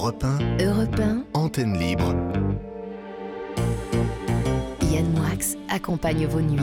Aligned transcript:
Europe 0.00 0.24
1, 0.24 0.64
Europe 0.64 0.98
1, 0.98 1.24
antenne 1.34 1.78
libre. 1.78 2.14
Yann 4.90 5.12
Moix 5.12 5.58
accompagne 5.68 6.24
vos 6.24 6.40
nuits. 6.40 6.58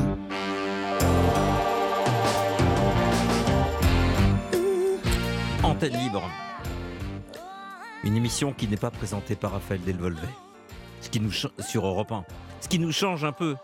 Antenne 5.61 5.93
libre. 5.97 6.27
Une 8.03 8.15
émission 8.15 8.53
qui 8.53 8.67
n'est 8.67 8.75
pas 8.75 8.89
présentée 8.89 9.35
par 9.35 9.51
Raphaël 9.51 9.81
Delvolvé. 9.85 10.27
Ce 11.01 11.09
qui 11.11 11.19
nous 11.19 11.31
sur 11.31 11.85
Europe 11.85 12.11
1. 12.11 12.25
Ce 12.61 12.67
qui 12.67 12.79
nous 12.79 12.91
change 12.91 13.23
un 13.23 13.33
peu. 13.33 13.55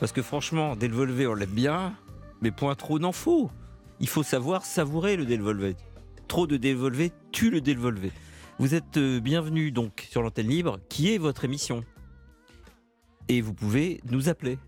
Parce 0.00 0.12
que 0.12 0.20
franchement, 0.20 0.76
Delvolvé, 0.76 1.26
on 1.26 1.32
l'aime 1.32 1.48
bien, 1.48 1.94
mais 2.42 2.50
point 2.50 2.74
trop 2.74 2.98
n'en 2.98 3.12
faut. 3.12 3.50
Il 4.00 4.08
faut 4.08 4.22
savoir 4.22 4.66
savourer 4.66 5.16
le 5.16 5.24
Delvolvé. 5.24 5.76
Trop 6.28 6.46
de 6.46 6.58
Delvolvé 6.58 7.10
tue 7.30 7.48
le 7.48 7.62
Delvolvé. 7.62 8.12
Vous 8.58 8.74
êtes 8.74 8.96
euh, 8.98 9.18
bienvenue 9.18 9.72
donc 9.72 10.06
sur 10.10 10.22
l'antenne 10.22 10.48
libre, 10.48 10.78
qui 10.88 11.12
est 11.12 11.18
votre 11.18 11.44
émission. 11.44 11.84
Et 13.28 13.40
vous 13.40 13.54
pouvez 13.54 14.00
nous 14.10 14.28
appeler 14.28 14.58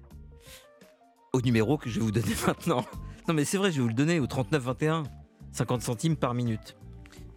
au 1.33 1.43
numéro 1.43 1.77
que 1.77 1.91
je 1.91 2.01
vais 2.01 2.05
vous 2.05 2.13
donner 2.13 2.35
maintenant. 2.47 2.85
Non 3.29 3.35
mais 3.35 3.45
c'est 3.45 3.59
vrai, 3.59 3.71
je 3.71 3.77
vais 3.77 3.83
vous 3.83 3.89
le 3.89 3.95
donner 3.95 4.21
au 4.21 4.27
39 4.27 4.63
21. 4.63 5.03
50 5.53 5.83
centimes 5.83 6.17
par 6.17 6.35
minute. 6.35 6.77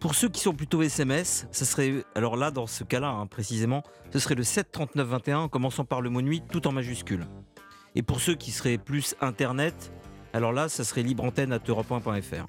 Pour 0.00 0.14
ceux 0.14 0.28
qui 0.28 0.40
sont 0.40 0.54
plutôt 0.54 0.82
SMS, 0.82 1.46
serait, 1.52 2.04
alors 2.14 2.36
là, 2.36 2.50
dans 2.50 2.66
ce 2.66 2.82
cas-là, 2.82 3.10
hein, 3.10 3.26
précisément, 3.26 3.82
ce 4.12 4.18
serait 4.18 4.34
le 4.34 4.42
7 4.42 4.72
39 4.72 5.06
21 5.06 5.38
en 5.38 5.48
commençant 5.48 5.84
par 5.84 6.00
le 6.00 6.10
mot 6.10 6.22
nuit 6.22 6.42
tout 6.50 6.66
en 6.66 6.72
majuscule. 6.72 7.26
Et 7.94 8.02
pour 8.02 8.20
ceux 8.20 8.34
qui 8.34 8.50
seraient 8.50 8.78
plus 8.78 9.14
Internet, 9.20 9.92
alors 10.32 10.52
là, 10.52 10.68
ça 10.68 10.82
serait 10.82 11.02
libreantenne 11.02 11.52
à 11.52 11.58
europe1.fr. 11.58 12.46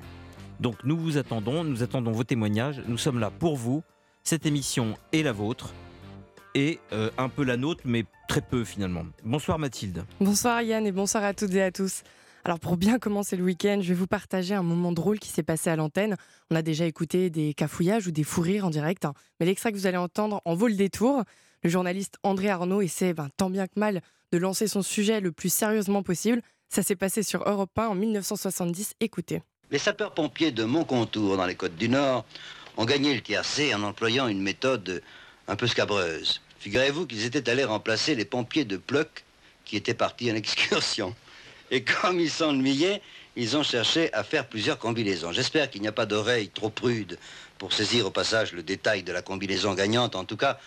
Donc 0.60 0.76
nous 0.84 0.98
vous 0.98 1.18
attendons, 1.18 1.64
nous 1.64 1.84
attendons 1.84 2.12
vos 2.12 2.24
témoignages, 2.24 2.82
nous 2.88 2.98
sommes 2.98 3.20
là 3.20 3.32
pour 3.32 3.56
vous. 3.56 3.84
Cette 4.24 4.46
émission 4.46 4.96
est 5.12 5.24
la 5.24 5.32
vôtre 5.32 5.74
et 6.56 6.80
euh, 6.94 7.10
un 7.18 7.30
peu 7.30 7.44
la 7.44 7.58
nôtre, 7.58 7.82
mais 7.86 8.06
très 8.28 8.42
peu 8.42 8.64
finalement. 8.64 9.06
Bonsoir 9.24 9.60
Mathilde. 9.60 10.06
Bonsoir 10.20 10.62
Yann 10.62 10.86
et 10.86 10.92
bonsoir 10.92 11.24
à 11.24 11.34
toutes 11.34 11.54
et 11.54 11.62
à 11.62 11.72
tous. 11.72 12.04
Alors 12.46 12.60
pour 12.60 12.78
bien 12.78 13.00
commencer 13.00 13.36
le 13.36 13.44
week-end, 13.44 13.80
je 13.82 13.90
vais 13.90 13.96
vous 13.96 14.08
partager 14.08 14.56
un 14.56 14.64
moment 14.64 14.92
drôle 14.92 15.20
qui 15.20 15.30
s'est 15.30 15.44
passé 15.44 15.70
à 15.70 15.76
l'antenne. 15.76 16.16
On 16.52 16.56
a 16.56 16.62
déjà 16.62 16.86
écouté 16.86 17.30
des 17.30 17.54
cafouillages 17.54 18.08
ou 18.08 18.12
des 18.12 18.24
fous 18.24 18.42
rires 18.42 18.66
en 18.66 18.70
direct, 18.70 19.06
hein. 19.06 19.14
mais 19.40 19.46
l'extrait 19.46 19.72
que 19.72 19.78
vous 19.78 19.88
allez 19.88 19.98
entendre 19.98 20.42
en 20.46 20.56
vaut 20.56 20.68
le 20.68 20.76
détour. 20.76 21.24
Le 21.64 21.70
journaliste 21.70 22.16
André 22.24 22.50
Arnaud 22.50 22.82
essaie 22.82 23.14
ben, 23.14 23.30
tant 23.36 23.50
bien 23.50 23.68
que 23.68 23.78
mal 23.78 24.02
de 24.32 24.38
lancer 24.38 24.68
son 24.68 24.82
sujet 24.82 25.20
le 25.20 25.32
plus 25.32 25.52
sérieusement 25.52 26.04
possible. 26.04 26.42
Ça 26.70 26.84
s'est 26.84 26.96
passé 26.96 27.24
sur 27.24 27.44
Europe 27.50 27.78
1 27.78 27.88
en 27.88 27.96
1970. 27.96 28.94
Écoutez. 29.00 29.42
Les 29.72 29.80
sapeurs-pompiers 29.80 30.52
de 30.52 30.64
Montcontour, 30.64 31.38
dans 31.38 31.46
les 31.46 31.56
Côtes 31.56 31.76
du 31.76 31.90
Nord, 31.90 32.26
ont 32.80 32.86
gagné 32.86 33.14
le 33.14 33.20
tiercé 33.20 33.76
en 33.76 33.84
employant 33.84 34.30
une 34.30 34.42
méthode 34.42 35.04
un 35.50 35.58
peu 35.58 35.68
scabreuse. 35.68 36.40
Figurez-vous 36.62 37.08
qu'ils 37.08 37.26
étaient 37.26 37.50
allés 37.50 37.66
remplacer 37.66 38.16
les 38.16 38.24
pompiers 38.24 38.64
de 38.64 38.78
Pleuc 38.78 39.26
qui 39.66 39.76
étaient 39.76 39.94
partis 39.94 40.32
en 40.32 40.36
excursion. 40.44 41.14
Et 41.72 41.84
comme 41.84 42.22
ils 42.22 42.32
s'ennuyaient, 42.32 43.02
ils 43.36 43.58
ont 43.58 43.64
cherché 43.64 44.12
à 44.14 44.24
faire 44.24 44.48
plusieurs 44.48 44.80
combinaisons. 44.80 45.34
J'espère 45.34 45.70
qu'il 45.70 45.82
n'y 45.82 45.90
a 45.90 45.92
pas 45.92 46.06
d'oreilles 46.06 46.48
trop 46.48 46.70
prudes 46.70 47.20
pour 47.58 47.74
saisir 47.74 48.06
au 48.06 48.12
passage 48.12 48.54
le 48.54 48.64
détail 48.64 49.04
de 49.04 49.12
la 49.12 49.22
combinaison 49.22 49.74
gagnante. 49.74 50.16
En 50.16 50.24
tout 50.24 50.38
cas, 50.38 50.58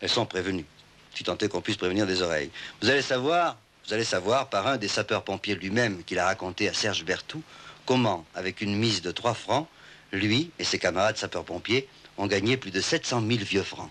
elles 0.00 0.08
sont 0.08 0.24
prévenues. 0.24 0.66
Si 1.16 1.24
tant 1.24 1.36
est 1.36 1.48
qu'on 1.48 1.62
puisse 1.62 1.78
prévenir 1.78 2.06
des 2.06 2.22
oreilles. 2.22 2.50
Vous 2.80 2.90
allez 2.90 3.02
savoir, 3.02 3.56
vous 3.84 3.92
allez 3.92 4.04
savoir 4.04 4.50
par 4.50 4.68
un 4.68 4.76
des 4.76 4.88
sapeurs-pompiers 4.88 5.56
lui-même 5.56 6.04
qu'il 6.04 6.20
a 6.20 6.26
raconté 6.26 6.68
à 6.68 6.74
Serge 6.74 7.04
Berthoud 7.04 7.42
comment, 7.86 8.24
avec 8.36 8.60
une 8.60 8.76
mise 8.76 9.02
de 9.02 9.10
3 9.10 9.34
francs, 9.34 9.66
lui 10.12 10.50
et 10.58 10.64
ses 10.64 10.78
camarades 10.78 11.16
sapeurs-pompiers 11.16 11.88
ont 12.18 12.26
gagné 12.26 12.56
plus 12.56 12.70
de 12.70 12.80
700 12.80 13.22
000 13.26 13.40
vieux 13.44 13.62
francs. 13.62 13.90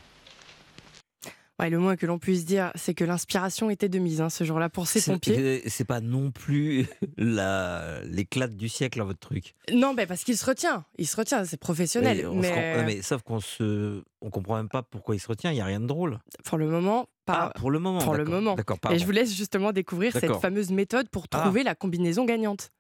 Ouais, 1.60 1.70
le 1.70 1.80
moins 1.80 1.96
que 1.96 2.06
l'on 2.06 2.20
puisse 2.20 2.44
dire, 2.44 2.72
c'est 2.76 2.94
que 2.94 3.06
l'inspiration 3.06 3.70
était 3.70 3.88
de 3.88 3.98
mise 3.98 4.20
hein, 4.20 4.30
ce 4.30 4.44
jour-là 4.44 4.68
pour 4.68 4.88
ces 4.88 5.02
pompiers. 5.02 5.64
C'est 5.70 5.86
pas 5.86 6.02
non 6.02 6.32
plus 6.32 6.86
la- 7.18 8.02
l'éclat 8.04 8.48
du 8.48 8.68
siècle, 8.68 9.00
hein, 9.00 9.06
votre 9.06 9.20
truc. 9.20 9.54
Non, 9.72 9.94
ben 9.94 10.06
parce 10.06 10.24
qu'il 10.26 10.38
se 10.38 10.46
retient. 10.46 10.84
Il 10.98 11.08
se 11.08 11.16
retient, 11.16 11.46
c'est 11.46 11.56
professionnel. 11.60 12.18
Mais, 12.18 12.26
on 12.26 12.36
mais, 12.36 12.78
non, 12.78 12.84
mais 12.86 13.02
sauf 13.02 13.22
qu'on 13.22 13.40
se, 13.40 14.04
on 14.22 14.30
comprend 14.30 14.58
même 14.58 14.68
pas 14.68 14.84
pourquoi 14.84 15.16
il 15.16 15.20
se 15.20 15.28
retient. 15.30 15.52
Il 15.52 15.58
y 15.58 15.62
a 15.62 15.66
rien 15.66 15.80
de 15.80 15.88
drôle. 15.88 16.20
pour 16.44 16.58
le 16.58 16.68
moment, 16.68 17.08
pas. 17.26 17.52
Ah, 17.56 17.60
pour 17.60 17.72
le 17.72 17.80
moment. 17.80 18.00
pour 18.02 18.16
le 18.16 18.26
moment. 18.26 18.56
D'accord. 18.56 18.78
Et 18.92 19.00
je 19.00 19.06
vous 19.06 19.12
laisse 19.12 19.34
justement 19.34 19.72
découvrir 19.72 20.12
cette 20.12 20.36
fameuse 20.42 20.72
méthode 20.72 21.08
pour 21.10 21.26
Ah. 21.32 21.40
trouver 21.40 21.64
la 21.64 21.74
combinaison 21.74 22.26
gagnante. 22.26 22.72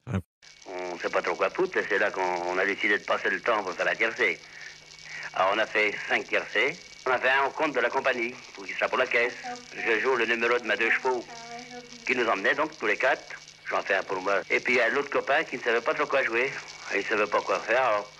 On 0.67 0.97
sait 0.97 1.09
pas 1.09 1.21
trop 1.21 1.35
quoi 1.35 1.49
foutre, 1.49 1.77
c'est 1.87 1.97
là 1.97 2.11
qu'on 2.11 2.21
on 2.21 2.57
a 2.57 2.65
décidé 2.65 2.97
de 2.97 3.03
passer 3.03 3.29
le 3.29 3.39
temps 3.39 3.63
pour 3.63 3.71
faire 3.71 3.85
la 3.85 3.95
tiercée. 3.95 4.37
Alors 5.33 5.53
on 5.55 5.59
a 5.59 5.65
fait 5.65 5.93
cinq 6.09 6.25
tiercées. 6.25 6.75
On 7.07 7.11
a 7.11 7.19
fait 7.19 7.29
un 7.29 7.49
compte 7.51 7.73
de 7.73 7.79
la 7.79 7.89
compagnie, 7.89 8.33
pour 8.53 8.66
qu'il 8.66 8.73
sera 8.75 8.89
pour 8.89 8.97
la 8.97 9.05
caisse. 9.05 9.33
Je 9.75 9.99
joue 9.99 10.16
le 10.16 10.25
numéro 10.25 10.57
de 10.57 10.66
ma 10.66 10.75
deux 10.75 10.89
chevaux, 10.89 11.23
qui 12.05 12.16
nous 12.16 12.27
emmenait 12.27 12.55
donc 12.55 12.75
tous 12.79 12.88
les 12.88 12.97
quatre. 12.97 13.23
J'en 13.69 13.83
fais 13.83 13.95
un 13.95 14.03
pour 14.03 14.19
moi. 14.21 14.41
Et 14.49 14.59
puis 14.59 14.73
il 14.73 14.77
y 14.77 14.81
a 14.81 14.89
l'autre 14.89 15.11
copain 15.11 15.43
qui 15.43 15.57
ne 15.57 15.61
savait 15.61 15.81
pas 15.81 15.93
trop 15.93 16.07
quoi 16.07 16.23
jouer. 16.23 16.51
Il 16.93 16.99
ne 16.99 17.03
savait 17.03 17.27
pas 17.27 17.41
quoi 17.41 17.59
faire. 17.59 17.81
Alors, 17.83 18.11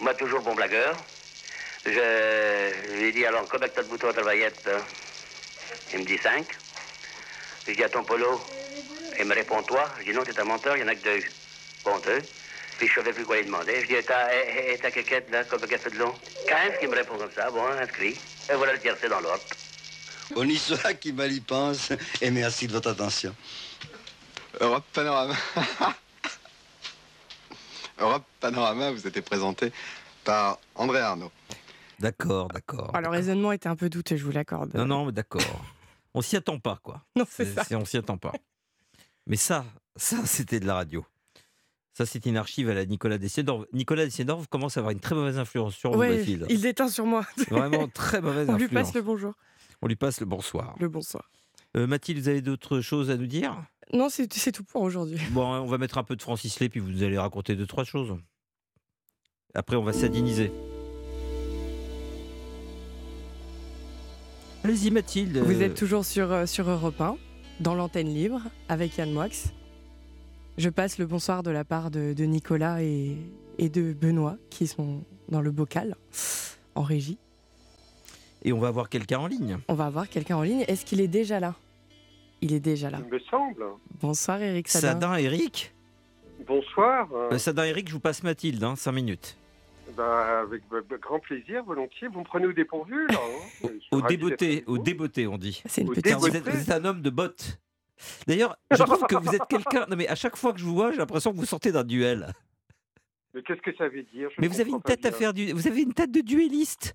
moi 0.00 0.14
toujours 0.14 0.40
bon 0.40 0.54
blagueur. 0.54 0.96
Je 1.84 2.94
lui 2.94 3.08
ai 3.08 3.12
dit 3.12 3.26
alors 3.26 3.46
combien 3.48 3.68
t'as 3.68 3.82
de 3.82 3.88
boutons 3.88 4.08
à 4.08 4.12
baguette 4.12 4.64
là 4.66 4.78
Il 5.92 6.00
me 6.00 6.04
dit 6.04 6.18
cinq. 6.18 6.46
Je 7.66 7.72
dis 7.72 7.82
à 7.82 7.88
ton 7.88 8.04
polo. 8.04 8.40
Il 9.18 9.24
me 9.24 9.34
répond 9.34 9.62
toi. 9.62 9.88
Je 9.98 10.04
dis 10.04 10.12
non, 10.12 10.22
t'es 10.22 10.38
un 10.38 10.44
menteur, 10.44 10.76
il 10.76 10.84
n'y 10.84 10.88
en 10.88 10.92
a 10.92 10.94
que 10.94 11.02
deux. 11.02 11.24
Bon, 11.84 11.98
deux. 11.98 12.22
Puis 12.78 12.88
je 12.88 12.94
savais 12.94 13.12
plus 13.12 13.24
quoi 13.24 13.38
lui 13.38 13.46
demander. 13.46 13.80
Je 13.82 13.86
dis, 13.86 13.94
et 13.94 14.02
ta, 14.02 14.34
et, 14.34 14.74
et 14.74 14.78
ta 14.78 14.90
quéquette, 14.90 15.30
là, 15.30 15.44
comme 15.44 15.62
un 15.62 15.66
fait 15.66 15.90
de 15.90 15.98
long 15.98 16.12
15 16.46 16.78
qui 16.78 16.86
me 16.86 16.94
répond 16.94 17.16
comme 17.16 17.30
ça? 17.32 17.50
Bon, 17.50 17.64
inscrit. 17.66 18.18
Et 18.50 18.54
voilà 18.54 18.74
le 18.74 18.78
tiercé 18.78 19.08
dans 19.08 19.20
l'ordre. 19.20 19.42
On 20.34 20.46
y 20.46 20.56
soit 20.56 20.94
qui 20.94 21.12
mal 21.12 21.32
y 21.32 21.40
pense, 21.40 21.92
et 22.20 22.30
merci 22.30 22.66
de 22.66 22.72
votre 22.72 22.90
attention. 22.90 23.34
Europe 24.60 24.84
Panorama. 24.92 25.34
Europe 27.98 28.24
Panorama 28.40 28.90
vous 28.90 29.06
était 29.06 29.22
présenté 29.22 29.72
par 30.24 30.58
André 30.74 31.00
Arnaud. 31.00 31.30
D'accord, 31.98 32.48
d'accord. 32.48 32.92
Oh, 32.94 32.98
le 33.00 33.08
raisonnement 33.08 33.52
était 33.52 33.68
un 33.68 33.76
peu 33.76 33.88
douteux, 33.88 34.16
je 34.16 34.24
vous 34.24 34.32
l'accorde. 34.32 34.74
Non, 34.74 34.84
non, 34.84 35.06
mais 35.06 35.12
d'accord. 35.12 35.42
On 36.12 36.20
s'y 36.20 36.36
attend 36.36 36.58
pas, 36.58 36.78
quoi. 36.82 37.02
Non, 37.16 37.24
c'est 37.30 37.46
ça. 37.46 37.64
On 37.72 37.84
s'y 37.84 37.96
attend 37.96 38.18
pas. 38.18 38.32
Mais 39.26 39.36
ça, 39.36 39.64
ça, 39.96 40.18
c'était 40.26 40.60
de 40.60 40.66
la 40.66 40.74
radio. 40.74 41.06
Ça, 41.96 42.04
c'est 42.04 42.26
une 42.26 42.36
archive 42.36 42.68
à 42.68 42.74
la 42.74 42.84
Nicolas 42.84 43.16
Dessiedorf. 43.16 43.64
Nicolas 43.72 44.04
Dessiedorf 44.04 44.48
commence 44.48 44.76
à 44.76 44.80
avoir 44.80 44.90
une 44.92 45.00
très 45.00 45.14
mauvaise 45.14 45.38
influence 45.38 45.74
sur 45.74 45.92
vous, 45.92 45.98
Ouais, 46.00 46.18
Mathilde. 46.18 46.44
il 46.50 46.60
déteint 46.60 46.90
sur 46.90 47.06
moi. 47.06 47.24
Vraiment 47.50 47.88
très 47.88 48.20
mauvaise 48.20 48.50
On 48.50 48.56
lui 48.56 48.64
influence. 48.64 48.84
passe 48.88 48.94
le 48.94 49.00
bonjour. 49.00 49.32
On 49.80 49.86
lui 49.86 49.96
passe 49.96 50.20
le 50.20 50.26
bonsoir. 50.26 50.76
Le 50.78 50.90
bonsoir. 50.90 51.30
Euh, 51.74 51.86
Mathilde, 51.86 52.20
vous 52.20 52.28
avez 52.28 52.42
d'autres 52.42 52.82
choses 52.82 53.08
à 53.10 53.16
nous 53.16 53.26
dire? 53.26 53.64
Non, 53.94 54.10
c'est 54.10 54.28
tout 54.52 54.62
pour 54.64 54.82
aujourd'hui. 54.82 55.18
Bon, 55.30 55.46
on 55.46 55.64
va 55.64 55.78
mettre 55.78 55.96
un 55.96 56.04
peu 56.04 56.16
de 56.16 56.20
Francis 56.22 56.60
Lay, 56.60 56.68
puis 56.68 56.80
vous 56.80 57.02
allez 57.02 57.16
raconter 57.16 57.56
deux, 57.56 57.66
trois 57.66 57.84
choses. 57.84 58.14
Après, 59.54 59.76
on 59.76 59.82
va 59.82 59.94
s'adiniser. 59.94 60.52
Allez-y, 64.64 64.90
Mathilde. 64.90 65.38
Vous 65.38 65.62
êtes 65.62 65.74
toujours 65.74 66.04
sur, 66.04 66.30
euh, 66.30 66.44
sur 66.44 66.68
Europe 66.68 67.00
1, 67.00 67.16
dans 67.60 67.74
l'antenne 67.74 68.12
libre, 68.12 68.42
avec 68.68 68.98
Yann 68.98 69.10
Moix. 69.12 69.28
Je 70.58 70.68
passe 70.70 70.98
le 70.98 71.06
bonsoir 71.06 71.42
de 71.42 71.50
la 71.50 71.64
part 71.64 71.90
de, 71.90 72.12
de 72.14 72.24
Nicolas 72.24 72.82
et, 72.82 73.16
et 73.58 73.68
de 73.68 73.92
Benoît, 73.92 74.36
qui 74.50 74.66
sont 74.66 75.04
dans 75.28 75.40
le 75.42 75.50
bocal, 75.50 75.96
en 76.74 76.82
régie. 76.82 77.18
Et 78.42 78.52
on 78.52 78.58
va 78.58 78.68
avoir 78.68 78.88
quelqu'un 78.88 79.18
en 79.18 79.26
ligne. 79.26 79.58
On 79.68 79.74
va 79.74 79.86
avoir 79.86 80.08
quelqu'un 80.08 80.36
en 80.36 80.42
ligne. 80.42 80.64
Est-ce 80.68 80.84
qu'il 80.84 81.00
est 81.00 81.08
déjà 81.08 81.40
là? 81.40 81.54
Il 82.40 82.52
est 82.52 82.60
déjà 82.60 82.90
là. 82.90 83.00
Il 83.04 83.12
me 83.12 83.18
semble. 83.30 83.64
Bonsoir 84.00 84.40
Eric 84.40 84.68
Sadin. 84.68 84.88
Sadin, 84.92 85.16
Eric? 85.16 85.74
Bonsoir. 86.46 87.08
euh, 87.12 87.38
Sadin, 87.38 87.64
Eric, 87.64 87.88
je 87.88 87.94
vous 87.94 88.00
passe 88.00 88.22
Mathilde, 88.22 88.62
hein, 88.62 88.76
5 88.76 88.92
minutes. 88.92 89.36
bah, 89.96 90.40
avec 90.42 90.62
bah, 90.70 90.78
bah, 90.88 90.96
grand 91.00 91.18
plaisir, 91.18 91.64
volontiers. 91.64 92.08
Vous 92.08 92.20
me 92.20 92.24
prenez 92.24 92.46
au 92.46 92.52
dépourvu, 92.52 93.06
là. 93.08 93.18
hein. 93.64 93.68
Au 93.90 94.00
débeauté, 94.02 94.64
au 94.66 94.78
débeauté, 94.78 95.26
on 95.26 95.38
dit. 95.38 95.62
C'est 95.66 95.80
une 95.82 95.88
petite... 95.88 96.04
Car 96.04 96.18
vous 96.20 96.28
débeauté. 96.30 96.50
êtes, 96.50 96.54
vous 96.56 96.70
êtes 96.70 96.70
un 96.70 96.84
homme 96.84 97.02
de 97.02 97.10
bottes. 97.10 97.58
D'ailleurs, 98.26 98.56
je 98.70 98.82
trouve 98.82 99.06
que 99.06 99.16
vous 99.16 99.34
êtes 99.34 99.46
quelqu'un. 99.48 99.86
Non, 99.88 99.96
mais 99.96 100.08
à 100.08 100.14
chaque 100.14 100.36
fois 100.36 100.52
que 100.52 100.58
je 100.58 100.64
vous 100.64 100.74
vois, 100.74 100.90
j'ai 100.92 100.98
l'impression 100.98 101.32
que 101.32 101.36
vous 101.36 101.46
sortez 101.46 101.72
d'un 101.72 101.84
duel. 101.84 102.32
Mais 103.34 103.42
qu'est-ce 103.42 103.60
que 103.60 103.74
ça 103.76 103.88
veut 103.88 104.02
dire? 104.04 104.30
Je 104.34 104.40
Mais 104.40 104.48
vous 104.48 104.60
avez 104.60 104.70
une 104.70 104.82
tête 104.82 105.04
à 105.04 105.12
faire 105.12 105.32
du. 105.34 105.52
Vous 105.52 105.66
avez 105.68 105.82
une 105.82 105.92
tête 105.94 106.10
de 106.10 106.20
duelliste? 106.20 106.94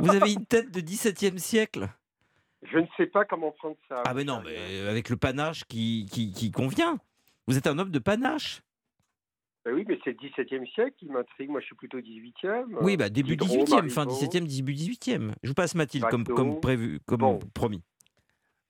Vous 0.00 0.10
avez 0.14 0.32
une 0.32 0.46
tête 0.46 0.70
de 0.70 0.80
17e 0.80 1.38
siècle? 1.38 1.88
Je 2.62 2.78
ne 2.78 2.86
sais 2.96 3.06
pas 3.06 3.24
comment 3.24 3.52
prendre 3.52 3.76
ça. 3.88 4.02
Ah, 4.06 4.14
mais 4.14 4.24
non, 4.24 4.42
mais 4.44 4.88
avec 4.88 5.10
le 5.10 5.16
panache 5.16 5.64
qui, 5.64 6.06
qui, 6.10 6.32
qui 6.32 6.50
convient. 6.50 6.98
Vous 7.46 7.58
êtes 7.58 7.66
un 7.66 7.78
homme 7.78 7.90
de 7.90 7.98
panache. 7.98 8.62
Bah 9.64 9.70
oui, 9.74 9.84
mais 9.88 9.98
c'est 10.04 10.10
le 10.10 10.28
17e 10.28 10.66
siècle 10.74 10.94
qui 10.98 11.06
m'intrigue. 11.06 11.48
Moi, 11.50 11.60
je 11.60 11.66
suis 11.66 11.74
plutôt 11.74 11.98
18e. 11.98 12.64
Oui, 12.82 12.96
bah 12.98 13.08
début 13.08 13.36
Diderot, 13.36 13.64
18e, 13.64 13.88
fin 13.90 14.04
Marivaux. 14.04 14.26
17e, 14.26 14.46
début 14.46 14.72
18e. 14.74 15.32
Je 15.42 15.48
vous 15.48 15.54
passe 15.54 15.74
Mathilde 15.74 16.06
comme, 16.10 16.24
comme 16.24 16.60
prévu, 16.60 17.00
comme 17.06 17.20
Bon. 17.20 17.38
promis. 17.54 17.82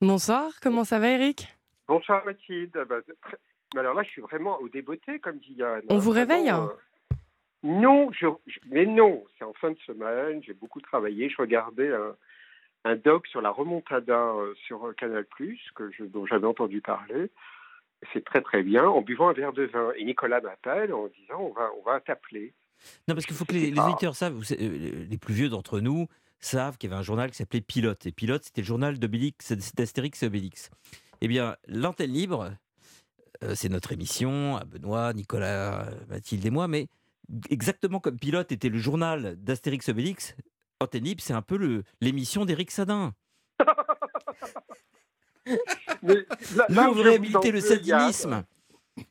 Bonsoir, 0.09 0.51
comment 0.61 0.83
ça 0.83 0.99
va 0.99 1.09
Eric? 1.09 1.47
Bonsoir, 1.87 2.23
Mathilde. 2.25 2.71
Bah, 2.87 2.97
très- 3.21 3.37
alors 3.75 3.95
là, 3.95 4.03
je 4.03 4.09
suis 4.09 4.21
vraiment 4.21 4.59
au 4.61 4.69
débeauté, 4.69 5.19
comme 5.19 5.37
dit 5.39 5.53
Yann. 5.57 5.81
On 5.89 5.97
vous 5.97 6.11
Vraiment, 6.11 6.33
réveille 6.35 6.51
euh, 6.51 7.15
Non, 7.63 8.11
je, 8.11 8.27
mais 8.69 8.85
non, 8.85 9.23
c'est 9.37 9.45
en 9.45 9.53
fin 9.53 9.71
de 9.71 9.77
semaine, 9.79 10.43
j'ai 10.43 10.53
beaucoup 10.53 10.79
travaillé, 10.79 11.29
je 11.29 11.37
regardais 11.37 11.91
un, 11.91 12.15
un 12.85 12.95
doc 12.95 13.25
sur 13.27 13.41
la 13.41 13.49
remontada 13.49 14.13
euh, 14.33 14.53
sur 14.67 14.93
Canal+, 14.95 15.25
que 15.75 15.91
je, 15.91 16.03
dont 16.03 16.25
j'avais 16.27 16.45
entendu 16.47 16.81
parler. 16.81 17.31
C'est 18.13 18.23
très 18.23 18.41
très 18.41 18.61
bien, 18.61 18.85
en 18.87 19.01
buvant 19.01 19.29
un 19.29 19.33
verre 19.33 19.53
de 19.53 19.63
vin. 19.63 19.91
Et 19.97 20.05
Nicolas 20.05 20.39
m'appelle 20.41 20.93
en 20.93 21.07
disant 21.07 21.39
on 21.39 21.51
va, 21.53 21.71
on 21.79 21.81
va 21.89 21.99
t'appeler. 21.99 22.53
Non, 23.07 23.15
parce 23.15 23.25
qu'il 23.25 23.35
faut 23.35 23.45
que 23.45 23.53
les, 23.53 23.71
les 23.71 23.79
auditeurs 23.79 24.15
savent, 24.15 24.39
euh, 24.51 25.05
les 25.09 25.17
plus 25.17 25.33
vieux 25.33 25.49
d'entre 25.49 25.79
nous 25.79 26.07
savent 26.45 26.77
qu'il 26.77 26.89
y 26.89 26.93
avait 26.93 26.99
un 26.99 27.03
journal 27.03 27.29
qui 27.31 27.37
s'appelait 27.37 27.61
Pilote. 27.61 28.05
Et 28.05 28.11
Pilote, 28.11 28.43
c'était 28.45 28.61
le 28.61 28.67
journal 28.67 28.99
d'Obélix, 28.99 29.51
d'Astérix 29.73 30.21
et 30.23 30.27
Obélix. 30.27 30.69
Eh 31.21 31.27
bien, 31.27 31.55
l'antenne 31.67 32.11
libre, 32.11 32.53
euh, 33.43 33.55
c'est 33.55 33.69
notre 33.69 33.91
émission, 33.91 34.57
à 34.57 34.65
Benoît, 34.65 35.13
Nicolas, 35.13 35.89
Mathilde 36.09 36.45
et 36.45 36.49
moi, 36.51 36.67
mais 36.67 36.87
exactement 37.49 37.99
comme 37.99 38.17
Pilote 38.17 38.51
était 38.51 38.69
le 38.69 38.77
journal 38.77 39.35
d'Astérix 39.37 39.87
et 39.87 39.91
Obélix, 39.91 40.35
Antenne 40.81 41.03
Libre, 41.05 41.23
c'est 41.23 41.33
un 41.33 41.41
peu 41.41 41.57
le- 41.57 41.83
l'émission 42.01 42.45
d'Éric 42.45 42.69
Sadin. 42.71 43.13
Mais 46.01 46.25
là, 46.55 46.65
là 46.69 46.89
où 46.89 46.93
vous 46.95 47.03
le 47.03 47.11
veux, 47.11 47.25
Yann, 47.25 47.61
sadinisme. 47.61 48.43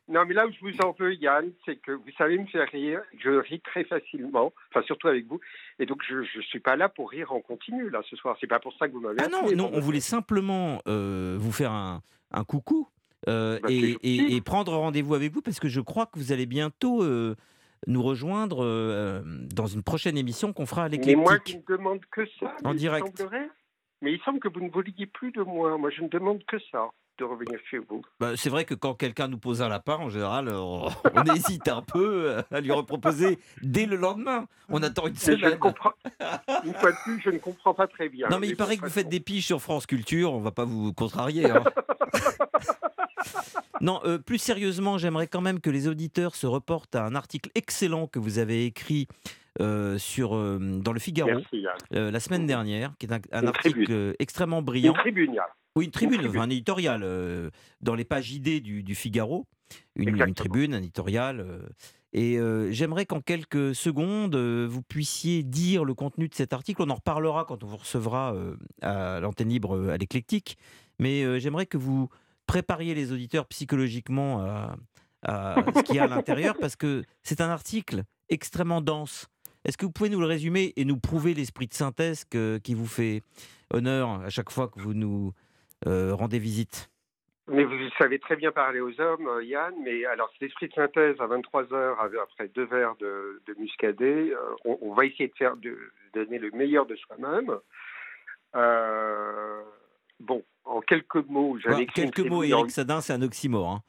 Non, 0.08 0.25
mais 0.26 0.34
là 0.34 0.46
où 0.46 0.50
je 0.52 0.60
vous 0.60 0.81
en 0.81 0.92
veux, 0.98 1.14
Yann, 1.14 1.50
c'est 1.64 1.76
que 1.76 1.92
vous 1.92 2.10
savez 2.16 2.38
me 2.38 2.46
faire 2.46 2.69
rire. 2.70 3.02
Je 3.19 3.31
ris 3.31 3.60
très 3.60 3.84
facilement, 3.84 4.52
enfin 4.70 4.82
surtout 4.86 5.08
avec 5.08 5.26
vous. 5.26 5.40
Et 5.78 5.86
donc 5.86 6.02
je 6.08 6.16
ne 6.19 6.42
suis 6.42 6.60
pas 6.60 6.76
là 6.76 6.88
pour 6.88 7.10
rire 7.10 7.32
en 7.32 7.40
continu 7.40 7.90
là 7.90 8.00
ce 8.08 8.16
soir. 8.16 8.36
C'est 8.40 8.46
pas 8.46 8.60
pour 8.60 8.72
ça 8.78 8.88
que 8.88 8.92
vous 8.92 9.00
m'avez. 9.00 9.19
Ah 9.22 9.28
non, 9.28 9.50
non, 9.54 9.70
on 9.72 9.81
voulait 9.81 10.00
simplement 10.00 10.81
euh, 10.88 11.36
vous 11.38 11.52
faire 11.52 11.72
un, 11.72 12.00
un 12.31 12.44
coucou 12.44 12.88
euh, 13.28 13.58
Bah, 13.62 13.69
et, 13.70 13.92
gentil. 13.92 13.98
et- 14.02 14.36
et 14.36 14.40
prendre 14.40 14.72
rendez-vous 14.75 15.14
avec 15.14 15.32
vous 15.32 15.42
parce 15.42 15.60
que 15.60 15.69
je 15.69 15.81
crois 15.81 16.06
que 16.06 16.19
vous 16.19 16.32
allez 16.32 16.46
bientôt 16.46 17.02
euh, 17.02 17.34
nous 17.87 18.02
rejoindre 18.02 19.22
dans 19.54 19.66
une 19.66 19.82
prochaine 19.82 20.16
émission 20.16 20.52
qu'on 20.54 20.66
fera 20.66 20.84
à 20.84 20.88
Mais 20.88 20.96
moi, 21.14 21.32
je 21.32 21.38
l'éclectique. 21.38 21.69
ne 21.69 21.76
demande 21.76 22.00
que 22.10 22.22
ça. 22.40 22.54
En 22.64 22.72
direct. 22.72 23.06
semblerait- 23.19 23.50
Mais 24.00 24.12
il 24.14 24.20
semble 24.20 24.40
que 24.40 24.48
vous 24.48 24.60
ne 24.60 24.70
vouliez 24.70 25.06
plus 25.06 25.32
de 25.32 25.42
moi. 25.42 25.76
Moi, 25.76 25.90
je 25.90 26.02
ne 26.02 26.08
demande 26.08 26.42
que 26.46 26.56
ça, 26.70 26.88
de 27.19 27.25
revenir 27.25 27.58
chez 27.70 27.78
vous. 27.78 28.02
Bah, 28.20 28.32
c'est 28.37 28.50
vrai 28.50 28.64
que 28.64 28.75
quand 28.75 28.94
quelqu'un 28.94 29.28
nous 29.28 29.38
pose 29.38 29.62
un 29.62 29.69
lapin, 29.69 29.96
en 29.96 30.08
général, 30.11 30.49
on, 30.49 30.88
on 31.14 31.25
hésite 31.34 31.69
un 31.69 31.82
peu 31.82 32.31
euh, 32.31 32.43
à 32.50 32.61
lui 32.61 32.72
reproposer 32.72 33.38
dès 33.62 33.87
le 33.87 33.96
lendemain. 33.96 34.46
On 34.69 34.82
attend 34.82 35.06
une 35.06 35.14
je 35.16 35.32
ne 35.32 35.37
semaine. 35.37 35.58
comprends. 35.58 35.93
Une 36.64 36.75
fois 36.75 36.93
de 36.93 36.96
plus, 37.05 37.20
je 37.25 37.31
ne 37.31 37.38
comprends 37.38 37.75
pas 37.75 37.87
très 37.87 38.08
bien. 38.08 38.28
Non, 38.28 38.38
mais 38.38 38.49
il 38.49 38.56
paraît 38.56 38.76
que 38.76 38.82
vous 38.84 38.90
faites 38.90 39.08
des 39.08 39.20
piges 39.20 39.46
sur 39.46 39.61
France 39.61 39.87
Culture, 39.87 40.32
on 40.32 40.40
va 40.40 40.50
pas 40.50 40.64
vous 40.64 40.93
contrarier. 40.93 41.50
hein. 41.50 41.62
non, 43.81 44.00
euh, 44.05 44.19
plus 44.19 44.38
sérieusement, 44.38 44.99
j'aimerais 44.99 45.26
quand 45.26 45.40
même 45.40 45.61
que 45.61 45.70
les 45.70 45.88
auditeurs 45.88 46.34
se 46.34 46.46
reportent 46.46 46.94
à 46.94 47.05
un 47.05 47.14
article 47.14 47.50
excellent 47.55 48.06
que 48.06 48.19
vous 48.19 48.38
avez 48.38 48.64
écrit 48.66 49.08
euh, 49.60 49.98
sur, 49.98 50.34
euh, 50.34 50.58
dans 50.82 50.92
le 50.92 51.00
Figaro 51.00 51.30
Merci, 51.30 51.64
euh, 51.94 52.10
la 52.10 52.20
semaine 52.20 52.46
dernière, 52.46 52.92
qui 52.98 53.06
est 53.06 53.12
un, 53.12 53.20
un 53.32 53.42
Une 53.42 53.48
article 53.48 53.84
tribune. 53.84 54.14
extrêmement 54.18 54.58
Une 54.58 54.64
brillant. 54.64 54.92
tribune, 54.94 55.34
Yann. 55.34 55.44
Oui, 55.76 55.86
une 55.86 55.90
tribune, 55.90 56.18
tribune. 56.18 56.36
enfin, 56.36 56.46
un 56.46 56.50
éditorial 56.50 57.50
dans 57.80 57.94
les 57.94 58.04
pages 58.04 58.30
ID 58.32 58.62
du, 58.62 58.82
du 58.82 58.94
Figaro. 58.94 59.46
Une, 59.96 60.20
une 60.20 60.34
tribune, 60.34 60.74
un 60.74 60.78
éditorial. 60.78 61.44
et 62.12 62.38
euh, 62.38 62.70
j'aimerais 62.70 63.06
qu'en 63.06 63.20
quelques 63.20 63.74
secondes, 63.74 64.36
euh, 64.36 64.66
vous 64.70 64.82
puissiez 64.82 65.42
dire 65.42 65.84
le 65.84 65.94
contenu 65.94 66.28
de 66.28 66.34
cet 66.34 66.52
article. 66.52 66.82
On 66.82 66.90
en 66.90 66.94
reparlera 66.94 67.44
quand 67.44 67.64
on 67.64 67.66
vous 67.66 67.76
recevra 67.78 68.34
euh, 68.34 68.56
à 68.82 69.18
l'antenne 69.20 69.48
libre 69.48 69.90
à 69.90 69.96
l'éclectique. 69.96 70.56
Mais 71.00 71.40
j'aimerais 71.40 71.66
que 71.66 71.76
vous 71.76 72.08
prépariez 72.46 72.94
les 72.94 73.10
auditeurs 73.10 73.46
psychologiquement 73.46 74.42
à, 74.42 74.76
à 75.24 75.56
ce 75.74 75.82
qu'il 75.82 75.96
y 75.96 75.98
a 75.98 76.04
à 76.04 76.06
l'intérieur 76.08 76.54
parce 76.60 76.76
que 76.76 77.02
c'est 77.24 77.40
un 77.40 77.48
article 77.50 78.04
extrêmement 78.28 78.80
dense. 78.80 79.26
Est-ce 79.64 79.76
que 79.78 79.87
vous 79.87 79.93
pouvez 79.93 80.11
nous 80.11 80.20
le 80.20 80.26
résumer 80.26 80.72
et 80.76 80.84
nous 80.84 80.99
prouver 80.99 81.34
l'esprit 81.34 81.66
de 81.66 81.75
synthèse 81.75 82.25
que- 82.25 82.58
qui 82.58 82.75
vous 82.75 82.87
fait 82.87 83.22
honneur 83.72 84.20
à 84.22 84.28
chaque 84.31 84.50
fois 84.50 84.69
que 84.69 84.78
vous 84.81 84.94
nous 84.94 85.32
euh, 85.87 86.14
rendez 86.14 86.38
visite? 86.38 86.90
Mais 87.50 87.64
vous 87.64 87.75
savez 87.99 88.19
très 88.19 88.37
bien 88.37 88.52
parler 88.52 88.81
aux 88.81 88.99
hommes, 89.00 89.28
euh, 89.28 89.44
Yann. 89.44 89.75
Mais 89.84 90.06
alors, 90.06 90.31
cet 90.32 90.49
esprit 90.49 90.69
de 90.69 90.72
synthèse 90.72 91.16
à 91.20 91.26
23 91.26 91.72
heures, 91.75 91.99
après 92.00 92.49
deux 92.49 92.64
verres 92.64 92.94
de, 93.00 93.43
de 93.46 93.55
muscadet, 93.58 94.32
euh, 94.32 94.37
on, 94.64 94.78
on 94.81 94.94
va 94.94 95.05
essayer 95.05 95.28
de 95.28 95.34
faire 95.34 95.55
de, 95.56 95.70
de 95.70 96.25
donner 96.25 96.38
le 96.38 96.50
meilleur 96.52 96.87
de 96.87 96.96
soi-même. 96.96 97.52
Euh, 98.56 99.61
bon, 100.20 100.43
en 100.64 100.81
quelques 100.81 101.16
mots, 101.28 101.58
j'avais 101.62 101.87
Quelques 101.87 102.20
mots, 102.20 102.43
Eric 102.43 102.70
Sadin, 102.70 103.00
c'est 103.00 103.12
un 103.12 103.22
oxymore. 103.22 103.69
hein. 103.70 103.82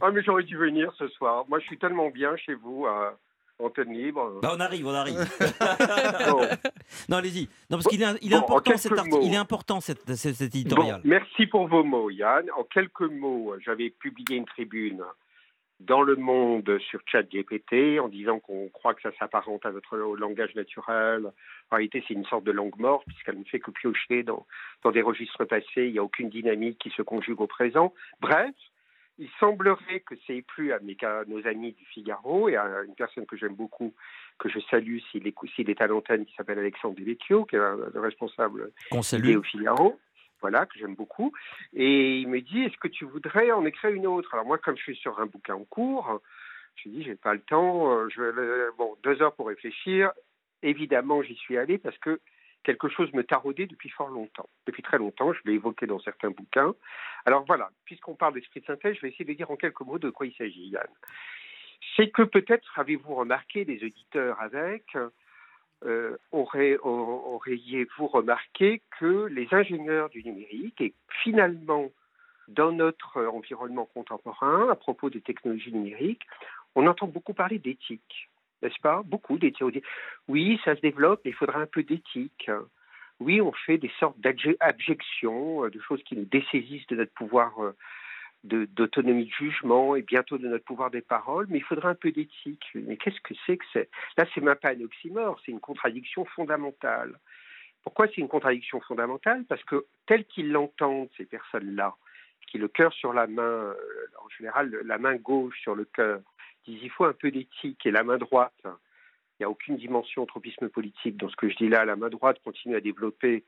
Ah, 0.00 0.10
mais 0.12 0.22
j'aurais 0.22 0.42
dû 0.44 0.56
venir 0.56 0.92
ce 0.98 1.08
soir. 1.08 1.44
Moi, 1.48 1.58
je 1.60 1.64
suis 1.66 1.78
tellement 1.78 2.08
bien 2.10 2.36
chez 2.36 2.54
vous 2.54 2.86
à 2.86 3.16
Antenne 3.58 3.92
Libre. 3.92 4.38
Bah, 4.42 4.52
on 4.56 4.60
arrive, 4.60 4.86
on 4.86 4.94
arrive. 4.94 5.18
Bon. 6.30 6.46
non, 7.08 7.16
allez-y. 7.18 7.42
Non, 7.70 7.76
parce 7.78 7.86
qu'il 7.86 8.02
est, 8.02 8.06
il 8.22 8.32
est 8.32 8.36
Bon, 8.36 8.42
important, 8.42 8.76
cet 8.76 8.92
mots. 9.06 9.20
Il 9.22 9.32
est 9.34 9.36
important, 9.36 9.80
cet, 9.80 10.14
cet 10.14 10.38
Bon, 10.38 10.44
éditorial. 10.46 11.00
merci 11.04 11.46
pour 11.46 11.66
vos 11.68 11.82
mots, 11.84 12.10
Yann. 12.10 12.46
En 12.56 12.64
quelques 12.64 13.00
mots, 13.02 13.54
j'avais 13.64 13.90
publié 13.90 14.36
une 14.38 14.44
tribune 14.46 15.02
dans 15.80 16.02
Le 16.02 16.16
Monde 16.16 16.78
sur 16.78 17.00
ChatGPT 17.06 17.98
en 18.00 18.08
disant 18.08 18.38
qu'on 18.38 18.68
croit 18.68 18.94
que 18.94 19.02
ça 19.02 19.12
s'apparente 19.18 19.64
à 19.64 19.72
notre 19.72 19.96
langage 19.96 20.54
naturel. 20.54 21.26
En 21.70 21.76
réalité, 21.76 22.04
c'est 22.06 22.14
une 22.14 22.26
sorte 22.26 22.44
de 22.44 22.52
langue 22.52 22.78
morte 22.78 23.06
puisqu'elle 23.06 23.38
ne 23.38 23.44
fait 23.44 23.60
que 23.60 23.70
piocher 23.70 24.22
dans, 24.22 24.46
dans 24.82 24.90
des 24.90 25.02
registres 25.02 25.44
passés. 25.44 25.86
Il 25.86 25.92
n'y 25.92 25.98
a 25.98 26.04
aucune 26.04 26.28
dynamique 26.28 26.78
qui 26.78 26.90
se 26.90 27.02
conjugue 27.02 27.40
au 27.40 27.46
présent. 27.46 27.94
Bref, 28.20 28.54
il 29.18 29.28
semblerait 29.38 30.00
que 30.00 30.14
c'est 30.26 30.42
plu 30.42 30.72
à, 30.72 30.78
mes, 30.80 30.96
à 31.02 31.24
nos 31.26 31.46
amis 31.46 31.72
du 31.72 31.84
Figaro 31.86 32.48
et 32.48 32.56
à 32.56 32.82
une 32.86 32.94
personne 32.94 33.26
que 33.26 33.36
j'aime 33.36 33.54
beaucoup, 33.54 33.94
que 34.38 34.48
je 34.48 34.58
salue 34.70 34.98
s'il 35.10 35.26
est, 35.28 35.34
est 35.68 35.80
à 35.80 35.86
l'antenne, 35.86 36.24
qui 36.24 36.34
s'appelle 36.34 36.58
Alexandre 36.58 36.96
Devecchio, 36.96 37.44
qui 37.44 37.56
est 37.56 37.58
le 37.58 38.00
responsable 38.00 38.72
au 39.36 39.42
Figaro, 39.42 39.98
voilà, 40.40 40.66
que 40.66 40.78
j'aime 40.78 40.94
beaucoup. 40.94 41.32
Et 41.72 42.18
il 42.18 42.28
me 42.28 42.40
dit, 42.40 42.62
est-ce 42.62 42.76
que 42.76 42.88
tu 42.88 43.04
voudrais 43.04 43.50
en 43.50 43.64
écrire 43.64 43.90
une 43.90 44.06
autre? 44.06 44.34
Alors 44.34 44.46
moi, 44.46 44.58
comme 44.58 44.76
je 44.76 44.82
suis 44.82 44.96
sur 44.96 45.18
un 45.20 45.26
bouquin 45.26 45.54
en 45.54 45.64
cours, 45.64 46.20
je 46.76 46.88
lui 46.88 46.96
dis, 46.96 47.02
j'ai 47.04 47.16
pas 47.16 47.34
le 47.34 47.40
temps, 47.40 47.98
euh, 47.98 48.70
bon, 48.78 48.96
deux 49.02 49.20
heures 49.22 49.34
pour 49.34 49.48
réfléchir. 49.48 50.12
Évidemment, 50.62 51.22
j'y 51.22 51.34
suis 51.36 51.56
allé 51.56 51.78
parce 51.78 51.96
que 51.98 52.20
quelque 52.62 52.88
chose 52.88 53.12
me 53.12 53.24
taraudait 53.24 53.66
depuis 53.66 53.88
fort 53.88 54.08
longtemps, 54.08 54.48
depuis 54.66 54.82
très 54.82 54.98
longtemps. 54.98 55.32
Je 55.32 55.40
l'ai 55.44 55.54
évoqué 55.54 55.86
dans 55.86 56.00
certains 56.00 56.30
bouquins. 56.30 56.74
Alors 57.26 57.44
voilà, 57.46 57.70
puisqu'on 57.84 58.14
parle 58.14 58.34
d'esprit 58.34 58.60
de 58.60 58.66
synthèse, 58.66 58.96
je 58.96 59.02
vais 59.02 59.08
essayer 59.08 59.24
de 59.24 59.32
dire 59.32 59.50
en 59.50 59.56
quelques 59.56 59.80
mots 59.80 59.98
de 59.98 60.10
quoi 60.10 60.26
il 60.26 60.34
s'agit, 60.34 60.68
Yann. 60.68 60.88
C'est 61.96 62.10
que 62.10 62.22
peut-être 62.22 62.78
avez-vous 62.78 63.14
remarqué, 63.14 63.64
les 63.64 63.82
auditeurs 63.82 64.40
avec, 64.40 64.84
euh, 65.84 66.16
auriez-vous 66.32 68.06
remarqué 68.06 68.82
que 68.98 69.26
les 69.26 69.48
ingénieurs 69.52 70.10
du 70.10 70.22
numérique, 70.22 70.80
et 70.80 70.94
finalement 71.22 71.90
dans 72.48 72.72
notre 72.72 73.18
euh, 73.18 73.30
environnement 73.30 73.86
contemporain, 73.86 74.68
à 74.70 74.74
propos 74.74 75.10
des 75.10 75.20
technologies 75.20 75.72
numériques, 75.72 76.26
on 76.74 76.86
entend 76.86 77.06
beaucoup 77.06 77.34
parler 77.34 77.58
d'éthique, 77.58 78.28
n'est-ce 78.62 78.80
pas? 78.80 79.02
Beaucoup 79.04 79.38
d'éthique. 79.38 79.84
Oui, 80.28 80.60
ça 80.64 80.76
se 80.76 80.80
développe, 80.80 81.22
mais 81.24 81.30
il 81.30 81.36
faudra 81.36 81.60
un 81.60 81.66
peu 81.66 81.82
d'éthique. 81.82 82.50
Oui, 83.18 83.40
on 83.40 83.52
fait 83.52 83.78
des 83.78 83.90
sortes 83.98 84.18
d'abjections, 84.20 85.64
euh, 85.64 85.70
de 85.70 85.80
choses 85.80 86.02
qui 86.02 86.16
nous 86.16 86.24
dessaisissent 86.26 86.86
de 86.88 86.96
notre 86.96 87.12
pouvoir 87.12 87.52
d'autonomie 88.44 89.26
de, 89.26 89.30
jugement 89.30 89.96
et 89.96 90.02
bientôt 90.02 90.38
de 90.38 90.48
notre 90.48 90.64
pouvoir 90.64 90.90
des 90.90 91.02
paroles, 91.02 91.46
mais 91.50 91.58
il 91.58 91.64
faudra 91.64 91.90
un 91.90 91.94
peu 91.94 92.10
d'éthique. 92.10 92.64
Mais 92.74 92.96
qu'est-ce 92.96 93.20
que 93.20 93.34
c'est 93.46 93.58
que 93.58 93.64
c'est? 93.72 93.90
Là, 94.16 94.24
c'est 94.34 94.40
même 94.40 94.54
pas 94.56 94.70
un 94.70 94.80
oxymore, 94.80 95.40
c'est 95.44 95.52
une 95.52 95.60
contradiction 95.60 96.24
fondamentale. 96.24 97.18
Pourquoi 97.82 98.06
c'est 98.08 98.18
une 98.18 98.28
contradiction 98.28 98.80
fondamentale? 98.80 99.44
Parce 99.48 99.62
que 99.64 99.86
tel 100.06 100.24
qu'ils 100.24 100.52
l'entendent, 100.52 101.08
ces 101.16 101.24
personnes-là, 101.24 101.94
qui 102.46 102.58
le 102.58 102.68
cœur 102.68 102.92
sur 102.92 103.12
la 103.12 103.26
main, 103.26 103.42
euh, 103.42 103.74
en 104.22 104.28
général 104.30 104.70
la 104.84 104.98
main 104.98 105.16
gauche 105.16 105.60
sur 105.60 105.74
le 105.74 105.84
cœur, 105.84 106.20
disent 106.66 106.80
il 106.82 106.90
faut 106.90 107.04
un 107.04 107.12
peu 107.12 107.30
d'éthique 107.30 107.84
et 107.86 107.90
la 107.90 108.02
main 108.02 108.18
droite, 108.18 108.52
il 108.64 109.40
n'y 109.40 109.46
a 109.46 109.50
aucune 109.50 109.76
dimension 109.76 110.26
tropisme 110.26 110.68
politique 110.68 111.16
dans 111.16 111.28
ce 111.28 111.36
que 111.36 111.48
je 111.48 111.56
dis 111.56 111.68
là, 111.68 111.84
la 111.84 111.96
main 111.96 112.10
droite 112.10 112.38
continue 112.44 112.76
à 112.76 112.80
développer 112.80 113.44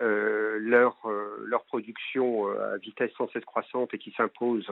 leur, 0.00 0.96
euh, 1.06 1.44
leur 1.46 1.64
production 1.64 2.48
euh, 2.48 2.74
à 2.74 2.76
vitesse 2.78 3.12
sans 3.16 3.28
cesse 3.28 3.44
croissante 3.44 3.94
et 3.94 3.98
qui 3.98 4.12
s'impose 4.12 4.70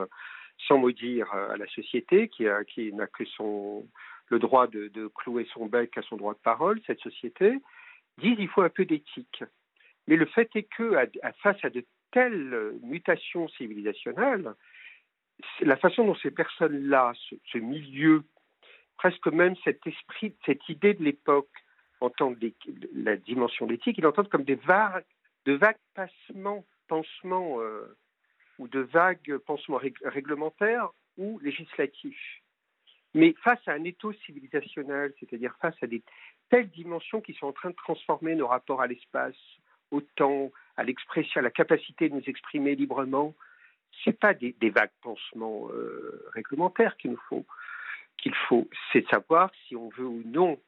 sans 0.67 0.77
mot 0.77 0.91
dire 0.91 1.33
euh, 1.33 1.53
à 1.53 1.57
la 1.57 1.67
société, 1.67 2.29
qui, 2.29 2.45
qui 2.69 2.93
n'a 2.93 3.07
que 3.07 3.25
son, 3.25 3.87
le 4.29 4.39
droit 4.39 4.67
de, 4.67 5.07
clouer 5.15 5.47
son 5.53 5.65
bec 5.65 5.97
à 5.97 6.01
son 6.03 6.17
droit 6.17 6.33
de 6.33 6.39
parole, 6.39 6.79
cette 6.85 6.99
société, 6.99 7.59
disent 8.17 8.37
il 8.39 8.47
faut 8.47 8.61
un 8.61 8.69
peu 8.69 8.85
d'éthique. 8.85 9.43
Mais 10.07 10.15
le 10.15 10.25
fait 10.25 10.49
est 10.55 10.63
que, 10.63 10.95
face 11.41 11.63
à 11.63 11.69
de 11.69 11.83
telles 12.11 12.73
mutations 12.83 13.47
civilisationnelles, 13.49 14.53
la 15.61 15.75
façon 15.77 16.05
dont 16.05 16.15
ces 16.15 16.31
personnes-là, 16.31 17.13
ce, 17.51 17.57
milieu, 17.57 18.23
presque 18.97 19.27
même 19.27 19.55
cet 19.63 19.85
esprit, 19.87 20.35
cette 20.45 20.69
idée 20.69 20.93
de 20.93 21.03
l'époque, 21.03 21.49
entendent 22.01 22.37
la 22.93 23.15
dimension 23.17 23.65
d'éthique, 23.65 23.97
ils 23.97 24.03
l'entendent 24.03 24.29
comme 24.29 24.43
des 24.43 24.55
vagues, 24.55 25.03
de 25.45 25.53
vagues 25.53 25.77
passements, 25.93 26.65
pansements, 26.87 27.61
euh, 27.61 27.95
ou 28.59 28.67
de 28.67 28.79
vagues 28.79 29.37
pansements 29.45 29.77
rég 29.77 29.95
réglementaires 30.03 30.89
ou 31.17 31.39
législatif. 31.39 32.17
Mais 33.13 33.33
face 33.43 33.65
à 33.67 33.73
un 33.73 33.83
étau 33.83 34.13
civilisationnel, 34.25 35.13
c'est-à-dire 35.19 35.55
face 35.61 35.75
à 35.81 35.87
des 35.87 36.03
telles 36.49 36.69
dimensions 36.69 37.21
qui 37.21 37.33
sont 37.33 37.47
en 37.47 37.53
train 37.53 37.69
de 37.69 37.75
transformer 37.75 38.35
nos 38.35 38.47
rapports 38.47 38.81
à 38.81 38.87
l'espace, 38.87 39.35
au 39.91 40.01
temps, 40.01 40.51
à 40.77 40.83
l'expression, 40.83 41.39
à 41.39 41.43
la 41.43 41.51
capacité 41.51 42.09
de 42.09 42.15
nous 42.15 42.23
exprimer 42.27 42.75
librement, 42.75 43.33
ce 44.03 44.09
n'est 44.09 44.15
pas 44.15 44.33
des, 44.33 44.55
vagues 44.69 44.91
pansements 45.01 45.69
euh, 45.71 46.25
réglementaires 46.33 46.97
qu'il 46.97 47.11
nous 47.11 47.21
faut. 47.29 47.45
Qu'il 48.17 48.35
faut, 48.47 48.67
c'est 48.91 49.07
savoir 49.07 49.51
si 49.67 49.75
on 49.75 49.89
veut 49.89 50.05
ou 50.05 50.23
non 50.25 50.59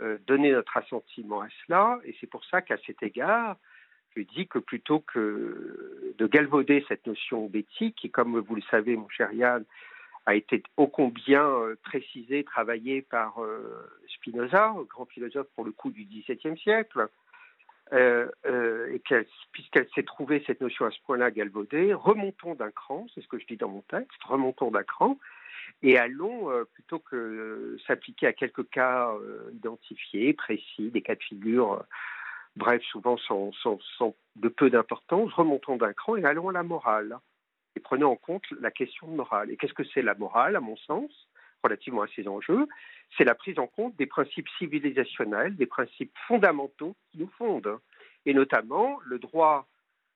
euh, 0.00 0.18
donner 0.26 0.52
notre 0.52 0.76
assentiment 0.76 1.40
à 1.40 1.48
cela. 1.64 1.98
Et 2.04 2.14
c'est 2.20 2.26
pour 2.26 2.44
ça 2.44 2.60
qu'à 2.60 2.76
cet 2.86 3.02
égard, 3.02 3.56
je 4.16 4.22
dis 4.22 4.46
que 4.46 4.58
plutôt 4.58 5.00
que 5.00 6.14
de 6.18 6.26
galvauder 6.26 6.84
cette 6.88 7.06
notion 7.06 7.46
d'éthique, 7.46 7.96
qui, 7.96 8.10
comme 8.10 8.38
vous 8.38 8.54
le 8.54 8.62
savez, 8.70 8.96
mon 8.96 9.08
cher 9.08 9.32
Yann, 9.32 9.64
a 10.28 10.34
été 10.34 10.62
ô 10.76 10.88
combien 10.88 11.46
euh, 11.46 11.74
précisée, 11.82 12.44
travaillée 12.44 13.00
par 13.00 13.42
euh, 13.42 13.88
Spinoza, 14.08 14.74
grand 14.86 15.06
philosophe 15.06 15.46
pour 15.54 15.64
le 15.64 15.72
coup 15.72 15.90
du 15.90 16.04
XVIIe 16.04 16.58
siècle, 16.58 17.08
euh, 17.94 18.28
puisqu'elle 19.52 19.88
s'est 19.94 20.02
trouvée 20.02 20.44
cette 20.46 20.60
notion 20.60 20.84
à 20.84 20.90
ce 20.90 20.98
point-là 21.06 21.30
galvaudée, 21.30 21.94
remontons 21.94 22.54
d'un 22.54 22.70
cran, 22.70 23.06
c'est 23.14 23.22
ce 23.22 23.28
que 23.28 23.38
je 23.38 23.46
dis 23.46 23.56
dans 23.56 23.70
mon 23.70 23.80
texte, 23.80 24.22
remontons 24.24 24.70
d'un 24.70 24.82
cran, 24.82 25.18
et 25.82 25.96
allons, 25.96 26.50
plutôt 26.74 26.98
que 26.98 27.78
s'appliquer 27.86 28.26
à 28.26 28.32
quelques 28.34 28.68
cas 28.68 29.10
identifiés, 29.54 30.34
précis, 30.34 30.90
des 30.90 31.00
cas 31.00 31.14
de 31.14 31.22
figure 31.22 31.84
bref, 32.58 32.82
souvent 32.90 33.16
sans, 33.16 33.52
de 34.36 34.48
peu 34.48 34.68
d'importance, 34.68 35.32
remontons 35.32 35.76
d'un 35.76 35.92
cran 35.92 36.16
et 36.16 36.24
allons 36.24 36.48
à 36.48 36.52
la 36.52 36.62
morale. 36.62 37.16
Et 37.76 37.80
prenons 37.80 38.10
en 38.10 38.16
compte 38.16 38.44
la 38.60 38.70
question 38.70 39.06
de 39.06 39.14
morale. 39.14 39.50
Et 39.50 39.56
qu'est-ce 39.56 39.72
que 39.72 39.84
c'est 39.84 40.02
la 40.02 40.14
morale, 40.14 40.56
à 40.56 40.60
mon 40.60 40.76
sens, 40.76 41.10
relativement 41.62 42.02
à 42.02 42.08
ces 42.14 42.26
enjeux? 42.26 42.66
C'est 43.16 43.24
la 43.24 43.36
prise 43.36 43.58
en 43.58 43.68
compte 43.68 43.96
des 43.96 44.06
principes 44.06 44.48
civilisationnels, 44.58 45.56
des 45.56 45.66
principes 45.66 46.12
fondamentaux 46.26 46.96
qui 47.10 47.18
nous 47.18 47.30
fondent, 47.38 47.78
et 48.26 48.34
notamment 48.34 48.98
le 49.04 49.18
droit 49.18 49.68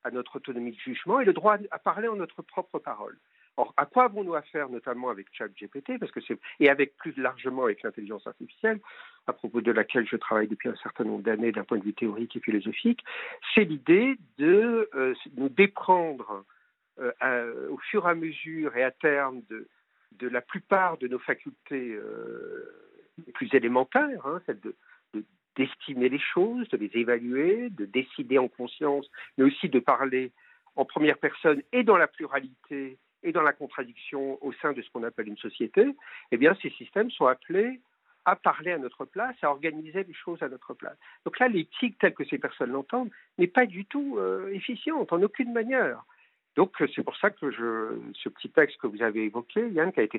à 0.05 0.11
notre 0.11 0.37
autonomie 0.37 0.73
de 0.73 0.81
jugement 0.81 1.21
et 1.21 1.25
le 1.25 1.33
droit 1.33 1.57
à 1.71 1.79
parler 1.79 2.09
en 2.09 2.17
notre 2.17 2.43
propre 2.43 2.81
parole. 2.81 3.17
Or, 3.59 3.75
à 3.77 3.85
quoi 3.85 4.05
avons-nous 4.05 4.35
affaire, 4.35 4.71
notamment 4.71 5.11
avec 5.11 5.27
ChatGPT, 5.33 5.99
parce 5.99 6.11
que 6.11 6.21
c'est 6.23 6.39
et 6.59 6.71
avec 6.71 6.97
plus 6.97 7.15
largement 7.19 7.65
avec 7.65 7.83
l'intelligence 7.83 8.27
artificielle, 8.27 8.81
à 9.27 9.33
propos 9.35 9.61
de 9.61 9.71
laquelle 9.71 10.07
je 10.09 10.17
travaille 10.17 10.49
depuis 10.49 10.71
un 10.71 10.77
certain 10.77 11.05
nombre 11.05 11.23
d'années 11.23 11.53
d'un 11.53 11.65
point 11.65 11.79
de 11.79 11.85
vue 11.85 11.93
théorique 11.93 12.35
et 12.37 12.41
philosophique, 12.41 13.05
c'est 13.55 13.65
l'idée 13.65 14.17
de 14.39 14.89
euh, 14.95 15.15
nous 15.37 15.51
déprendre 15.51 16.45
euh, 16.99 17.69
au 17.69 17.79
fur 17.79 18.07
et 18.07 18.11
à 18.11 18.15
mesure 18.15 18.77
et 18.77 18.85
à 18.85 18.91
terme 18.91 19.43
de, 19.51 19.69
la 20.29 20.41
plupart 20.41 20.99
de 20.99 21.09
nos 21.09 21.19
facultés 21.19 21.95
euh, 21.95 22.65
les 23.27 23.33
plus 23.33 23.53
élémentaires, 23.55 24.27
hein, 24.27 24.41
celle 24.47 24.61
de, 24.61 24.75
d'estimer 25.57 26.09
les 26.09 26.19
choses, 26.19 26.69
de 26.71 26.77
les 26.79 26.91
évaluer, 26.95 27.69
de 27.71 27.85
décider 27.85 28.39
en 28.39 28.49
conscience, 28.49 29.11
mais 29.37 29.45
aussi 29.45 29.69
de 29.69 29.79
parler 29.79 30.33
en 30.77 30.85
première 30.85 31.19
personne 31.19 31.63
et 31.73 31.83
dans 31.83 31.97
la 31.97 32.07
pluralité 32.07 32.99
et 33.23 33.33
dans 33.33 33.43
la 33.43 33.53
contradiction 33.53 34.39
au 34.45 34.53
sein 34.55 34.73
de 34.73 34.83
ce 34.83 34.91
qu'on 34.91 35.03
appelle 35.03 35.29
une 35.29 35.39
société, 35.39 35.95
eh 36.31 36.37
bien, 36.37 36.57
ces 36.63 36.71
systèmes 36.71 37.11
sont 37.11 37.27
appelés 37.27 37.81
à 38.25 38.37
parler 38.37 38.73
à 38.73 38.79
notre 38.79 39.05
place, 39.05 39.37
à 39.43 39.51
organiser 39.51 40.05
les 40.05 40.15
choses 40.15 40.43
à 40.43 40.49
notre 40.49 40.75
place. 40.75 40.97
Donc 41.25 41.39
là, 41.39 41.49
l'éthique 41.49 41.99
telle 41.99 42.15
que 42.15 42.25
ces 42.25 42.39
personnes 42.39 42.71
l'entendent 42.71 43.11
n'est 43.39 43.49
pas 43.49 43.67
du 43.67 43.85
tout 43.85 44.17
euh, 44.19 44.53
efficiente, 44.53 45.13
en 45.13 45.23
aucune 45.23 45.53
manière. 45.53 46.05
Donc 46.55 46.75
c'est 46.95 47.03
pour 47.03 47.17
ça 47.17 47.31
que 47.31 47.51
ce 47.51 48.29
petit 48.29 48.51
texte 48.51 48.79
que 48.79 48.87
vous 48.87 49.03
avez 49.03 49.25
évoqué, 49.25 49.71
Yann, 49.71 49.91
qui 49.91 50.01
a 50.01 50.03
été 50.03 50.19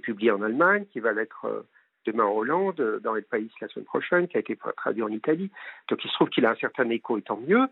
publié 0.00 0.30
en 0.30 0.42
Allemagne, 0.42 0.84
qui 0.92 1.00
va 1.00 1.12
l'être 1.12 1.46
euh, 1.46 1.62
demain 2.04 2.24
en 2.24 2.32
Hollande, 2.32 3.00
dans 3.02 3.14
les 3.14 3.22
pays 3.22 3.50
la 3.60 3.68
semaine 3.68 3.86
prochaine, 3.86 4.28
qui 4.28 4.36
a 4.36 4.40
été 4.40 4.56
traduit 4.76 5.02
en 5.02 5.08
Italie. 5.08 5.50
Donc 5.88 6.04
il 6.04 6.10
se 6.10 6.14
trouve 6.14 6.28
qu'il 6.28 6.44
a 6.44 6.50
un 6.50 6.56
certain 6.56 6.88
écho, 6.90 7.16
et 7.16 7.22
tant 7.22 7.38
mieux. 7.38 7.66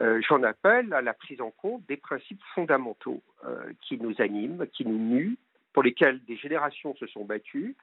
Euh, 0.00 0.20
j'en 0.28 0.42
appelle 0.42 0.92
à 0.92 1.02
la 1.02 1.14
prise 1.14 1.40
en 1.40 1.50
compte 1.50 1.86
des 1.86 1.96
principes 1.96 2.42
fondamentaux 2.54 3.22
euh, 3.44 3.72
qui 3.82 3.96
nous 3.98 4.20
animent, 4.20 4.66
qui 4.72 4.84
nous 4.84 4.98
nuent, 4.98 5.36
pour 5.72 5.82
lesquels 5.82 6.22
des 6.24 6.36
générations 6.36 6.96
se 6.96 7.06
sont 7.06 7.24
battues 7.24 7.76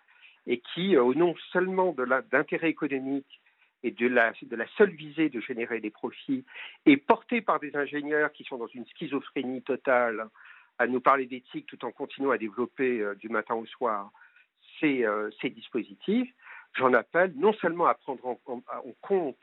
et 0.46 0.60
qui, 0.60 0.96
euh, 0.96 1.03
au 1.03 1.13
nom 1.13 1.36
seulement 1.51 1.94
de 1.94 2.06
d'intérêts 2.32 2.70
économiques 2.70 3.41
et 3.84 3.91
de 3.91 4.08
la, 4.08 4.34
seule 4.77 4.91
visée 4.91 5.30
de 5.30 5.39
générer 5.39 5.80
des 5.80 5.89
profits, 5.89 6.46
et 6.86 6.98
portés 6.98 7.41
par 7.41 7.60
des 7.60 7.75
ingénieurs 7.75 8.32
qui 8.32 8.44
sont 8.44 8.58
dans 8.58 8.68
une 8.68 8.86
schizophrénie 8.86 9.63
totale 9.63 10.27
à 10.77 10.86
nous 10.86 11.00
parler 11.01 11.25
d'éthique 11.25 11.65
tout 11.65 11.84
en 11.84 11.91
continuant 11.91 12.32
à 12.32 12.38
développer 12.38 13.03
du 13.20 13.30
matin 13.30 13.56
au 13.56 13.65
soir 13.65 14.12
ces, 14.80 15.03
dispositifs, 15.50 16.32
j'en 16.74 16.94
appelle 16.94 17.34
non 17.36 17.53
seulement 17.53 17.88
à 17.88 17.96
prendre 17.96 18.24
en, 18.25 18.39
en 18.46 18.94
compte 19.01 19.41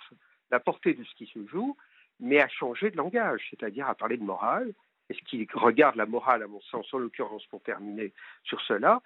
la 0.52 0.60
portée 0.60 0.94
de 0.94 1.02
ce 1.02 1.14
qui 1.16 1.26
se 1.26 1.44
joue, 1.48 1.76
mais 2.20 2.40
à 2.40 2.48
changer 2.48 2.90
de 2.90 2.96
langage, 2.96 3.46
c'est-à-dire 3.50 3.88
à 3.88 3.94
parler 3.94 4.16
de 4.16 4.24
morale. 4.24 4.72
Et 5.10 5.14
ce 5.14 5.22
qui 5.22 5.48
regarde 5.54 5.96
la 5.96 6.06
morale, 6.06 6.42
à 6.42 6.46
mon 6.46 6.60
sens, 6.60 6.92
en 6.92 6.98
l'occurrence 6.98 7.46
pour 7.46 7.62
terminer 7.62 8.12
sur 8.44 8.60
cela, 8.62 9.00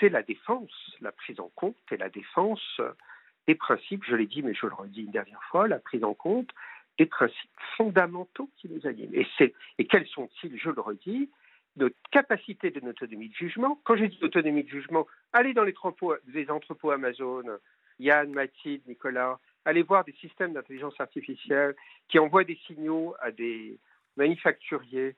c'est 0.00 0.08
la 0.08 0.22
défense, 0.22 0.96
la 1.00 1.12
prise 1.12 1.40
en 1.40 1.50
compte 1.54 1.76
et 1.90 1.96
la 1.96 2.08
défense 2.08 2.80
des 3.46 3.54
principes, 3.54 4.04
je 4.06 4.14
l'ai 4.14 4.26
dit, 4.26 4.42
mais 4.42 4.54
je 4.54 4.66
le 4.66 4.74
redis 4.74 5.02
une 5.02 5.10
dernière 5.10 5.42
fois, 5.44 5.68
la 5.68 5.78
prise 5.78 6.04
en 6.04 6.14
compte 6.14 6.50
des 6.98 7.06
principes 7.06 7.50
fondamentaux 7.76 8.50
qui 8.56 8.68
nous 8.68 8.86
animent. 8.86 9.14
Et, 9.14 9.26
et 9.78 9.86
quels 9.86 10.06
sont-ils, 10.06 10.58
je 10.58 10.70
le 10.70 10.80
redis, 10.80 11.30
notre 11.76 11.96
capacité 12.10 12.70
de 12.70 12.86
autonomie 12.86 13.28
de 13.28 13.34
jugement. 13.34 13.80
Quand 13.84 13.96
j'ai 13.96 14.08
dit 14.08 14.18
autonomie 14.22 14.64
de 14.64 14.68
jugement, 14.68 15.06
allez 15.32 15.54
dans 15.54 15.64
les, 15.64 15.72
entrepôts, 15.72 16.14
les 16.28 16.50
entrepôts 16.50 16.90
Amazon, 16.90 17.42
Yann, 17.98 18.30
Mathilde, 18.32 18.82
Nicolas, 18.86 19.38
allez 19.64 19.82
voir 19.82 20.04
des 20.04 20.12
systèmes 20.12 20.52
d'intelligence 20.52 20.98
artificielle 21.00 21.74
qui 22.08 22.18
envoient 22.18 22.44
des 22.44 22.58
signaux 22.66 23.14
à 23.20 23.30
des 23.30 23.78
manufacturiers 24.16 25.16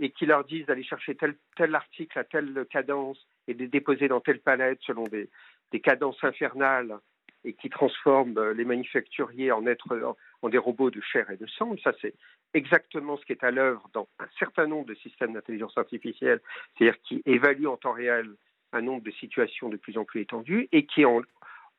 et 0.00 0.10
qui 0.10 0.26
leur 0.26 0.44
disent 0.44 0.66
d'aller 0.66 0.82
chercher 0.82 1.14
tel, 1.14 1.36
tel 1.56 1.74
article 1.74 2.18
à 2.18 2.24
telle 2.24 2.66
cadence 2.70 3.18
et 3.46 3.54
de 3.54 3.60
les 3.60 3.68
déposer 3.68 4.08
dans 4.08 4.20
telle 4.20 4.40
palette 4.40 4.80
selon 4.82 5.04
des, 5.04 5.30
des 5.70 5.80
cadences 5.80 6.22
infernales 6.22 6.98
et 7.44 7.52
qui 7.52 7.68
transforment 7.68 8.38
euh, 8.38 8.54
les 8.54 8.64
manufacturiers 8.64 9.52
en, 9.52 9.66
être, 9.66 10.16
en 10.42 10.48
des 10.48 10.58
robots 10.58 10.90
de 10.90 11.00
chair 11.00 11.30
et 11.30 11.36
de 11.36 11.46
sang. 11.46 11.76
ça, 11.82 11.92
c'est 12.00 12.14
exactement 12.54 13.16
ce 13.18 13.24
qui 13.24 13.32
est 13.32 13.44
à 13.44 13.50
l'œuvre 13.50 13.88
dans 13.92 14.08
un 14.18 14.28
certain 14.38 14.66
nombre 14.66 14.86
de 14.86 14.94
systèmes 14.94 15.34
d'intelligence 15.34 15.76
artificielle, 15.76 16.40
c'est-à-dire 16.76 17.00
qui 17.02 17.22
évaluent 17.26 17.66
en 17.66 17.76
temps 17.76 17.92
réel 17.92 18.34
un 18.72 18.80
nombre 18.80 19.02
de 19.02 19.10
situations 19.12 19.68
de 19.68 19.76
plus 19.76 19.98
en 19.98 20.04
plus 20.04 20.22
étendues 20.22 20.68
et 20.72 20.86
qui, 20.86 21.04
en, 21.04 21.20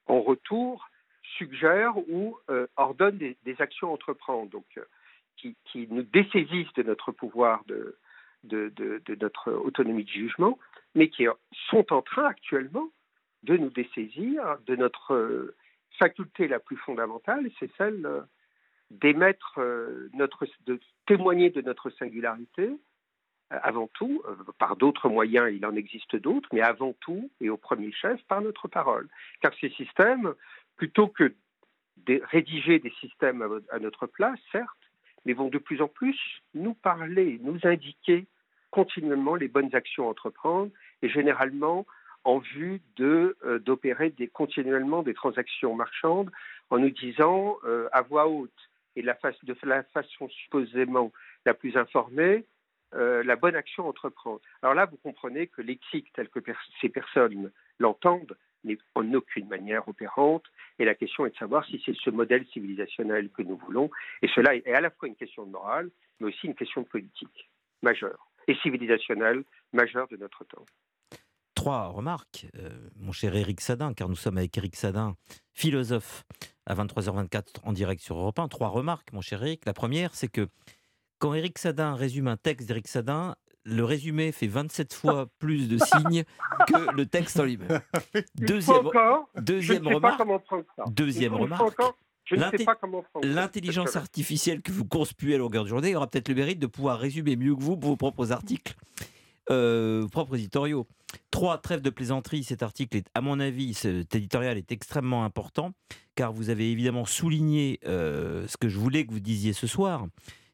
en 0.05 0.21
retour, 0.21 0.87
suggère 1.37 1.97
ou 2.09 2.37
euh, 2.49 2.67
ordonne 2.77 3.17
des, 3.17 3.55
actions 3.59 3.89
à 3.89 3.91
entreprendre, 3.91 4.49
donc 4.49 4.65
euh, 4.77 4.83
qui, 5.65 5.87
nous 5.89 6.03
dessaisissent 6.03 6.73
de 6.75 6.83
notre 6.83 7.11
pouvoir 7.11 7.63
de, 7.65 7.97
de, 8.43 9.01
notre 9.21 9.51
autonomie 9.51 10.03
de 10.03 10.09
jugement, 10.09 10.57
mais 10.93 11.09
qui 11.09 11.25
sont 11.69 11.93
en 11.93 12.01
train 12.01 12.25
actuellement 12.25 12.89
de 13.43 13.57
nous 13.57 13.69
dessaisir 13.69 14.57
de 14.65 14.75
notre 14.75 15.13
euh, 15.13 15.55
faculté 15.99 16.47
la 16.47 16.59
plus 16.59 16.77
fondamentale, 16.77 17.49
c'est 17.59 17.71
celle 17.77 18.07
d'émettre 18.91 19.59
notre, 20.13 20.45
de 20.65 20.79
témoigner 21.07 21.49
de 21.49 21.61
notre 21.61 21.89
singularité, 21.91 22.69
avant 23.49 23.87
tout, 23.87 24.21
par 24.59 24.75
d'autres 24.75 25.07
moyens, 25.07 25.53
il 25.53 25.65
en 25.65 25.75
existe 25.75 26.17
d'autres, 26.17 26.49
mais 26.51 26.61
avant 26.61 26.93
tout 26.99 27.31
et 27.39 27.49
au 27.49 27.55
premier 27.55 27.91
chef, 27.93 28.21
par 28.25 28.41
notre 28.41 28.67
parole. 28.67 29.07
Car 29.41 29.53
ces 29.61 29.69
systèmes 29.69 30.33
plutôt 30.75 31.07
que 31.07 31.33
de 31.97 32.21
rédiger 32.25 32.79
des 32.79 32.91
systèmes 33.01 33.43
à 33.71 33.79
notre 33.79 34.05
place, 34.07 34.39
certes, 34.51 34.69
mais 35.25 35.33
vont 35.33 35.49
de 35.49 35.57
plus 35.57 35.81
en 35.81 35.87
plus 35.87 36.17
nous 36.53 36.73
parler, 36.73 37.39
nous 37.41 37.59
indiquer 37.63 38.25
continuellement 38.69 39.35
les 39.35 39.47
bonnes 39.47 39.73
actions 39.73 40.07
à 40.07 40.11
entreprendre 40.11 40.71
et 41.01 41.09
généralement 41.09 41.85
en 42.23 42.39
vue 42.39 42.81
de 42.97 43.37
euh, 43.45 43.59
d'opérer 43.59 44.13
continuellement 44.33 45.03
des 45.03 45.13
transactions 45.13 45.75
marchandes 45.75 46.31
en 46.69 46.79
nous 46.79 46.89
disant 46.89 47.57
euh, 47.63 47.87
à 47.91 48.01
voix 48.01 48.27
haute 48.27 48.51
et 48.95 49.01
de 49.01 49.07
la 49.07 49.83
façon 49.83 50.29
supposément 50.29 51.11
la 51.45 51.53
plus 51.53 51.77
informée 51.77 52.45
euh, 52.93 53.23
la 53.23 53.35
bonne 53.35 53.55
action 53.55 53.85
à 53.85 53.89
entreprendre. 53.89 54.39
Alors 54.61 54.73
là, 54.73 54.85
vous 54.85 54.97
comprenez 54.97 55.47
que 55.47 55.61
l'éthique 55.61 56.11
telle 56.13 56.29
que 56.29 56.39
ces 56.79 56.89
personnes 56.89 57.51
l'entendent 57.79 58.37
n'est 58.65 58.77
en 58.95 59.13
aucune 59.13 59.47
manière 59.47 59.87
opérante. 59.87 60.43
Et 60.79 60.85
la 60.85 60.95
question 60.95 61.25
est 61.25 61.31
de 61.31 61.37
savoir 61.37 61.65
si 61.65 61.81
c'est 61.85 61.95
ce 61.95 62.09
modèle 62.09 62.45
civilisationnel 62.51 63.29
que 63.29 63.41
nous 63.41 63.57
voulons. 63.57 63.89
Et 64.21 64.27
cela 64.35 64.55
est 64.55 64.67
à 64.73 64.81
la 64.81 64.89
fois 64.89 65.07
une 65.07 65.15
question 65.15 65.45
de 65.45 65.51
morale, 65.51 65.89
mais 66.19 66.27
aussi 66.27 66.47
une 66.47 66.55
question 66.55 66.83
politique 66.83 67.49
majeure 67.81 68.27
et 68.47 68.55
civilisationnelle 68.55 69.43
majeure 69.73 70.07
de 70.07 70.17
notre 70.17 70.43
temps. 70.43 70.65
Trois 71.55 71.87
remarques, 71.87 72.47
euh, 72.57 72.69
mon 72.97 73.13
cher 73.13 73.35
Éric 73.35 73.61
Sadin, 73.61 73.93
car 73.93 74.09
nous 74.09 74.15
sommes 74.15 74.37
avec 74.37 74.57
Éric 74.57 74.75
Sadin, 74.75 75.15
philosophe, 75.53 76.25
à 76.65 76.75
23h24 76.75 77.61
en 77.63 77.71
direct 77.71 78.01
sur 78.01 78.17
Europe 78.17 78.37
1. 78.37 78.49
Trois 78.49 78.67
remarques, 78.67 79.13
mon 79.13 79.21
cher 79.21 79.41
Éric. 79.41 79.65
La 79.65 79.73
première, 79.73 80.13
c'est 80.13 80.27
que 80.27 80.47
quand 81.17 81.33
Éric 81.33 81.57
Sadin 81.57 81.95
résume 81.95 82.27
un 82.27 82.37
texte 82.37 82.67
d'Éric 82.67 82.87
Sadin, 82.87 83.35
le 83.65 83.83
résumé 83.83 84.31
fait 84.31 84.47
27 84.47 84.93
fois 84.93 85.27
plus 85.39 85.67
de 85.67 85.77
signes 85.77 86.23
que 86.67 86.95
le 86.95 87.05
texte 87.05 87.39
en 87.39 87.43
lui-même. 87.43 87.81
Deuxième, 88.35 88.87
Encore, 88.87 89.29
deuxième 89.35 89.87
remarque. 89.87 90.21
Deuxième 90.91 91.33
remarque. 91.33 91.73
L'intelligence 93.23 93.95
artificielle 93.95 94.61
que 94.61 94.71
vous 94.71 94.85
conspuez 94.85 95.35
à 95.35 95.37
longueur 95.37 95.63
de 95.63 95.69
journée 95.69 95.95
aura 95.95 96.07
peut-être 96.07 96.29
le 96.29 96.35
mérite 96.35 96.59
de 96.59 96.67
pouvoir 96.67 96.99
résumer 96.99 97.35
mieux 97.35 97.55
que 97.55 97.61
vous 97.61 97.77
vos 97.79 97.95
propres 97.95 98.31
articles, 98.31 98.75
euh, 99.51 100.01
vos 100.03 100.09
propres 100.09 100.35
éditoriaux. 100.35 100.87
Trois, 101.31 101.57
trêve 101.57 101.81
de 101.81 101.89
plaisanterie. 101.89 102.43
Cet 102.43 102.63
article 102.63 102.97
est, 102.97 103.07
à 103.13 103.21
mon 103.21 103.39
avis, 103.39 103.73
cet 103.73 104.15
éditorial 104.15 104.57
est 104.57 104.71
extrêmement 104.71 105.23
important, 105.23 105.71
car 106.15 106.33
vous 106.33 106.49
avez 106.49 106.71
évidemment 106.71 107.05
souligné 107.05 107.79
euh, 107.85 108.47
ce 108.47 108.57
que 108.57 108.69
je 108.69 108.79
voulais 108.79 109.05
que 109.05 109.11
vous 109.11 109.19
disiez 109.19 109.53
ce 109.53 109.67
soir. 109.67 110.07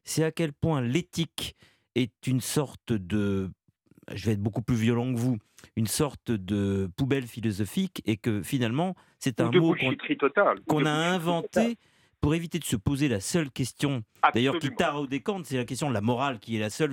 C'est 0.04 0.24
à 0.24 0.30
quel 0.30 0.52
point 0.52 0.80
l'éthique 0.80 1.56
est 1.94 2.26
une 2.26 2.40
sorte 2.40 2.92
de, 2.92 3.50
je 4.12 4.26
vais 4.26 4.32
être 4.32 4.42
beaucoup 4.42 4.62
plus 4.62 4.76
violent 4.76 5.12
que 5.12 5.18
vous, 5.18 5.38
une 5.76 5.86
sorte 5.86 6.30
de 6.30 6.90
poubelle 6.96 7.26
philosophique, 7.26 8.02
et 8.04 8.16
que 8.16 8.42
finalement, 8.42 8.94
c'est 9.18 9.40
un 9.40 9.50
mot 9.50 9.74
qu'on 10.66 10.84
a 10.84 10.90
inventé 10.90 11.48
totale. 11.48 11.74
pour 12.20 12.34
éviter 12.34 12.58
de 12.58 12.64
se 12.64 12.76
poser 12.76 13.08
la 13.08 13.20
seule 13.20 13.50
question, 13.50 14.02
d'ailleurs 14.34 14.58
qui 14.58 14.70
taraude 14.74 15.08
des 15.08 15.20
Kant, 15.20 15.42
c'est 15.44 15.56
la 15.56 15.64
question 15.64 15.88
de 15.88 15.94
la 15.94 16.00
morale 16.00 16.38
qui 16.38 16.56
est 16.56 16.60
la 16.60 16.70
seule 16.70 16.92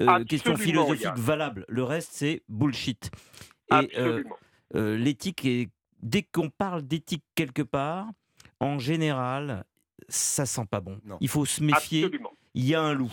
euh, 0.00 0.24
question 0.24 0.56
philosophique 0.56 1.16
valable. 1.16 1.64
Le 1.68 1.84
reste, 1.84 2.10
c'est 2.12 2.42
bullshit. 2.48 3.10
Et 3.70 3.74
euh, 3.74 3.78
Absolument. 3.78 4.36
euh, 4.74 4.96
l'éthique, 4.98 5.44
est, 5.46 5.70
dès 6.02 6.22
qu'on 6.22 6.50
parle 6.50 6.82
d'éthique 6.82 7.24
quelque 7.34 7.62
part, 7.62 8.10
en 8.60 8.78
général, 8.78 9.64
ça 10.08 10.46
sent 10.46 10.66
pas 10.70 10.80
bon. 10.80 11.00
Non. 11.04 11.16
Il 11.20 11.28
faut 11.28 11.46
se 11.46 11.62
méfier, 11.62 12.04
Absolument. 12.04 12.32
il 12.54 12.66
y 12.66 12.74
a 12.74 12.82
un 12.82 12.92
loup. 12.92 13.12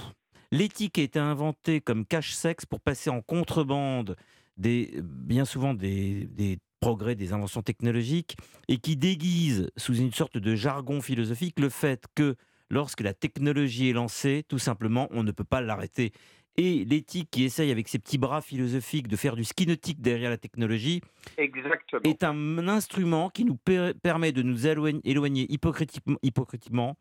L'éthique 0.52 0.98
a 0.98 1.02
été 1.04 1.20
inventée 1.20 1.80
comme 1.82 2.06
cache-sexe 2.06 2.66
pour 2.66 2.80
passer 2.82 3.10
en 3.10 3.22
contrebande 3.22 4.16
des, 4.58 5.00
bien 5.04 5.46
souvent 5.46 5.74
des, 5.74 6.26
des 6.26 6.58
progrès, 6.80 7.16
des 7.16 7.34
inventions 7.34 7.62
technologiques, 7.62 8.36
et 8.68 8.78
qui 8.78 8.96
déguise 8.96 9.70
sous 9.78 9.96
une 9.96 10.12
sorte 10.12 10.38
de 10.38 10.56
jargon 10.56 11.02
philosophique 11.02 11.60
le 11.60 11.70
fait 11.70 12.06
que 12.16 12.36
lorsque 12.70 13.02
la 13.02 13.14
technologie 13.14 13.90
est 13.90 13.94
lancée, 13.94 14.44
tout 14.48 14.60
simplement, 14.60 15.08
on 15.12 15.24
ne 15.24 15.32
peut 15.32 15.44
pas 15.44 15.62
l'arrêter. 15.62 16.12
Et 16.58 16.84
l'éthique 16.84 17.30
qui 17.32 17.44
essaye 17.44 17.72
avec 17.72 17.88
ses 17.88 18.00
petits 18.00 18.18
bras 18.18 18.42
philosophiques 18.42 19.08
de 19.08 19.16
faire 19.16 19.36
du 19.36 19.46
ski 19.46 19.66
nautique 19.66 20.02
derrière 20.02 20.30
la 20.30 20.38
technologie 20.38 21.00
Exactement. 21.38 22.02
est 22.04 22.24
un 22.24 22.68
instrument 22.68 23.30
qui 23.30 23.46
nous 23.46 23.56
per- 23.56 23.94
permet 24.02 24.32
de 24.32 24.42
nous 24.42 24.68
éloigner, 24.68 25.00
éloigner 25.06 25.46
hypocritiquement, 25.50 26.18
hypocritiquement 26.22 26.98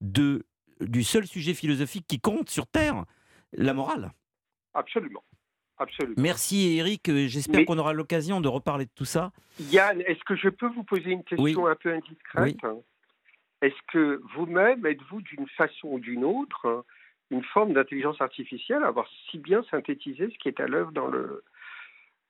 de, 0.00 0.46
du 0.86 1.02
seul 1.02 1.26
sujet 1.26 1.54
philosophique 1.54 2.06
qui 2.08 2.20
compte 2.20 2.50
sur 2.50 2.66
Terre, 2.66 3.04
la 3.52 3.74
morale. 3.74 4.12
Absolument. 4.74 5.22
Absolument. 5.78 6.14
Merci 6.18 6.76
Eric, 6.78 7.08
Euh, 7.08 7.26
j'espère 7.26 7.64
qu'on 7.64 7.78
aura 7.78 7.92
l'occasion 7.92 8.40
de 8.40 8.48
reparler 8.48 8.84
de 8.84 8.90
tout 8.94 9.04
ça. 9.04 9.32
Yann, 9.70 10.00
est-ce 10.02 10.22
que 10.24 10.36
je 10.36 10.48
peux 10.48 10.68
vous 10.68 10.84
poser 10.84 11.10
une 11.10 11.24
question 11.24 11.42
Oui. 11.42 11.56
un 11.70 11.74
peu 11.74 11.92
indiscrète 11.92 12.56
Est-ce 13.62 13.74
que 13.92 14.20
vous-même 14.36 14.86
êtes-vous 14.86 15.20
d'une 15.22 15.48
façon 15.56 15.88
ou 15.88 15.98
d'une 16.00 16.24
autre 16.24 16.84
une 17.30 17.42
forme 17.44 17.72
d'intelligence 17.72 18.20
artificielle 18.20 18.82
à 18.84 18.88
avoir 18.88 19.06
si 19.30 19.38
bien 19.38 19.64
synthétisé 19.70 20.28
ce 20.30 20.38
qui 20.38 20.48
est 20.48 20.60
à 20.60 20.66
l'œuvre 20.66 20.92
dans 20.92 21.06
le 21.08 21.42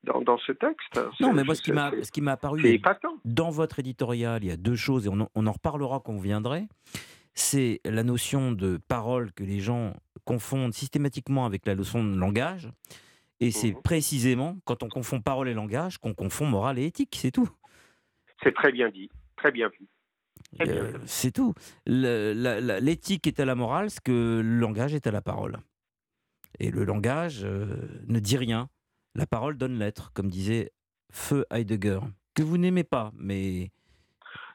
dans, 0.05 0.21
dans 0.23 0.39
ce 0.39 0.53
texte? 0.53 0.99
Non, 1.21 1.33
mais 1.33 1.45
moi, 1.45 1.55
ce 1.55 1.63
qui 1.63 2.21
m'a 2.23 2.33
apparu 2.33 2.81
dans 3.25 3.51
votre 3.51 3.79
éditorial, 3.81 4.43
il 4.45 4.49
y 4.49 4.53
a 4.53 4.57
deux 4.57 4.77
choses, 4.77 5.07
et 5.07 5.09
on 5.09 5.21
en, 5.21 5.29
on 5.35 5.47
en 5.47 5.53
reparlera 5.53 6.01
quand 6.05 6.13
vous 6.13 6.21
viendrez. 6.21 6.65
C'est 7.35 7.81
la 7.85 8.03
notion 8.03 8.53
de 8.53 8.79
parole 8.89 9.33
que 9.33 9.43
les 9.45 9.61
gens 9.61 9.95
confondent 10.25 10.75
systématiquement 10.75 11.47
avec 11.47 11.67
la 11.67 11.75
notion 11.75 12.05
de 12.05 12.17
langage. 12.17 12.69
Et 13.41 13.51
c'est 13.51 13.73
Mhm. 13.73 13.83
précisément 13.83 14.59
quand 14.65 14.83
on 14.83 14.89
confond 14.89 15.21
parole 15.21 15.49
et 15.49 15.55
langage 15.55 15.99
qu'on 15.99 16.15
confond 16.15 16.47
morale 16.47 16.79
et 16.79 16.85
éthique, 16.87 17.17
c'est 17.21 17.31
tout. 17.33 17.49
C'est 18.43 18.55
très 18.55 18.71
bien 18.71 18.89
dit, 18.91 19.09
très 19.37 19.51
bien 19.51 19.69
vu. 19.69 19.89
Euh, 20.61 20.93
c'est 21.07 21.33
tout. 21.33 21.55
L'éthique 21.87 23.27
est 23.27 23.41
à 23.41 23.45
la 23.45 23.55
morale, 23.55 23.91
ce 23.91 24.01
que 24.01 24.41
le 24.45 24.59
langage 24.59 24.95
est 24.95 25.07
à 25.07 25.11
la 25.11 25.23
parole. 25.23 25.59
Et 26.59 26.71
le 26.71 26.85
langage 26.85 27.43
euh, 27.45 27.77
ne 28.09 28.19
dit 28.19 28.37
rien. 28.37 28.69
La 29.15 29.27
parole 29.27 29.57
donne 29.57 29.79
l'être, 29.79 30.13
comme 30.13 30.29
disait 30.29 30.71
Feu 31.13 31.45
Heidegger, 31.51 32.01
que 32.35 32.43
vous 32.43 32.59
n'aimez 32.59 32.85
pas, 32.85 33.13
mais 33.17 33.71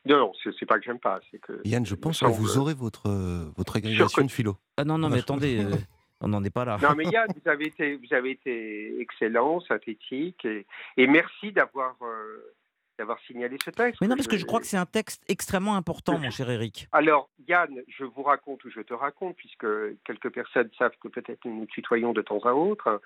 Non, 0.08 0.18
non, 0.18 0.32
c'est 0.60 0.66
pas 0.66 0.80
que 0.80 0.86
j'aime 0.86 1.00
pas, 1.00 1.20
c'est 1.32 1.40
que 1.40 1.62
Yann, 1.66 1.86
je 1.86 1.96
pense 1.96 2.20
que 2.20 2.26
vous 2.26 2.58
aurez 2.58 2.74
votre, 2.74 3.08
euh, 3.10 3.52
votre 3.58 3.78
agrégation 3.78 4.24
de 4.24 4.32
philo. 4.32 4.58
ah 4.78 4.84
non 4.86 4.98
non 4.98 5.10
mais 5.10 5.20
attendez, 5.20 5.58
euh, 5.64 5.76
on 6.22 6.30
n'en 6.30 6.44
est 6.44 6.50
pas 6.50 6.66
là. 6.66 6.78
Non, 6.82 6.96
mais 6.96 7.06
Yann, 7.06 7.28
vous 7.44 7.50
avez 7.50 7.68
été, 7.68 7.96
vous 7.96 8.14
avez 8.14 8.32
été 8.32 9.00
excellent, 9.02 9.60
synthétique, 9.62 10.46
et, 10.46 10.66
et 10.98 11.08
merci 11.08 11.52
d'avoir 11.52 11.96
euh, 12.02 12.54
d'avoir 12.98 13.20
signalé 13.28 13.58
ce 13.64 13.70
texte. 13.70 14.02
Mais 14.02 14.08
non, 14.08 14.16
parce 14.16 14.28
que 14.28 14.38
je 14.38 14.46
crois 14.46 14.60
que 14.60 14.66
c'est 14.66 14.78
un 14.78 14.86
texte 14.88 15.22
extrêmement 15.28 15.76
important, 15.76 16.18
mon 16.18 16.32
cher 16.32 16.50
Eric. 16.50 16.88
Alors, 16.92 17.30
Yann, 17.48 17.70
je 17.88 18.04
vous 18.04 18.24
raconte 18.24 18.64
ou 18.66 18.72
je 18.72 18.82
te 18.82 18.94
raconte, 18.94 19.36
puisque 19.36 19.68
quelques 20.04 20.32
personnes 20.32 20.70
savent 20.80 20.96
que 21.02 21.08
peut-être 21.08 21.46
nous 21.46 21.60
nous 21.60 21.66
tutoyons 21.68 22.14
de 22.14 22.22
temps 22.24 22.40
à 22.40 22.54
autre. 22.54 23.00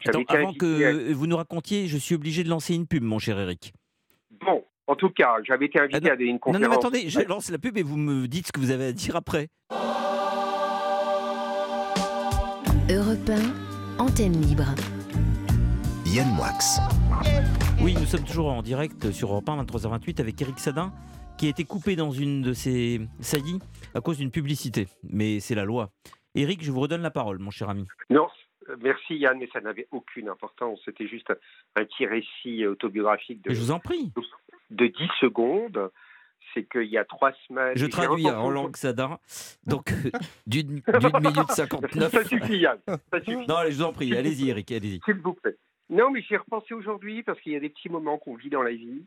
J'avais 0.00 0.20
Attends, 0.22 0.34
avant 0.34 0.50
à- 0.52 0.54
que 0.54 1.12
vous 1.12 1.26
nous 1.26 1.36
racontiez, 1.36 1.88
je 1.88 1.96
suis 1.98 2.14
obligé 2.14 2.42
de 2.42 2.48
lancer 2.48 2.74
une 2.74 2.86
pub, 2.86 3.02
mon 3.02 3.18
cher 3.18 3.38
Eric. 3.38 3.74
Bon, 4.40 4.64
en 4.86 4.94
tout 4.96 5.10
cas, 5.10 5.36
j'avais 5.44 5.66
été 5.66 5.78
invité 5.80 5.96
Ah 5.96 6.00
non, 6.00 6.10
à 6.10 6.22
une 6.22 6.32
Non, 6.32 6.38
conférence. 6.38 6.62
non, 6.62 6.68
mais 6.70 6.76
attendez, 6.76 7.08
je 7.08 7.20
lance 7.20 7.50
la 7.50 7.58
pub 7.58 7.76
et 7.78 7.82
vous 7.82 7.96
me 7.96 8.26
dites 8.28 8.46
ce 8.48 8.52
que 8.52 8.60
vous 8.60 8.70
avez 8.70 8.86
à 8.86 8.92
dire 8.92 9.16
après. 9.16 9.48
Europe 12.90 13.30
1, 13.98 14.02
antenne 14.02 14.40
libre. 14.42 14.66
Yann 16.06 16.28
Moix. 16.34 16.48
Oui, 17.80 17.94
nous 17.98 18.04
sommes 18.06 18.24
toujours 18.24 18.52
en 18.52 18.62
direct 18.62 19.10
sur 19.10 19.30
Europe 19.32 19.48
1, 19.48 19.64
23h28, 19.64 20.20
avec 20.20 20.40
Eric 20.42 20.58
Sadin, 20.60 20.92
qui 21.38 21.46
a 21.46 21.48
été 21.48 21.64
coupé 21.64 21.96
dans 21.96 22.10
une 22.10 22.42
de 22.42 22.52
ses 22.52 23.00
saillies 23.20 23.58
à 23.94 24.00
cause 24.00 24.18
d'une 24.18 24.30
publicité. 24.30 24.86
Mais 25.02 25.40
c'est 25.40 25.54
la 25.54 25.64
loi. 25.64 25.90
Eric, 26.34 26.62
je 26.64 26.70
vous 26.70 26.80
redonne 26.80 27.02
la 27.02 27.10
parole, 27.10 27.38
mon 27.38 27.50
cher 27.50 27.68
ami. 27.68 27.86
Non, 28.10 28.26
merci 28.80 29.16
Yann, 29.16 29.38
mais 29.38 29.48
ça 29.52 29.60
n'avait 29.60 29.88
aucune 29.90 30.28
importance. 30.28 30.80
C'était 30.84 31.06
juste 31.06 31.30
un, 31.74 31.84
petit 31.84 32.06
récit 32.06 32.66
autobiographique 32.66 33.42
de, 33.42 33.52
Je 33.54 33.60
vous 33.60 33.70
en 33.70 33.80
prie. 33.80 34.12
de 34.70 34.86
10 34.86 34.94
secondes. 35.20 35.90
C'est 36.52 36.68
qu'il 36.70 36.84
y 36.84 36.98
a 36.98 37.04
trois 37.04 37.32
semaines. 37.48 37.72
Je 37.74 37.86
traduis 37.86 38.26
repensé 38.28 38.36
en 38.36 38.50
langue 38.50 38.76
Sadin. 38.76 39.18
Donc, 39.66 39.90
euh, 39.90 40.10
d'une 40.46 40.72
minute 40.72 41.50
59. 41.50 42.12
Ça 42.12 42.24
suffit, 42.24 42.58
Yann. 42.58 42.78
Ça 42.86 43.20
suffit. 43.20 43.46
Non, 43.48 43.56
allez, 43.56 43.72
je 43.72 43.76
vous 43.78 43.82
en 43.84 43.92
prie. 43.92 44.14
Allez-y, 44.16 44.50
Eric, 44.50 44.70
allez-y. 44.70 45.00
S'il 45.04 45.14
vous 45.14 45.32
plaît. 45.32 45.56
Non, 45.90 46.10
mais 46.10 46.22
j'y 46.22 46.34
ai 46.34 46.36
repensé 46.36 46.74
aujourd'hui 46.74 47.22
parce 47.22 47.40
qu'il 47.40 47.52
y 47.52 47.56
a 47.56 47.60
des 47.60 47.70
petits 47.70 47.88
moments 47.88 48.18
qu'on 48.18 48.36
vit 48.36 48.50
dans 48.50 48.62
la 48.62 48.70
vie 48.72 49.04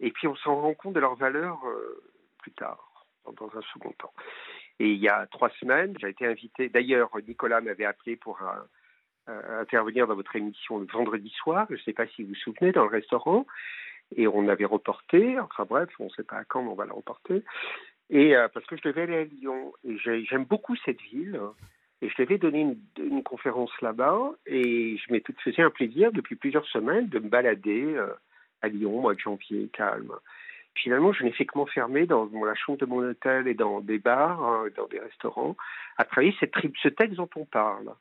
et 0.00 0.10
puis 0.10 0.26
on 0.26 0.36
s'en 0.36 0.60
rend 0.60 0.74
compte 0.74 0.94
de 0.94 1.00
leur 1.00 1.16
valeur 1.16 1.58
euh, 1.66 2.02
plus 2.38 2.52
tard, 2.52 3.06
dans- 3.24 3.32
dans 3.32 3.50
un 3.58 3.62
second 3.74 3.92
temps. 3.98 4.12
Et 4.78 4.88
il 4.90 4.98
y 4.98 5.08
a 5.08 5.26
trois 5.26 5.50
semaines, 5.60 5.94
j'ai 6.00 6.08
été 6.10 6.26
invité. 6.26 6.68
D'ailleurs, 6.68 7.10
Nicolas 7.26 7.60
m'avait 7.60 7.84
appelé 7.84 8.16
pour 8.16 8.40
un- 8.42 8.66
euh, 9.28 9.60
intervenir 9.60 10.06
dans 10.06 10.14
votre 10.14 10.36
émission 10.36 10.78
le 10.78 10.86
vendredi 10.86 11.30
soir. 11.30 11.66
Je 11.70 11.74
ne 11.74 11.80
sais 11.80 11.92
pas 11.92 12.06
si 12.06 12.22
vous 12.22 12.30
vous 12.30 12.34
souvenez, 12.36 12.72
dans 12.72 12.84
le 12.84 12.90
restaurant. 12.90 13.46
Et 14.14 14.28
on 14.28 14.48
avait 14.48 14.64
reporté. 14.64 15.38
Enfin 15.40 15.64
bref, 15.68 15.88
on 15.98 16.04
ne 16.04 16.10
sait 16.10 16.22
pas 16.22 16.36
à 16.36 16.44
quand, 16.44 16.62
mais 16.62 16.70
on 16.70 16.74
va 16.74 16.86
la 16.86 16.92
reporter. 16.92 17.42
Et 18.08 18.36
euh, 18.36 18.48
parce 18.48 18.64
que 18.66 18.76
je 18.76 18.82
devais 18.82 19.02
aller 19.02 19.16
à 19.16 19.24
Lyon. 19.24 19.72
Et 19.84 19.98
j'ai- 19.98 20.24
j'aime 20.24 20.44
beaucoup 20.44 20.76
cette 20.84 21.00
ville. 21.02 21.40
Et 22.02 22.08
je 22.08 22.22
devais 22.22 22.38
donner 22.38 22.76
une, 22.98 23.22
conférence 23.22 23.72
là-bas. 23.80 24.32
Et 24.46 24.96
je 24.96 25.12
m'étais 25.12 25.32
faisais 25.42 25.62
un 25.62 25.70
plaisir 25.70 26.12
depuis 26.12 26.36
plusieurs 26.36 26.66
semaines 26.66 27.08
de 27.08 27.18
me 27.18 27.28
balader 27.28 27.94
euh, 27.94 28.12
à 28.62 28.68
Lyon, 28.68 29.00
mois 29.00 29.14
de 29.14 29.20
janvier, 29.20 29.68
calme. 29.72 30.12
Finalement, 30.74 31.12
je 31.12 31.24
n'ai 31.24 31.32
fait 31.32 31.46
que 31.46 31.56
m'enfermer 31.58 32.06
dans 32.06 32.28
la 32.44 32.54
chambre 32.54 32.78
de 32.78 32.86
mon 32.86 32.98
hôtel 32.98 33.48
et 33.48 33.54
dans 33.54 33.80
des 33.80 33.98
bars, 33.98 34.42
hein, 34.42 34.66
dans 34.76 34.86
des 34.86 35.00
restaurants, 35.00 35.56
à 35.96 36.04
travailler 36.04 36.36
cette 36.38 36.52
ce 36.82 36.88
texte 36.88 37.16
dont 37.16 37.30
on 37.34 37.46
parle. 37.46 37.92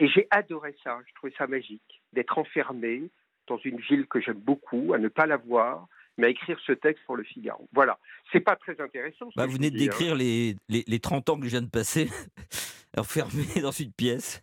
Et 0.00 0.08
j'ai 0.08 0.26
adoré 0.30 0.74
ça. 0.84 0.98
Je 1.08 1.14
trouvais 1.14 1.32
ça 1.36 1.46
magique 1.46 2.02
d'être 2.12 2.38
enfermé 2.38 3.10
dans 3.46 3.58
une 3.58 3.78
ville 3.80 4.06
que 4.06 4.20
j'aime 4.20 4.38
beaucoup, 4.38 4.92
à 4.94 4.98
ne 4.98 5.08
pas 5.08 5.26
la 5.26 5.36
voir, 5.38 5.86
mais 6.16 6.26
à 6.28 6.30
écrire 6.30 6.58
ce 6.66 6.72
texte 6.72 7.02
pour 7.06 7.16
le 7.16 7.24
Figaro. 7.24 7.68
Voilà. 7.72 7.98
C'est 8.32 8.40
pas 8.40 8.56
très 8.56 8.80
intéressant. 8.80 9.30
ce 9.30 9.36
Bah, 9.36 9.46
vous 9.46 9.52
venez 9.54 9.70
de 9.70 9.76
hein. 9.76 9.80
décrire 9.80 10.14
les, 10.14 10.56
les, 10.68 10.84
les 10.86 11.00
30 11.00 11.30
ans 11.30 11.38
que 11.38 11.44
je 11.46 11.50
viens 11.50 11.62
de 11.62 11.70
passer, 11.70 12.08
enfermé 12.96 13.44
dans 13.62 13.70
une 13.70 13.92
pièce, 13.92 14.42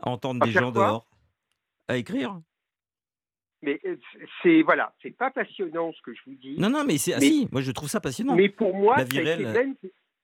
à 0.00 0.08
entendre 0.10 0.42
À 0.42 0.46
des 0.46 0.52
gens 0.52 0.70
dehors, 0.70 1.06
à 1.88 1.96
écrire. 1.96 2.40
Mais 3.62 3.80
euh, 3.86 3.96
c'est 4.42 4.62
voilà, 4.62 4.94
c'est 5.02 5.16
pas 5.16 5.30
passionnant 5.30 5.92
ce 5.92 6.02
que 6.02 6.12
je 6.14 6.20
vous 6.26 6.34
dis. 6.34 6.58
Non, 6.58 6.68
non, 6.68 6.84
mais 6.84 6.98
c'est. 6.98 7.14
Ah 7.14 7.20
si, 7.20 7.48
moi 7.50 7.62
je 7.62 7.70
trouve 7.72 7.88
ça 7.88 8.00
passionnant. 8.00 8.36
Mais 8.36 8.50
pour 8.50 8.74
moi, 8.76 8.96
La 8.98 9.06
ça 9.06 9.16
a 9.16 9.20
été 9.20 9.36
virelle. 9.36 9.52
même- 9.52 9.76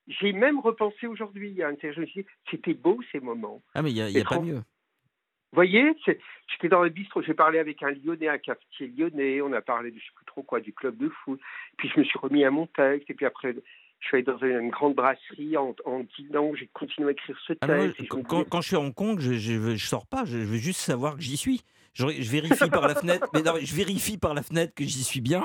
j'ai 0.08 0.32
même 0.32 0.58
repensé 0.60 1.06
aujourd'hui. 1.06 1.58
Suis 1.80 2.04
dit, 2.22 2.26
c'était 2.50 2.74
beau 2.74 3.00
ces 3.12 3.20
moments. 3.20 3.62
Ah, 3.74 3.82
mais 3.82 3.90
il 3.90 3.94
n'y 3.94 4.02
a, 4.02 4.10
y 4.10 4.20
a 4.20 4.24
pas 4.24 4.40
mieux. 4.40 4.54
Vous 4.54 5.56
voyez, 5.56 5.94
j'étais 6.06 6.68
dans 6.68 6.82
le 6.82 6.88
bistrot, 6.88 7.20
j'ai 7.22 7.34
parlé 7.34 7.58
avec 7.58 7.82
un 7.82 7.90
Lyonnais, 7.90 8.28
un 8.28 8.38
cafetier 8.38 8.88
lyonnais, 8.96 9.42
on 9.42 9.52
a 9.52 9.60
parlé 9.60 9.90
de 9.90 9.98
je 9.98 10.04
sais 10.04 10.10
plus 10.16 10.24
trop 10.24 10.42
quoi, 10.42 10.60
du 10.60 10.72
club 10.72 10.96
de 10.96 11.10
foot. 11.10 11.38
Puis 11.76 11.90
je 11.94 12.00
me 12.00 12.04
suis 12.04 12.18
remis 12.18 12.42
à 12.44 12.50
mon 12.50 12.66
texte, 12.68 13.10
et 13.10 13.14
puis 13.14 13.26
après, 13.26 13.54
Je 14.00 14.06
suis 14.08 14.16
allé 14.16 14.24
dans 14.24 14.38
une 14.38 14.70
grande 14.70 14.94
brasserie 14.94 15.56
en, 15.58 15.76
en 15.84 16.04
disant 16.18 16.54
j'ai 16.54 16.68
continué 16.72 17.08
à 17.08 17.12
écrire 17.12 17.38
ce 17.46 17.52
texte. 17.52 18.00
Et 18.00 18.04
je 18.04 18.08
quand, 18.48 18.60
je 18.62 18.66
suis 18.66 18.76
à 18.76 18.80
Hong 18.80 18.94
Kong, 18.94 19.20
je, 19.20 19.34
je 19.34 19.86
sors 19.86 20.06
pas, 20.06 20.24
je, 20.24 20.38
je 20.38 20.44
veux 20.44 20.56
juste 20.58 20.80
savoir 20.80 21.16
que 21.16 21.22
j'y 21.22 21.36
suis. 21.36 21.60
Je, 21.92 22.06
je 22.08 22.30
vérifie 22.30 22.70
par 22.70 22.88
la 22.88 22.94
fenêtre, 22.94 23.28
mais 23.34 23.42
non, 23.42 23.52
je 23.60 23.74
vérifie 23.76 24.16
par 24.16 24.32
la 24.32 24.42
fenêtre 24.42 24.72
que 24.74 24.84
j'y 24.84 25.04
suis 25.04 25.20
bien, 25.20 25.44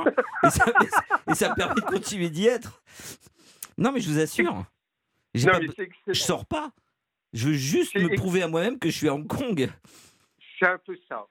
ça- 0.50 0.72
et 1.30 1.36
ça 1.36 1.50
me 1.50 1.56
permet 1.56 1.76
de 1.76 1.82
continuer 1.82 2.30
d'y 2.30 2.48
être. 2.48 2.82
Non, 3.78 3.92
mais 3.92 4.00
je 4.00 4.10
vous 4.10 4.20
assure, 4.20 4.46
non, 4.46 4.64
pas 4.64 5.60
mais 5.60 5.70
je 6.08 6.20
sors 6.20 6.46
pas. 6.46 6.72
Je 7.34 7.50
veux 7.50 7.54
juste 7.54 7.96
me 7.96 8.16
prouver 8.16 8.42
à 8.42 8.48
moi-même 8.48 8.80
que 8.80 8.90
je 8.90 8.98
suis 8.98 9.08
à 9.08 9.14
Hong 9.14 9.28
Kong. 9.28 9.70
C'est 10.58 10.68
un 10.68 10.80
peu 10.80 10.98
ça. 11.08 11.28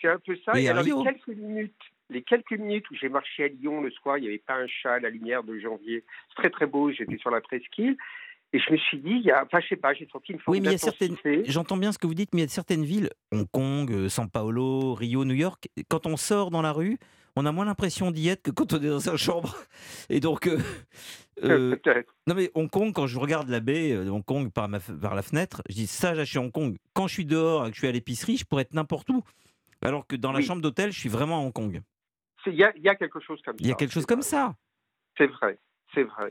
C'est 0.00 0.08
un 0.08 0.18
peu 0.18 0.36
ça. 0.44 0.52
Mais 0.54 0.64
et 0.64 0.68
alors, 0.68 0.82
les 0.82 1.12
quelques 1.12 1.36
minutes, 1.36 1.82
les 2.08 2.22
quelques 2.22 2.52
minutes 2.52 2.88
où 2.90 2.94
j'ai 2.94 3.08
marché 3.08 3.44
à 3.44 3.48
Lyon 3.48 3.82
le 3.82 3.90
soir, 3.90 4.16
il 4.16 4.22
n'y 4.22 4.28
avait 4.28 4.38
pas 4.38 4.54
un 4.54 4.66
chat 4.66 4.94
à 4.94 5.00
la 5.00 5.10
lumière 5.10 5.42
de 5.42 5.58
janvier. 5.58 6.04
C'est 6.28 6.36
très 6.36 6.50
très 6.50 6.66
beau. 6.66 6.90
J'étais 6.92 7.18
sur 7.18 7.30
la 7.30 7.40
presqu'île 7.40 7.96
et 8.52 8.58
je 8.60 8.72
me 8.72 8.78
suis 8.78 8.98
dit, 8.98 9.10
il 9.10 9.22
y 9.22 9.30
a, 9.30 9.44
enfin, 9.44 9.60
je 9.60 9.68
sais 9.68 9.76
pas, 9.76 9.92
j'ai 9.92 10.08
senti 10.10 10.32
une 10.32 10.38
forme 10.38 10.56
Oui, 10.56 10.60
mais 10.62 10.68
il 10.68 10.72
y 10.72 10.74
a 10.74 10.78
certaines. 10.78 11.16
J'entends 11.44 11.76
bien 11.76 11.92
ce 11.92 11.98
que 11.98 12.06
vous 12.06 12.14
dites, 12.14 12.30
mais 12.32 12.40
il 12.40 12.44
y 12.44 12.46
a 12.46 12.48
certaines 12.48 12.84
villes, 12.84 13.10
Hong 13.30 13.46
Kong, 13.50 13.90
euh, 13.90 14.08
São 14.08 14.26
Paulo, 14.26 14.94
Rio, 14.94 15.26
New 15.26 15.34
York, 15.34 15.68
quand 15.88 16.06
on 16.06 16.16
sort 16.16 16.50
dans 16.50 16.62
la 16.62 16.72
rue, 16.72 16.98
on 17.40 17.46
a 17.46 17.52
moins 17.52 17.64
l'impression 17.64 18.10
d'y 18.10 18.28
être 18.28 18.42
que 18.42 18.50
quand 18.50 18.72
on 18.72 18.82
est 18.82 18.88
dans 18.88 19.00
sa 19.00 19.16
chambre. 19.16 19.56
Et 20.10 20.20
donc, 20.20 20.46
euh, 20.46 20.58
euh, 21.44 21.76
non 22.26 22.34
mais 22.34 22.50
Hong 22.54 22.68
Kong, 22.70 22.92
quand 22.92 23.06
je 23.06 23.18
regarde 23.18 23.48
la 23.48 23.60
baie 23.60 23.92
euh, 23.92 24.04
de 24.04 24.10
Hong 24.10 24.24
Kong 24.24 24.50
par, 24.52 24.68
ma, 24.68 24.78
f- 24.78 24.98
par 24.98 25.14
la 25.14 25.22
fenêtre, 25.22 25.62
je 25.68 25.74
dis 25.74 25.86
ça, 25.86 26.24
suis 26.24 26.38
à 26.38 26.40
Hong 26.42 26.52
Kong. 26.52 26.76
Quand 26.94 27.06
je 27.06 27.14
suis 27.14 27.24
dehors 27.26 27.66
et 27.66 27.70
que 27.70 27.74
je 27.74 27.80
suis 27.80 27.88
à 27.88 27.92
l'épicerie, 27.92 28.36
je 28.36 28.44
pourrais 28.44 28.62
être 28.62 28.74
n'importe 28.74 29.08
où. 29.10 29.22
Alors 29.82 30.06
que 30.06 30.16
dans 30.16 30.32
la 30.32 30.38
Oui. 30.38 30.44
chambre 30.44 30.60
d'hôtel, 30.62 30.90
je 30.90 30.98
suis 30.98 31.08
vraiment 31.08 31.38
à 31.38 31.40
Hong 31.42 31.52
Kong. 31.52 31.80
Il 32.46 32.54
y 32.54 32.64
a, 32.64 32.72
il 32.76 32.82
y 32.82 32.88
a 32.88 32.94
quelque 32.96 33.20
chose 33.20 33.40
comme 33.44 33.56
ça. 33.58 33.62
Il 33.62 33.68
y 33.68 33.72
a 33.72 33.74
quelque 33.74 33.92
chose 33.92 34.02
c'est 34.02 34.08
comme 34.08 34.20
vrai. 34.20 34.28
ça. 34.28 34.54
C'est 35.16 35.26
vrai, 35.26 35.58
c'est 35.94 36.02
vrai. 36.04 36.30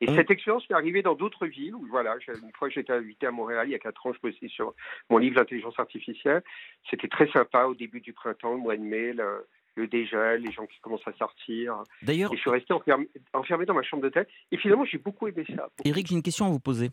Et 0.00 0.06
cette 0.14 0.30
expérience 0.30 0.62
m'est 0.70 0.76
arrivée 0.76 1.02
dans 1.02 1.16
d'autres 1.16 1.46
villes. 1.46 1.74
Où, 1.74 1.84
voilà, 1.90 2.16
j'ai- 2.20 2.32
une 2.40 2.52
fois 2.56 2.68
j'étais 2.68 2.92
invité 2.92 3.26
à 3.26 3.32
Montréal, 3.32 3.66
il 3.68 3.72
y 3.72 3.74
a 3.74 3.80
quatre 3.80 4.06
ans, 4.06 4.12
je 4.12 4.20
bossais 4.20 4.46
sur 4.48 4.72
mon 5.10 5.18
livre 5.18 5.34
L'intelligence 5.36 5.74
artificielle. 5.78 6.44
C'était 6.88 7.08
très 7.08 7.28
sympa 7.32 7.64
au 7.64 7.74
début 7.74 8.00
du 8.00 8.12
printemps, 8.12 8.52
le 8.52 8.58
mois 8.60 8.76
de 8.76 8.82
mai, 8.82 9.12
le, 9.12 9.46
le 9.78 9.86
dégel, 9.86 10.42
les 10.42 10.52
gens 10.52 10.66
qui 10.66 10.78
commencent 10.80 11.06
à 11.06 11.12
sortir. 11.14 11.82
D'ailleurs, 12.02 12.32
Et 12.32 12.36
je 12.36 12.40
suis 12.40 12.50
resté 12.50 12.72
enfermé, 12.74 13.08
enfermé 13.32 13.64
dans 13.64 13.74
ma 13.74 13.82
chambre 13.82 14.02
d'hôtel. 14.02 14.26
Et 14.50 14.58
finalement, 14.58 14.84
j'ai 14.84 14.98
beaucoup 14.98 15.26
aimé 15.28 15.44
ça. 15.54 15.68
Eric, 15.84 16.06
j'ai 16.08 16.14
une 16.14 16.22
question 16.22 16.46
à 16.46 16.50
vous 16.50 16.60
poser. 16.60 16.90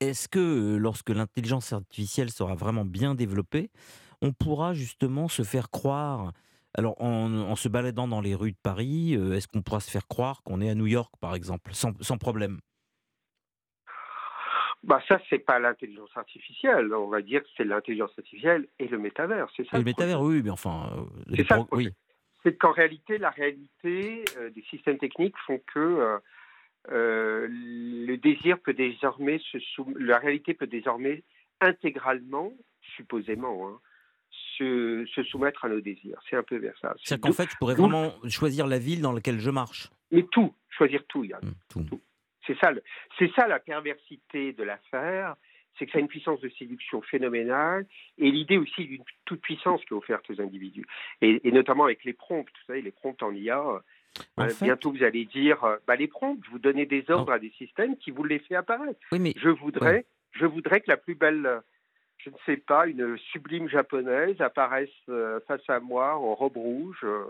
Est-ce 0.00 0.28
que 0.28 0.38
euh, 0.38 0.78
lorsque 0.78 1.10
l'intelligence 1.10 1.72
artificielle 1.72 2.30
sera 2.30 2.54
vraiment 2.54 2.84
bien 2.84 3.14
développée, 3.14 3.70
on 4.22 4.32
pourra 4.32 4.72
justement 4.72 5.28
se 5.28 5.42
faire 5.42 5.70
croire, 5.70 6.32
alors 6.74 7.00
en, 7.00 7.32
en 7.32 7.56
se 7.56 7.68
baladant 7.68 8.08
dans 8.08 8.20
les 8.20 8.34
rues 8.34 8.52
de 8.52 8.58
Paris, 8.62 9.14
euh, 9.14 9.34
est-ce 9.34 9.46
qu'on 9.48 9.62
pourra 9.62 9.80
se 9.80 9.90
faire 9.90 10.06
croire 10.08 10.42
qu'on 10.42 10.60
est 10.60 10.70
à 10.70 10.74
New 10.74 10.86
York, 10.86 11.12
par 11.20 11.34
exemple, 11.34 11.74
sans, 11.74 11.92
sans 12.00 12.18
problème? 12.18 12.58
Bah 14.86 15.02
ça, 15.08 15.20
c'est 15.28 15.40
pas 15.40 15.58
l'intelligence 15.58 16.10
artificielle. 16.16 16.94
On 16.94 17.08
va 17.08 17.20
dire 17.20 17.42
que 17.42 17.48
c'est 17.56 17.64
l'intelligence 17.64 18.12
artificielle 18.16 18.68
et 18.78 18.86
le 18.88 18.98
métavers. 18.98 19.48
C'est 19.56 19.66
ça. 19.68 19.76
Et 19.76 19.80
le 19.80 19.84
métavers, 19.84 20.20
oui, 20.20 20.40
mais 20.44 20.50
enfin, 20.50 20.90
euh, 20.96 21.34
C'est 21.36 21.46
ça, 21.48 21.56
pro- 21.56 21.68
oui. 21.72 21.88
c'est 22.44 22.56
qu'en 22.56 22.70
réalité, 22.72 23.18
la 23.18 23.30
réalité 23.30 24.24
euh, 24.38 24.50
des 24.50 24.62
systèmes 24.70 24.98
techniques 24.98 25.36
font 25.46 25.60
que 25.74 25.78
euh, 25.80 26.18
euh, 26.92 27.48
le 27.50 28.16
désir 28.16 28.60
peut 28.60 28.74
désormais 28.74 29.40
se 29.50 29.58
soum- 29.58 29.98
la 29.98 30.18
réalité 30.18 30.54
peut 30.54 30.68
désormais 30.68 31.24
intégralement, 31.60 32.52
supposément, 32.96 33.68
hein, 33.68 33.80
se, 34.56 35.04
se 35.14 35.22
soumettre 35.24 35.64
à 35.64 35.68
nos 35.68 35.80
désirs. 35.80 36.20
C'est 36.30 36.36
un 36.36 36.42
peu 36.44 36.56
vers 36.58 36.76
ça. 36.80 36.94
C'est 36.98 37.08
C'est-à-dire 37.08 37.22
qu'en 37.30 37.32
fait, 37.32 37.50
je 37.50 37.56
pourrais 37.56 37.74
vraiment 37.74 38.12
choisir 38.28 38.66
la 38.68 38.78
ville 38.78 39.00
dans 39.00 39.12
laquelle 39.12 39.40
je 39.40 39.50
marche. 39.50 39.90
Mais 40.12 40.22
tout, 40.30 40.54
choisir 40.70 41.02
tout, 41.08 41.24
Yann. 41.24 41.40
Hum, 41.42 41.54
tout. 41.68 42.00
C'est 42.46 42.58
ça, 42.58 42.72
c'est 43.18 43.30
ça 43.34 43.46
la 43.48 43.58
perversité 43.58 44.52
de 44.52 44.62
l'affaire, 44.62 45.34
c'est 45.78 45.86
que 45.86 45.92
ça 45.92 45.98
a 45.98 46.00
une 46.00 46.08
puissance 46.08 46.40
de 46.40 46.48
séduction 46.50 47.02
phénoménale 47.02 47.86
et 48.18 48.30
l'idée 48.30 48.56
aussi 48.56 48.86
d'une 48.86 49.02
toute 49.24 49.40
puissance 49.40 49.84
qui 49.84 49.92
est 49.94 49.96
offerte 49.96 50.28
aux 50.30 50.40
individus. 50.40 50.86
Et, 51.20 51.46
et 51.46 51.52
notamment 51.52 51.84
avec 51.84 52.04
les 52.04 52.12
prompts, 52.14 52.46
vous 52.48 52.64
savez, 52.66 52.82
les 52.82 52.92
prompts 52.92 53.22
en 53.22 53.32
IA. 53.34 53.58
euh, 53.60 53.78
En 54.38 54.44
euh, 54.44 54.48
fait- 54.48 54.64
Bientôt, 54.64 54.92
vous 54.92 55.02
allez 55.02 55.24
dire, 55.26 55.62
euh, 55.64 55.76
bah, 55.86 55.96
les 55.96 56.08
prompts, 56.08 56.38
vous 56.50 56.58
donnez 56.58 56.86
des 56.86 57.04
ordres 57.10 57.32
à 57.32 57.38
des 57.38 57.50
systèmes 57.50 57.96
qui 57.98 58.10
vous 58.10 58.24
les 58.24 58.38
fait 58.38 58.54
apparaître. 58.54 58.98
Oui, 59.12 59.18
mais 59.18 59.34
Je 59.36 59.50
voudrais, 59.50 60.06
je 60.32 60.46
voudrais 60.46 60.80
que 60.80 60.90
la 60.90 60.96
plus 60.96 61.14
belle, 61.14 61.44
euh, 61.44 61.60
je 62.18 62.30
ne 62.30 62.36
sais 62.46 62.56
pas, 62.56 62.86
une 62.86 63.18
sublime 63.18 63.68
japonaise 63.68 64.40
apparaisse 64.40 64.88
euh, 65.10 65.40
face 65.46 65.68
à 65.68 65.80
moi 65.80 66.16
en 66.16 66.34
robe 66.34 66.56
rouge, 66.56 67.00
euh, 67.04 67.24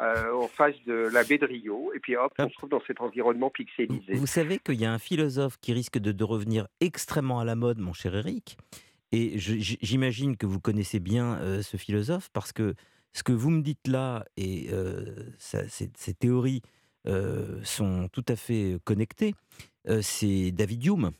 euh, 0.00 0.32
en 0.34 0.48
face 0.48 0.74
de 0.86 1.08
la 1.12 1.22
baie 1.24 1.38
de 1.38 1.46
Rio, 1.46 1.92
et 1.94 2.00
puis 2.00 2.16
hop, 2.16 2.32
on 2.38 2.48
se 2.48 2.54
trouve 2.54 2.70
dans 2.70 2.82
cet 2.86 3.00
environnement 3.00 3.50
pixelisé. 3.50 4.14
Vous 4.14 4.26
savez 4.26 4.58
qu'il 4.58 4.80
y 4.80 4.84
a 4.84 4.92
un 4.92 4.98
philosophe 4.98 5.58
qui 5.60 5.72
risque 5.72 5.98
de, 5.98 6.10
de 6.12 6.24
revenir 6.24 6.66
extrêmement 6.80 7.38
à 7.40 7.44
la 7.44 7.54
mode, 7.54 7.78
mon 7.78 7.92
cher 7.92 8.14
Eric. 8.16 8.56
Et 9.12 9.38
j'imagine 9.38 10.36
que 10.38 10.46
vous 10.46 10.58
connaissez 10.60 10.98
bien 10.98 11.34
euh, 11.40 11.60
ce 11.62 11.76
philosophe 11.76 12.30
parce 12.32 12.52
que 12.52 12.74
ce 13.12 13.22
que 13.22 13.32
vous 13.32 13.50
me 13.50 13.60
dites 13.60 13.86
là 13.86 14.24
et 14.38 14.68
euh, 14.72 15.04
ça- 15.38 15.68
ces, 15.68 16.14
théories 16.14 16.62
euh, 17.06 17.60
sont 17.62 18.08
tout 18.08 18.24
à 18.28 18.36
fait 18.36 18.78
connectées. 18.84 19.34
C'est 20.00 20.50
David 20.52 20.86
Hume. 20.86 21.10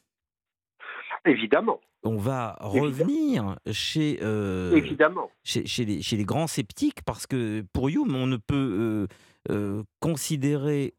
Évidemment, 1.26 1.80
On 2.04 2.16
va 2.16 2.56
revenir 2.60 3.56
chez, 3.70 4.18
euh, 4.22 4.74
évidemment. 4.74 5.30
chez, 5.44 5.66
chez 5.66 5.84
les, 5.84 6.02
chez 6.02 6.16
les 6.16 6.24
grands 6.24 6.48
sceptiques, 6.48 7.02
parce 7.04 7.28
que 7.28 7.64
pour 7.72 7.88
Hume, 7.88 8.16
on 8.16 8.26
ne 8.26 8.36
peut 8.36 9.08
euh, 9.48 9.54
euh, 9.54 9.82
considérer, 10.00 10.94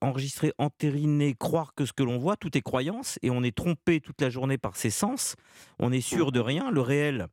enregistrer, 0.00 0.52
entériner, 0.58 1.34
croire 1.38 1.74
que 1.74 1.84
ce 1.84 1.92
que 1.92 2.02
l'on 2.02 2.18
voit, 2.18 2.36
tout 2.36 2.56
est 2.58 2.62
croyance, 2.62 3.20
et 3.22 3.30
on 3.30 3.44
est 3.44 3.56
trompé 3.56 4.00
toute 4.00 4.20
la 4.20 4.30
journée 4.30 4.58
par 4.58 4.74
ses 4.74 4.90
sens, 4.90 5.36
on 5.78 5.92
est 5.92 6.00
sûr 6.00 6.32
de 6.32 6.40
rien, 6.40 6.70
le 6.72 6.80
réel 6.80 7.28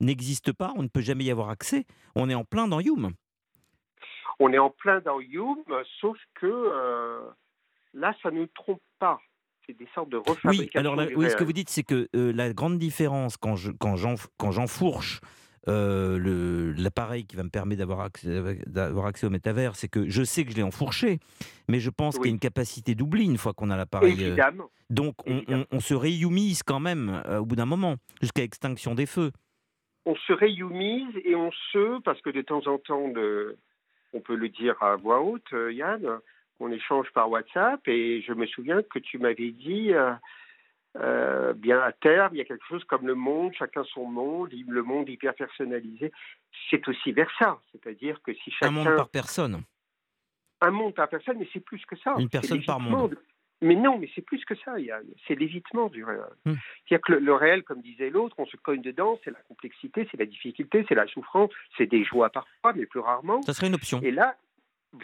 n'existe 0.00 0.52
pas, 0.52 0.72
on 0.76 0.82
ne 0.82 0.88
peut 0.88 1.02
jamais 1.02 1.24
y 1.24 1.30
avoir 1.30 1.50
accès, 1.50 1.84
on 2.14 2.30
est 2.30 2.34
en 2.34 2.44
plein 2.44 2.66
dans 2.66 2.80
Hume. 2.80 3.10
On 4.38 4.52
est 4.52 4.58
en 4.58 4.70
plein 4.70 5.00
dans 5.00 5.20
Hume, 5.20 5.64
sauf 6.00 6.16
que 6.34 7.26
là, 7.92 8.14
ça 8.22 8.30
ne 8.30 8.38
nous 8.38 8.46
trompe 8.46 8.80
pas. 8.98 9.20
C'est 9.70 9.78
des 9.78 9.88
sortes 9.94 10.08
de 10.10 10.16
refabrications 10.16 10.50
Oui, 10.64 10.70
alors 10.74 10.96
là, 10.96 11.06
du 11.06 11.14
oui, 11.14 11.30
ce 11.30 11.36
que 11.36 11.44
vous 11.44 11.52
dites, 11.52 11.70
c'est 11.70 11.84
que 11.84 12.08
euh, 12.16 12.32
la 12.32 12.52
grande 12.52 12.78
différence 12.78 13.36
quand 13.36 13.54
je 13.54 13.70
quand 13.70 13.94
j'enf- 13.94 14.26
quand 14.36 14.50
j'enfourche 14.50 15.20
euh, 15.68 16.74
l'appareil 16.76 17.24
qui 17.24 17.36
va 17.36 17.44
me 17.44 17.50
permettre 17.50 17.78
d'avoir 17.78 18.00
accès, 19.06 19.26
au 19.26 19.30
métavers, 19.30 19.76
c'est 19.76 19.88
que 19.88 20.08
je 20.08 20.22
sais 20.24 20.44
que 20.44 20.50
je 20.50 20.56
l'ai 20.56 20.62
enfourché, 20.64 21.18
mais 21.68 21.78
je 21.78 21.90
pense 21.90 22.16
qu'il 22.16 22.26
y 22.26 22.30
a 22.30 22.32
une 22.32 22.40
capacité 22.40 22.94
d'oubli 22.96 23.24
une 23.26 23.38
fois 23.38 23.52
qu'on 23.52 23.70
a 23.70 23.76
l'appareil. 23.76 24.16
euh, 24.24 24.36
donc 24.88 25.14
on, 25.26 25.36
Évidemment. 25.36 25.64
on- 25.70 25.76
on 25.76 25.80
se 25.80 25.94
réhumise 25.94 26.62
quand 26.64 26.80
même 26.80 27.22
euh, 27.26 27.38
au 27.38 27.44
bout 27.44 27.54
d'un 27.56 27.66
moment, 27.66 27.94
jusqu'à 28.20 28.42
extinction 28.42 28.94
des 28.96 29.06
feux. 29.06 29.30
on 30.06 30.16
se 30.16 30.32
réhumise 30.32 31.14
et 31.24 31.36
on 31.36 31.52
se, 31.72 32.00
parce 32.00 32.20
que 32.22 32.30
de 32.30 32.42
temps 32.42 32.66
en 32.66 32.78
temps, 32.78 33.08
de, 33.08 33.56
on 34.14 34.20
peut 34.20 34.34
le 34.34 34.48
dire 34.48 34.82
à 34.82 34.96
voix 34.96 35.20
haute, 35.20 35.52
Yann, 35.70 36.04
on 36.60 36.70
échange 36.70 37.10
par 37.12 37.30
WhatsApp 37.30 37.80
et 37.88 38.22
je 38.22 38.32
me 38.32 38.46
souviens 38.46 38.82
que 38.82 38.98
tu 38.98 39.18
m'avais 39.18 39.50
dit, 39.50 39.92
euh, 39.92 40.12
euh, 40.98 41.52
bien 41.52 41.80
à 41.80 41.92
terme, 41.92 42.34
il 42.34 42.38
y 42.38 42.40
a 42.40 42.44
quelque 42.44 42.66
chose 42.66 42.84
comme 42.84 43.06
le 43.06 43.14
monde, 43.14 43.52
chacun 43.58 43.84
son 43.84 44.06
monde, 44.06 44.50
le 44.68 44.82
monde 44.82 45.08
hyper 45.08 45.34
personnalisé. 45.34 46.10
C'est 46.68 46.86
aussi 46.88 47.12
vers 47.12 47.30
ça, 47.38 47.58
c'est-à-dire 47.72 48.20
que 48.22 48.32
si 48.34 48.50
Un 48.50 48.52
chacun 48.66 48.70
monde 48.72 48.96
par 48.96 49.08
personne. 49.08 49.62
un 50.60 50.70
monde 50.70 50.94
par 50.94 51.08
personne, 51.08 51.38
mais 51.38 51.48
c'est 51.52 51.60
plus 51.64 51.84
que 51.86 51.96
ça. 51.96 52.14
Une 52.18 52.28
personne 52.28 52.62
par 52.64 52.80
monde. 52.80 53.12
de- 53.12 53.18
Mais 53.62 53.76
non, 53.76 53.98
mais 53.98 54.10
c'est 54.14 54.22
plus 54.22 54.44
que 54.44 54.54
ça. 54.56 54.74
C'est 55.28 55.34
l'évitement 55.36 55.88
du 55.88 56.02
réel. 56.04 56.20
Hmm. 56.44 56.54
C'est-à-dire 56.88 57.04
que 57.06 57.12
le, 57.12 57.18
le 57.20 57.34
réel, 57.34 57.62
comme 57.62 57.82
disait 57.82 58.10
l'autre, 58.10 58.34
on 58.38 58.46
se 58.46 58.56
cogne 58.56 58.82
dedans, 58.82 59.18
c'est 59.22 59.30
la 59.30 59.40
complexité, 59.42 60.08
c'est 60.10 60.18
la 60.18 60.26
difficulté, 60.26 60.84
c'est 60.88 60.94
la 60.96 61.06
souffrance, 61.06 61.50
c'est 61.76 61.86
des 61.86 62.02
joies 62.04 62.30
parfois, 62.30 62.72
mais 62.74 62.86
plus 62.86 63.00
rarement. 63.00 63.42
Ça 63.42 63.52
serait 63.54 63.68
une 63.68 63.74
option. 63.74 64.00
Et 64.02 64.10
là, 64.10 64.34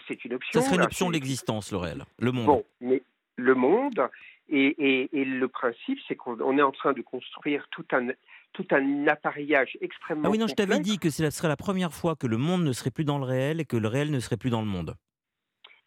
c'est 0.09 0.25
une 0.25 0.35
option. 0.35 0.61
Ça 0.61 0.67
serait 0.67 0.77
une 0.77 0.83
option 0.83 1.09
de 1.09 1.13
l'existence, 1.15 1.71
le 1.73 1.79
réel, 1.79 2.05
le 2.19 2.33
monde. 2.33 2.47
Bon, 2.47 2.65
mais 2.81 3.03
le 3.37 3.55
monde, 3.55 4.09
et, 4.49 4.67
et- 4.79 5.21
et 5.21 5.25
le 5.25 5.49
principe, 5.49 5.99
c'est 6.09 6.15
qu'on 6.17 6.41
on 6.41 6.57
est 6.59 6.63
en 6.63 6.73
train 6.73 6.93
de 6.93 7.03
construire 7.03 7.67
tout 7.71 7.85
un, 7.93 8.09
tout 8.53 8.67
un 8.71 9.07
appareillage 9.09 9.77
extrêmement 9.81 10.29
Ah 10.29 10.31
oui, 10.31 10.39
non, 10.39 10.47
je 10.47 10.55
t'avais 10.55 10.81
dit 10.81 10.99
que 10.99 11.11
ce 11.11 11.29
serait 11.31 11.49
la 11.49 11.57
première 11.57 11.93
fois 11.93 12.17
que 12.17 12.27
le 12.27 12.37
monde 12.39 12.65
ne 12.65 12.73
serait 12.73 12.91
plus 12.91 13.05
dans 13.05 13.19
le 13.19 13.25
réel 13.25 13.61
et 13.61 13.65
que 13.65 13.77
le 13.77 13.89
réel 13.89 14.11
ne 14.11 14.21
serait 14.21 14.37
plus 14.37 14.51
dans 14.51 14.61
le 14.63 14.67
monde. 14.69 14.95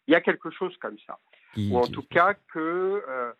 Il 0.06 0.12
y 0.12 0.14
a 0.14 0.20
quelque 0.20 0.50
chose 0.50 0.76
comme 0.78 0.98
ça. 1.06 1.18
Qui- 1.54 1.70
ou 1.72 1.76
en 1.78 1.82
qui- 1.82 1.92
tout 1.92 2.02
cas 2.04 2.34
que 2.52 3.02
euh, 3.08 3.32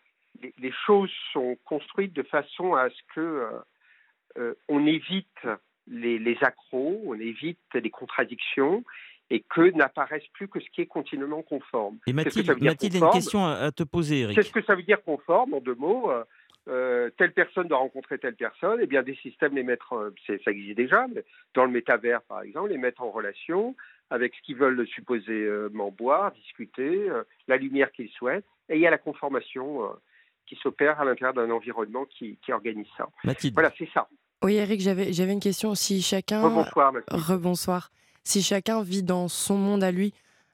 les, 0.43 0.53
les 0.59 0.73
choses 0.87 1.11
sont 1.33 1.57
construites 1.65 2.13
de 2.13 2.23
façon 2.25 2.75
à 2.75 2.89
ce 2.91 3.03
que 3.15 3.21
euh, 3.21 3.51
euh, 4.39 4.55
on 4.69 4.87
évite 4.87 5.27
les, 5.87 6.19
les 6.19 6.37
accros, 6.43 7.01
on 7.07 7.15
évite 7.15 7.59
les 7.75 7.91
contradictions 7.91 8.85
et 9.31 9.45
que 9.49 9.71
n'apparaisse 9.71 10.27
plus 10.33 10.49
que 10.49 10.61
ce 10.61 10.69
qui 10.71 10.81
est 10.81 10.87
continuellement 10.87 11.43
conforme. 11.43 11.99
Et 12.07 12.13
Qu'est-ce 12.13 12.43
que 12.43 12.47
Mathilde, 12.47 12.63
Mathilde 12.63 12.95
a 12.95 12.97
une 12.97 13.01
conforme 13.01 13.13
question 13.13 13.47
à, 13.47 13.71
te 13.73 13.85
poser, 13.85 14.21
Eric. 14.21 14.37
Qu'est-ce 14.37 14.53
que 14.53 14.63
ça 14.63 14.75
veut 14.75 14.83
dire 14.83 15.03
conforme 15.03 15.55
En 15.55 15.61
deux 15.61 15.77
mots, 15.77 16.11
euh, 16.11 16.25
euh, 16.69 17.11
telle 17.17 17.33
personne 17.33 17.69
doit 17.69 17.79
rencontrer 17.79 18.19
telle 18.19 18.37
personne, 18.37 18.79
eh 18.83 18.87
bien 18.87 19.03
des 19.03 19.17
systèmes 19.17 19.55
les 19.55 19.63
mettre, 19.63 19.95
euh, 19.95 20.15
ça 20.45 20.51
existe 20.51 20.77
déjà, 20.77 21.07
mais 21.13 21.25
dans 21.55 21.65
le 21.65 21.71
métavers 21.71 22.23
par 22.23 22.43
exemple, 22.43 22.69
les 22.69 22.79
mettre 22.79 23.03
en 23.03 23.11
relation 23.11 23.75
avec 24.11 24.35
ce 24.35 24.43
qu'ils 24.43 24.57
veulent 24.57 24.87
supposément 24.87 25.91
boire, 25.91 26.33
discuter, 26.33 27.09
euh, 27.09 27.25
la 27.49 27.57
lumière 27.57 27.91
qu'ils 27.93 28.11
souhaitent, 28.11 28.45
et 28.69 28.77
il 28.77 28.81
y 28.81 28.87
a 28.87 28.91
la 28.91 28.99
conformation 28.99 29.91
qui 30.47 30.57
s'opère 30.57 31.01
à 31.01 31.05
l'intérieur 31.05 31.35
d'un 31.35 31.51
environnement 31.51 32.05
qui, 32.05 32.39
organise 32.51 32.87
ça. 32.97 33.09
Mathilde. 33.25 33.55
Voilà, 33.55 33.73
c'est 33.77 33.89
ça. 33.93 34.09
Oui, 34.43 34.55
Eric, 34.55 34.81
j'avais, 34.81 35.13
j'avais 35.13 35.33
une 35.33 35.41
question. 35.41 35.75
Si 35.75 36.03
chacun. 36.03 36.43
Rebonsoir, 36.43 36.93
Rebonsoir. 37.09 37.91
Si 38.25 38.43
chacun 38.43 38.83
vit 38.83 39.03
dans 39.03 39.29
son 39.29 39.57
monde 39.57 39.83
à 39.83 39.91
lui, 39.91 40.13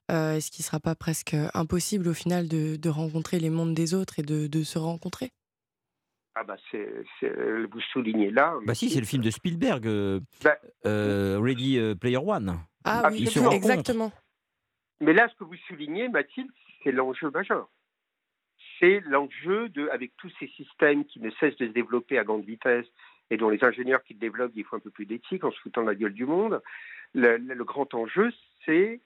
est-ce 0.09 0.51
qu'il 0.51 0.63
ne 0.63 0.67
sera 0.67 0.81
pas 0.81 0.95
presque 0.95 1.37
impossible 1.55 2.09
au 2.09 2.15
final 2.15 2.49
de, 2.49 2.89
rencontrer 2.89 3.41
les 3.41 3.51
mondes 3.51 3.75
des 3.75 3.95
autres 3.95 4.19
et 4.19 4.23
de 4.23 4.63
se 4.63 4.79
rencontrer? 4.79 5.33
Ah 6.39 6.45
bah 6.45 6.57
c'est, 6.71 6.87
vous 7.73 7.81
soulignez 7.93 8.31
là. 8.31 8.55
Bah 8.67 8.75
si, 8.75 8.91
c'est 8.91 9.01
le 9.01 9.07
film 9.07 9.23
de 9.23 9.31
Spielberg, 9.31 9.87
euh, 9.87 10.21
bah, 10.45 10.59
euh, 10.85 11.41
Ready 11.41 11.79
euh, 11.79 11.95
Player 11.95 12.19
One. 12.19 12.59
Ah 12.85 13.09
oui, 13.11 13.27
exactement. 13.53 14.13
Mais 15.01 15.15
là, 15.15 15.29
ce 15.31 15.35
que 15.37 15.45
vous 15.45 15.57
soulignez, 15.67 16.09
Mathilde, 16.11 16.51
c'est 16.85 16.93
l'enjeu 16.93 17.31
majeur. 17.31 17.71
C'est 18.79 19.01
l'enjeu 19.07 19.71
de, 19.71 19.89
avec 19.89 20.15
tous 20.19 20.31
ces 20.39 20.49
systèmes 20.49 21.07
qui 21.07 21.21
ne 21.21 21.31
cessent 21.31 21.57
de 21.57 21.69
se 21.69 21.73
développer 21.73 22.19
à 22.19 22.25
grande 22.25 22.45
vitesse 22.45 22.87
et 23.31 23.39
dont 23.39 23.49
les 23.49 23.65
ingénieurs 23.65 24.05
qui 24.05 24.13
le 24.13 24.21
développent, 24.21 24.53
il 24.55 24.65
faut 24.65 24.77
un 24.77 24.81
peu 24.81 24.91
plus 24.91 25.07
d'éthique 25.07 25.43
en 25.43 25.51
se 25.51 25.59
foutant 25.61 25.81
de 25.81 25.87
la 25.87 25.95
gueule 25.95 26.13
du 26.13 26.27
monde. 26.27 26.61
Le, 27.17 27.65
grand 27.65 27.95
enjeu, 27.95 28.31
c'est 28.67 29.01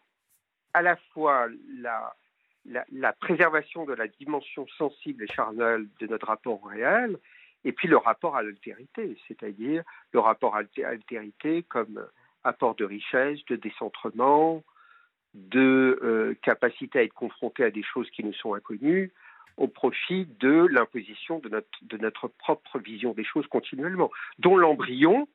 à 0.74 0.82
la 0.82 0.96
fois 1.12 1.46
la, 1.78 3.12
préservation 3.20 3.84
de 3.84 3.94
la 3.94 4.08
dimension 4.08 4.66
sensible 4.76 5.22
et 5.22 5.28
charnelle 5.28 5.86
de 6.00 6.08
notre 6.08 6.26
rapport 6.26 6.66
réel, 6.66 7.18
et 7.64 7.70
puis 7.70 7.86
le 7.86 7.96
rapport 7.96 8.34
à 8.36 8.42
l'altérité, 8.42 9.16
c'est-à-dire 9.28 9.84
le 10.12 10.18
rapport 10.18 10.56
à 10.56 10.62
l'altérité 10.76 11.62
comme 11.62 12.04
apport 12.42 12.74
de 12.74 12.84
richesse, 12.84 13.38
de 13.46 13.54
décentrement, 13.54 14.64
de 15.34 16.00
euh, 16.02 16.34
capacité 16.42 16.98
à 16.98 17.02
être 17.04 17.14
confronté 17.14 17.62
à 17.62 17.70
des 17.70 17.84
choses 17.84 18.10
qui 18.10 18.24
nous 18.24 18.34
sont 18.34 18.54
inconnues, 18.54 19.12
au 19.56 19.68
profit 19.68 20.26
de 20.40 20.66
l'imposition 20.68 21.38
de 21.38 21.96
notre 21.96 22.26
propre 22.26 22.80
vision 22.80 23.12
des 23.12 23.24
choses 23.24 23.46
continuellement, 23.46 24.10
dont 24.40 24.56
l'embryon 24.56 25.28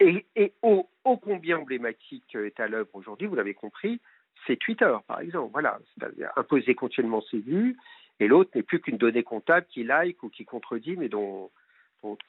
est, 0.00 0.26
est 0.36 0.54
ô, 0.62 0.88
combien 1.04 1.58
emblématique 1.58 2.34
est 2.34 2.60
à 2.60 2.68
l'œuvre 2.68 2.90
aujourd'hui, 2.94 3.26
vous 3.26 3.34
l'avez 3.34 3.54
compris, 3.54 4.00
c'est 4.46 4.56
Twitter, 4.56 4.94
par 5.06 5.20
exemple. 5.20 5.50
Voilà, 5.52 5.78
imposer 6.36 6.74
continuellement 6.74 7.22
ses 7.30 7.38
vues, 7.38 7.76
et 8.20 8.28
l'autre 8.28 8.50
n'est 8.54 8.62
plus 8.62 8.80
qu'une 8.80 8.98
donnée 8.98 9.22
comptable 9.22 9.66
qui 9.68 9.84
like 9.84 10.22
ou 10.22 10.28
qui 10.28 10.44
contredit, 10.44 10.96
mais 10.96 11.08
dont, 11.08 11.50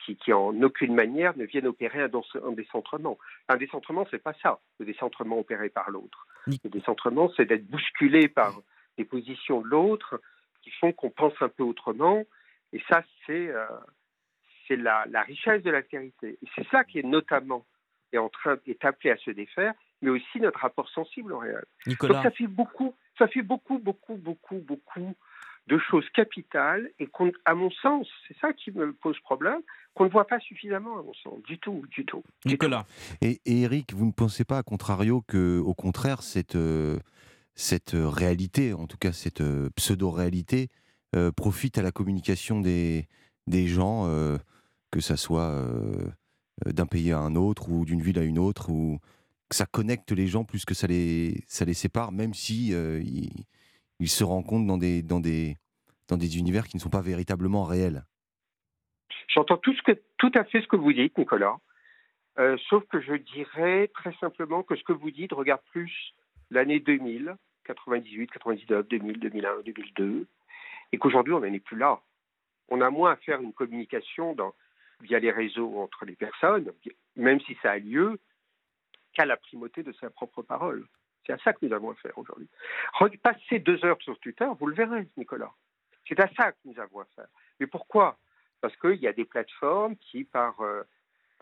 qui, 0.06 0.34
en 0.34 0.62
aucune 0.62 0.94
manière 0.94 1.36
ne 1.38 1.46
viennent 1.46 1.68
opérer 1.68 2.02
un, 2.02 2.10
un 2.44 2.52
décentrement. 2.52 3.18
Un 3.48 3.58
décentrement, 3.58 4.06
c'est 4.12 4.22
pas 4.22 4.34
ça, 4.42 4.60
le 4.80 4.86
décentrement 4.86 5.40
opéré 5.40 5.70
par 5.70 5.90
l'autre. 5.90 6.28
Le 6.48 6.70
décentrement, 6.70 7.32
c'est 7.36 7.46
d'être 7.46 7.68
bousculé 7.68 8.28
par 8.28 8.62
des 8.98 9.06
positions 9.06 9.62
de 9.62 9.68
l'autre 9.68 10.22
qui 10.62 10.72
font 10.72 10.94
qu'on 10.94 11.10
pense 11.10 11.34
un 11.42 11.50
peu 11.50 11.64
autrement, 11.64 12.24
et 12.72 12.82
ça, 12.90 13.04
c'est 13.26 13.50
euh, 13.50 13.66
c'est 14.68 14.76
la, 14.76 15.06
la, 15.10 15.22
richesse 15.22 15.64
de 15.64 15.72
l'altérité. 15.72 16.38
Et 16.42 16.48
c'est 16.56 16.68
ça 16.70 16.84
qui 16.84 17.00
est 17.00 17.04
notamment 17.04 17.66
est 18.14 18.18
en 18.18 18.30
train 18.30 18.58
est 18.68 18.86
appelé 18.86 19.12
à 19.12 19.18
se 19.18 19.32
défaire, 19.32 19.74
mais 20.02 20.10
aussi 20.10 20.40
notre 20.40 20.60
rapport 20.60 20.90
sensible 20.90 21.34
au 21.34 21.40
réel. 21.40 21.66
Nicolas. 21.88 22.16
Donc 22.16 22.24
ça 22.24 22.32
fait 22.32 22.48
beaucoup, 22.48 22.94
ça 23.18 23.28
fait 23.28 23.42
beaucoup, 23.42 23.80
beaucoup, 23.80 24.16
beaucoup, 24.16 24.58
beaucoup 24.58 25.16
de 25.68 25.78
choses 25.78 26.08
capitales 26.10 26.90
et 27.00 27.08
à 27.46 27.56
mon 27.56 27.72
sens, 27.72 28.08
c'est 28.28 28.38
ça 28.40 28.52
qui 28.54 28.72
me 28.72 28.94
pose 28.94 29.18
problème, 29.20 29.62
qu'on 29.94 30.06
ne 30.06 30.10
voit 30.10 30.28
pas 30.28 30.40
suffisamment, 30.40 31.00
à 31.00 31.04
mon 31.04 31.14
sens, 31.14 31.42
du 31.44 31.58
tout, 31.58 31.84
du 31.90 32.06
tout. 32.06 32.24
Nicolas. 32.46 32.86
Et, 33.22 33.40
Eric, 33.46 33.94
vous 33.94 34.06
ne 34.06 34.12
pensez 34.12 34.44
pas, 34.44 34.58
à 34.58 34.64
contrario, 34.64 35.24
que, 35.26 35.60
au 35.60 35.74
contraire, 35.74 36.22
cette, 36.22 36.56
euh, 36.56 37.00
cette 37.56 37.92
réalité, 37.96 38.74
en 38.74 38.88
tout 38.88 38.98
cas 38.98 39.14
cette 39.14 39.42
euh, 39.42 39.70
pseudo-réalité, 39.76 40.68
euh, 41.16 41.32
profite 41.32 41.78
à 41.78 41.82
la 41.82 41.92
communication 41.92 42.60
des, 42.60 43.08
des 43.48 43.68
gens, 43.68 44.10
que 44.94 45.02
ça 45.02 45.18
soit 45.18 45.52
d'un 46.68 46.86
pays 46.86 47.12
à 47.12 47.18
un 47.18 47.36
autre 47.36 47.70
ou 47.72 47.84
d'une 47.84 48.02
ville 48.02 48.20
à 48.20 48.24
une 48.24 48.38
autre, 48.38 48.70
ou 48.70 49.00
ça 49.50 49.66
connecte 49.66 50.12
les 50.12 50.28
gens 50.28 50.44
plus 50.44 50.66
que 50.66 50.74
ça 50.74 50.88
les, 50.88 51.44
ça 51.48 51.66
les 51.66 51.74
sépare, 51.74 52.12
même 52.12 52.34
si 52.34 52.74
euh, 52.74 53.02
ils, 54.00 54.10
se 54.10 54.24
rencontrent 54.24 54.68
dans 54.68 54.78
des, 54.78 55.02
dans, 55.02 55.20
des, 55.20 55.58
dans 56.10 56.18
des 56.18 56.38
univers 56.38 56.68
qui 56.68 56.78
ne 56.78 56.82
sont 56.82 56.90
pas 56.90 57.02
véritablement 57.02 57.64
réels. 57.64 58.04
J'entends 59.34 59.58
tout, 59.58 59.74
ce 59.74 59.82
que, 59.82 60.00
tout 60.18 60.32
à 60.36 60.44
fait 60.44 60.62
ce 60.62 60.68
que 60.68 60.76
vous 60.76 60.94
dites, 60.94 61.18
Nicolas. 61.18 61.58
Euh, 62.38 62.58
sauf 62.70 62.84
que 62.88 63.00
je 63.00 63.14
dirais 63.14 63.90
très 63.94 64.14
simplement 64.20 64.64
que 64.64 64.76
ce 64.76 64.84
que 64.84 64.94
vous 64.94 65.12
dites 65.12 65.34
regarde 65.34 65.62
plus 65.72 66.14
l'année 66.52 66.80
2000, 66.80 67.36
98, 67.66 68.32
99, 68.32 68.88
2000, 68.88 69.20
2001, 69.20 69.62
2002, 69.66 70.28
et 70.92 70.98
qu'aujourd'hui 70.98 71.34
on 71.34 71.40
n'en 71.40 71.54
est 71.54 71.60
plus 71.60 71.78
là. 71.78 72.02
On 72.70 72.82
a 72.82 72.90
moins 72.90 73.12
à 73.12 73.16
faire 73.18 73.42
une 73.42 73.54
communication 73.54 74.34
dans, 74.34 74.54
via 75.04 75.20
les 75.20 75.32
réseaux 75.32 75.80
entre 75.80 76.06
les 76.06 76.16
personnes, 76.16 76.72
même 77.16 77.40
si 77.42 77.56
ça 77.62 77.72
a 77.72 77.78
lieu, 77.78 78.20
qu'à 79.14 79.26
la 79.26 79.38
primauté 79.38 79.84
de 79.84 79.92
sa 79.94 80.10
propre 80.10 80.42
parole. 80.42 80.88
C'est 81.26 81.34
à 81.34 81.38
ça 81.40 81.54
que 81.54 81.66
nous 81.66 81.74
avons 81.74 81.92
affaire 81.92 82.18
aujourd'hui. 82.18 82.50
Passez 83.22 83.60
deux 83.60 83.84
heures 83.86 84.02
sur 84.02 84.20
Twitter, 84.20 84.48
vous 84.60 84.68
le 84.68 84.76
verrez, 84.76 85.08
Nicolas. 85.18 85.52
C'est 86.08 86.20
à 86.20 86.28
ça 86.36 86.52
que 86.52 86.58
nous 86.66 86.80
avons 86.80 87.02
affaire. 87.02 87.28
Mais 87.60 87.68
pourquoi? 87.68 88.18
Parce 88.60 88.76
qu'il 88.78 88.96
y 88.96 89.08
a 89.08 89.14
des 89.14 89.26
plateformes 89.26 89.96
qui, 89.98 90.24
par, 90.24 90.60
euh, 90.62 90.84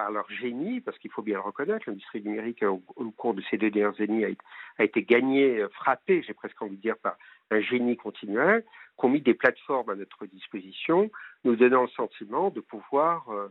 par 0.01 0.09
leur 0.09 0.27
génie, 0.31 0.81
parce 0.81 0.97
qu'il 0.97 1.11
faut 1.11 1.21
bien 1.21 1.35
le 1.35 1.41
reconnaître, 1.41 1.87
l'industrie 1.87 2.23
numérique 2.23 2.63
au, 2.63 2.79
cours 3.11 3.35
de 3.35 3.43
ces 3.51 3.57
deux 3.57 3.69
dernières 3.69 4.01
années 4.01 4.35
a, 4.79 4.83
été 4.83 5.03
gagnée, 5.03 5.59
euh, 5.59 5.69
frappée, 5.69 6.23
j'ai 6.25 6.33
presque 6.33 6.59
envie 6.59 6.77
de 6.77 6.81
dire, 6.81 6.97
par 6.97 7.17
un 7.51 7.61
génie 7.61 7.97
continuel, 7.97 8.65
qu'ont 8.97 9.09
mis 9.09 9.21
des 9.21 9.35
plateformes 9.35 9.91
à 9.91 9.95
notre 9.95 10.25
disposition, 10.25 11.11
nous 11.43 11.55
donnant 11.55 11.83
le 11.83 11.87
sentiment 11.89 12.49
de 12.49 12.61
pouvoir 12.61 13.29
euh, 13.29 13.49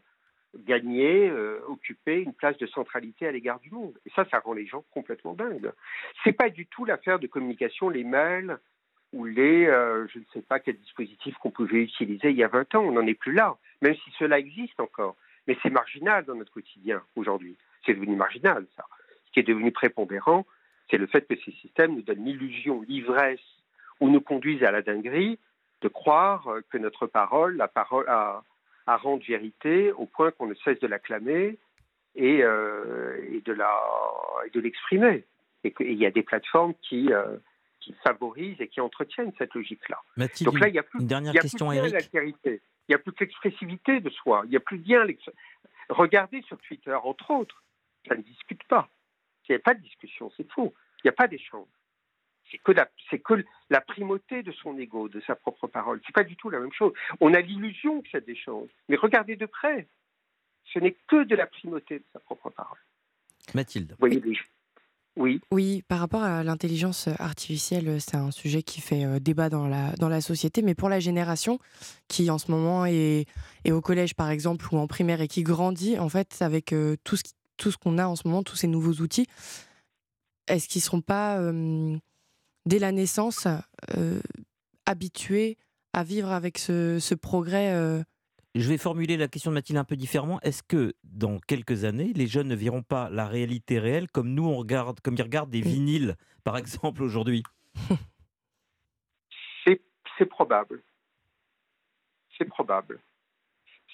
gagner, 0.67 1.31
euh, 1.31 1.61
occuper 1.69 2.21
une 2.21 2.35
place 2.35 2.59
de 2.59 2.67
centralité 2.67 3.29
à 3.29 3.31
l'égard 3.31 3.61
du 3.61 3.71
monde. 3.71 3.97
Et 4.05 4.11
ça, 4.17 4.27
ça 4.29 4.41
rend 4.41 4.55
les 4.55 4.67
gens 4.67 4.85
complètement 4.91 5.35
dingues. 5.35 5.71
C'est 6.25 6.33
pas 6.33 6.51
du 6.51 6.67
tout 6.67 6.85
l'affaire 6.85 7.21
de 7.21 7.29
communication, 7.29 7.91
les 7.91 8.03
mails 8.03 8.59
ou 9.13 9.25
les, 9.25 9.67
je 9.67 10.19
ne 10.19 10.25
sais 10.33 10.43
pas 10.43 10.59
quel 10.59 10.79
dispositif 10.79 11.37
qu'on 11.37 11.51
pouvait 11.53 11.83
utiliser 11.83 12.31
il 12.31 12.37
y 12.37 12.43
a 12.43 12.49
20 12.49 12.75
ans. 12.75 12.83
On 12.83 12.93
n'en 12.93 13.07
est 13.07 13.15
plus 13.15 13.35
là, 13.35 13.57
même 13.83 13.95
si 13.95 14.11
cela 14.19 14.41
existe 14.41 14.81
encore. 14.81 15.15
Mais 15.51 15.59
c'est 15.65 15.71
marginal 15.71 16.25
dans 16.27 16.37
notre 16.37 16.53
quotidien 16.53 17.03
aujourd'hui. 17.17 17.57
C'est 17.85 17.95
devenu 17.95 18.15
marginal, 18.15 18.69
ça. 18.77 18.85
Ce 19.27 19.33
qui 19.33 19.41
est 19.41 19.43
devenu 19.43 19.73
prépondérant, 19.73 20.47
c'est 20.89 20.97
le 20.97 21.09
fait 21.09 21.27
que 21.27 21.35
ces 21.45 21.51
systèmes 21.51 21.97
nous 21.97 22.03
donnent 22.03 22.25
l'illusion, 22.25 22.83
l'ivresse, 22.83 23.41
ou 23.99 24.09
nous 24.09 24.21
conduisent 24.21 24.63
à 24.63 24.71
la 24.71 24.81
dinguerie 24.81 25.41
de 25.81 25.89
croire 25.89 26.47
que 26.71 26.79
notre 26.79 27.09
parole, 27.09 27.57
la 27.57 27.67
parole, 27.67 28.05
a, 28.07 28.45
rendre 28.87 29.25
vérité 29.27 29.91
au 29.91 30.07
point 30.07 30.31
qu'on 30.31 30.47
ne 30.47 30.55
cesse 30.55 30.79
de 30.79 30.87
l'acclamer 30.87 31.59
et, 32.15 32.45
euh, 32.45 33.17
et 33.33 33.41
de 33.41 34.61
l'exprimer. 34.61 35.25
Et 35.65 35.73
qu'il 35.73 35.95
y 35.95 36.07
a 36.07 36.13
des 36.13 36.23
plateformes 36.23 36.75
qui, 36.81 37.13
euh, 37.13 37.39
qui 37.81 37.95
favorisent 38.05 38.61
et 38.61 38.69
qui 38.69 38.81
entretiennent 38.81 39.33
cette 39.39 39.55
logique-là. 39.55 39.99
Donc 40.43 40.61
là, 40.61 40.69
il 40.69 40.73
n'y 40.73 40.79
a 40.79 40.83
plus, 40.83 41.01
une 41.01 41.07
dernière 41.07 41.33
question, 41.33 41.73
Il 41.73 41.81
n'y 41.81 42.95
a 42.95 42.99
plus 42.99 43.13
que 43.13 43.25
l'expressivité 43.25 44.01
de 44.01 44.11
soi. 44.11 44.43
Il 44.45 44.51
n'y 44.51 44.57
a 44.57 44.61
plus 44.61 44.79
bien. 44.79 45.07
Regardez 45.89 46.43
sur 46.43 46.59
Twitter, 46.59 46.95
entre 46.95 47.31
autres, 47.31 47.63
ça 48.09 48.15
ne 48.17 48.23
discute 48.23 48.63
pas. 48.65 48.89
Il 49.49 49.53
n'y 49.53 49.57
a 49.57 49.61
pas 49.61 49.75
de 49.75 49.81
discussion, 49.81 50.31
c'est 50.37 50.49
faux. 50.53 50.73
Il 50.99 51.07
n'y 51.07 51.11
a 51.11 51.13
pas 51.13 51.27
d'échange 51.27 51.67
c'est 52.51 52.59
que, 52.59 52.73
la, 52.73 52.89
que 53.19 53.45
la 53.71 53.81
primauté 53.81 54.43
de 54.43 54.53
son 54.53 54.79
ego, 54.79 55.09
de 55.09 55.21
sa 55.27 55.37
propre 55.37 55.67
parole. 55.67 56.01
C'est 56.07 56.15
pas 56.15 56.25
du 56.25 56.37
tout 56.37 56.51
la 56.51 56.61
même 56.61 56.73
chose. 56.73 56.93
On 57.21 57.33
a 57.35 57.41
l'illusion 57.41 58.03
que 58.03 58.09
c'est 58.11 58.25
des 58.25 58.37
choses, 58.37 58.69
mais 58.89 58.97
regardez 58.97 59.37
de 59.37 59.47
près. 59.47 59.87
Ce 60.73 60.79
n'est 60.79 60.97
que 61.09 61.25
de 61.25 61.35
la 61.35 61.47
primauté 61.47 61.99
de 61.99 62.05
sa 62.13 62.21
propre 62.21 62.51
parole. 62.51 62.79
Mathilde. 63.55 63.97
voyez 63.99 64.21
Oui. 65.17 65.41
Oui, 65.51 65.83
par 65.89 65.99
rapport 65.99 66.23
à 66.23 66.45
l'intelligence 66.45 67.09
artificielle, 67.19 68.01
c'est 68.01 68.17
un 68.17 68.31
sujet 68.31 68.63
qui 68.63 68.81
fait 68.81 69.05
euh, 69.05 69.19
débat 69.19 69.49
dans 69.49 69.67
la, 69.67 69.93
dans 69.93 70.09
la 70.09 70.21
société, 70.21 70.63
mais 70.63 70.75
pour 70.75 70.89
la 70.89 71.01
génération 71.01 71.59
qui 72.09 72.31
en 72.31 72.39
ce 72.39 72.51
moment 72.51 72.87
est, 72.87 73.27
est 73.65 73.73
au 73.73 73.81
collège 73.81 74.15
par 74.15 74.31
exemple 74.31 74.73
ou 74.73 74.79
en 74.79 74.87
primaire 74.87 75.21
et 75.21 75.29
qui 75.29 75.43
grandit 75.43 75.99
en 75.99 76.09
fait 76.09 76.37
avec 76.41 76.73
euh, 76.73 76.97
tout 77.05 77.17
ce, 77.17 77.25
tout 77.57 77.71
ce 77.71 77.77
qu'on 77.77 77.99
a 77.99 78.07
en 78.07 78.17
ce 78.17 78.27
moment, 78.27 78.43
tous 78.43 78.57
ces 78.57 78.69
nouveaux 78.69 79.03
outils, 79.03 79.27
est-ce 80.47 80.69
qu'ils 80.69 80.81
ne 80.81 80.85
seront 80.85 81.01
pas 81.03 81.39
dès 82.67 82.79
la 82.79 82.93
naissance, 82.93 83.47
euh, 83.97 84.21
habitués 84.87 85.59
à 85.93 86.05
vivre 86.05 86.31
avec 86.31 86.59
ce, 86.59 87.15
progrès 87.15 88.03
Je 88.57 88.69
vais 88.69 88.79
formuler 88.79 89.17
la 89.17 89.29
question 89.29 89.53
de 89.53 89.55
Mathilde 89.55 89.79
un 89.79 89.85
peu 89.85 89.95
différemment. 89.97 90.41
Est-ce 90.41 90.63
que 90.65 90.95
dans 91.05 91.39
quelques 91.39 91.85
années, 91.85 92.13
les 92.15 92.27
jeunes 92.27 92.49
ne 92.49 92.57
verront 92.57 92.83
pas 92.83 93.09
la 93.09 93.29
réalité 93.29 93.79
réelle 93.79 94.11
comme 94.11 94.31
nous 94.35 94.45
on 94.45 94.57
regarde, 94.57 95.01
comme 95.01 95.15
ils 95.15 95.23
regardent 95.23 95.51
des 95.51 95.61
vinyles, 95.61 96.17
par 96.43 96.57
exemple 96.57 97.03
aujourd'hui? 97.03 97.43
C'est 100.19 100.27
probable. 100.27 100.83
C'est 102.37 102.45
probable. 102.45 103.01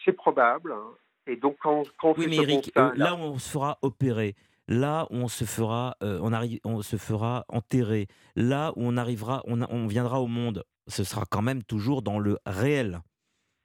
c'est 0.05 0.12
probable. 0.12 0.73
hein. 0.73 0.90
Et 1.29 1.37
donc, 1.37 1.57
quand, 1.61 1.85
quand 2.01 2.09
on 2.11 2.14
Oui, 2.14 2.25
fait 2.25 2.31
mais 2.31 2.37
ce 2.37 2.42
Eric, 2.42 2.64
constat, 2.64 2.88
euh, 2.88 2.95
là 2.97 3.14
on 3.14 3.38
se 3.38 3.49
fera 3.49 3.79
opérer, 3.83 4.35
là 4.66 5.07
où 5.11 5.16
on 5.19 5.29
se 5.29 5.45
fera, 5.45 5.97
euh, 6.03 6.19
on, 6.23 6.33
arrive, 6.33 6.59
on 6.64 6.83
se 6.83 6.97
fera 6.97 7.45
enterrer, 7.49 8.09
là 8.35 8.73
où 8.75 8.83
on 8.85 8.97
arrivera, 8.97 9.42
on 9.47 9.87
viendra 9.87 10.21
au 10.21 10.27
monde, 10.27 10.64
ce 10.88 11.05
sera 11.05 11.27
quand 11.31 11.42
même 11.42 11.62
toujours 11.62 12.03
dans 12.03 12.19
le 12.19 12.38
réel. 12.45 13.01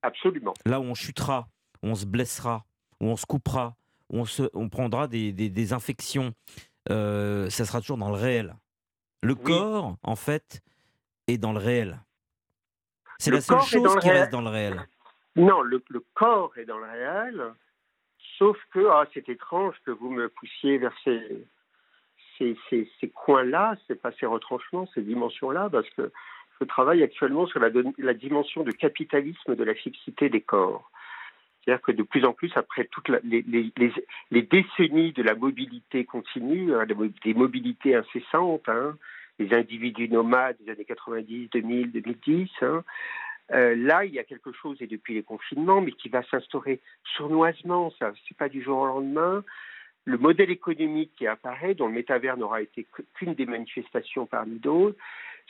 Absolument. 0.01 0.53
Là 0.65 0.79
où 0.79 0.83
on 0.83 0.95
chutera, 0.95 1.47
où 1.83 1.87
on 1.87 1.95
se 1.95 2.05
blessera, 2.05 2.65
où 2.99 3.07
on 3.07 3.15
se 3.15 3.25
coupera, 3.25 3.75
où 4.09 4.19
on, 4.19 4.25
se, 4.25 4.43
on 4.53 4.69
prendra 4.69 5.07
des, 5.07 5.31
des- 5.31 5.49
des 5.49 5.73
infections, 5.73 6.33
euh, 6.89 7.49
ça 7.49 7.65
sera 7.65 7.79
toujours 7.81 7.97
dans 7.97 8.09
le 8.09 8.15
réel. 8.17 8.55
Le 9.21 9.33
Oui. 9.33 9.43
corps, 9.43 9.95
en 10.03 10.15
fait, 10.15 10.61
est 11.27 11.37
dans 11.37 11.53
le 11.53 11.59
réel. 11.59 11.99
C'est 13.19 13.31
la 13.31 13.41
seule 13.41 13.61
chose 13.61 13.95
qui 14.01 14.09
reste 14.09 14.31
dans 14.31 14.41
le 14.41 14.49
réel. 14.49 14.81
Non, 15.35 15.61
le, 15.61 15.83
le 15.89 16.03
corps 16.15 16.51
est 16.57 16.65
dans 16.65 16.79
le 16.79 16.87
réel, 16.89 17.53
sauf 18.37 18.57
que, 18.73 18.87
ah, 18.89 19.05
c'est 19.13 19.29
étrange 19.29 19.75
que 19.85 19.91
vous 19.91 20.09
me 20.09 20.27
poussiez 20.29 20.77
vers 20.79 20.93
ces, 21.03 21.45
ces, 22.37 22.57
ces, 22.69 22.91
ces 22.99 23.09
coins-là, 23.09 23.75
c'est 23.87 23.95
pas 24.01 24.11
ces 24.19 24.25
retranchements, 24.25 24.87
ces 24.95 25.03
dimensions-là, 25.03 25.69
parce 25.69 25.89
que 25.91 26.11
je 26.61 26.65
travaille 26.65 27.01
actuellement 27.01 27.47
sur 27.47 27.59
la, 27.59 28.13
dimension 28.13 28.63
de 28.63 28.71
capitalisme 28.71 29.55
de 29.55 29.63
la 29.63 29.73
fixité 29.73 30.29
des 30.29 30.41
corps. 30.41 30.91
C'est-à-dire 31.63 31.81
que 31.81 31.91
de 31.91 32.03
plus 32.03 32.23
en 32.23 32.33
plus, 32.33 32.51
après 32.55 32.85
toutes 32.85 33.09
les, 33.09 33.43
décennies 34.31 35.11
de 35.11 35.23
la 35.23 35.35
mobilité 35.35 36.05
continue, 36.05 36.73
hein, 36.75 36.85
des 36.85 36.93
mo- 36.93 37.09
des 37.23 37.33
mobilités 37.33 37.95
incessantes, 37.95 38.69
hein, 38.69 38.95
les 39.39 39.53
individus 39.55 40.07
nomades 40.07 40.57
des 40.63 40.71
années 40.71 40.85
90, 40.85 41.49
2000, 41.49 41.91
2010, 41.91 42.49
hein, 42.61 42.83
euh, 43.51 43.75
là, 43.75 44.05
il 44.05 44.13
y 44.13 44.19
a 44.19 44.23
quelque 44.23 44.51
chose, 44.51 44.77
et 44.81 44.87
depuis 44.87 45.15
les 45.15 45.23
confinements, 45.23 45.81
mais 45.81 45.91
qui 45.91 46.09
va 46.09 46.23
s'instaurer 46.23 46.79
sournoisement, 47.17 47.91
ça, 47.97 48.13
c'est 48.27 48.37
pas 48.37 48.49
du 48.49 48.61
jour 48.61 48.77
au 48.77 48.85
lendemain. 48.85 49.43
Le 50.05 50.17
modèle 50.17 50.51
économique 50.51 51.11
qui 51.17 51.27
apparaît, 51.27 51.73
dont 51.73 51.87
le 51.87 51.93
métavers 51.93 52.37
n'aura 52.37 52.61
été 52.61 52.87
qu'une 53.15 53.33
des 53.33 53.45
manifestations 53.45 54.25
parmi 54.25 54.57
d'autres, 54.59 54.97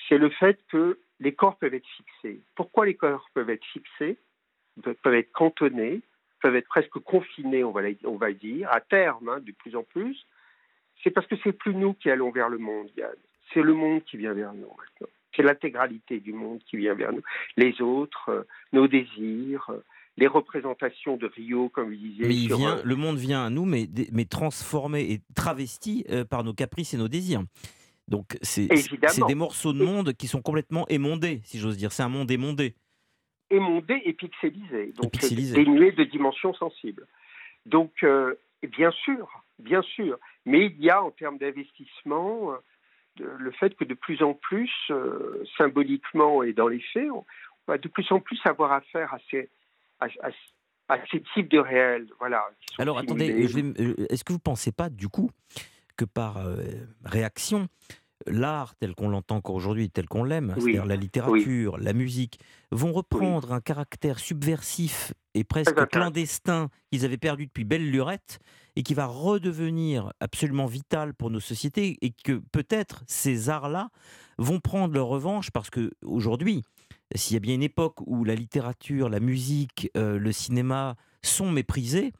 c'est 0.09 0.17
le 0.17 0.29
fait 0.29 0.59
que 0.71 0.99
les 1.19 1.33
corps 1.33 1.57
peuvent 1.57 1.73
être 1.73 1.87
fixés. 1.97 2.41
Pourquoi 2.55 2.85
les 2.85 2.95
corps 2.95 3.27
peuvent 3.33 3.49
être 3.49 3.65
fixés, 3.65 4.17
pe- 4.83 4.93
peuvent 4.93 5.13
être 5.15 5.31
cantonnés, 5.31 6.01
peuvent 6.41 6.55
être 6.55 6.67
presque 6.67 6.97
confinés, 6.99 7.63
on 7.63 7.71
va, 7.71 7.81
la- 7.83 7.89
on 8.05 8.15
va 8.17 8.31
dire, 8.33 8.67
à 8.71 8.81
terme, 8.81 9.29
hein, 9.29 9.39
de 9.39 9.51
plus 9.51 9.75
en 9.75 9.83
plus 9.83 10.25
C'est 11.03 11.11
parce 11.11 11.27
que 11.27 11.35
c'est 11.43 11.53
plus 11.53 11.73
nous 11.75 11.93
qui 11.93 12.09
allons 12.09 12.31
vers 12.31 12.49
le 12.49 12.57
monde, 12.57 12.89
Yann. 12.97 13.13
C'est 13.53 13.61
le 13.61 13.73
monde 13.73 14.03
qui 14.05 14.17
vient 14.17 14.33
vers 14.33 14.53
nous 14.53 14.67
maintenant. 14.69 15.07
C'est 15.35 15.43
l'intégralité 15.43 16.19
du 16.19 16.33
monde 16.33 16.59
qui 16.65 16.77
vient 16.77 16.93
vers 16.93 17.11
nous. 17.13 17.21
Les 17.57 17.81
autres, 17.81 18.29
euh, 18.29 18.43
nos 18.73 18.87
désirs, 18.87 19.65
euh, 19.69 19.79
les 20.17 20.27
représentations 20.27 21.17
de 21.17 21.25
Rio, 21.27 21.69
comme 21.69 21.89
vous 21.89 21.95
disiez. 21.95 22.27
Mais 22.27 22.35
il 22.35 22.47
sur, 22.47 22.57
vient, 22.57 22.81
le 22.83 22.95
monde 22.95 23.17
vient 23.17 23.45
à 23.45 23.49
nous, 23.49 23.65
mais, 23.65 23.87
mais 24.11 24.25
transformé 24.25 25.01
et 25.11 25.21
travesti 25.35 26.05
euh, 26.09 26.25
par 26.25 26.43
nos 26.43 26.53
caprices 26.53 26.93
et 26.93 26.97
nos 26.97 27.07
désirs. 27.07 27.41
Donc 28.07 28.37
c'est 28.41 28.67
des 29.27 29.35
morceaux 29.35 29.73
de 29.73 29.83
monde 29.83 30.13
qui 30.13 30.27
sont 30.27 30.41
complètement 30.41 30.87
émondés, 30.89 31.41
si 31.43 31.59
j'ose 31.59 31.77
dire. 31.77 31.91
C'est 31.91 32.03
un 32.03 32.09
monde 32.09 32.29
émondé. 32.31 32.75
émondé 33.49 34.01
et 34.05 34.13
pixelisé, 34.13 34.93
donc 35.01 35.13
euh, 35.23 35.27
dénué 35.53 35.91
de 35.91 36.03
dimensions 36.03 36.53
sensibles. 36.53 37.07
Donc, 37.65 37.91
euh, 38.03 38.33
bien 38.63 38.91
sûr, 38.91 39.27
bien 39.59 39.81
sûr, 39.83 40.17
mais 40.45 40.65
il 40.67 40.81
y 40.83 40.89
a 40.89 41.01
en 41.03 41.11
termes 41.11 41.37
d'investissement 41.37 42.51
euh, 42.53 42.57
le 43.37 43.51
fait 43.51 43.75
que 43.75 43.83
de 43.83 43.93
plus 43.93 44.23
en 44.23 44.33
plus, 44.33 44.71
euh, 44.89 45.43
symboliquement 45.57 46.43
et 46.43 46.53
dans 46.53 46.67
les 46.67 46.79
faits, 46.93 47.09
on 47.11 47.23
va 47.67 47.77
de 47.77 47.87
plus 47.87 48.11
en 48.11 48.19
plus 48.19 48.39
avoir 48.45 48.71
affaire 48.71 49.13
à 49.13 49.19
ces, 49.29 49.49
à, 49.99 50.07
à- 50.23 50.31
à 50.95 50.97
ces 51.11 51.21
types 51.33 51.49
de 51.49 51.59
réels. 51.59 52.07
Voilà, 52.19 52.49
Alors 52.77 52.97
attendez, 52.97 53.47
simulés. 53.47 54.07
est-ce 54.09 54.23
que 54.25 54.33
vous 54.33 54.39
ne 54.39 54.43
pensez 54.43 54.71
pas 54.73 54.89
du 54.89 55.07
coup 55.07 55.29
que 55.95 56.05
par 56.05 56.37
euh, 56.37 56.63
réaction, 57.03 57.67
l'art 58.27 58.75
tel 58.75 58.95
qu'on 58.95 59.09
l'entend 59.09 59.37
encore 59.37 59.55
aujourd'hui, 59.55 59.89
tel 59.89 60.07
qu'on 60.07 60.23
l'aime, 60.23 60.53
Oui, 60.57 60.63
c'est-à-dire 60.63 60.85
la 60.85 60.95
littérature, 60.95 61.77
la 61.77 61.93
musique, 61.93 62.39
vont 62.71 62.93
reprendre 62.93 63.53
un 63.53 63.61
caractère 63.61 64.19
subversif 64.19 65.13
et 65.33 65.43
presque 65.43 65.87
clandestin 65.87 66.69
qu'ils 66.91 67.05
avaient 67.05 67.17
perdu 67.17 67.47
depuis 67.47 67.63
belle 67.63 67.89
lurette 67.89 68.39
et 68.75 68.83
qui 68.83 68.93
va 68.93 69.05
redevenir 69.05 70.13
absolument 70.19 70.65
vital 70.65 71.13
pour 71.13 71.29
nos 71.29 71.39
sociétés 71.39 71.97
et 72.01 72.11
que 72.11 72.41
peut-être 72.51 73.03
ces 73.07 73.49
arts-là 73.49 73.89
vont 74.37 74.59
prendre 74.59 74.93
leur 74.93 75.07
revanche 75.07 75.51
parce 75.51 75.69
que 75.69 75.91
aujourd'hui, 76.03 76.63
s'il 77.15 77.33
y 77.35 77.37
a 77.37 77.41
bien 77.41 77.55
une 77.55 77.63
époque 77.63 77.99
où 78.05 78.23
la 78.23 78.35
littérature, 78.35 79.09
la 79.09 79.19
musique, 79.19 79.89
euh, 79.97 80.17
le 80.17 80.31
cinéma 80.31 80.95
sont 81.23 81.51
méprisés, 81.51 82.13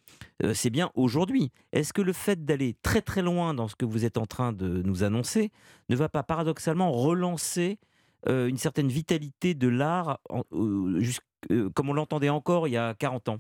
euh, 0.43 0.53
c'est 0.53 0.69
bien 0.69 0.91
aujourd'hui. 0.95 1.51
Est-ce 1.71 1.93
que 1.93 2.01
le 2.01 2.13
fait 2.13 2.45
d'aller 2.45 2.75
très 2.83 3.01
très 3.01 3.21
loin 3.21 3.53
dans 3.53 3.67
ce 3.67 3.75
que 3.75 3.85
vous 3.85 4.05
êtes 4.05 4.17
en 4.17 4.25
train 4.25 4.53
de 4.53 4.81
nous 4.83 5.03
annoncer 5.03 5.51
ne 5.89 5.95
va 5.95 6.09
pas 6.09 6.23
paradoxalement 6.23 6.91
relancer 6.91 7.79
euh, 8.27 8.47
une 8.47 8.57
certaine 8.57 8.87
vitalité 8.87 9.53
de 9.55 9.67
l'art 9.67 10.19
euh, 10.53 11.01
comme 11.73 11.89
on 11.89 11.93
l'entendait 11.93 12.29
encore 12.29 12.67
il 12.67 12.71
y 12.71 12.77
a 12.77 12.93
40 12.93 13.29
ans? 13.29 13.39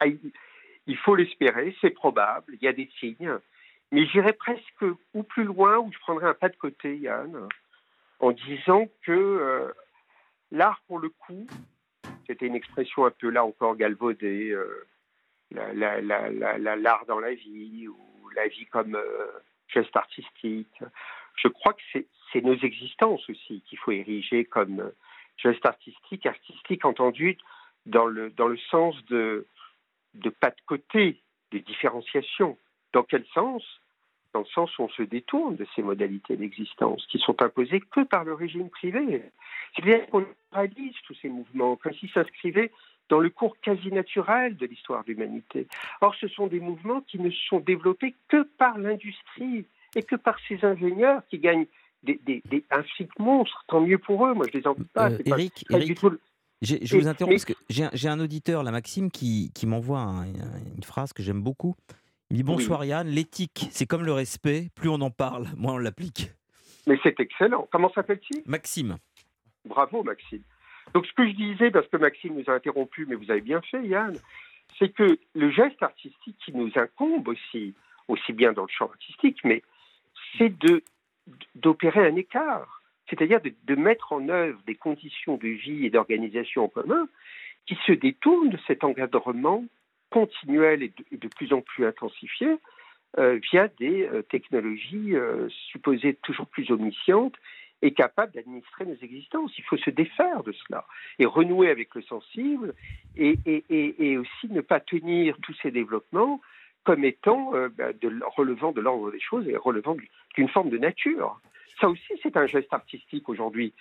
Ah, 0.00 0.06
il- 0.06 0.96
faut 1.04 1.14
l'espérer, 1.14 1.76
c'est 1.80 1.90
probable, 1.90 2.54
il 2.54 2.64
y 2.64 2.68
a 2.68 2.72
des 2.72 2.88
signes. 2.98 3.32
Mais 3.92 4.06
j'irais 4.06 4.32
presque 4.32 4.84
ou 5.14 5.22
plus 5.22 5.44
loin, 5.44 5.78
ou 5.78 5.92
je 5.92 5.98
prendrais 5.98 6.28
un 6.28 6.34
pas 6.34 6.48
de 6.48 6.56
côté, 6.56 6.96
Yann, 6.98 7.48
en 8.20 8.32
disant 8.32 8.86
que 9.02 9.72
l'art, 10.50 10.80
pour 10.86 10.98
le 10.98 11.08
coup, 11.10 11.46
c'était 12.26 12.46
une 12.46 12.54
expression 12.54 13.04
un 13.06 13.10
peu 13.10 13.28
là 13.30 13.44
encore 13.44 13.76
galvaudée, 13.76 14.50
euh, 14.50 14.86
la- 15.50 15.72
la- 15.72 16.00
la- 16.00 16.30
la- 16.30 16.58
la- 16.58 16.76
l'art 16.76 17.06
dans 17.06 17.20
la 17.20 17.34
vie, 17.34 17.88
ou 17.88 18.28
la 18.34 18.48
vie 18.48 18.66
comme 18.66 18.96
euh, 18.96 19.26
geste 19.68 19.96
artistique. 19.96 20.82
Je 21.36 21.48
crois 21.48 21.74
que 21.74 21.82
c'est 22.32 22.40
nos 22.42 22.56
existences 22.56 23.28
aussi 23.28 23.62
qu'il 23.62 23.78
faut 23.78 23.92
ériger 23.92 24.44
comme 24.44 24.80
euh, 24.80 24.90
geste 25.36 25.64
artistique, 25.66 26.26
artistique 26.26 26.84
entendu 26.84 27.38
dans 27.84 28.06
le, 28.06 28.30
dans 28.30 28.48
le 28.48 28.58
sens 28.70 28.94
de 29.06 29.46
de 30.14 30.30
pas 30.30 30.50
de 30.50 30.60
côté, 30.66 31.20
des 31.52 31.60
différenciations. 31.60 32.56
Dans 32.92 33.02
quel 33.02 33.24
sens? 33.34 33.62
Dans 34.36 34.42
le 34.42 34.46
sens 34.54 34.78
où 34.78 34.82
on 34.82 34.88
se 34.90 35.02
détourne 35.02 35.56
de 35.56 35.66
ces 35.74 35.80
modalités 35.82 36.36
d'existence 36.36 37.06
qui 37.10 37.18
sont 37.18 37.40
imposées 37.40 37.80
que 37.80 38.02
par 38.04 38.22
le 38.22 38.34
régime 38.34 38.68
privé. 38.68 39.22
C'est-à-dire 39.74 40.06
qu'on 40.08 40.26
réalise 40.52 40.92
tous 41.06 41.14
ces 41.22 41.30
mouvements 41.30 41.76
comme 41.76 41.94
s'ils 41.94 42.10
s'inscrivaient 42.10 42.70
dans 43.08 43.18
le 43.18 43.30
cours 43.30 43.56
quasi 43.62 43.90
naturel 43.90 44.54
de 44.58 44.66
l'histoire 44.66 45.04
de 45.04 45.12
l'humanité. 45.12 45.68
Or, 46.02 46.14
ce 46.20 46.28
sont 46.28 46.48
des 46.48 46.60
mouvements 46.60 47.00
qui 47.00 47.18
ne 47.18 47.30
sont 47.48 47.60
développés 47.60 48.14
que 48.28 48.42
par 48.58 48.76
l'industrie 48.76 49.64
et 49.94 50.02
que 50.02 50.16
par 50.16 50.36
ces 50.46 50.62
ingénieurs 50.66 51.22
qui 51.30 51.38
gagnent 51.38 51.66
des, 52.02 52.20
des, 52.26 52.42
des, 52.50 52.62
un 52.70 52.82
fric 52.82 53.18
monstre. 53.18 53.64
Tant 53.68 53.80
mieux 53.80 53.96
pour 53.96 54.26
eux, 54.26 54.34
moi 54.34 54.44
je 54.52 54.58
les 54.58 54.66
en 54.66 54.74
veux 54.74 54.84
pas. 54.84 55.10
Euh, 55.12 55.16
pas- 55.16 55.38
Eric, 55.38 55.64
pas 55.70 55.80
tout 55.80 56.18
je 56.60 56.96
vous 56.98 57.08
interromps 57.08 57.30
mais- 57.32 57.36
parce 57.36 57.44
que 57.46 57.64
j'ai 57.70 57.84
un, 57.84 57.90
j'ai 57.94 58.08
un 58.08 58.20
auditeur, 58.20 58.62
la 58.62 58.70
Maxime, 58.70 59.10
qui, 59.10 59.50
qui 59.54 59.66
m'envoie 59.66 60.00
un- 60.00 60.26
une 60.26 60.82
phrase 60.82 61.14
que 61.14 61.22
j'aime 61.22 61.40
beaucoup. 61.42 61.74
Il 62.30 62.34
me 62.34 62.38
dit 62.38 62.42
Bonsoir 62.42 62.84
Yann, 62.84 63.06
l'éthique, 63.06 63.68
c'est 63.70 63.86
comme 63.86 64.04
le 64.04 64.12
respect, 64.12 64.68
plus 64.74 64.88
on 64.88 65.00
en 65.00 65.10
parle, 65.10 65.46
moins 65.56 65.74
on 65.74 65.78
l'applique. 65.78 66.30
Mais 66.86 66.98
c'est 67.02 67.18
excellent. 67.20 67.68
Comment 67.70 67.90
s'appelle-t-il? 67.92 68.42
Maxime. 68.46 68.96
Bravo, 69.64 70.02
Maxime. 70.02 70.42
Donc, 70.94 71.06
ce 71.06 71.12
que 71.12 71.26
je 71.26 71.34
disais, 71.34 71.70
parce 71.70 71.86
que 71.88 71.96
Maxime 71.96 72.34
nous 72.34 72.44
a 72.48 72.54
interrompu, 72.54 73.06
mais 73.06 73.16
vous 73.16 73.30
avez 73.30 73.40
bien 73.40 73.60
fait, 73.62 73.84
Yann, 73.84 74.16
c'est 74.78 74.92
que 74.92 75.18
le 75.34 75.50
geste 75.50 75.82
artistique 75.82 76.36
qui 76.44 76.52
nous 76.52 76.70
incombe 76.76 77.28
aussi, 77.28 77.74
aussi 78.08 78.32
bien 78.32 78.52
dans 78.52 78.62
le 78.62 78.68
champ 78.68 78.86
artistique, 78.86 79.38
mais 79.44 79.62
c'est 80.38 80.56
de 80.58 80.82
d'opérer 81.56 82.06
un 82.06 82.14
écart, 82.14 82.82
c'est-à-dire 83.10 83.40
de, 83.40 83.52
de 83.64 83.74
mettre 83.74 84.12
en 84.12 84.28
œuvre 84.28 84.60
des 84.64 84.76
conditions 84.76 85.36
de 85.36 85.48
vie 85.48 85.84
et 85.84 85.90
d'organisation 85.90 86.64
en 86.64 86.68
commun 86.68 87.08
qui 87.66 87.76
se 87.84 87.90
détournent 87.90 88.50
de 88.50 88.58
cet 88.68 88.84
encadrement 88.84 89.64
continuel 90.16 90.82
et 90.82 90.92
de, 91.12 91.28
plus 91.28 91.52
en 91.52 91.60
plus 91.60 91.84
intensifié 91.84 92.48
euh, 93.18 93.38
via 93.50 93.68
des 93.78 94.06
euh, 94.06 94.22
technologies 94.22 95.14
euh, 95.14 95.46
supposées 95.70 96.14
toujours 96.22 96.46
plus 96.46 96.70
omniscientes 96.70 97.34
et 97.82 97.92
capables 97.92 98.32
d'administrer 98.32 98.86
nos 98.86 98.96
existences. 98.96 99.52
Il 99.58 99.64
faut 99.64 99.76
se 99.76 99.90
défaire 99.90 100.42
de 100.42 100.52
cela 100.52 100.86
et 101.18 101.26
renouer 101.26 101.68
avec 101.68 101.94
le 101.94 102.00
sensible 102.00 102.74
et, 103.14 103.36
aussi 104.16 104.48
ne 104.48 104.62
pas 104.62 104.80
tenir 104.80 105.36
tous 105.42 105.54
ces 105.62 105.70
développements 105.70 106.40
comme 106.84 107.04
étant 107.04 107.52
bah, 107.76 107.90
relevant 108.36 108.72
de 108.72 108.80
l'ordre 108.80 109.12
des 109.12 109.20
choses 109.20 109.46
et 109.46 109.56
relevant 109.56 109.96
d'une 110.34 110.48
forme 110.48 110.70
de 110.70 110.78
nature. 110.78 111.38
Ça 111.78 111.90
aussi, 111.90 112.12
c'est 112.22 112.38
un 112.38 112.46
geste 112.46 112.72
artistique 112.72 113.28
aujourd'hui. 113.28 113.74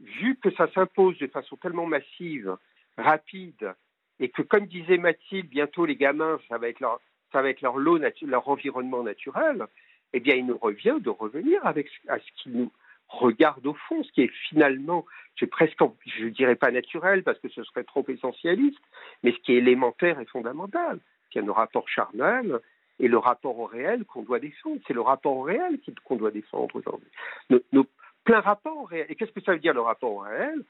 Vu 0.00 0.36
que 0.42 0.50
ça 0.50 0.68
s'impose 0.72 1.16
de 1.18 1.28
façon 1.28 1.56
tellement 1.56 1.86
massive, 1.86 2.56
rapide, 2.98 3.74
et 4.22 4.28
que, 4.28 4.42
comme 4.42 4.66
disait 4.66 4.98
Mathilde, 4.98 5.48
bientôt 5.48 5.84
les 5.84 5.96
gamins, 5.96 6.38
ça 6.48 6.56
va 6.56 6.68
être 6.68 6.80
leur, 6.80 7.00
ça 7.32 7.42
va 7.42 7.50
être 7.50 7.60
leur 7.60 7.76
lot, 7.76 7.98
leur 8.22 8.48
environnement 8.48 9.02
naturel, 9.02 9.66
eh 10.12 10.20
bien, 10.20 10.36
il 10.36 10.46
nous 10.46 10.56
revient 10.56 10.96
de 11.00 11.10
revenir 11.10 11.64
avec, 11.66 11.88
à 12.08 12.18
ce 12.18 12.42
qui 12.42 12.50
nous 12.50 12.70
regarde 13.08 13.66
au 13.66 13.74
fond, 13.74 14.02
ce 14.04 14.12
qui 14.12 14.22
est 14.22 14.32
finalement, 14.48 15.04
c'est 15.38 15.48
presque, 15.48 15.78
je 16.06 16.26
dirais 16.28 16.54
pas 16.54 16.70
naturel 16.70 17.24
parce 17.24 17.38
que 17.40 17.48
ce 17.48 17.64
serait 17.64 17.84
trop 17.84 18.04
essentialiste, 18.08 18.80
mais 19.22 19.32
ce 19.32 19.38
qui 19.38 19.54
est 19.54 19.56
élémentaire 19.56 20.20
et 20.20 20.24
fondamental, 20.26 21.00
qui 21.30 21.38
est 21.38 21.42
nos 21.42 21.52
rapports 21.52 21.88
charnels 21.88 22.60
et 23.00 23.08
le 23.08 23.18
rapport 23.18 23.58
au 23.58 23.66
réel 23.66 24.04
qu'on 24.04 24.22
doit 24.22 24.38
défendre. 24.38 24.80
C'est 24.86 24.94
le 24.94 25.00
rapport 25.00 25.36
au 25.36 25.42
réel 25.42 25.80
qu'on 26.04 26.16
doit 26.16 26.30
défendre 26.30 26.76
aujourd'hui. 26.76 27.10
Nos, 27.50 27.60
nos 27.72 27.86
plein 28.24 28.40
rapport 28.40 28.76
au 28.76 28.84
réel. 28.84 29.06
Et 29.08 29.16
qu'est-ce 29.16 29.32
que 29.32 29.42
ça 29.42 29.52
veut 29.52 29.58
dire 29.58 29.74
le 29.74 29.80
rapport 29.80 30.12
au 30.12 30.18
réel? 30.18 30.62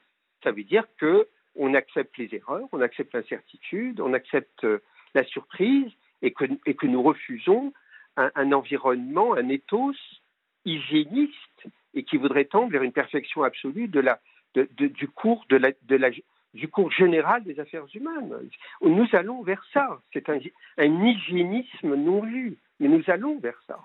Ça 0.43 0.51
veut 0.51 0.63
dire 0.63 0.85
que 0.97 1.27
on 1.55 1.73
accepte 1.73 2.17
les 2.17 2.33
erreurs, 2.33 2.67
on 2.71 2.81
accepte 2.81 3.13
l'incertitude, 3.13 3.99
on 3.99 4.13
accepte 4.13 4.63
euh, 4.63 4.81
la 5.13 5.23
surprise 5.25 5.91
et 6.21 6.31
que, 6.31 6.85
nous 6.87 7.03
refusons 7.03 7.73
un, 8.15 8.51
environnement, 8.53 9.33
un 9.33 9.49
ethos 9.49 9.93
hygiéniste 10.65 11.67
et 11.93 12.03
qui 12.03 12.17
voudrait 12.17 12.45
tendre 12.45 12.71
vers 12.71 12.83
une 12.83 12.93
perfection 12.93 13.43
absolue 13.43 13.89
du, 13.89 15.07
cours 15.09 15.45
général 16.91 17.43
des 17.43 17.59
affaires 17.59 17.85
humaines. 17.93 18.49
Nous 18.81 19.07
allons 19.11 19.43
vers 19.43 19.63
ça. 19.73 19.99
C'est 20.13 20.29
un, 20.29 20.39
hygiénisme 20.77 21.95
non 21.95 22.21
vu, 22.21 22.57
mais 22.79 22.87
nous 22.87 23.03
allons 23.07 23.37
vers 23.39 23.61
ça. 23.67 23.79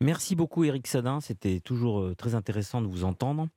Merci 0.00 0.36
beaucoup 0.36 0.64
Eric 0.64 0.86
Sadin, 0.86 1.20
c'était 1.20 1.60
toujours 1.60 2.00
euh, 2.00 2.14
très 2.14 2.34
intéressant 2.34 2.82
de 2.82 2.86
vous 2.86 3.04
entendre. 3.04 3.48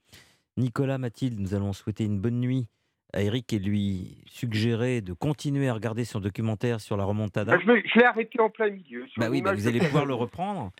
Nicolas, 0.59 0.97
Mathilde, 0.97 1.39
nous 1.39 1.55
allons 1.55 1.73
souhaiter 1.73 2.03
une 2.03 2.19
bonne 2.19 2.39
nuit 2.39 2.67
à 3.13 3.21
Eric 3.23 3.51
et 3.53 3.59
lui 3.59 4.17
suggérer 4.27 5.01
de 5.01 5.13
continuer 5.13 5.67
à 5.67 5.73
regarder 5.73 6.05
son 6.05 6.19
documentaire 6.19 6.79
sur 6.79 6.95
la 6.95 7.05
remontada. 7.05 7.57
Je, 7.57 7.65
je 7.65 7.99
l'ai 7.99 8.05
arrêté 8.05 8.39
en 8.39 8.49
plein 8.49 8.69
milieu. 8.69 9.05
Bah 9.17 9.29
oui, 9.31 9.41
bah 9.41 9.53
vous 9.53 9.67
allez 9.67 9.79
pouvoir 9.79 10.05
le 10.05 10.13
reprendre. 10.13 10.71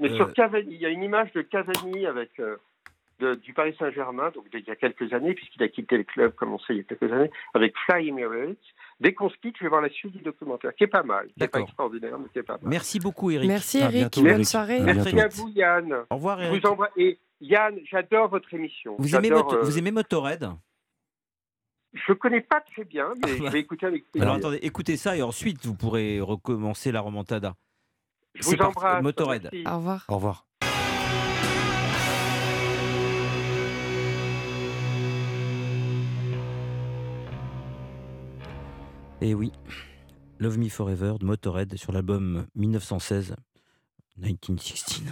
Mais 0.00 0.10
euh... 0.10 0.16
sur 0.16 0.32
Cavani, 0.32 0.74
il 0.74 0.80
y 0.80 0.86
a 0.86 0.88
une 0.88 1.04
image 1.04 1.32
de 1.34 1.42
Cavani 1.42 2.06
avec 2.06 2.30
euh, 2.40 2.56
de, 3.20 3.36
du 3.36 3.52
Paris 3.52 3.76
Saint-Germain, 3.78 4.32
donc 4.34 4.46
il 4.52 4.64
y 4.66 4.70
a 4.70 4.74
quelques 4.76 5.12
années, 5.12 5.34
puisqu'il 5.34 5.62
a 5.62 5.68
quitté 5.68 5.96
le 5.96 6.02
club, 6.02 6.34
comme 6.34 6.52
on 6.52 6.58
sait, 6.58 6.74
il 6.74 6.78
y 6.78 6.80
a 6.80 6.84
quelques 6.84 7.12
années, 7.12 7.30
avec 7.54 7.74
Fly 7.86 8.08
Emirates. 8.08 8.56
Dès 8.98 9.12
qu'on 9.14 9.30
se 9.30 9.36
quitte, 9.36 9.54
je 9.58 9.64
vais 9.64 9.68
voir 9.68 9.82
la 9.82 9.90
suite 9.90 10.16
du 10.16 10.22
documentaire, 10.22 10.74
qui 10.74 10.84
est 10.84 10.88
pas 10.88 11.04
mal. 11.04 11.26
Qui 11.28 11.40
n'est 11.40 11.48
pas 11.48 11.60
extraordinaire, 11.60 12.18
mais 12.18 12.28
qui 12.32 12.38
est 12.40 12.42
pas 12.42 12.54
mal. 12.54 12.62
Merci 12.64 12.98
beaucoup, 12.98 13.30
Eric. 13.30 13.46
Merci, 13.48 13.78
Eric. 13.78 13.92
bientôt, 13.92 14.22
Bonne 14.22 14.30
Eric. 14.30 14.46
soirée. 14.46 14.78
À 14.78 14.82
Merci 14.82 15.20
à 15.20 15.28
vous, 15.28 15.48
Yann. 15.54 15.94
Au 16.10 16.16
revoir, 16.16 16.40
Je 16.40 16.44
Eric. 16.46 16.64
vous 16.64 16.70
envoie. 16.70 16.88
Et 16.96 17.18
Yann, 17.42 17.76
j'adore 17.90 18.28
votre 18.28 18.52
émission. 18.54 18.94
Vous 18.98 19.14
aimez, 19.16 19.30
Moto- 19.30 19.56
euh, 19.56 19.62
vous 19.62 19.76
aimez 19.76 19.90
Motorhead? 19.90 20.48
Je 21.92 22.12
connais 22.12 22.40
pas 22.40 22.60
très 22.60 22.84
bien, 22.84 23.12
mais 23.22 23.36
je 23.36 23.42
vais 23.50 23.60
écouter 23.60 23.86
avec 23.86 24.08
plaisir. 24.10 24.22
Alors 24.28 24.36
attendez, 24.36 24.58
écoutez 24.62 24.96
ça 24.96 25.16
et 25.16 25.22
ensuite 25.22 25.64
vous 25.66 25.74
pourrez 25.74 26.20
recommencer 26.20 26.92
la 26.92 27.00
remontada. 27.00 27.54
je 28.34 28.42
c'est 28.42 28.50
vous 28.52 28.56
parti. 28.56 28.78
embrasse. 28.78 29.02
Motorhead. 29.02 29.48
Merci. 29.52 29.68
Au 29.68 29.76
revoir. 29.76 30.04
Au 30.08 30.14
revoir. 30.14 30.46
Et 39.20 39.34
oui, 39.34 39.52
Love 40.38 40.58
Me 40.58 40.68
Forever 40.68 41.14
de 41.20 41.24
Motorhead 41.24 41.76
sur 41.76 41.92
l'album 41.92 42.46
1916, 42.56 43.36
1916, 44.16 45.02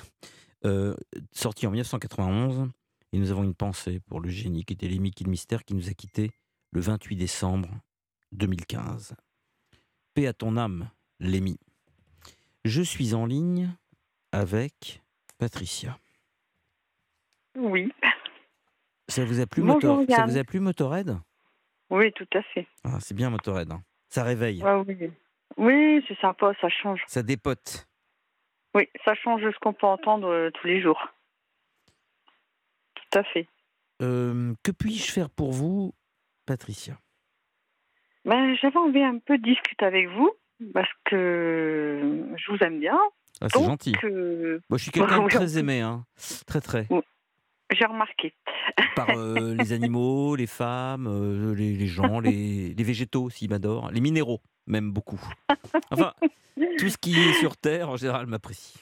euh, 0.64 0.94
sorti 1.32 1.66
en 1.66 1.70
1991. 1.70 2.70
Et 3.12 3.18
nous 3.18 3.30
avons 3.32 3.42
une 3.42 3.54
pensée 3.54 3.98
pour 4.00 4.20
le 4.20 4.28
génie 4.28 4.64
qui 4.64 4.72
était 4.74 4.88
Lemmy 4.88 5.11
Kilmister 5.11 5.58
qui 5.66 5.74
nous 5.74 5.88
a 5.88 5.94
quittés 5.94 6.30
le 6.72 6.80
28 6.80 7.16
décembre 7.16 7.68
2015. 8.32 9.14
Paix 10.14 10.26
à 10.28 10.32
ton 10.32 10.56
âme, 10.56 10.88
Lemmy. 11.18 11.58
Je 12.64 12.82
suis 12.82 13.14
en 13.14 13.26
ligne 13.26 13.74
avec 14.32 15.02
Patricia. 15.38 15.98
Oui, 17.56 17.92
Ça 19.08 19.24
vous 19.24 19.40
a 19.40 19.46
plu, 19.46 19.62
Bonjour, 19.62 19.96
Motor- 19.98 20.16
ça 20.16 20.24
vous 20.26 20.38
a 20.38 20.44
plu 20.44 20.61
Motorhead? 20.61 21.18
Oui, 21.90 22.12
tout 22.12 22.28
à 22.34 22.42
fait. 22.42 22.68
ah, 22.84 22.98
C'est 23.00 23.14
bien 23.14 23.28
Motorhead. 23.30 23.72
hein. 23.72 23.82
Ça 24.08 24.22
réveille, 24.22 24.62
Ah 24.64 24.78
oui, 24.86 25.11
oui 25.56 26.04
c'est 26.06 26.18
sympa, 26.20 26.52
ça 26.61 26.68
change. 26.68 27.02
ça 27.08 27.22
dépote. 27.24 27.88
Oui, 28.75 28.89
ça 29.05 29.14
change 29.14 29.43
de 29.43 29.51
ce 29.51 29.59
qu'on 29.59 29.73
peut 29.73 29.87
entendre 29.87 30.29
euh, 30.29 30.51
tous 30.53 30.66
les 30.66 30.81
jours. 30.81 31.01
Tout 32.95 33.18
à 33.18 33.25
fait. 33.25 33.47
Euh, 34.03 34.55
que 34.62 34.71
puis-je 34.71 35.11
faire 35.12 35.29
pour 35.31 35.53
vous, 35.53 35.93
Patricia? 36.47 36.99
Ben, 38.25 38.55
J'avais 38.61 38.77
envie 38.77 39.03
un 39.03 39.18
peu 39.18 39.39
de 39.39 39.43
discuter 39.43 39.85
avec 39.85 40.09
vous 40.09 40.31
parce 40.75 40.91
que 41.05 42.27
je 42.37 42.53
vous 42.53 42.59
aime 42.61 42.81
bien. 42.81 42.99
ah, 43.41 43.47
C'est 43.53 43.64
gentil. 43.64 43.95
euh, 44.05 44.61
Moi, 44.68 44.79
je 44.79 44.83
suis 44.85 44.93
quelqu'un 44.93 45.23
de 45.25 45.29
très 45.29 45.59
aimé, 45.59 45.81
hein. 45.81 46.05
très 46.47 46.61
très. 46.61 46.87
j'ai 47.71 47.85
remarqué. 47.87 48.35
Par 48.97 49.11
euh, 49.11 49.55
les 49.55 49.73
animaux, 49.73 50.37
les 50.37 50.47
femmes, 50.47 51.55
les, 51.55 51.75
les 51.77 51.87
gens, 51.87 52.21
les, 52.21 52.75
les 52.75 52.85
végétaux 52.85 53.25
aussi 53.25 53.49
m'adorent, 53.49 53.91
les 53.91 54.01
minéraux 54.01 54.41
même 54.66 54.92
beaucoup. 54.92 55.20
Enfin, 55.90 56.12
tout 56.78 56.88
ce 56.88 56.96
qui 56.98 57.18
est 57.18 57.32
sur 57.34 57.56
Terre 57.56 57.88
en 57.90 57.96
général 57.96 58.26
m'apprécie. 58.26 58.78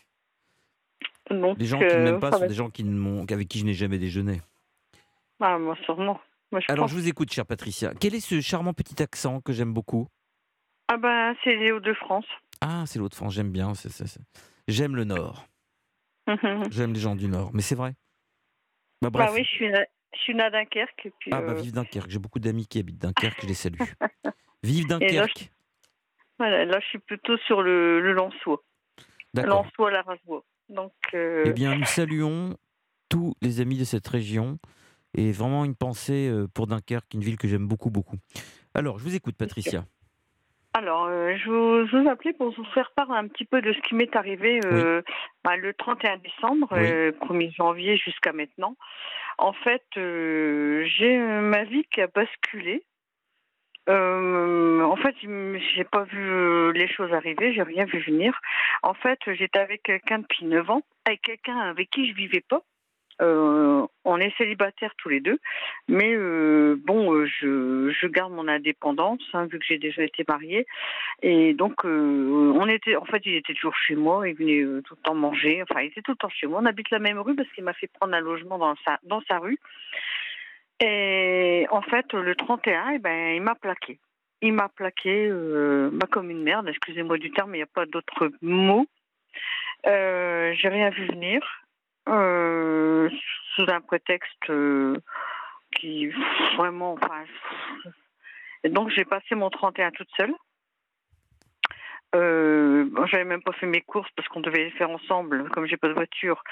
Donc, 1.30 1.58
Les 1.58 1.66
gens 1.66 1.78
qui 1.78 1.84
ne 1.84 1.90
euh, 1.90 2.04
m'aiment 2.04 2.20
pas 2.20 2.32
sont 2.32 2.40
va- 2.40 2.46
des 2.46 2.54
gens 2.54 2.70
qui 2.70 2.84
avec 3.30 3.48
qui 3.48 3.58
je 3.58 3.64
n'ai 3.64 3.74
jamais 3.74 3.98
déjeuné. 3.98 4.40
Ah, 5.40 5.58
moi, 5.58 5.76
sûrement. 5.84 6.18
Moi, 6.50 6.60
je 6.60 6.72
Alors, 6.72 6.84
pense- 6.84 6.92
je 6.92 6.96
vous 6.96 7.08
écoute, 7.08 7.30
chère 7.32 7.44
Patricia. 7.46 7.92
Quel 8.00 8.14
est 8.14 8.20
ce 8.20 8.40
charmant 8.40 8.72
petit 8.72 9.02
accent 9.02 9.40
que 9.42 9.52
j'aime 9.52 9.74
beaucoup? 9.74 10.08
Ah 10.88 10.96
ben, 10.96 11.34
c'est 11.44 11.54
les 11.56 11.70
Hauts-de-France. 11.70 12.24
Ah, 12.62 12.84
c'est 12.86 12.98
l'autre 12.98 13.16
France, 13.16 13.34
j'aime 13.34 13.52
bien. 13.52 13.72
J'aime 14.66 14.96
le 14.96 15.04
Nord. 15.04 15.46
J'aime 16.70 16.92
les 16.92 17.00
gens 17.00 17.14
du 17.14 17.28
Nord, 17.28 17.50
mais 17.54 17.62
c'est 17.62 17.74
vrai. 17.74 17.94
Bah, 19.00 19.10
bref. 19.10 19.26
Bah 19.28 19.32
oui, 19.34 19.44
je 19.44 19.48
suis, 19.50 19.70
na- 19.70 19.84
je 20.14 20.18
suis 20.18 20.34
née 20.34 20.42
à 20.42 20.50
Dunkerque. 20.50 21.06
Et 21.06 21.12
puis, 21.20 21.30
Ah 21.32 21.40
bah 21.40 21.52
euh, 21.52 21.54
vive 21.54 21.72
Dunkerque, 21.72 22.10
j'ai 22.10 22.18
beaucoup 22.18 22.38
d'amis 22.40 22.66
qui 22.66 22.78
habitent 22.78 22.98
Dunkerque, 22.98 23.40
je 23.42 23.46
les 23.46 23.54
salue. 23.54 23.76
Vive 24.62 24.88
là, 24.88 24.98
Dunkerque. 24.98 25.50
Voilà, 26.38 26.64
là, 26.64 26.78
je 26.80 26.86
suis 26.86 26.98
plutôt 26.98 27.36
sur 27.38 27.62
le, 27.62 28.00
le 28.00 28.12
Lançois. 28.12 28.62
D'accord. 29.34 29.64
Lançois, 29.64 29.90
la. 29.90 30.04
Donc, 30.68 30.92
euh, 31.14 31.44
Eh 31.46 31.52
bien, 31.52 31.74
nous 31.76 31.84
saluons 31.84 32.56
tous 33.08 33.34
les 33.42 33.60
amis 33.60 33.78
de 33.78 33.84
cette 33.84 34.06
région 34.06 34.58
et 35.14 35.32
vraiment 35.32 35.64
une 35.64 35.74
pensée 35.74 36.28
euh, 36.28 36.46
pour 36.52 36.66
Dunkerque, 36.66 37.14
une 37.14 37.22
ville 37.22 37.38
que 37.38 37.48
j'aime 37.48 37.66
beaucoup, 37.66 37.90
beaucoup. 37.90 38.16
Alors, 38.74 38.98
je 38.98 39.04
vous 39.04 39.14
écoute, 39.16 39.36
Patricia. 39.36 39.84
Alors, 40.74 41.06
euh, 41.06 41.34
je, 41.38 41.50
vous, 41.50 41.86
je 41.88 41.96
vous 41.96 42.08
appelais 42.08 42.34
pour 42.34 42.50
vous 42.54 42.64
faire 42.74 42.92
part 42.94 43.10
un 43.10 43.26
petit 43.26 43.46
peu 43.46 43.62
de 43.62 43.72
ce 43.72 43.80
qui 43.88 43.94
m'est 43.94 44.14
arrivé 44.14 44.60
euh, 44.66 45.00
bah, 45.42 45.56
le 45.56 45.72
31 45.74 46.18
décembre, 46.18 46.68
Oui. 46.72 46.86
euh, 46.92 47.12
1er 47.22 47.54
janvier 47.56 47.96
jusqu'à 47.96 48.32
maintenant. 48.32 48.76
En 49.38 49.52
fait, 49.54 49.82
j'ai 49.94 51.18
ma 51.18 51.64
vie 51.64 51.84
qui 51.92 52.00
a 52.02 52.06
basculé. 52.08 52.84
Euh, 53.88 54.82
en 54.82 54.96
fait, 54.96 55.14
j'ai 55.22 55.84
pas 55.84 56.04
vu 56.04 56.30
euh, 56.30 56.72
les 56.72 56.88
choses 56.88 57.12
arriver, 57.12 57.54
j'ai 57.54 57.62
rien 57.62 57.86
vu 57.86 58.00
venir. 58.00 58.38
En 58.82 58.94
fait, 58.94 59.18
j'étais 59.26 59.58
avec 59.58 59.82
quelqu'un 59.82 60.18
depuis 60.18 60.44
9 60.44 60.70
ans, 60.70 60.82
avec 61.06 61.22
quelqu'un 61.22 61.58
avec 61.58 61.90
qui 61.90 62.08
je 62.08 62.14
vivais 62.14 62.44
pas. 62.46 62.62
Euh, 63.20 63.84
on 64.04 64.18
est 64.20 64.36
célibataires 64.36 64.92
tous 64.96 65.08
les 65.08 65.18
deux, 65.18 65.40
mais 65.88 66.14
bon, 66.76 67.26
je, 67.26 68.06
garde 68.06 68.32
mon 68.32 68.46
indépendance 68.46 69.22
hein, 69.32 69.46
vu 69.46 69.58
que 69.58 69.64
j'ai 69.66 69.78
déjà 69.78 70.04
été 70.04 70.24
mariée, 70.28 70.66
et 71.22 71.52
donc 71.52 71.82
on 71.84 72.68
était, 72.68 72.94
en 72.94 73.04
fait, 73.06 73.22
il 73.26 73.34
était 73.34 73.54
toujours 73.54 73.74
chez 73.74 73.96
moi, 73.96 74.28
il 74.28 74.36
venait 74.36 74.82
tout 74.82 74.94
le 74.94 75.02
temps 75.02 75.16
manger, 75.16 75.64
enfin, 75.64 75.80
il 75.80 75.86
était 75.86 76.02
tout 76.02 76.12
le 76.12 76.16
temps 76.16 76.28
chez 76.28 76.46
moi. 76.46 76.60
On 76.62 76.66
habite 76.66 76.90
la 76.90 77.00
même 77.00 77.18
rue 77.18 77.34
parce 77.34 77.50
qu'il 77.50 77.64
m'a 77.64 77.72
fait 77.72 77.88
prendre 77.88 78.14
un 78.14 78.20
logement 78.20 78.56
dans 79.02 79.22
sa 79.28 79.38
rue. 79.38 79.58
Et 80.80 81.66
en 81.70 81.82
fait, 81.82 82.12
le 82.12 82.34
31, 82.34 82.90
eh 82.94 82.98
ben, 82.98 83.34
il 83.34 83.42
m'a 83.42 83.54
plaqué. 83.54 83.98
Il 84.40 84.52
m'a 84.52 84.68
plaqué 84.68 85.26
euh, 85.28 85.90
bah, 85.92 86.06
comme 86.10 86.30
une 86.30 86.42
merde, 86.42 86.68
excusez-moi 86.68 87.18
du 87.18 87.32
terme, 87.32 87.50
mais 87.50 87.58
il 87.58 87.60
n'y 87.60 87.64
a 87.64 87.66
pas 87.66 87.86
d'autre 87.86 88.30
mot. 88.40 88.86
Euh, 89.86 90.52
j'ai 90.54 90.68
rien 90.68 90.90
vu 90.90 91.06
venir, 91.06 91.40
euh, 92.08 93.10
sous 93.54 93.68
un 93.68 93.80
prétexte 93.80 94.50
euh, 94.50 94.96
qui 95.76 96.08
vraiment. 96.56 96.92
Enfin, 96.94 97.24
et 98.64 98.68
donc 98.68 98.90
j'ai 98.90 99.04
passé 99.04 99.34
mon 99.34 99.50
31 99.50 99.90
toute 99.90 100.10
seule. 100.16 100.34
Euh, 102.14 102.88
j'avais 103.10 103.24
même 103.24 103.42
pas 103.42 103.52
fait 103.52 103.66
mes 103.66 103.82
courses 103.82 104.08
parce 104.16 104.26
qu'on 104.28 104.40
devait 104.40 104.64
les 104.64 104.70
faire 104.72 104.88
ensemble, 104.90 105.50
comme 105.50 105.66
j'ai 105.66 105.76
pas 105.76 105.88
de 105.88 105.92
voiture. 105.94 106.42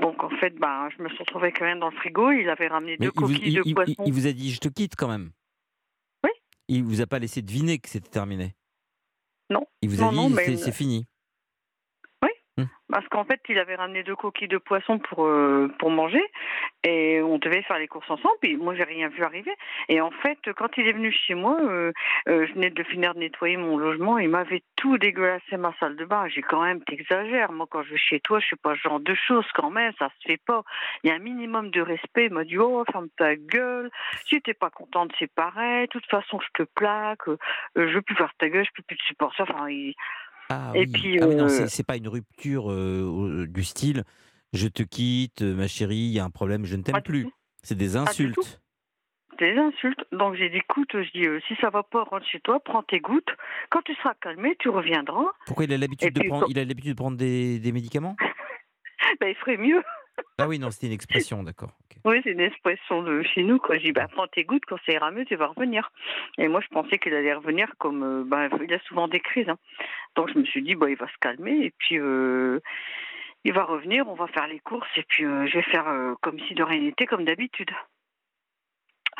Donc 0.00 0.22
en 0.22 0.28
fait, 0.30 0.54
bah, 0.58 0.88
je 0.96 1.02
me 1.02 1.08
suis 1.08 1.18
retrouvée 1.18 1.46
avec 1.46 1.58
rien 1.58 1.76
dans 1.76 1.88
le 1.88 1.96
frigo. 1.96 2.30
Il 2.32 2.48
avait 2.50 2.68
ramené 2.68 2.96
Mais 3.00 3.06
deux 3.06 3.12
il 3.14 3.20
vous, 3.20 3.26
coquilles 3.32 3.48
il- 3.48 3.54
de 3.56 3.62
il- 3.64 3.74
poisson. 3.74 4.02
il 4.04 4.12
vous 4.12 4.26
a 4.26 4.32
dit 4.32 4.50
je 4.52 4.60
te 4.60 4.68
quitte 4.68 4.94
quand 4.96 5.08
même. 5.08 5.30
Oui. 6.24 6.30
Il 6.68 6.84
vous 6.84 7.00
a 7.00 7.06
pas 7.06 7.18
laissé 7.18 7.40
deviner 7.40 7.78
que 7.78 7.88
c'était 7.88 8.10
terminé. 8.10 8.54
Non. 9.48 9.64
Il 9.80 9.88
vous 9.88 10.02
a 10.02 10.12
Non, 10.12 10.28
dit 10.28 10.58
c'est 10.58 10.72
fini. 10.72 11.06
Oui, 12.58 12.64
Parce 12.88 13.06
qu'en 13.08 13.24
fait, 13.24 13.40
il 13.48 13.58
avait 13.58 13.74
ramené 13.74 14.02
deux 14.02 14.16
coquilles 14.16 14.48
de 14.48 14.58
poisson 14.58 14.98
pour, 14.98 15.26
euh, 15.26 15.70
pour 15.78 15.90
manger 15.90 16.22
et 16.84 17.20
on 17.20 17.38
devait 17.38 17.62
faire 17.62 17.78
les 17.78 17.88
courses 17.88 18.10
ensemble. 18.10 18.36
Puis 18.40 18.56
moi, 18.56 18.74
j'ai 18.74 18.84
rien 18.84 19.08
vu 19.08 19.22
arriver. 19.24 19.52
Et 19.88 20.00
en 20.00 20.10
fait, 20.10 20.38
quand 20.56 20.68
il 20.78 20.86
est 20.88 20.92
venu 20.92 21.12
chez 21.12 21.34
moi, 21.34 21.58
euh, 21.60 21.92
euh, 22.28 22.46
je 22.46 22.54
venais 22.54 22.70
de 22.70 22.82
finir 22.84 23.14
de 23.14 23.20
nettoyer 23.20 23.56
mon 23.56 23.76
logement. 23.76 24.18
Il 24.18 24.30
m'avait 24.30 24.62
tout 24.76 24.96
dégueulassé 24.96 25.56
ma 25.56 25.74
salle 25.80 25.96
de 25.96 26.04
bain. 26.04 26.28
J'ai 26.28 26.42
quand 26.42 26.62
même, 26.62 26.82
t'exagères. 26.84 27.52
Moi, 27.52 27.66
quand 27.68 27.82
je 27.82 27.90
vais 27.90 27.98
chez 27.98 28.20
toi, 28.20 28.40
je 28.40 28.46
suis 28.46 28.56
pas 28.56 28.74
ce 28.74 28.80
genre 28.80 29.00
de 29.00 29.14
choses 29.14 29.46
quand 29.54 29.70
même. 29.70 29.92
Ça 29.98 30.08
se 30.20 30.28
fait 30.28 30.40
pas. 30.46 30.62
Il 31.02 31.10
y 31.10 31.12
a 31.12 31.16
un 31.16 31.20
minimum 31.20 31.70
de 31.70 31.80
respect. 31.82 32.26
Il 32.26 32.32
m'a 32.32 32.44
dit, 32.44 32.58
oh, 32.58 32.84
ferme 32.90 33.08
ta 33.16 33.36
gueule. 33.36 33.90
Si 34.26 34.40
t'es 34.40 34.54
pas 34.54 34.70
contente, 34.70 35.12
c'est 35.18 35.32
pareil. 35.32 35.86
De 35.88 35.90
toute 35.90 36.06
façon, 36.06 36.40
je 36.40 36.62
te 36.62 36.68
plaque. 36.74 37.26
Je 37.76 37.82
veux 37.82 38.02
plus 38.02 38.16
faire 38.16 38.32
ta 38.38 38.48
gueule. 38.48 38.64
Je 38.64 38.72
peux 38.74 38.82
plus 38.82 38.96
te 38.96 39.04
supporter. 39.04 39.42
Enfin, 39.42 39.68
il... 39.68 39.94
Ah 40.48 40.72
Et 40.74 40.80
oui, 40.80 40.86
puis, 40.92 41.18
Ah 41.20 41.26
oui, 41.28 41.34
non, 41.34 41.48
c'est 41.48 41.68
c'est 41.68 41.86
pas 41.86 41.96
une 41.96 42.08
rupture 42.08 42.70
du 43.48 43.64
style 43.64 44.04
je 44.52 44.68
te 44.68 44.82
quitte, 44.82 45.42
ma 45.42 45.68
chérie, 45.68 45.96
il 45.96 46.12
y 46.12 46.18
a 46.18 46.24
un 46.24 46.30
problème, 46.30 46.64
je 46.64 46.76
ne 46.76 46.82
t'aime 46.82 47.02
plus. 47.02 47.28
C'est 47.62 47.76
des 47.76 47.96
insultes. 47.96 48.60
des 49.38 49.56
insultes. 49.56 50.04
Donc 50.12 50.34
j'ai 50.34 50.48
dit, 50.48 50.58
écoute, 50.58 50.90
je 50.92 51.10
dis, 51.12 51.26
euh, 51.26 51.40
si 51.46 51.54
ça 51.60 51.70
va 51.70 51.82
pas, 51.82 52.04
rentre 52.04 52.26
chez 52.26 52.40
toi, 52.40 52.60
prends 52.60 52.82
tes 52.82 53.00
gouttes. 53.00 53.28
Quand 53.70 53.82
tu 53.82 53.94
seras 53.96 54.14
calmé, 54.14 54.56
tu 54.58 54.68
reviendras. 54.68 55.32
Pourquoi 55.46 55.64
il 55.64 55.72
a 55.72 55.78
l'habitude 55.78 56.08
Et 56.08 56.10
de 56.10 56.20
puis, 56.20 56.28
prendre 56.28 56.46
il 56.48 56.58
a 56.58 56.64
l'habitude 56.64 56.92
de 56.92 56.96
prendre 56.96 57.16
des, 57.16 57.58
des 57.58 57.72
médicaments? 57.72 58.16
Ben, 59.20 59.28
il 59.28 59.36
ferait 59.36 59.56
mieux. 59.56 59.82
Ah 60.38 60.48
oui, 60.48 60.58
non, 60.58 60.70
c'était 60.70 60.86
une 60.88 60.92
expression, 60.92 61.42
d'accord. 61.42 61.72
Oui, 62.04 62.20
c'est 62.22 62.30
une 62.32 62.40
expression 62.40 63.02
de 63.02 63.22
chez 63.22 63.42
nous. 63.42 63.58
Quoi. 63.58 63.78
J'ai 63.78 63.84
dit, 63.84 63.92
bah, 63.92 64.06
prends 64.12 64.26
tes 64.28 64.44
gouttes, 64.44 64.64
quand 64.66 64.76
ça 64.86 64.92
ira 64.92 65.10
mieux, 65.10 65.24
tu 65.24 65.34
vas 65.34 65.46
revenir. 65.48 65.90
Et 66.38 66.46
moi, 66.48 66.60
je 66.60 66.68
pensais 66.68 66.98
qu'il 66.98 67.14
allait 67.14 67.34
revenir 67.34 67.72
comme. 67.78 68.02
euh, 68.02 68.24
bah, 68.24 68.48
il 68.62 68.72
a 68.72 68.78
souvent 68.80 69.08
des 69.08 69.20
crises. 69.20 69.48
hein. 69.48 69.58
Donc, 70.14 70.30
je 70.32 70.38
me 70.38 70.44
suis 70.44 70.62
dit, 70.62 70.74
bah, 70.74 70.88
il 70.90 70.96
va 70.96 71.08
se 71.08 71.16
calmer. 71.20 71.64
Et 71.64 71.72
puis, 71.78 71.98
euh, 71.98 72.60
il 73.44 73.52
va 73.52 73.64
revenir, 73.64 74.08
on 74.08 74.14
va 74.14 74.26
faire 74.28 74.46
les 74.46 74.60
courses. 74.60 74.88
Et 74.96 75.04
puis, 75.08 75.24
euh, 75.24 75.46
je 75.46 75.54
vais 75.58 75.62
faire 75.64 75.88
euh, 75.88 76.14
comme 76.20 76.38
si 76.40 76.54
de 76.54 76.62
rien 76.62 76.80
n'était, 76.80 77.06
comme 77.06 77.24
d'habitude. 77.24 77.70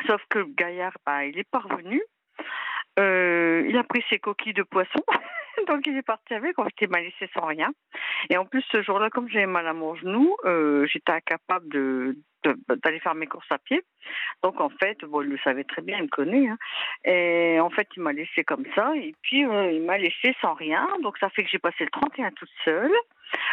Sauf 0.05 0.21
que 0.29 0.43
gaillard, 0.55 0.95
bah, 1.05 1.25
il 1.25 1.37
est 1.39 1.49
parvenu. 1.49 2.01
Euh, 2.99 3.65
il 3.67 3.77
a 3.77 3.83
pris 3.83 4.03
ses 4.09 4.19
coquilles 4.19 4.53
de 4.53 4.63
poisson. 4.63 5.01
Donc, 5.67 5.85
il 5.87 5.97
est 5.97 6.03
parti 6.03 6.33
avec. 6.33 6.57
En 6.59 6.63
fait, 6.65 6.73
il 6.81 6.89
m'a 6.89 7.01
laissé 7.01 7.29
sans 7.33 7.45
rien. 7.45 7.71
Et 8.29 8.37
en 8.37 8.45
plus, 8.45 8.63
ce 8.71 8.81
jour-là, 8.83 9.09
comme 9.09 9.27
j'avais 9.29 9.47
mal 9.47 9.67
à 9.67 9.73
mon 9.73 9.95
genou, 9.95 10.35
euh, 10.45 10.85
j'étais 10.87 11.11
incapable 11.11 11.67
de 11.69 12.15
d'aller 12.83 12.99
faire 12.99 13.15
mes 13.15 13.27
courses 13.27 13.51
à 13.51 13.57
pied. 13.57 13.81
Donc 14.43 14.61
en 14.61 14.69
fait, 14.69 14.97
bon, 15.03 15.21
il 15.21 15.29
le 15.29 15.37
savait 15.39 15.63
très 15.63 15.81
bien, 15.81 15.97
il 15.97 16.03
me 16.03 16.07
connaît. 16.07 16.47
hein. 16.47 16.57
Et 17.03 17.59
en 17.59 17.69
fait, 17.69 17.87
il 17.95 18.03
m'a 18.03 18.13
laissé 18.13 18.43
comme 18.43 18.65
ça. 18.75 18.95
Et 18.95 19.13
puis, 19.21 19.45
euh, 19.45 19.71
il 19.71 19.81
m'a 19.83 19.97
laissé 19.97 20.35
sans 20.41 20.53
rien. 20.53 20.87
Donc 21.03 21.17
ça 21.17 21.29
fait 21.29 21.43
que 21.43 21.49
j'ai 21.49 21.59
passé 21.59 21.83
le 21.83 21.89
31 21.89 22.31
toute 22.31 22.51
seule. 22.63 22.93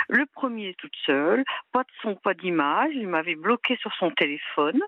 Le 0.09 0.27
premier 0.27 0.75
toute 0.75 0.95
seule. 1.07 1.45
Pas 1.73 1.83
de 1.83 1.89
son, 2.03 2.15
pas 2.15 2.35
d'image. 2.35 2.93
Il 2.95 3.09
m'avait 3.09 3.35
bloqué 3.35 3.77
sur 3.77 3.93
son 3.95 4.11
téléphone. 4.11 4.81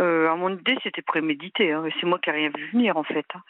Euh, 0.00 0.30
à 0.30 0.36
mon 0.36 0.56
idée, 0.56 0.76
c'était 0.82 1.02
prémédité. 1.02 1.72
hein. 1.72 1.84
C'est 1.98 2.06
moi 2.06 2.18
qui 2.18 2.30
n'ai 2.30 2.36
rien 2.36 2.50
vu 2.56 2.68
venir, 2.70 2.96
en 2.96 3.02
fait. 3.02 3.26
hein. 3.34 3.42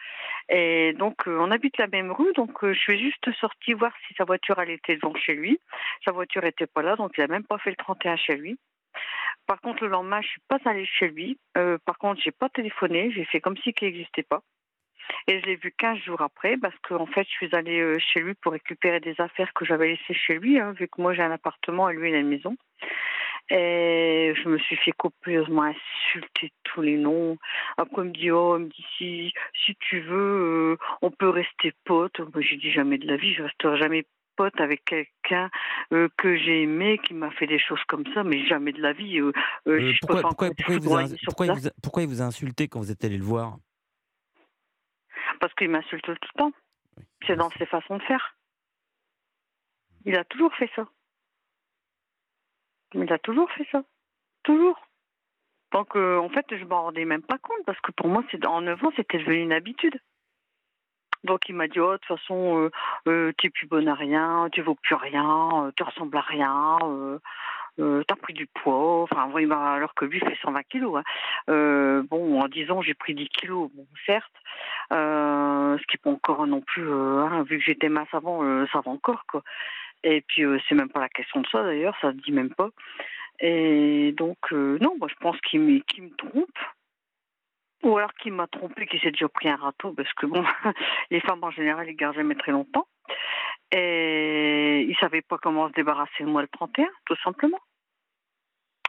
Et 0.49 0.95
donc, 0.95 1.29
euh, 1.29 1.37
on 1.41 1.51
habite 1.51 1.77
la 1.79 1.89
même 1.89 2.11
rue. 2.11 2.33
Donc, 2.35 2.65
euh, 2.65 2.73
je 2.73 2.79
suis 2.79 2.99
juste 2.99 3.31
sortie 3.35 3.75
voir 3.75 3.93
si 4.07 4.15
sa 4.15 4.25
voiture, 4.25 4.59
elle 4.59 4.71
était 4.71 4.97
devant 4.97 5.15
chez 5.15 5.35
lui. 5.35 5.61
Sa 6.05 6.13
voiture 6.13 6.45
était 6.45 6.67
pas 6.67 6.83
là. 6.83 6.97
Donc, 6.97 7.13
il 7.19 7.23
a 7.23 7.27
même 7.27 7.45
pas 7.45 7.59
fait 7.59 7.71
le 7.71 7.77
31 7.77 8.17
chez 8.17 8.37
lui. 8.37 8.59
Par 9.47 9.61
contre, 9.61 9.85
le 9.85 9.91
lendemain, 9.91 10.21
je 10.23 10.29
suis 10.29 10.41
pas 10.49 10.59
allée 10.65 10.87
chez 10.87 11.09
lui. 11.09 11.39
Par 11.55 11.97
contre, 11.99 12.21
j'ai 12.23 12.31
pas 12.33 12.49
téléphoné. 12.49 13.11
J'ai 13.13 13.25
fait 13.25 13.41
comme 13.41 13.57
si 13.59 13.73
qu'il 13.73 13.89
n'existait 13.89 14.23
pas. 14.23 14.43
Et 15.27 15.41
je 15.41 15.47
l'ai 15.47 15.57
vu 15.57 15.73
15 15.79 15.99
jours 16.01 16.21
après 16.21 16.57
parce 16.59 16.75
qu'en 16.83 17.07
fait, 17.07 17.25
je 17.25 17.31
suis 17.31 17.55
allée 17.55 17.99
chez 17.99 18.21
lui 18.21 18.35
pour 18.35 18.53
récupérer 18.53 19.01
des 19.01 19.19
affaires 19.21 19.53
que 19.55 19.65
j'avais 19.65 19.89
laissées 19.89 20.13
chez 20.15 20.35
lui, 20.35 20.59
hein, 20.59 20.73
vu 20.73 20.87
que 20.87 21.01
moi 21.01 21.15
j'ai 21.15 21.23
un 21.23 21.31
appartement 21.31 21.89
et 21.89 21.95
lui 21.95 22.11
il 22.11 22.15
a 22.15 22.19
une 22.19 22.29
maison. 22.29 22.57
Et 23.51 24.35
je 24.37 24.49
me 24.49 24.59
suis 24.59 24.77
fait 24.77 24.93
copieusement 24.93 25.63
insulter 25.63 26.53
tous 26.65 26.83
les 26.83 26.97
noms. 26.97 27.39
Après, 27.79 28.03
il 28.03 28.09
me 28.09 28.13
dit, 28.13 28.31
oh, 28.31 28.59
il 28.59 28.65
me 28.65 28.69
dit, 28.69 28.87
si, 28.99 29.33
si 29.65 29.75
tu 29.77 30.01
veux, 30.01 30.77
euh, 30.77 30.77
on 31.01 31.11
peut 31.11 31.31
rester 31.31 31.73
potes. 31.85 32.21
Moi, 32.21 32.43
j'ai 32.43 32.57
dit 32.57 32.71
jamais 32.71 32.99
de 32.99 33.07
la 33.07 33.17
vie, 33.17 33.33
je 33.33 33.43
resterai 33.43 33.79
jamais 33.79 34.05
pote 34.37 34.61
avec 34.61 34.85
quelqu'un 34.85 35.51
euh, 35.93 36.09
que 36.17 36.37
j'ai 36.37 36.63
aimé, 36.63 36.99
qui 37.05 37.15
m'a 37.15 37.31
fait 37.31 37.47
des 37.47 37.59
choses 37.59 37.83
comme 37.89 38.05
ça, 38.15 38.23
mais 38.23 38.47
jamais 38.47 38.73
de 38.73 38.81
la 38.83 38.93
vie. 38.93 39.19
euh, 39.19 39.33
euh, 39.67 39.81
Euh, 39.81 39.93
vous 40.03 40.07
vous 40.79 40.99
pourquoi 41.83 42.03
il 42.03 42.09
vous 42.09 42.23
a 42.23 42.25
insulté 42.27 42.69
quand 42.69 42.81
vous 42.81 42.91
êtes 42.93 43.05
allé 43.05 43.17
le 43.17 43.25
voir? 43.25 43.57
Parce 45.41 45.55
qu'il 45.55 45.71
m'insulte 45.71 46.05
tout 46.05 46.13
le 46.13 46.39
temps. 46.39 46.53
C'est 47.27 47.37
dans 47.37 47.51
ses 47.51 47.67
façons 47.67 47.97
de 47.97 48.03
faire. 48.03 48.37
Il 50.05 50.17
a 50.17 50.25
toujours 50.25 50.55
fait 50.55 50.71
ça. 50.77 50.87
Il 52.95 53.13
a 53.13 53.19
toujours 53.19 53.51
fait 53.53 53.67
ça. 53.71 53.83
Toujours. 54.43 54.79
Donc, 55.73 55.97
en 55.97 56.29
fait, 56.31 56.47
je 56.51 56.65
m'en 56.65 56.85
rendais 56.85 57.05
même 57.05 57.23
pas 57.23 57.39
compte 57.39 57.65
parce 57.67 57.81
que 57.81 57.93
pour 57.93 58.09
moi, 58.09 58.25
c'est 58.31 58.45
en 58.47 58.63
9 58.63 58.83
ans, 58.85 58.93
c'était 58.97 59.19
devenu 59.19 59.43
une 59.43 59.53
habitude. 59.53 60.01
Donc, 61.25 61.49
il 61.49 61.55
m'a 61.55 61.69
dit, 61.69 61.81
oh, 61.81 61.93
de 61.93 61.97
toute 61.99 62.19
façon, 62.19 62.59
euh, 62.59 62.71
euh, 63.09 63.33
t'es 63.39 63.51
plus 63.51 63.67
bonne 63.67 63.89
à 63.89 63.95
rien, 63.95 64.49
tu 64.53 64.63
vaux 64.63 64.77
plus 64.77 64.95
rien, 64.95 65.67
euh, 65.67 65.73
tu 65.77 65.83
ressembles 65.83 66.17
à 66.17 66.21
rien, 66.21 66.79
euh, 66.85 67.19
euh, 67.81 68.03
t'as 68.07 68.15
pris 68.17 68.35
du 68.35 68.47
poids. 68.47 69.03
Enfin, 69.03 69.29
bah, 69.47 69.73
alors 69.73 69.95
que 69.95 70.05
lui 70.05 70.21
fait 70.21 70.39
120 70.43 70.63
kilos. 70.65 71.03
hein. 71.49 72.03
Bon, 72.09 72.41
en 72.41 72.49
10 72.49 72.71
ans, 72.71 72.83
j'ai 72.83 72.95
pris 72.95 73.15
10 73.15 73.29
kilos, 73.29 73.71
bon, 73.75 73.87
certes. 74.07 74.33
Ce 74.91 75.87
qui 75.87 75.97
n'est 75.97 76.03
pas 76.03 76.11
encore 76.11 76.47
non 76.47 76.61
plus, 76.61 76.89
hein, 76.91 77.43
vu 77.43 77.59
que 77.59 77.65
j'étais 77.65 77.89
mince 77.89 78.09
avant, 78.13 78.41
ça 78.69 78.81
va 78.81 78.91
encore, 78.91 79.25
quoi. 79.27 79.43
Et 80.05 80.21
puis, 80.23 80.45
euh, 80.45 80.59
c'est 80.69 80.75
même 80.75 80.91
pas 80.91 81.01
la 81.01 81.09
question 81.09 81.41
de 81.41 81.49
ça, 81.49 81.63
d'ailleurs, 81.63 81.97
ça 82.01 82.13
se 82.13 82.17
dit 82.17 82.33
même 82.33 82.55
pas. 82.55 82.71
Et 83.41 84.13
donc, 84.17 84.39
euh, 84.53 84.79
non, 84.81 84.97
moi, 84.99 85.09
je 85.09 85.15
pense 85.21 85.41
qu'il 85.43 85.61
me, 85.61 85.81
trompe. 86.17 86.59
Ou 87.85 87.97
alors 87.97 88.13
qu'il 88.15 88.33
m'a 88.33 88.49
trompé, 88.49 88.87
qu'il 88.87 89.01
s'est 89.01 89.13
déjà 89.13 89.29
pris 89.29 89.49
un 89.49 89.57
râteau, 89.57 89.93
parce 89.93 90.13
que 90.15 90.27
bon, 90.27 90.45
les 91.11 91.21
femmes 91.21 91.45
en 91.45 91.51
général, 91.51 91.89
ils 91.89 91.95
gardent 91.95 92.17
jamais 92.17 92.35
très 92.35 92.53
longtemps. 92.53 92.87
Et 93.71 94.87
il 94.89 94.97
savait 94.97 95.23
pas 95.23 95.39
comment 95.39 95.69
se 95.69 95.75
débarrasser 95.75 96.25
de 96.25 96.29
moi 96.29 96.43
le 96.43 96.49
31, 96.49 96.89
tout 97.07 97.17
simplement. 97.23 97.61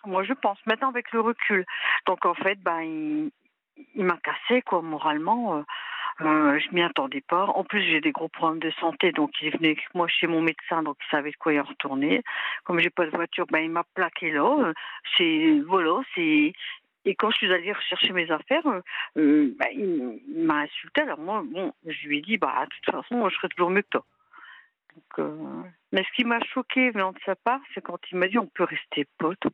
Moi, 0.05 0.23
je 0.23 0.33
pense, 0.33 0.57
maintenant 0.65 0.89
avec 0.89 1.11
le 1.11 1.19
recul. 1.19 1.65
Donc, 2.07 2.25
en 2.25 2.33
fait, 2.33 2.55
ben, 2.61 2.81
il, 2.81 3.31
il 3.95 4.05
m'a 4.05 4.17
cassé, 4.17 4.61
quoi, 4.61 4.81
moralement. 4.81 5.57
euh, 5.57 5.63
euh, 6.21 6.59
je 6.59 6.73
m'y 6.73 6.81
attendais 6.81 7.21
pas. 7.21 7.45
En 7.45 7.63
plus, 7.63 7.81
j'ai 7.81 8.01
des 8.01 8.11
gros 8.11 8.27
problèmes 8.27 8.59
de 8.59 8.71
santé, 8.79 9.11
donc 9.11 9.31
il 9.41 9.51
venu 9.51 9.67
avec 9.67 9.93
moi 9.95 10.07
chez 10.07 10.27
mon 10.27 10.41
médecin, 10.41 10.83
donc 10.83 10.97
il 11.01 11.09
savait 11.09 11.31
de 11.31 11.37
quoi 11.37 11.53
y 11.53 11.59
en 11.59 11.63
retourner. 11.63 12.23
Comme 12.63 12.79
j'ai 12.79 12.89
pas 12.89 13.05
de 13.05 13.11
voiture, 13.11 13.45
ben 13.47 13.59
il 13.59 13.69
m'a 13.69 13.85
plaqué 13.93 14.31
là. 14.31 14.73
C'est 15.17 15.61
voilà, 15.65 16.01
c'est. 16.15 16.53
Et 17.05 17.15
quand 17.15 17.31
je 17.31 17.37
suis 17.37 17.53
allée 17.53 17.71
rechercher 17.71 18.11
mes 18.11 18.29
affaires, 18.29 18.67
euh, 18.67 18.81
euh, 19.17 19.55
ben, 19.57 19.69
il, 19.73 20.45
m'a 20.45 20.61
insulté. 20.61 21.01
Alors 21.01 21.19
moi, 21.19 21.41
bon, 21.45 21.73
je 21.85 22.07
lui 22.07 22.17
ai 22.17 22.21
dit, 22.21 22.37
bah 22.37 22.65
de 22.65 22.69
toute 22.75 22.93
façon, 22.93 23.29
je 23.29 23.35
serai 23.35 23.49
toujours 23.49 23.69
mieux 23.69 23.83
que 23.83 23.87
toi. 23.91 24.05
Mais 25.93 26.03
ce 26.03 26.15
qui 26.15 26.25
m'a 26.25 26.43
choqué 26.43 26.91
venant 26.91 27.13
de 27.13 27.19
sa 27.25 27.35
part, 27.35 27.61
c'est 27.73 27.81
quand 27.81 27.99
il 28.11 28.17
m'a 28.17 28.27
dit, 28.27 28.37
on 28.37 28.47
peut 28.47 28.65
rester 28.65 29.05
potes 29.17 29.47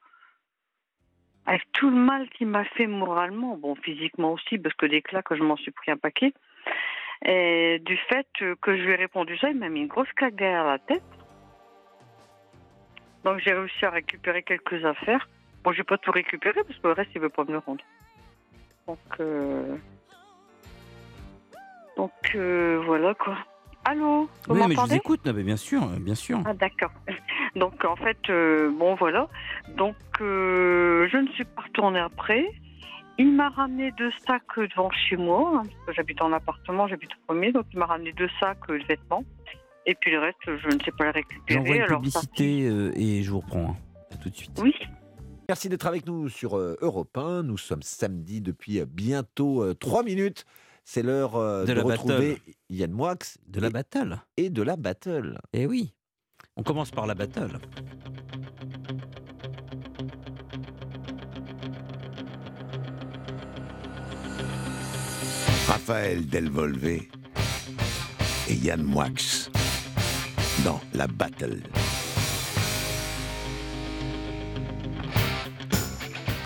avec 1.46 1.62
tout 1.74 1.90
le 1.90 1.96
mal 1.96 2.28
qu'il 2.30 2.48
m'a 2.48 2.66
fait 2.66 2.88
moralement, 2.88 3.56
bon, 3.56 3.76
physiquement 3.76 4.34
aussi, 4.34 4.58
parce 4.58 4.76
que 4.76 4.88
des 4.88 5.02
claques, 5.02 5.34
je 5.34 5.44
m'en 5.44 5.58
suis 5.58 5.72
pris 5.72 5.92
un 5.92 5.98
paquet. 5.98 6.34
Et 7.26 7.80
du 7.86 7.98
fait 8.10 8.28
que 8.62 8.78
je 8.78 8.84
lui 8.84 8.92
ai 8.92 8.96
répondu 8.96 9.38
ça, 9.38 9.50
il 9.50 9.58
m'a 9.58 9.70
mis 9.70 9.82
une 9.82 9.88
grosse 9.88 10.12
claque 10.16 10.36
derrière 10.36 10.66
la 10.66 10.80
tête. 10.80 11.04
Donc 13.24 13.40
j'ai 13.40 13.54
réussi 13.54 13.84
à 13.84 13.90
récupérer 13.90 14.44
quelques 14.44 14.86
affaires. 14.86 15.28
Bon, 15.64 15.72
j'ai 15.72 15.84
pas 15.84 15.98
tout 15.98 16.12
récupéré 16.12 16.62
parce 16.64 16.78
que 16.80 16.88
le 16.88 16.94
reste, 16.94 17.10
il 17.16 17.22
veut 17.22 17.30
pas 17.30 17.44
me 17.44 17.54
le 17.54 17.58
rendre. 17.58 17.84
Donc, 18.88 19.00
euh... 19.20 19.76
donc 21.98 22.12
euh, 22.36 22.80
voilà 22.86 23.16
quoi. 23.16 23.36
Allô 23.84 24.30
Vous 24.48 24.56
Oui, 24.56 24.62
mais 24.68 24.76
je 24.76 24.80
vous 24.80 24.94
écoute, 24.94 25.28
bien 25.28 25.58
sûr, 25.58 25.88
bien 26.00 26.14
sûr. 26.14 26.40
ah 26.46 26.54
d'accord. 26.54 26.92
Donc 27.56 27.86
en 27.86 27.96
fait, 27.96 28.18
euh, 28.30 28.70
bon 28.70 28.96
voilà. 28.96 29.28
Donc 29.70 29.96
je 30.20 31.18
ne 31.18 31.28
suis 31.30 31.46
pas 31.46 31.64
retournée 31.64 32.00
après. 32.00 32.46
Il 33.18 33.34
m'a 33.34 33.50
ramené 33.50 33.92
deux 33.98 34.12
sacs 34.28 34.44
devant 34.58 34.90
chez 34.92 35.16
moi, 35.16 35.52
hein, 35.56 35.64
parce 35.64 35.86
que 35.88 35.94
j'habite 35.94 36.22
en 36.22 36.34
appartement, 36.34 36.88
j'habite 36.88 37.12
au 37.14 37.26
premier, 37.28 37.52
donc 37.52 37.66
il 37.72 37.80
m'a 37.80 37.86
ramené 37.86 38.12
deux 38.14 38.30
sacs 38.40 38.68
de 38.68 38.76
vêtements. 38.88 39.24
Et 39.86 39.96
puis 39.96 40.12
le 40.12 40.20
reste, 40.20 40.38
je 40.46 40.68
ne 40.68 40.80
sais 40.84 40.92
pas 40.98 41.06
les 41.06 41.12
récupérer. 41.12 41.44
J'envoie 41.60 41.76
une 41.76 41.82
alors 41.84 42.06
ça- 42.06 42.20
publicité 42.20 42.68
euh, 42.68 42.92
et 42.96 43.24
je 43.24 43.32
vous 43.32 43.40
reprends. 43.40 43.70
hein. 43.72 43.76
À 44.12 44.18
tout 44.18 44.30
de 44.30 44.36
suite. 44.36 44.60
Oui. 44.62 44.74
Merci 45.48 45.70
d'être 45.70 45.86
avec 45.88 46.06
nous 46.08 46.28
sur 46.28 46.58
euh, 46.58 46.76
Europe 46.82 47.16
1. 47.18 47.44
Nous 47.44 47.58
sommes 47.58 47.84
samedi 47.84 48.42
depuis 48.42 48.80
euh, 48.80 48.86
bientôt 48.90 49.64
euh, 49.64 49.74
trois 49.76 50.04
minutes. 50.04 50.46
C'est 50.84 51.04
l'heure 51.04 51.36
euh, 51.36 51.62
De 51.66 51.68
de, 51.68 51.74
la 51.74 51.84
retrouver 51.84 52.34
battle. 52.34 52.42
Yann 52.70 52.92
Moix. 52.92 53.16
De 53.48 53.60
la 53.62 53.70
battle. 53.70 54.18
Et 54.38 54.50
de 54.50 54.62
la 54.64 54.76
battle. 54.76 55.40
Eh 55.54 55.68
oui. 55.68 55.94
On 56.58 56.64
commence 56.64 56.90
par 56.92 57.06
la 57.06 57.14
battle. 57.16 57.60
Raphaël 65.68 66.28
Delvolvé 66.28 67.10
et 68.48 68.54
Yann 68.54 68.84
Moix. 68.84 69.08
dans 70.64 70.80
la 70.94 71.08
battle. 71.08 71.62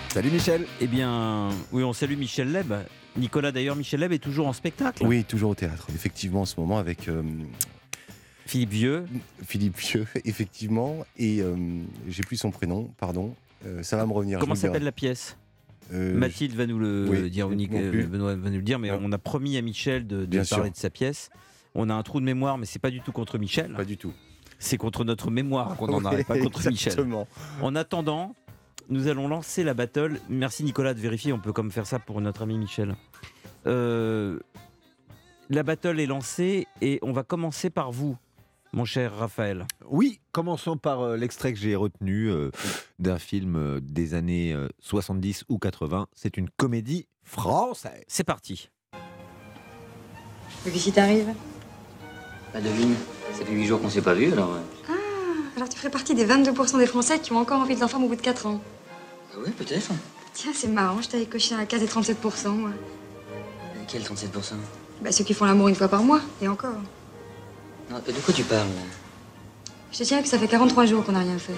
Salut 0.08 0.30
Michel. 0.30 0.66
Eh 0.80 0.86
bien, 0.86 1.50
oui, 1.70 1.84
on 1.84 1.92
salue 1.92 2.16
Michel 2.16 2.50
Leb. 2.50 2.72
Nicolas, 3.16 3.52
d'ailleurs, 3.52 3.76
Michel 3.76 4.00
Leb 4.00 4.12
est 4.12 4.18
toujours 4.18 4.46
en 4.46 4.52
spectacle. 4.54 5.06
Oui, 5.06 5.24
toujours 5.24 5.50
au 5.50 5.54
théâtre, 5.54 5.86
effectivement, 5.94 6.42
en 6.42 6.46
ce 6.46 6.58
moment, 6.58 6.78
avec 6.78 7.08
euh, 7.08 7.22
Philippe 8.46 8.70
Vieux. 8.70 9.04
Philippe 9.46 9.78
Vieux, 9.78 10.06
effectivement, 10.24 11.04
et 11.18 11.40
euh, 11.42 11.54
j'ai 12.08 12.22
plus 12.22 12.36
son 12.36 12.50
prénom, 12.50 12.90
pardon. 12.98 13.34
Euh, 13.66 13.82
ça 13.82 13.96
va 13.96 14.06
me 14.06 14.12
revenir. 14.12 14.38
Comment 14.38 14.54
s'appelle 14.54 14.84
la 14.84 14.92
pièce? 14.92 15.36
Euh, 15.92 16.14
Mathilde 16.16 16.54
va 16.54 16.66
nous 16.66 16.78
le 16.78 17.06
oui, 17.08 17.30
dire, 17.30 17.48
plus. 17.48 18.06
Benoît 18.06 18.34
va 18.36 18.50
nous 18.50 18.56
le 18.56 18.62
dire, 18.62 18.78
mais 18.78 18.90
Non. 18.90 19.00
on 19.02 19.12
a 19.12 19.18
promis 19.18 19.56
à 19.56 19.62
Michel 19.62 20.06
de, 20.06 20.20
de 20.20 20.26
Bien 20.26 20.44
parler 20.44 20.64
sûr. 20.66 20.72
de 20.72 20.76
sa 20.76 20.90
pièce. 20.90 21.30
On 21.74 21.88
a 21.90 21.94
un 21.94 22.02
trou 22.02 22.20
de 22.20 22.24
mémoire, 22.24 22.58
mais 22.58 22.66
c'est 22.66 22.78
pas 22.78 22.90
du 22.90 23.00
tout 23.00 23.12
contre 23.12 23.38
Michel. 23.38 23.72
Pas 23.74 23.84
du 23.84 23.96
tout. 23.96 24.12
C'est 24.58 24.76
contre 24.76 25.04
notre 25.04 25.30
mémoire 25.30 25.76
qu'on 25.76 25.92
en 25.92 26.04
arrête, 26.04 26.26
pas 26.26 26.38
contre 26.38 26.58
Michel. 26.68 26.92
exactement. 26.92 27.26
En 27.62 27.74
attendant, 27.76 28.34
nous 28.88 29.08
allons 29.08 29.26
lancer 29.28 29.64
la 29.64 29.74
battle. 29.74 30.20
Merci 30.28 30.64
Nicolas 30.64 30.94
de 30.94 31.00
vérifier, 31.00 31.32
on 31.32 31.38
peut 31.38 31.52
comme 31.52 31.70
faire 31.70 31.86
ça 31.86 31.98
pour 31.98 32.20
notre 32.20 32.42
ami 32.42 32.58
Michel. 32.58 32.94
Euh, 33.66 34.38
la 35.48 35.62
battle 35.62 35.98
est 36.00 36.06
lancée 36.06 36.66
et 36.80 36.98
on 37.02 37.12
va 37.12 37.22
commencer 37.22 37.70
par 37.70 37.90
vous, 37.90 38.16
mon 38.72 38.84
cher 38.84 39.14
Raphaël. 39.16 39.66
Oui, 39.88 40.20
commençons 40.32 40.76
par 40.76 41.00
euh, 41.00 41.16
l'extrait 41.16 41.52
que 41.52 41.58
j'ai 41.58 41.74
retenu 41.76 42.30
euh, 42.30 42.50
d'un 42.98 43.18
film 43.18 43.56
euh, 43.56 43.80
des 43.82 44.14
années 44.14 44.52
euh, 44.52 44.68
70 44.80 45.44
ou 45.48 45.58
80. 45.58 46.06
C'est 46.14 46.36
une 46.36 46.48
comédie 46.50 47.06
française. 47.24 48.04
C'est 48.08 48.24
parti. 48.24 48.70
Qu'est-ce 50.64 50.84
qui 50.84 50.92
t'arrive? 50.92 51.28
Bah 52.52 52.60
devine, 52.60 52.94
ça 53.32 53.44
fait 53.44 53.52
8 53.52 53.66
jours 53.66 53.80
qu'on 53.80 53.90
s'est 53.90 54.02
pas 54.02 54.14
vu 54.14 54.32
alors. 54.32 54.52
euh. 54.54 54.92
Alors 55.56 55.68
tu 55.68 55.76
ferais 55.78 55.90
partie 55.90 56.14
des 56.14 56.26
22% 56.26 56.78
des 56.78 56.86
Français 56.86 57.18
qui 57.18 57.32
ont 57.32 57.38
encore 57.38 57.60
envie 57.60 57.74
de 57.74 57.80
leur 57.80 57.90
femme 57.90 58.04
au 58.04 58.08
bout 58.08 58.16
de 58.16 58.20
4 58.22 58.46
ans. 58.46 58.60
Ah 59.34 59.38
ouais, 59.40 59.50
peut-être. 59.50 59.90
Tiens, 60.32 60.52
c'est 60.54 60.68
marrant, 60.68 61.00
je 61.02 61.08
t'avais 61.08 61.26
coché 61.26 61.54
à 61.54 61.58
la 61.58 61.66
case 61.66 61.80
des 61.80 61.86
37%. 61.86 62.48
moi. 62.50 62.70
Quel 63.88 64.02
37% 64.02 64.54
Bah 65.02 65.12
ceux 65.12 65.24
qui 65.24 65.34
font 65.34 65.44
l'amour 65.44 65.68
une 65.68 65.74
fois 65.74 65.88
par 65.88 66.02
mois, 66.02 66.20
et 66.40 66.48
encore. 66.48 66.74
Non, 67.90 67.96
De 68.06 68.12
quoi 68.24 68.34
tu 68.34 68.42
parles 68.44 68.68
là 68.68 68.82
Je 69.92 69.98
te 69.98 70.04
tiens 70.04 70.22
que 70.22 70.28
ça 70.28 70.38
fait 70.38 70.48
43 70.48 70.86
jours 70.86 71.04
qu'on 71.04 71.12
n'a 71.12 71.20
rien 71.20 71.38
fait. 71.38 71.52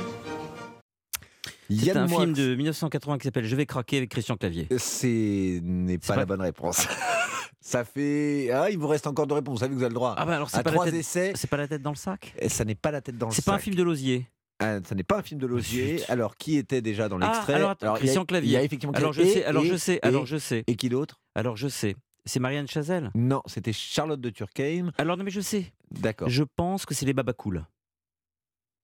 C'est 1.70 1.96
un 1.96 2.06
Moix. 2.06 2.20
film 2.20 2.32
de 2.34 2.54
1980 2.54 3.18
qui 3.18 3.24
s'appelle 3.24 3.44
Je 3.46 3.56
vais 3.56 3.64
craquer 3.66 3.98
avec 3.98 4.10
Christian 4.10 4.36
Clavier. 4.36 4.68
C'est 4.78 5.60
n'est 5.62 5.98
pas, 5.98 6.08
pas- 6.14 6.16
la 6.16 6.26
bonne 6.26 6.40
réponse. 6.42 6.86
Ça 7.64 7.84
fait. 7.84 8.50
Ah, 8.52 8.68
il 8.70 8.76
vous 8.78 8.88
reste 8.88 9.06
encore 9.06 9.26
deux 9.26 9.36
réponses. 9.36 9.54
Vous 9.54 9.60
savez 9.60 9.70
que 9.70 9.76
vous 9.76 9.82
avez 9.84 9.90
le 9.90 9.94
droit. 9.94 10.14
Ah 10.18 10.26
bah 10.26 10.34
alors 10.34 10.50
c'est 10.50 10.58
à 10.58 10.62
pas, 10.64 10.70
la 10.70 10.74
trois 10.74 10.84
tête- 10.86 10.94
essais. 10.96 11.32
c'est 11.36 11.48
pas 11.48 11.56
la 11.56 11.68
tête 11.68 11.80
dans 11.80 11.92
le 11.92 11.96
sac 11.96 12.34
Et 12.40 12.48
ça 12.48 12.64
n'est 12.64 12.74
pas 12.74 12.90
la 12.90 13.00
tête 13.00 13.16
dans 13.16 13.28
le 13.28 13.32
C'est 13.32 13.44
pas 13.44 13.52
un 13.52 13.54
sac. 13.54 13.62
film 13.64 13.76
de 13.76 13.82
Lausier 13.84 14.26
Ah, 14.58 14.78
ça 14.86 14.94
n'est 14.96 15.04
pas 15.04 15.18
un 15.18 15.22
film 15.22 15.40
de. 15.40 15.58
Zut. 15.60 16.04
Alors, 16.08 16.36
qui 16.36 16.56
était 16.56 16.82
déjà 16.82 17.08
dans 17.08 17.20
Ah, 17.20 17.28
l'extrait 17.32 17.54
alors, 17.54 17.70
attends, 17.70 17.86
il 17.86 17.88
y 17.90 17.94
a- 17.94 17.98
Christian 17.98 18.22
Il 18.22 18.24
y 18.24 18.26
Clavier. 18.26 18.56
a 18.58 18.62
effectivement 18.64 18.92
Alors 18.94 19.12
je 19.12 19.22
sais, 19.22 19.44
alors 19.44 19.62
et- 19.64 19.68
je 19.68 19.76
sais, 19.76 19.94
et- 19.94 20.02
alors 20.06 20.26
je 20.26 20.36
sais. 20.38 20.64
Et 20.66 20.74
qui 20.76 20.88
d'autre 20.88 21.20
Alors 21.36 21.56
je 21.56 21.68
sais. 21.68 21.94
C'est 22.24 22.40
Marianne 22.40 22.68
Chazelle 22.68 23.10
Non, 23.14 23.42
c'était 23.46 23.72
Charlotte 23.72 24.20
de 24.20 24.30
Turckheim. 24.30 24.92
Alors 24.98 25.16
non 25.16 25.24
mais 25.24 25.30
je 25.30 25.40
sais. 25.40 25.72
D'accord. 25.90 26.28
Je 26.28 26.44
pense 26.56 26.86
que 26.86 26.94
c'est 26.94 27.06
les 27.06 27.12
Babacools. 27.14 27.64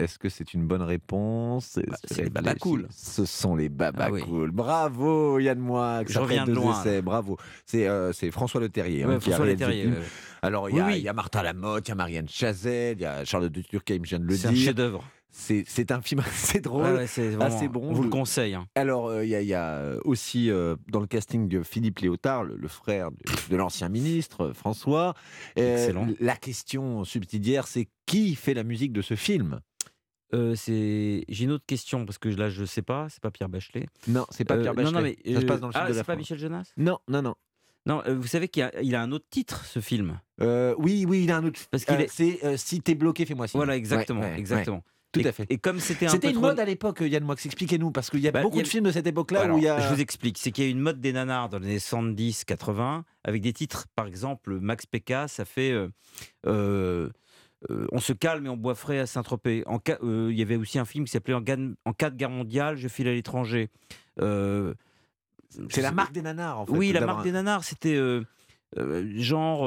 Est-ce 0.01 0.17
que 0.21 0.29
c'est 0.29 0.55
une 0.55 0.65
bonne 0.67 0.83
réponse? 0.83 1.77
Bah, 1.89 1.97
c'est 2.05 2.23
les 2.23 2.31
Babacools. 2.31 2.87
Ce 2.91 3.25
sont 3.25 3.57
les 3.57 3.67
Ah 3.67 3.91
Babacools. 3.91 4.53
Bravo 4.53 5.41
Yann 5.41 5.59
Moix. 5.59 6.03
Je 6.07 6.19
reviens 6.21 6.45
de 6.45 6.53
loin, 6.53 6.85
là. 6.85 7.03
Bravo. 7.03 7.37
C'est 7.67 7.89
euh, 7.89 8.13
c'est 8.13 8.31
François 8.31 8.61
Le 8.61 8.69
Terrier 8.69 9.05
Ouais, 9.05 9.15
hein, 9.15 9.19
qui 9.19 9.33
a 9.33 9.37
François 9.37 9.53
le 9.53 9.67
ouais. 9.67 10.03
Alors 10.41 10.71
il 10.71 10.77
y, 10.77 10.81
a- 10.81 10.87
Oui, 10.87 10.93
oui. 10.93 10.99
il 10.99 11.05
y 11.05 11.09
a 11.09 11.13
Martin 11.13 11.43
Lamotte, 11.43 11.89
il 11.89 11.91
y 11.91 11.93
a 11.93 11.97
Marianne 11.97 12.29
Chazelle, 12.29 12.97
il 12.99 13.03
y 13.03 13.07
a 13.07 13.25
Charlotte 13.25 13.51
de 13.51 13.61
Turckheim, 13.61 14.05
je 14.05 14.11
viens 14.11 14.21
de 14.21 14.25
le 14.25 14.37
C'est 14.37 14.47
un 14.49 14.53
dire. 14.53 14.67
chef-d'œuvre. 14.67 15.05
C'est 15.31 15.93
un 15.93 16.01
film 16.03 16.21
assez 16.27 16.61
drôle. 16.61 16.85
Ouais, 16.85 16.93
ouais, 16.93 17.07
c'est 17.07 17.29
vraiment- 17.31 17.45
assez 17.57 17.69
bon. 17.69 17.89
On 17.91 17.93
vous 17.93 18.03
le 18.05 18.09
conseille. 18.09 18.55
hein. 18.55 18.67
Alors, 18.75 19.09
euh, 19.09 19.25
il 19.25 19.31
y, 19.31 19.35
a- 19.35 19.43
y 19.43 19.55
a 19.55 19.95
aussi 20.05 20.51
euh, 20.51 20.77
dans 20.89 21.01
le 21.01 21.07
casting 21.07 21.49
de 21.49 21.63
Philippe 21.63 22.01
Léotard, 22.01 22.45
le, 22.45 22.57
le 22.57 22.69
frère 22.69 23.11
de, 23.11 23.19
de 23.51 23.57
l'ancien 23.57 23.89
ministre 23.89 24.47
euh, 24.47 24.53
François. 24.55 25.15
Euh, 25.59 25.77
Excellent. 25.77 26.09
La 26.21 26.37
question 26.37 27.05
subsidiaire, 27.05 27.67
c'est 27.67 27.89
qui 28.07 28.35
fait 28.35 28.55
la 28.55 28.65
musique 28.65 28.93
de 28.93 29.03
ce 29.03 29.15
film? 29.17 29.61
Euh, 30.35 30.55
c'est 30.55 31.25
j'ai 31.29 31.45
une 31.45 31.53
autre 31.53 31.65
question 31.67 32.05
parce 32.05 32.19
que 32.19 32.29
là 32.29 32.51
je 32.51 32.65
sais 32.67 32.83
pas, 32.83 33.07
c'est 33.09 33.23
pas 33.23 33.31
Pierre 33.31 33.49
Bachelet. 33.49 33.87
Non, 34.09 34.27
c'est 34.31 34.45
pas 34.45 34.57
Euh, 34.57 34.61
Pierre 34.63 34.75
non, 34.75 34.83
Bachelet. 34.83 34.93
non, 34.93 35.03
mais, 35.25 35.33
Ça 35.35 35.41
se 35.41 35.45
euh, 35.45 35.49
passe 35.49 35.61
dans 35.61 35.67
le 35.69 35.73
sud 35.73 35.81
ah, 35.83 35.85
de 35.85 35.89
la 35.89 35.95
c'est 35.95 35.99
pas 36.01 36.13
France. 36.13 36.19
Michel 36.19 36.39
Jonas? 36.39 36.73
Non, 36.77 36.99
non, 37.09 37.23
non. 37.23 37.35
Non, 37.87 38.03
euh, 38.07 38.15
vous 38.15 38.27
savez 38.27 38.49
qu'il 38.49 38.63
a, 38.63 38.71
a 38.75 39.01
un 39.03 39.13
autre 39.13 39.25
titre 39.31 39.65
ce 39.65 39.81
film? 39.81 40.21
Euh, 40.43 40.75
oui, 40.79 41.07
oui, 41.09 41.25
il 41.25 41.31
a 41.31 41.39
un 41.39 41.45
autre. 41.47 41.61
Parce 41.71 41.87
qu'il 41.87 41.95
Euh, 41.95 42.01
est- 42.01 42.09
C'est 42.13 42.45
euh, 42.45 42.57
Si 42.59 42.83
t'es 42.83 42.95
bloqué, 42.95 43.25
fais-moi 43.25 43.47
signe. 43.49 43.59
Voilà, 43.59 43.77
exactement, 43.77 44.21
Ouais, 44.21 44.33
ouais, 44.33 44.39
exactement. 44.39 44.77
ouais. 44.79 44.83
Tout 45.13 45.21
Et- 45.21 45.27
à 45.27 45.33
fait. 45.33 45.47
Et 45.49 45.57
comme 45.57 45.81
c'était 45.81 46.05
un 46.07 46.11
C'était 46.11 46.29
une 46.29 46.35
trop- 46.35 46.43
mode 46.43 46.61
à 46.61 46.65
l'époque, 46.67 47.01
Yann 47.01 47.25
Moix. 47.25 47.35
Expliquez-nous, 47.43 47.91
parce 47.93 48.11
qu'il 48.11 48.21
y 48.21 48.29
a 48.29 48.31
Bah, 48.31 48.43
beaucoup 48.43 48.61
de 48.61 48.67
films 48.67 48.85
de 48.85 48.91
cette 48.91 49.07
époque-là 49.07 49.53
où 49.53 49.57
il 49.59 49.65
y 49.65 49.69
a. 49.69 49.81
Je 49.81 49.95
vous 49.95 50.01
explique, 50.01 50.37
c'est 50.37 50.51
qu'il 50.53 50.65
y 50.65 50.67
a 50.67 50.71
une 50.71 50.81
mode 50.81 51.01
des 51.01 51.13
nanars 51.15 51.49
dans 51.49 51.59
les 51.59 51.67
années 51.67 51.79
70, 51.79 52.45
80, 52.45 53.05
avec 53.25 53.41
des 53.41 53.53
titres, 53.55 53.87
par 53.97 54.07
exemple, 54.07 54.59
Max 54.61 54.85
Péca, 54.85 55.27
ça 55.27 55.47
fait 55.47 55.71
euh, 55.73 55.89
euh, 56.47 57.09
euh, 57.71 57.87
On 57.91 58.01
se 58.01 58.13
calme 58.13 58.45
et 58.47 58.49
on 58.51 58.57
boit 58.59 58.75
frais 58.75 58.99
à 58.99 59.07
Saint-Tropez. 59.07 59.65
Il 60.03 60.31
y 60.39 60.43
avait 60.43 60.57
aussi 60.57 60.79
un 60.79 60.85
film 60.85 61.07
qui 61.07 61.11
s'appelait 61.13 61.35
en, 61.35 61.43
En 61.87 61.93
cas 61.95 62.11
de 62.11 62.17
guerre 62.17 62.29
mondiale, 62.31 62.77
je 62.77 62.89
file 62.89 63.09
à 63.09 63.13
l'étranger. 63.15 63.71
C'est 64.19 65.81
la 65.81 65.91
marque 65.93 66.13
des 66.13 66.21
nanars, 66.23 66.61
en 66.61 66.67
fait. 66.67 66.73
oui, 66.73 66.93
la 66.93 67.01
marque 67.07 67.21
un- 67.21 67.23
des 67.23 67.33
nanars, 67.33 67.65
c'était 67.65 67.99
genre. 69.17 69.67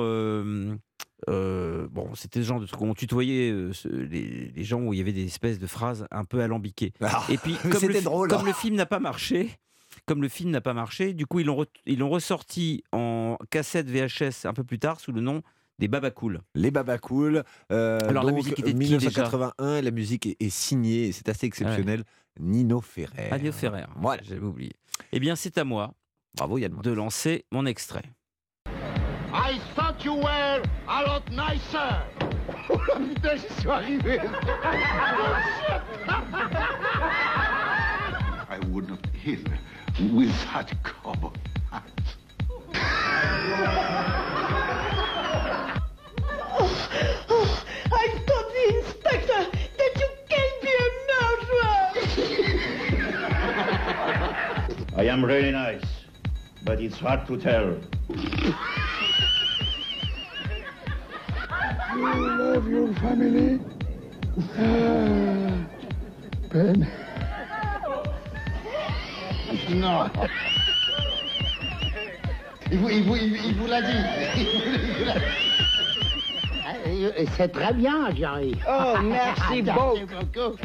Euh, 1.29 1.87
bon, 1.91 2.13
c'était 2.15 2.39
le 2.39 2.45
genre 2.45 2.59
de 2.59 2.65
truc 2.65 2.81
où 2.81 2.85
on 2.85 2.93
tutoyait 2.93 3.51
euh, 3.51 3.73
ce- 3.73 3.87
les, 3.87 4.51
les 4.55 4.63
gens 4.63 4.81
où 4.81 4.93
il 4.93 4.97
y 4.97 5.01
avait 5.01 5.13
des 5.13 5.25
espèces 5.25 5.59
de 5.59 5.67
phrases 5.67 6.05
un 6.11 6.25
peu 6.25 6.41
alambiquées. 6.41 6.93
Ah, 7.01 7.23
Et 7.29 7.37
puis, 7.37 7.55
comme, 7.71 7.89
le, 7.89 8.01
drôle. 8.01 8.27
comme 8.29 8.45
le 8.45 8.53
film 8.53 8.75
n'a 8.75 8.85
pas 8.85 8.99
marché, 8.99 9.49
comme 10.07 10.21
le 10.21 10.29
film 10.29 10.49
n'a 10.51 10.61
pas 10.61 10.73
marché, 10.73 11.13
du 11.13 11.25
coup, 11.25 11.39
ils 11.39 11.45
l'ont 11.45 11.61
re- 11.63 11.67
ils 11.85 11.99
l'ont 11.99 12.09
ressorti 12.09 12.83
en 12.91 13.37
cassette 13.49 13.87
VHS 13.89 14.45
un 14.45 14.53
peu 14.53 14.63
plus 14.63 14.79
tard 14.79 14.99
sous 14.99 15.11
le 15.11 15.21
nom 15.21 15.41
des 15.79 15.87
Babacools. 15.87 16.41
Les 16.55 16.69
Babacools. 16.71 17.43
Euh, 17.71 17.99
Alors, 18.07 18.23
la 18.23 18.31
musique 18.31 18.59
était 18.59 18.73
de 18.73 18.77
qui, 18.79 18.89
déjà 18.89 18.97
1981, 18.97 19.77
et 19.77 19.81
la 19.81 19.91
musique 19.91 20.25
est, 20.27 20.37
est 20.39 20.49
signée, 20.49 21.07
et 21.07 21.11
c'est 21.11 21.27
assez 21.29 21.45
exceptionnel. 21.47 22.03
Nino 22.39 22.81
Ferrer. 22.81 23.29
Agneau 23.31 23.51
Ferrer. 23.51 23.85
Voilà. 23.95 24.21
J'avais 24.23 24.45
oublié. 24.45 24.71
Eh 25.11 25.19
bien, 25.19 25.35
c'est 25.35 25.57
à 25.57 25.63
moi 25.63 25.93
Bravo 26.35 26.57
Yann. 26.59 26.73
de 26.81 26.91
lancer 26.91 27.45
mon 27.51 27.65
extrait. 27.65 28.03
I 29.33 29.59
you 30.03 30.13
were 30.13 30.63
a 30.87 31.03
lot 31.03 31.29
nicer. 31.31 32.01
Oh 32.69 32.79
la 32.87 32.95
putain, 32.95 33.37
j'y 33.37 33.53
suis 33.53 33.69
arrivé. 33.69 34.19
I 38.49 38.59
would 38.69 38.89
not 38.89 39.05
heal 39.13 39.39
with 40.11 40.33
that 40.53 40.71
cowboy 40.83 41.29
hat. 41.71 41.83
I 47.93 48.07
thought 48.25 48.53
the 48.53 48.65
inspector 48.77 49.41
that 49.77 49.93
you 50.01 50.09
can 50.29 50.49
be 50.61 50.71
a 50.77 50.79
murderer. 51.11 51.77
I 54.97 55.03
am 55.05 55.23
really 55.23 55.51
nice, 55.51 55.85
but 56.63 56.81
it's 56.81 56.97
hard 56.97 57.27
to 57.27 57.37
tell. 57.37 57.77
You 61.93 62.37
love 62.37 62.67
your 62.69 62.93
family. 62.95 63.59
Ben. 66.51 66.87
Non. 69.69 70.09
Il 72.71 72.77
vous, 72.77 72.89
il 72.89 73.03
vous, 73.03 73.15
il, 73.17 73.35
il 73.45 73.55
vous 73.55 73.67
l'a 73.67 73.81
dit. 73.81 73.87
Il 74.37 74.45
vous- 74.45 74.61
il 74.63 74.93
vous 74.99 75.05
l'a 75.05 75.13
dit. 75.15 75.21
C'est 77.35 77.51
très 77.51 77.73
bien, 77.73 78.09
Jerry. 78.15 78.55
Oh, 78.69 78.93
merci 79.03 79.61
beaucoup. 80.11 80.55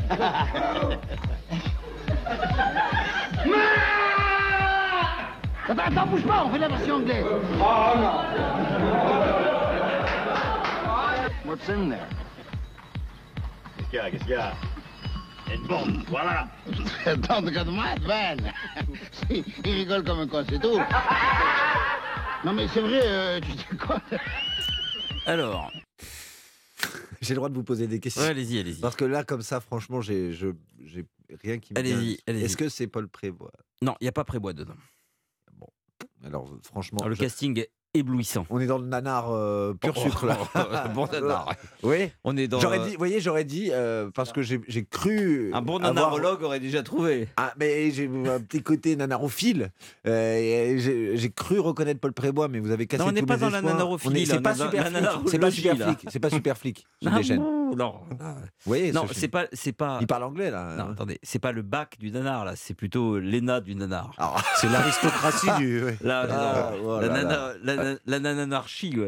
Attends, 5.68 5.83
attends, 5.87 6.07
bouge 6.07 6.22
pas, 6.22 6.45
on 6.47 6.51
fait 6.51 6.59
la 6.59 6.68
version 6.68 6.95
anglaise. 6.97 7.24
Oh 7.61 7.99
non. 7.99 8.20
What's 11.47 11.68
in 11.68 11.88
there? 11.90 12.07
Qu'est-ce 13.76 13.88
qu'il 13.90 13.99
y 13.99 14.01
a? 14.01 14.11
Qu'est-ce 14.11 14.22
qu'il 14.24 14.32
y 14.32 14.34
a? 14.34 14.55
Une 15.55 15.66
bombe, 15.68 16.03
voilà. 16.09 16.49
Attends, 17.07 17.40
regarde-moi, 17.42 17.84
Ben. 18.07 18.53
Il 19.30 19.44
rigole 19.64 20.05
comme 20.05 20.18
un 20.20 20.26
con, 20.26 20.44
c'est 20.49 20.59
tout. 20.61 20.78
Non, 22.44 22.53
mais 22.53 22.66
c'est 22.68 22.80
vrai, 22.80 23.01
euh, 23.05 23.40
tu 23.40 23.53
sais 23.53 23.76
quoi? 23.76 24.01
Alors, 25.26 25.70
J'ai 27.20 27.34
le 27.34 27.36
droit 27.36 27.49
de 27.49 27.55
vous 27.55 27.62
poser 27.64 27.86
des 27.86 28.01
questions. 28.01 28.22
Ouais, 28.22 28.28
allez-y, 28.28 28.59
allez-y. 28.59 28.80
Parce 28.80 28.97
que 28.97 29.05
là, 29.05 29.22
comme 29.24 29.42
ça, 29.42 29.61
franchement, 29.61 30.01
j'ai 30.01 30.32
je- 30.32 30.49
j'ai 30.84 31.05
rien 31.42 31.59
qui 31.59 31.72
me 31.74 31.80
vient. 31.80 31.97
Allez-y, 31.97 32.18
allez-y. 32.26 32.44
Est-ce 32.44 32.57
que 32.57 32.68
c'est 32.68 32.86
Paul 32.88 33.09
Prévost? 33.09 33.53
Non, 33.82 33.94
il 34.01 34.05
n'y 34.05 34.09
a 34.09 34.12
pas 34.12 34.24
Prébois 34.24 34.53
dedans. 34.53 34.74
Alors, 36.24 36.51
franchement. 36.64 36.99
Alors, 36.99 37.11
le 37.11 37.14
je- 37.14 37.20
casting 37.20 37.59
est 37.61 37.70
éblouissant. 37.97 38.47
On 38.51 38.61
est 38.61 38.66
dans 38.66 38.78
le 38.78 38.86
nanar 38.86 39.30
euh, 39.30 39.74
pur 39.74 39.92
Oh, 39.97 40.01
sucre 40.01 40.26
là. 40.26 40.36
bon 40.94 41.07
nanar. 41.12 41.53
Oui. 41.82 42.11
On 42.24 42.36
est 42.36 42.49
dans. 42.49 42.61
J'aurais 42.61 42.78
euh, 42.80 42.84
dit, 42.84 42.90
vous 42.92 42.99
voyez, 42.99 43.20
j'aurais 43.20 43.44
dit 43.44 43.70
euh, 43.72 44.11
parce 44.14 44.32
que 44.32 44.42
j'ai 44.42 44.61
cru. 44.90 45.51
Un 45.55 45.62
bon 45.62 45.76
avoir- 45.78 45.94
nanarologue 45.94 46.42
aurait 46.42 46.61
déjà 46.61 46.82
trouvé. 46.82 47.28
Ah, 47.36 47.53
mais 47.59 47.90
j'ai 47.90 48.07
un 48.07 48.40
petit 48.40 48.62
côté 48.62 48.97
nanarophile. 48.97 49.70
Euh, 50.07 51.12
j'ai 51.14 51.30
cru 51.30 51.59
reconnaître 51.61 52.01
Paul 52.01 52.12
Prébois, 52.12 52.49
mais 52.49 52.61
vous 52.61 52.70
avez 52.70 52.86
cassé 52.86 53.03
Non, 53.03 53.09
on 53.09 53.12
n'est 53.12 53.22
pas 53.22 53.36
dans 53.36 53.51
la 53.51 53.59
espoirs. 53.59 53.74
nanarophilie, 53.74 54.12
On 54.12 54.16
est- 54.16 54.26
là, 54.26 54.34
C'est 54.34 54.40
pas 54.42 54.55
dans 54.55 54.64
super 54.66 54.90
la 54.90 54.90
flic. 54.90 55.18
C'est 55.28 55.38
pas 55.38 55.51
super 55.51 55.76
flic. 55.76 56.07
C'est 56.09 56.20
pas 56.20 56.30
super 56.30 56.59
flic. 56.59 56.86
Ah 57.07 57.20
non. 57.76 57.97
Non, 58.92 59.07
ce 59.09 59.14
c'est 59.14 59.28
pas, 59.28 59.47
c'est 59.53 59.72
pas. 59.72 59.99
Il 60.01 60.07
parle 60.07 60.22
anglais 60.22 60.51
là. 60.51 60.76
Non, 60.76 60.92
attendez, 60.92 61.18
c'est 61.22 61.40
pas 61.40 61.51
le 61.53 61.62
bac 61.62 61.97
du 61.99 62.11
nanar 62.12 62.44
là, 62.44 62.53
c'est 62.57 62.74
plutôt 62.74 63.18
l'ENA 63.18 63.61
du 63.61 63.74
nanar. 63.74 64.12
C'est 64.61 64.68
l'aristocratie 64.70 65.51
du. 65.59 65.82
Ah, 66.09 66.70
oh 66.84 67.01
la, 67.01 67.09
nana-. 67.09 67.53
La, 67.87 67.93
na- 67.95 67.99
la 68.07 68.18
nananarchie, 68.20 68.99
ouais. 68.99 69.07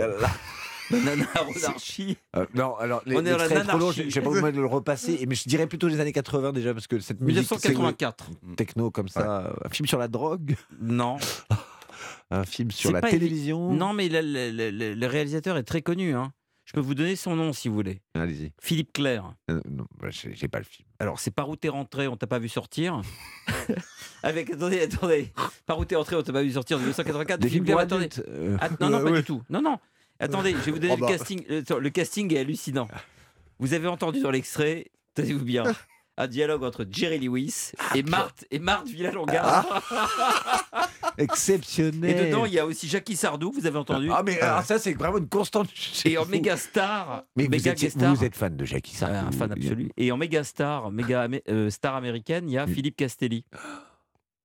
La 0.90 1.00
nanarchie. 1.16 2.16
Euh, 2.36 2.46
non, 2.54 2.74
alors 2.76 3.02
On 3.06 3.10
est 3.10 3.14
dans 3.14 3.36
la 3.36 3.46
l'extrait 3.46 3.56
est 3.60 3.64
trop 3.64 3.72
long, 3.78 3.78
nanarchie. 3.88 4.10
j'ai 4.10 4.20
pas 4.20 4.30
besoin 4.30 4.50
de 4.52 4.60
le 4.60 4.66
repasser, 4.66 5.24
mais 5.28 5.34
je 5.34 5.48
dirais 5.48 5.66
plutôt 5.66 5.88
les 5.88 6.00
années 6.00 6.12
80 6.12 6.52
déjà, 6.52 6.72
parce 6.72 6.86
que 6.86 6.98
cette 7.00 7.20
musique. 7.20 7.36
1984. 7.50 8.24
c'est- 8.48 8.56
Techno 8.56 8.90
comme 8.90 9.08
ça, 9.08 9.52
un 9.64 9.68
film 9.68 9.86
sur 9.86 9.98
la 9.98 10.08
drogue, 10.08 10.56
Non. 10.80 11.16
un 12.30 12.44
film 12.44 12.70
sur 12.70 12.88
C'est 12.88 12.94
la 12.94 13.00
pas 13.00 13.08
évi- 13.08 13.12
télévision? 13.12 13.72
Non, 13.72 13.92
mais 13.92 14.08
le, 14.08 14.20
le- 14.20 14.50
le- 14.50 14.70
le- 14.70 14.94
le 14.94 15.06
réalisateur 15.06 15.56
est 15.56 15.62
très 15.62 15.82
connu. 15.82 16.14
Hein. 16.14 16.32
Je 16.68 16.74
peux 16.74 16.80
vous 16.80 16.94
donner 16.94 17.16
son 17.16 17.34
nom 17.34 17.54
si 17.54 17.68
vous 17.68 17.74
voulez. 17.76 18.02
Allez-y. 18.12 18.52
Philippe 18.60 18.92
Clair. 18.92 19.32
Euh, 19.50 19.58
non, 19.70 19.86
bah, 19.98 20.08
j'ai 20.10 20.48
pas 20.48 20.58
le 20.58 20.66
film. 20.66 20.86
Alors, 20.98 21.18
c'est 21.18 21.30
par 21.30 21.48
où 21.48 21.56
t'es 21.56 21.70
rentré, 21.70 22.08
on 22.08 22.16
t'a 22.18 22.26
pas 22.26 22.38
vu 22.38 22.50
sortir. 22.50 23.00
Avec, 24.22 24.50
attendez, 24.50 24.82
attendez. 24.82 25.32
Par 25.64 25.78
où 25.78 25.86
t'es 25.86 25.96
rentré, 25.96 26.14
on 26.16 26.22
t'a 26.22 26.32
pas 26.32 26.42
vu 26.42 26.52
sortir 26.52 26.76
en 26.76 26.80
1984. 26.80 27.40
Des 27.40 27.48
Philippe 27.48 27.64
films 27.64 27.76
pour 27.78 27.86
Clair, 27.86 27.98
attendez. 28.00 28.22
euh, 28.28 28.56
Ah, 28.60 28.68
non, 28.80 28.90
non, 28.90 28.98
pas 29.02 29.10
ouais. 29.10 29.18
du 29.20 29.24
tout. 29.24 29.42
Non, 29.48 29.62
non. 29.62 29.78
Attendez, 30.20 30.50
je 30.52 30.56
vais 30.58 30.72
vous 30.72 30.78
donner 30.78 30.92
Oh 30.94 31.00
bah. 31.00 31.06
le 31.10 31.16
casting. 31.16 31.42
Le, 31.48 31.78
le 31.80 31.90
casting 31.90 32.34
est 32.34 32.38
hallucinant. 32.40 32.88
Vous 33.60 33.72
avez 33.72 33.88
entendu 33.88 34.20
dans 34.20 34.30
l'extrait, 34.30 34.90
tenez-vous 35.14 35.44
bien, 35.46 35.64
un 36.18 36.26
dialogue 36.26 36.64
entre 36.64 36.84
Jerry 36.90 37.18
Lewis 37.20 37.72
et 37.94 38.02
Marthe, 38.02 38.44
et 38.50 38.58
Marthe 38.58 38.88
Villalonga. 38.88 39.64
Exceptionnel. 41.18 42.10
Et 42.10 42.26
dedans, 42.26 42.44
il 42.44 42.52
y 42.52 42.58
a 42.58 42.66
aussi 42.66 42.88
Jackie 42.88 43.16
Sardou, 43.16 43.52
vous 43.52 43.66
avez 43.66 43.78
entendu 43.78 44.10
Ah, 44.12 44.22
mais 44.24 44.40
alors, 44.40 44.62
ça, 44.64 44.78
c'est 44.78 44.94
vraiment 44.94 45.18
une 45.18 45.28
constante. 45.28 45.68
Et 46.04 46.18
en 46.18 46.26
méga 46.26 46.56
star, 46.56 47.24
Mais 47.36 47.44
vous, 47.44 47.50
méga 47.50 47.72
étiez- 47.72 47.86
guest 47.86 47.98
star, 47.98 48.14
vous 48.14 48.24
êtes 48.24 48.36
fan 48.36 48.56
de 48.56 48.64
Jackie 48.64 48.92
Ah, 48.96 48.98
Sardou. 48.98 49.26
un 49.28 49.32
fan 49.32 49.52
absolu. 49.52 49.90
Et 49.96 50.12
en 50.12 50.16
méga 50.16 50.44
star, 50.44 50.90
méga 50.90 51.28
euh, 51.48 51.70
star 51.70 51.94
américaine, 51.96 52.48
il 52.48 52.52
y 52.52 52.58
a 52.58 52.66
Philippe 52.66 52.96
Castelli. 52.96 53.44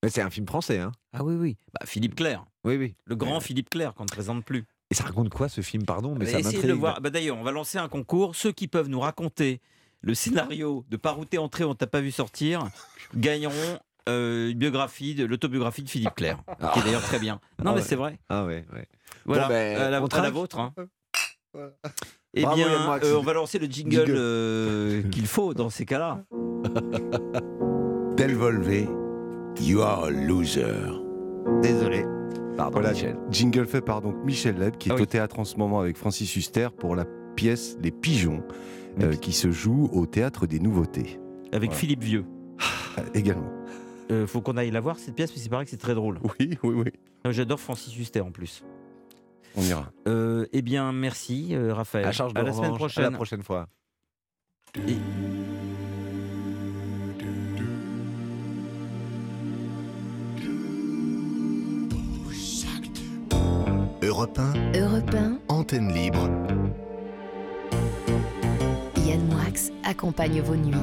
C'est 0.07 0.21
un 0.21 0.29
film 0.29 0.45
français, 0.47 0.79
hein 0.79 0.91
Ah 1.13 1.23
oui, 1.23 1.35
oui. 1.35 1.57
Bah, 1.73 1.85
Philippe 1.85 2.15
Clair. 2.15 2.45
Oui, 2.65 2.75
oui. 2.77 2.95
Le 3.05 3.15
grand 3.15 3.39
Philippe 3.39 3.69
Clair 3.69 3.93
qu'on 3.93 4.03
ne 4.03 4.09
présente 4.09 4.43
plus. 4.43 4.65
Et 4.91 4.95
ça 4.95 5.05
raconte 5.05 5.29
quoi 5.29 5.47
ce 5.49 5.61
film, 5.61 5.85
pardon 5.85 6.13
Mais 6.19 6.25
ça 6.25 6.39
Essayez 6.39 6.61
de 6.61 6.67
le 6.67 6.73
voir. 6.73 6.99
Bah, 7.01 7.09
D'ailleurs, 7.09 7.37
on 7.37 7.43
va 7.43 7.51
lancer 7.51 7.77
un 7.77 7.87
concours. 7.87 8.35
Ceux 8.35 8.51
qui 8.51 8.67
peuvent 8.67 8.89
nous 8.89 8.99
raconter 8.99 9.61
le 10.03 10.13
scénario 10.13 10.85
de 10.89 10.97
Par 10.97 11.17
où 11.17 11.25
t'es 11.25 11.37
entré, 11.39 11.63
on 11.63 11.73
t'a 11.75 11.87
pas 11.87 12.01
vu 12.01 12.11
sortir, 12.11 12.67
gagneront 13.15 13.79
euh, 14.09 14.49
une 14.51 14.57
biographie, 14.57 15.15
de 15.15 15.25
l'autobiographie 15.25 15.81
de 15.83 15.89
Philippe 15.89 16.13
Clair, 16.15 16.37
qui 16.73 16.79
est 16.79 16.83
d'ailleurs 16.83 17.01
très 17.03 17.19
bien. 17.19 17.39
Non, 17.59 17.71
Ah 17.71 17.71
mais 17.71 17.75
ouais. 17.75 17.81
c'est 17.81 17.95
vrai. 17.95 18.19
Ah 18.29 18.45
ouais, 18.45 18.65
ouais. 18.73 18.87
Voilà, 19.25 19.43
Bon, 19.43 19.49
ben, 19.49 19.77
à 19.81 19.89
la, 19.89 20.03
on 20.03 20.31
vôtre. 20.31 20.59
hein. 20.59 20.73
Eh 22.35 22.41
Bravo, 22.41 22.57
Yann 22.59 22.69
bien, 22.69 22.99
euh, 23.03 23.15
on 23.17 23.21
va 23.21 23.33
lancer 23.33 23.59
le 23.59 23.67
jingle, 23.67 23.91
Jingle. 23.95 24.13
euh, 24.17 25.03
qu'il 25.09 25.27
faut 25.27 25.53
dans 25.53 25.69
ces 25.69 25.85
cas-là. 25.85 26.23
Del 28.17 28.35
Volvé, 28.35 28.87
you 29.61 29.81
are 29.81 30.05
a 30.05 30.09
loser. 30.09 30.65
Désolé. 31.61 32.05
Pardon, 32.57 32.79
Voilà, 32.79 32.91
Michel. 32.91 33.17
jingle 33.31 33.65
fait 33.65 33.81
par 33.81 34.01
donc 34.01 34.15
Michel 34.23 34.57
Leb, 34.57 34.77
qui 34.77 34.89
est 34.89 34.91
Ah 34.91 34.95
oui. 34.95 35.01
au 35.01 35.05
théâtre 35.05 35.39
en 35.39 35.45
ce 35.45 35.55
moment 35.57 35.79
avec 35.79 35.97
Francis 35.97 36.35
Huster 36.35 36.69
pour 36.77 36.95
la 36.95 37.05
pièce 37.35 37.77
Les 37.81 37.91
Pigeons, 37.91 38.43
euh, 39.01 39.15
qui 39.15 39.31
se 39.31 39.51
joue 39.51 39.89
au 39.93 40.05
théâtre 40.05 40.45
des 40.47 40.59
Nouveautés. 40.59 41.19
Avec 41.51 41.69
Voilà. 41.69 41.79
Philippe 41.79 42.03
Vieux. 42.03 42.25
Euh, 42.97 43.01
également. 43.13 43.49
Euh, 44.11 44.27
faut 44.27 44.41
qu'on 44.41 44.57
aille 44.57 44.71
la 44.71 44.79
voir 44.81 44.99
cette 44.99 45.15
pièce, 45.15 45.31
parce 45.31 45.41
qu'il 45.41 45.49
paraît 45.49 45.63
que 45.65 45.71
c'est 45.71 45.77
très 45.77 45.95
drôle. 45.95 46.19
Oui, 46.39 46.57
oui, 46.63 46.73
oui. 46.85 47.31
J'adore 47.31 47.59
Francis 47.59 47.97
Huster 47.97 48.21
en 48.21 48.31
plus. 48.31 48.63
On 49.55 49.61
ira. 49.61 49.91
Euh, 50.07 50.45
eh 50.51 50.61
bien, 50.61 50.91
merci 50.91 51.55
euh, 51.55 51.73
Raphaël. 51.73 52.05
À 52.05 52.11
charge 52.11 52.33
de 52.33 52.41
la 52.41 52.51
semaine 52.53 52.75
prochaine. 52.75 53.05
À 53.05 53.09
la 53.11 53.15
prochaine 53.15 53.43
fois. 53.43 53.67
Et- 54.87 54.97
Europe 64.01 64.37
1, 64.37 64.53
Europe 64.79 65.15
1, 65.15 65.39
antenne 65.47 65.91
libre. 65.93 66.29
Accompagne 69.93 70.41
vos 70.41 70.55
nuits. 70.55 70.73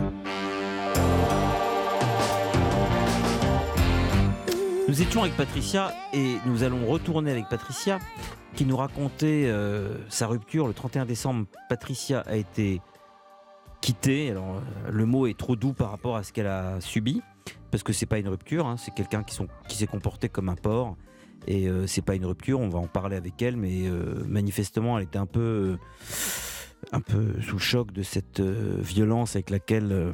Nous 4.87 5.03
étions 5.03 5.23
avec 5.23 5.37
Patricia 5.37 5.93
et 6.13 6.37
nous 6.47 6.63
allons 6.63 6.87
retourner 6.87 7.33
avec 7.33 7.49
Patricia 7.49 7.99
qui 8.55 8.65
nous 8.65 8.77
racontait 8.77 9.47
euh, 9.47 9.97
sa 10.09 10.29
rupture 10.29 10.69
le 10.69 10.75
31 10.75 11.07
décembre. 11.07 11.47
Patricia 11.69 12.21
a 12.21 12.37
été 12.37 12.81
quittée. 13.81 14.31
Alors 14.31 14.57
euh, 14.59 14.91
le 14.93 15.07
mot 15.07 15.27
est 15.27 15.37
trop 15.37 15.57
doux 15.57 15.73
par 15.73 15.91
rapport 15.91 16.15
à 16.15 16.23
ce 16.23 16.33
qu'elle 16.33 16.47
a 16.47 16.81
subi 16.81 17.21
parce 17.73 17.83
que 17.83 17.93
c'est 17.93 18.07
pas 18.07 18.19
une 18.19 18.29
rupture, 18.29 18.67
hein, 18.67 18.77
c'est 18.77 18.95
quelqu'un 18.95 19.25
qui, 19.25 19.77
s'est 19.77 19.87
comporté 19.89 20.29
comme 20.29 20.49
un 20.49 20.57
porc 20.57 20.97
et 21.49 21.69
euh, 21.69 21.89
c'est 21.89 22.05
pas 22.05 22.15
une 22.15 22.27
rupture. 22.27 22.61
On 22.61 22.69
va 22.69 22.79
en 22.79 22.87
parler 22.87 23.17
avec 23.17 23.43
elle, 23.43 23.57
mais 23.57 23.89
euh, 23.89 24.23
manifestement 24.29 24.99
elle 24.99 25.05
était 25.05 25.19
un 25.19 25.27
peu 25.27 25.79
un 26.93 27.01
peu 27.01 27.41
sous 27.41 27.57
le 27.57 27.61
choc 27.61 27.93
de 27.93 28.03
cette 28.03 28.41
euh, 28.41 28.77
violence 28.81 29.37
avec 29.37 29.51
laquelle 29.51 29.93
euh, 29.93 30.13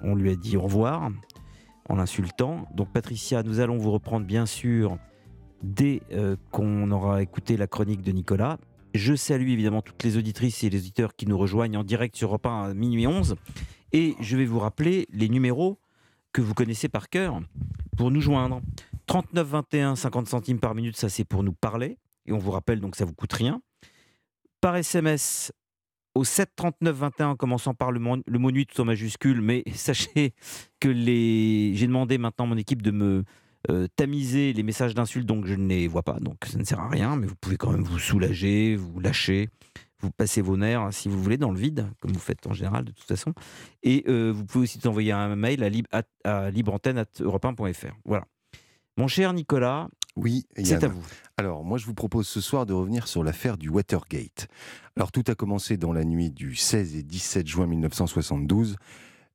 on 0.00 0.14
lui 0.14 0.30
a 0.30 0.36
dit 0.36 0.56
au 0.56 0.62
revoir 0.62 1.10
en 1.88 1.96
l'insultant. 1.96 2.66
Donc 2.74 2.92
Patricia, 2.92 3.42
nous 3.42 3.60
allons 3.60 3.76
vous 3.76 3.90
reprendre 3.92 4.26
bien 4.26 4.46
sûr 4.46 4.98
dès 5.62 6.02
euh, 6.12 6.36
qu'on 6.50 6.90
aura 6.90 7.22
écouté 7.22 7.56
la 7.56 7.66
chronique 7.66 8.02
de 8.02 8.12
Nicolas. 8.12 8.58
Je 8.94 9.14
salue 9.14 9.50
évidemment 9.50 9.82
toutes 9.82 10.02
les 10.04 10.16
auditrices 10.16 10.64
et 10.64 10.70
les 10.70 10.78
auditeurs 10.78 11.14
qui 11.14 11.26
nous 11.26 11.36
rejoignent 11.36 11.76
en 11.76 11.84
direct 11.84 12.16
sur 12.16 12.28
Europe 12.28 12.46
1 12.46 12.62
à 12.62 12.74
minuit 12.74 13.06
11. 13.06 13.36
Et 13.92 14.14
je 14.20 14.36
vais 14.36 14.46
vous 14.46 14.58
rappeler 14.58 15.06
les 15.12 15.28
numéros 15.28 15.78
que 16.32 16.40
vous 16.40 16.54
connaissez 16.54 16.88
par 16.88 17.08
cœur 17.08 17.40
pour 17.96 18.10
nous 18.10 18.20
joindre. 18.20 18.60
39 19.06 19.46
21 19.46 19.96
50 19.96 20.28
centimes 20.28 20.58
par 20.58 20.74
minute, 20.74 20.96
ça 20.96 21.08
c'est 21.08 21.24
pour 21.24 21.42
nous 21.42 21.52
parler. 21.52 21.98
Et 22.26 22.32
on 22.32 22.38
vous 22.38 22.50
rappelle 22.50 22.80
donc 22.80 22.96
ça 22.96 23.04
vous 23.04 23.14
coûte 23.14 23.32
rien. 23.32 23.60
Par 24.60 24.76
SMS 24.76 25.52
au 26.16 26.24
7 26.24 26.50
39 26.56 26.96
21 26.96 27.28
en 27.28 27.36
commençant 27.36 27.74
par 27.74 27.92
le, 27.92 28.00
mot 28.00 28.50
nuit 28.50 28.66
tout 28.66 28.80
en 28.80 28.84
majuscule, 28.86 29.40
mais 29.42 29.62
sachez 29.74 30.32
que 30.80 30.88
les... 30.88 31.72
j'ai 31.74 31.86
demandé 31.86 32.18
maintenant 32.18 32.46
à 32.46 32.48
mon 32.48 32.56
équipe 32.56 32.82
de 32.82 32.90
me 32.90 33.24
euh, 33.70 33.86
tamiser 33.96 34.52
les 34.52 34.62
messages 34.62 34.94
d'insultes, 34.94 35.26
donc 35.26 35.44
je 35.46 35.54
ne 35.54 35.68
les 35.68 35.88
vois 35.88 36.02
pas, 36.02 36.18
donc 36.20 36.36
ça 36.46 36.58
ne 36.58 36.64
sert 36.64 36.80
à 36.80 36.88
rien, 36.88 37.16
mais 37.16 37.26
vous 37.26 37.34
pouvez 37.36 37.56
quand 37.56 37.70
même 37.70 37.82
vous 37.82 37.98
soulager, 37.98 38.76
vous 38.76 38.98
lâcher, 39.00 39.48
vous 40.00 40.10
passez 40.10 40.40
vos 40.40 40.56
nerfs 40.56 40.80
hein, 40.80 40.90
si 40.90 41.08
vous 41.08 41.22
voulez 41.22 41.36
dans 41.36 41.50
le 41.50 41.58
vide, 41.58 41.86
comme 42.00 42.12
vous 42.12 42.18
faites 42.20 42.46
en 42.46 42.52
général 42.54 42.84
de 42.84 42.92
toute 42.92 43.06
façon, 43.08 43.34
et 43.82 44.04
euh, 44.08 44.32
vous 44.34 44.44
pouvez 44.46 44.62
aussi 44.62 44.78
envoyer 44.86 45.12
un 45.12 45.36
mail 45.36 45.62
à, 45.62 45.68
lib- 45.68 45.88
à, 45.92 46.02
à 46.24 46.50
libreantenne@europe1.fr. 46.50 47.92
Voilà. 48.04 48.24
Mon 48.98 49.08
cher 49.08 49.34
Nicolas, 49.34 49.88
Oui, 50.16 50.46
c'est 50.56 50.82
à 50.82 50.88
vous. 50.88 51.02
Alors, 51.36 51.64
moi, 51.64 51.76
je 51.76 51.84
vous 51.84 51.94
propose 51.94 52.26
ce 52.26 52.40
soir 52.40 52.64
de 52.64 52.72
revenir 52.72 53.06
sur 53.06 53.22
l'affaire 53.22 53.58
du 53.58 53.68
Watergate. 53.68 54.48
Alors, 54.96 55.12
tout 55.12 55.24
a 55.28 55.34
commencé 55.34 55.76
dans 55.76 55.92
la 55.92 56.04
nuit 56.04 56.30
du 56.30 56.56
16 56.56 56.96
et 56.96 57.02
17 57.02 57.46
juin 57.46 57.66
1972. 57.66 58.76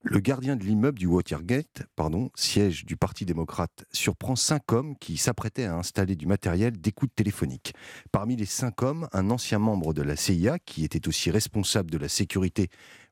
Le 0.03 0.19
gardien 0.19 0.55
de 0.55 0.63
l'immeuble 0.63 0.97
du 0.97 1.05
Watergate, 1.05 1.83
pardon, 1.95 2.31
siège 2.33 2.85
du 2.85 2.97
Parti 2.97 3.23
démocrate, 3.23 3.85
surprend 3.91 4.35
cinq 4.35 4.71
hommes 4.71 4.95
qui 4.97 5.15
s'apprêtaient 5.15 5.65
à 5.65 5.75
installer 5.75 6.15
du 6.15 6.25
matériel 6.25 6.81
d'écoute 6.81 7.11
téléphonique. 7.15 7.75
Parmi 8.11 8.35
les 8.35 8.47
cinq 8.47 8.81
hommes, 8.81 9.07
un 9.13 9.29
ancien 9.29 9.59
membre 9.59 9.93
de 9.93 10.01
la 10.01 10.15
CIA, 10.15 10.57
qui 10.57 10.83
était 10.83 11.07
aussi 11.07 11.29
responsable 11.29 11.91
de 11.91 11.99
la 11.99 12.09
sécurité 12.09 12.69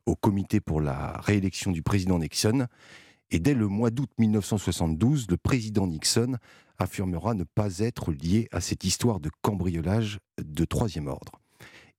au 0.07 0.15
comité 0.15 0.59
pour 0.61 0.81
la 0.81 1.19
réélection 1.19 1.71
du 1.71 1.83
président 1.83 2.17
Nixon. 2.17 2.65
Et 3.31 3.39
dès 3.39 3.53
le 3.53 3.67
mois 3.67 3.91
d'août 3.91 4.09
1972, 4.17 5.27
le 5.29 5.37
président 5.37 5.85
Nixon 5.85 6.37
affirmera 6.79 7.35
ne 7.35 7.43
pas 7.43 7.79
être 7.79 8.11
lié 8.11 8.47
à 8.51 8.59
cette 8.59 8.83
histoire 8.83 9.19
de 9.19 9.29
cambriolage 9.41 10.17
de 10.41 10.65
troisième 10.65 11.07
ordre. 11.07 11.33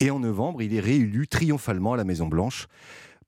Et 0.00 0.10
en 0.10 0.20
novembre, 0.20 0.62
il 0.62 0.74
est 0.74 0.80
réélu 0.80 1.28
triomphalement 1.28 1.92
à 1.92 1.96
la 1.96 2.04
Maison-Blanche. 2.04 2.66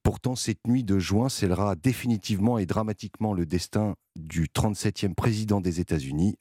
Pourtant, 0.01 0.35
cette 0.35 0.67
nuit 0.67 0.83
de 0.83 0.99
juin 0.99 1.29
scellera 1.29 1.75
définitivement 1.75 2.57
et 2.57 2.65
dramatiquement 2.65 3.33
le 3.33 3.45
destin 3.45 3.95
du 4.17 4.47
37e 4.47 5.13
président 5.13 5.61
des 5.61 5.79
États-Unis. 5.79 6.35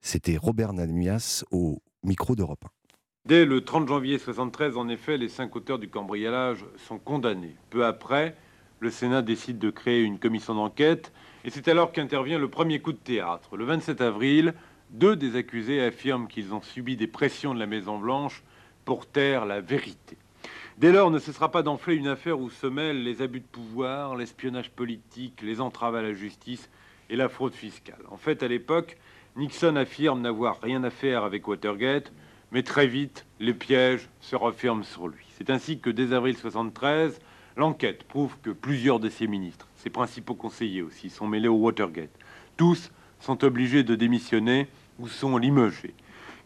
C'était 0.00 0.38
Robert 0.38 0.72
Namias 0.72 1.44
au 1.50 1.82
micro 2.02 2.34
d'Europe 2.34 2.64
1. 2.64 2.68
Dès 3.26 3.44
le 3.44 3.62
30 3.62 3.88
janvier 3.88 4.18
73, 4.18 4.78
en 4.78 4.88
effet, 4.88 5.18
les 5.18 5.28
cinq 5.28 5.54
auteurs 5.54 5.78
du 5.78 5.90
cambriolage 5.90 6.64
sont 6.78 6.98
condamnés. 6.98 7.56
Peu 7.68 7.84
après, 7.84 8.36
le 8.80 8.90
Sénat 8.90 9.22
décide 9.22 9.58
de 9.58 9.70
créer 9.70 10.02
une 10.02 10.18
commission 10.18 10.54
d'enquête 10.54 11.12
et 11.44 11.50
c'est 11.50 11.68
alors 11.68 11.92
qu'intervient 11.92 12.38
le 12.38 12.48
premier 12.48 12.80
coup 12.80 12.92
de 12.92 12.98
théâtre. 12.98 13.56
Le 13.56 13.64
27 13.64 14.00
avril, 14.00 14.54
deux 14.90 15.16
des 15.16 15.36
accusés 15.36 15.82
affirment 15.82 16.28
qu'ils 16.28 16.54
ont 16.54 16.62
subi 16.62 16.96
des 16.96 17.06
pressions 17.06 17.54
de 17.54 17.58
la 17.58 17.66
Maison-Blanche 17.66 18.42
pour 18.84 19.06
taire 19.06 19.46
la 19.46 19.60
vérité. 19.60 20.16
Dès 20.78 20.92
lors, 20.92 21.10
ne 21.10 21.18
cessera 21.18 21.50
pas 21.50 21.62
d'enfler 21.62 21.96
une 21.96 22.06
affaire 22.06 22.38
où 22.38 22.50
se 22.50 22.66
mêlent 22.66 23.02
les 23.02 23.20
abus 23.20 23.40
de 23.40 23.46
pouvoir, 23.46 24.14
l'espionnage 24.14 24.70
politique, 24.70 25.42
les 25.42 25.60
entraves 25.60 25.96
à 25.96 26.02
la 26.02 26.14
justice 26.14 26.70
et 27.10 27.16
la 27.16 27.28
fraude 27.28 27.54
fiscale. 27.54 28.02
En 28.10 28.16
fait, 28.16 28.42
à 28.42 28.48
l'époque, 28.48 28.96
Nixon 29.36 29.76
affirme 29.76 30.20
n'avoir 30.20 30.60
rien 30.60 30.84
à 30.84 30.90
faire 30.90 31.24
avec 31.24 31.48
Watergate, 31.48 32.12
mais 32.52 32.62
très 32.62 32.86
vite, 32.86 33.26
les 33.40 33.54
pièges 33.54 34.08
se 34.20 34.36
referment 34.36 34.84
sur 34.84 35.08
lui. 35.08 35.26
C'est 35.36 35.50
ainsi 35.50 35.80
que 35.80 35.90
dès 35.90 36.12
avril 36.12 36.36
73, 36.36 37.20
l'enquête 37.58 38.04
prouve 38.04 38.36
que 38.42 38.50
plusieurs 38.50 39.00
de 39.00 39.08
ses 39.08 39.26
ministres, 39.26 39.68
ses 39.76 39.90
principaux 39.90 40.34
conseillers 40.34 40.82
aussi, 40.82 41.10
sont 41.10 41.26
mêlés 41.26 41.48
au 41.48 41.56
Watergate. 41.56 42.16
Tous 42.56 42.90
sont 43.20 43.44
obligés 43.44 43.82
de 43.82 43.96
démissionner 43.96 44.68
ou 45.00 45.08
sont 45.08 45.36
limogés. 45.36 45.94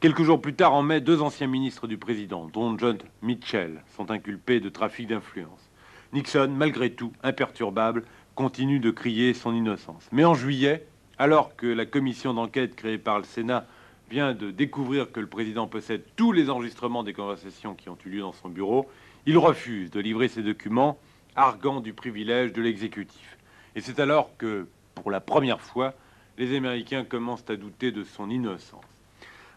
Quelques 0.01 0.23
jours 0.23 0.41
plus 0.41 0.55
tard, 0.55 0.75
en 0.75 0.83
mai, 0.83 1.01
deux 1.01 1.21
anciens 1.21 1.47
ministres 1.47 1.87
du 1.87 1.99
président, 1.99 2.49
dont 2.53 2.77
John 2.79 2.99
Mitchell, 3.21 3.83
sont 3.95 4.11
inculpés 4.11 4.59
de 4.59 4.71
trafic 4.71 5.07
d'influence. 5.07 5.71
Nixon, 6.13 6.49
malgré 6.57 6.91
tout, 6.91 7.13
imperturbable, 7.23 8.05
continue 8.35 8.81
de 8.81 8.91
crier 8.91 9.35
son 9.35 9.55
innocence. 9.55 10.09
Mais 10.13 10.25
en 10.25 10.35
juillet, 10.35 10.87
alors 11.19 11.55
que 11.57 11.67
la 11.67 11.85
commission 11.87 12.35
d'enquête 12.35 12.75
créée 12.75 12.99
par 12.99 13.19
le 13.19 13.25
Sénat 13.25 13.67
vient 14.11 14.35
de 14.35 14.51
découvrir 14.51 15.13
que 15.13 15.21
le 15.21 15.27
président 15.27 15.67
possède 15.67 16.03
tous 16.17 16.33
les 16.33 16.51
enregistrements 16.51 17.03
des 17.03 17.13
conversations 17.13 17.75
qui 17.75 17.89
ont 17.89 17.99
eu 18.05 18.09
lieu 18.09 18.21
dans 18.21 18.33
son 18.33 18.49
bureau, 18.49 18.89
il 19.27 19.39
refuse 19.39 19.91
de 19.91 20.01
livrer 20.01 20.29
ces 20.29 20.43
documents, 20.43 20.99
arguant 21.37 21.81
du 21.81 21.93
privilège 21.93 22.53
de 22.53 22.61
l'exécutif. 22.61 23.39
Et 23.77 23.81
c'est 23.81 24.01
alors 24.01 24.37
que, 24.37 24.67
pour 24.95 25.11
la 25.11 25.21
première 25.21 25.61
fois, 25.61 25.95
les 26.39 26.57
Américains 26.57 27.05
commencent 27.05 27.49
à 27.49 27.57
douter 27.57 27.93
de 27.93 28.03
son 28.03 28.31
innocence. 28.31 28.85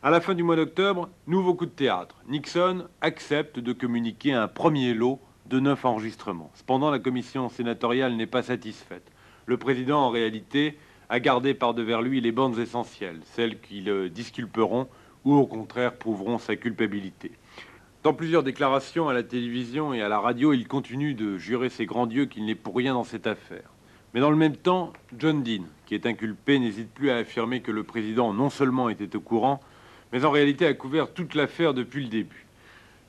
À 0.03 0.11
la 0.11 0.21
fin 0.21 0.35
du 0.35 0.43
mois 0.43 0.55
d'octobre, 0.55 1.09
nouveau 1.25 1.55
coup 1.55 1.65
de 1.65 1.71
théâtre. 1.71 2.17
Nixon 2.27 2.87
accepte 3.01 3.57
de 3.57 3.73
communiquer 3.73 4.33
un 4.33 4.47
premier 4.47 4.93
lot 4.93 5.19
de 5.47 5.59
neuf 5.59 5.83
enregistrements. 5.83 6.51
Cependant, 6.53 6.91
la 6.91 6.99
commission 6.99 7.49
sénatoriale 7.49 8.15
n'est 8.15 8.27
pas 8.27 8.43
satisfaite. 8.43 9.11
Le 9.47 9.57
président, 9.57 10.01
en 10.01 10.09
réalité, 10.11 10.77
a 11.09 11.19
gardé 11.19 11.55
par 11.55 11.73
devers 11.73 12.03
lui 12.03 12.21
les 12.21 12.31
bandes 12.31 12.59
essentielles, 12.59 13.21
celles 13.23 13.59
qui 13.59 13.81
le 13.81 14.09
disculperont 14.09 14.87
ou 15.23 15.33
au 15.33 15.47
contraire 15.47 15.95
prouveront 15.95 16.37
sa 16.37 16.55
culpabilité. 16.55 17.31
Dans 18.05 18.13
plusieurs 18.13 18.43
déclarations 18.43 19.09
à 19.09 19.13
la 19.13 19.23
télévision 19.23 19.91
et 19.91 20.03
à 20.03 20.09
la 20.09 20.19
radio, 20.19 20.53
il 20.53 20.67
continue 20.67 21.15
de 21.15 21.39
jurer 21.39 21.69
ses 21.69 21.87
grands 21.87 22.05
dieux 22.05 22.27
qu'il 22.27 22.45
n'est 22.45 22.53
pour 22.53 22.75
rien 22.75 22.93
dans 22.93 23.03
cette 23.03 23.25
affaire. 23.25 23.71
Mais 24.13 24.19
dans 24.19 24.29
le 24.29 24.35
même 24.35 24.55
temps, 24.55 24.93
John 25.17 25.41
Dean, 25.41 25.63
qui 25.87 25.95
est 25.95 26.05
inculpé, 26.05 26.59
n'hésite 26.59 26.93
plus 26.93 27.09
à 27.09 27.15
affirmer 27.15 27.61
que 27.61 27.71
le 27.71 27.81
président 27.81 28.31
non 28.31 28.51
seulement 28.51 28.89
était 28.89 29.15
au 29.15 29.21
courant, 29.21 29.59
mais 30.13 30.23
en 30.23 30.29
réalité 30.29 30.67
a 30.67 30.75
couvert 30.75 31.15
toute 31.15 31.33
l'affaire 31.33 31.73
depuis 31.73 32.03
le 32.03 32.09
début. 32.09 32.45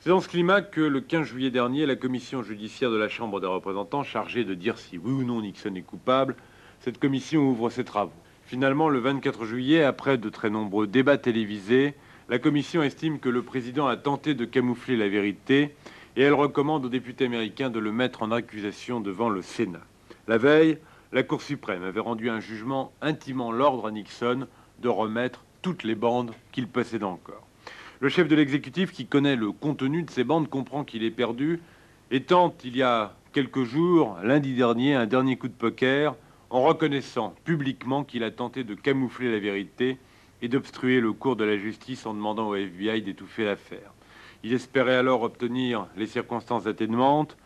C'est 0.00 0.08
dans 0.08 0.22
ce 0.22 0.30
climat 0.30 0.62
que 0.62 0.80
le 0.80 1.02
15 1.02 1.26
juillet 1.26 1.50
dernier, 1.50 1.84
la 1.84 1.96
commission 1.96 2.42
judiciaire 2.42 2.90
de 2.90 2.96
la 2.96 3.10
Chambre 3.10 3.38
des 3.38 3.46
représentants, 3.46 4.02
chargée 4.02 4.44
de 4.44 4.54
dire 4.54 4.78
si 4.78 4.96
oui 4.96 5.12
ou 5.12 5.24
non 5.24 5.42
Nixon 5.42 5.74
est 5.74 5.82
coupable, 5.82 6.36
cette 6.80 6.98
commission 6.98 7.42
ouvre 7.42 7.68
ses 7.68 7.84
travaux. 7.84 8.12
Finalement, 8.46 8.88
le 8.88 9.00
24 9.00 9.44
juillet, 9.44 9.82
après 9.82 10.16
de 10.16 10.30
très 10.30 10.48
nombreux 10.48 10.86
débats 10.86 11.18
télévisés, 11.18 11.92
la 12.28 12.38
commission 12.40 12.82
estime 12.82 13.20
que 13.20 13.28
le 13.28 13.42
président 13.42 13.86
a 13.86 13.96
tenté 13.96 14.34
de 14.34 14.44
camoufler 14.44 14.96
la 14.96 15.08
vérité 15.08 15.76
et 16.16 16.22
elle 16.22 16.34
recommande 16.34 16.84
aux 16.84 16.88
députés 16.88 17.26
américains 17.26 17.70
de 17.70 17.78
le 17.78 17.92
mettre 17.92 18.22
en 18.22 18.32
accusation 18.32 19.00
devant 19.00 19.28
le 19.28 19.42
Sénat. 19.42 19.84
La 20.26 20.36
veille, 20.36 20.78
la 21.12 21.22
Cour 21.22 21.40
suprême 21.40 21.84
avait 21.84 22.00
rendu 22.00 22.28
un 22.28 22.40
jugement 22.40 22.92
intimant 23.00 23.52
l'ordre 23.52 23.86
à 23.86 23.90
Nixon 23.92 24.48
de 24.80 24.88
remettre 24.88 25.44
toutes 25.62 25.84
les 25.84 25.94
bandes 25.94 26.32
qu'il 26.50 26.66
possède 26.66 27.04
encore. 27.04 27.46
Le 28.00 28.08
chef 28.08 28.26
de 28.26 28.34
l'exécutif, 28.34 28.90
qui 28.90 29.06
connaît 29.06 29.36
le 29.36 29.52
contenu 29.52 30.02
de 30.02 30.10
ces 30.10 30.24
bandes, 30.24 30.50
comprend 30.50 30.84
qu'il 30.84 31.04
est 31.04 31.12
perdu 31.12 31.60
et 32.10 32.22
tente, 32.24 32.62
il 32.64 32.76
y 32.76 32.82
a 32.82 33.14
quelques 33.32 33.62
jours, 33.62 34.18
lundi 34.22 34.54
dernier, 34.54 34.94
un 34.94 35.06
dernier 35.06 35.36
coup 35.36 35.48
de 35.48 35.52
poker 35.52 36.16
en 36.50 36.62
reconnaissant 36.62 37.34
publiquement 37.44 38.02
qu'il 38.02 38.24
a 38.24 38.30
tenté 38.32 38.64
de 38.64 38.74
camoufler 38.74 39.30
la 39.30 39.38
vérité 39.38 39.98
et 40.46 40.48
d'obstruer 40.48 41.00
le 41.00 41.12
cours 41.12 41.34
de 41.34 41.42
la 41.42 41.58
justice 41.58 42.06
en 42.06 42.14
demandant 42.14 42.50
au 42.50 42.54
FBI 42.54 43.02
d'étouffer 43.02 43.44
l'affaire. 43.44 43.92
Il 44.44 44.52
espérait 44.52 44.94
alors 44.94 45.22
obtenir 45.22 45.88
les 45.96 46.06
circonstances 46.06 46.68
atténuantes, 46.68 47.36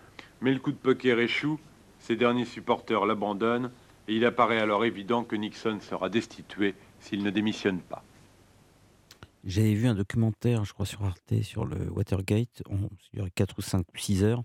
mais 0.43 0.53
le 0.53 0.61
coup 0.61 0.71
de 0.71 0.77
poker 0.77 1.19
échoue, 1.19 1.59
ses 1.99 2.15
derniers 2.15 2.45
supporters 2.45 3.07
l'abandonnent, 3.07 3.71
et 4.07 4.17
il 4.17 4.27
apparaît 4.27 4.61
alors 4.61 4.85
évident 4.85 5.25
que 5.25 5.35
Nixon 5.35 5.79
sera 5.81 6.11
destitué 6.11 6.75
s'il 6.99 7.23
ne 7.23 7.31
démissionne 7.31 7.79
pas. 7.79 8.05
J'avais 9.45 9.73
vu 9.73 9.87
un 9.87 9.95
documentaire, 9.95 10.67
je 10.67 10.75
crois, 10.75 10.85
sur 10.85 11.03
Arte, 11.03 11.41
sur 11.41 11.65
le 11.65 11.91
Watergate, 11.91 12.63
on, 12.69 12.91
ça 13.17 13.25
4 13.35 13.55
ou 13.57 13.63
5 13.63 13.87
ou 13.95 13.97
6 13.97 14.25
heures, 14.25 14.43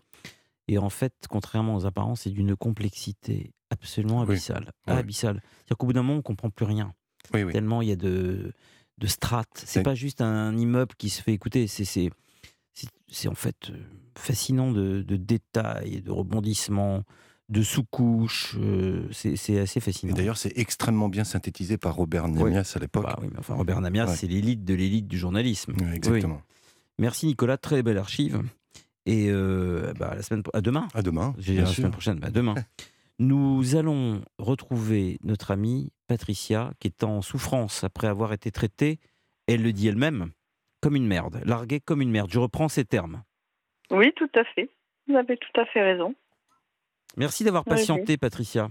et 0.69 0.77
en 0.77 0.89
fait, 0.89 1.13
contrairement 1.29 1.75
aux 1.75 1.85
apparences, 1.85 2.21
c'est 2.21 2.29
d'une 2.29 2.55
complexité 2.55 3.51
absolument 3.69 4.21
abyssale. 4.21 4.71
Abyssale. 4.87 5.41
C'est-à-dire 5.43 5.77
qu'au 5.77 5.87
bout 5.87 5.93
d'un 5.93 6.03
moment, 6.03 6.13
on 6.13 6.17
ne 6.17 6.21
comprend 6.21 6.49
plus 6.49 6.65
rien. 6.65 6.93
Tellement 7.31 7.81
il 7.81 7.89
y 7.89 7.91
a 7.91 7.95
de, 7.95 8.51
de 8.97 9.07
strates. 9.07 9.63
C'est 9.65 9.83
pas 9.83 9.95
juste 9.95 10.21
un 10.21 10.55
immeuble 10.57 10.93
qui 10.97 11.09
se 11.09 11.21
fait 11.21 11.33
écouter, 11.33 11.67
c'est 11.67 11.85
c'est 13.07 13.27
en 13.27 13.35
fait 13.35 13.69
euh, 13.69 13.77
fascinant 14.17 14.71
de, 14.71 15.01
de, 15.01 15.15
détails, 15.15 16.01
de 16.01 16.11
rebondissements, 16.11 17.03
de 17.49 17.61
sous-couches. 17.61 18.57
Euh, 18.59 19.07
c'est 19.11 19.59
assez 19.59 19.79
fascinant. 19.79 20.13
D'ailleurs, 20.13 20.37
c'est 20.37 20.57
extrêmement 20.57 21.07
bien 21.07 21.23
synthétisé 21.23 21.77
par 21.77 21.95
Robert 21.95 22.27
Namias 22.27 22.73
à 22.75 22.79
l'époque. 22.79 23.03
Bah 23.05 23.19
enfin, 23.37 23.55
Robert 23.55 23.79
Namias, 23.81 24.07
c'est 24.15 24.27
l'élite 24.27 24.65
de 24.65 24.73
l'élite 24.73 25.07
du 25.07 25.17
journalisme. 25.17 25.73
exactement. 25.93 26.41
Merci 26.97 27.27
Nicolas, 27.27 27.57
très 27.57 27.83
belle 27.83 27.97
archive. 27.97 28.41
Et 29.05 29.27
euh, 29.29 29.93
bah, 29.99 30.09
à, 30.11 30.15
la 30.15 30.21
semaine, 30.23 30.43
à 30.53 30.61
demain. 30.61 30.87
À 30.93 31.01
demain. 31.01 31.35
J'ai 31.37 31.55
la 31.55 31.65
semaine 31.65 31.91
prochaine. 31.91 32.19
Bah, 32.19 32.31
demain. 32.31 32.55
Nous 33.17 33.75
allons 33.75 34.21
retrouver 34.37 35.17
notre 35.23 35.51
amie 35.51 35.91
Patricia, 36.07 36.71
qui 36.79 36.87
est 36.87 37.03
en 37.03 37.21
souffrance 37.21 37.83
après 37.83 38.07
avoir 38.07 38.33
été 38.33 38.51
traitée, 38.51 38.99
elle 39.47 39.63
le 39.63 39.71
dit 39.71 39.87
elle-même, 39.87 40.31
comme 40.81 40.95
une 40.95 41.07
merde, 41.07 41.41
larguée 41.45 41.79
comme 41.79 42.01
une 42.01 42.11
merde. 42.11 42.29
Je 42.31 42.39
reprends 42.39 42.67
ces 42.67 42.85
termes. 42.85 43.23
Oui, 43.89 44.11
tout 44.15 44.29
à 44.35 44.43
fait. 44.43 44.69
Vous 45.07 45.15
avez 45.15 45.37
tout 45.37 45.61
à 45.61 45.65
fait 45.65 45.81
raison. 45.81 46.15
Merci 47.17 47.43
d'avoir 47.43 47.63
patienté, 47.63 48.17
Patricia. 48.17 48.69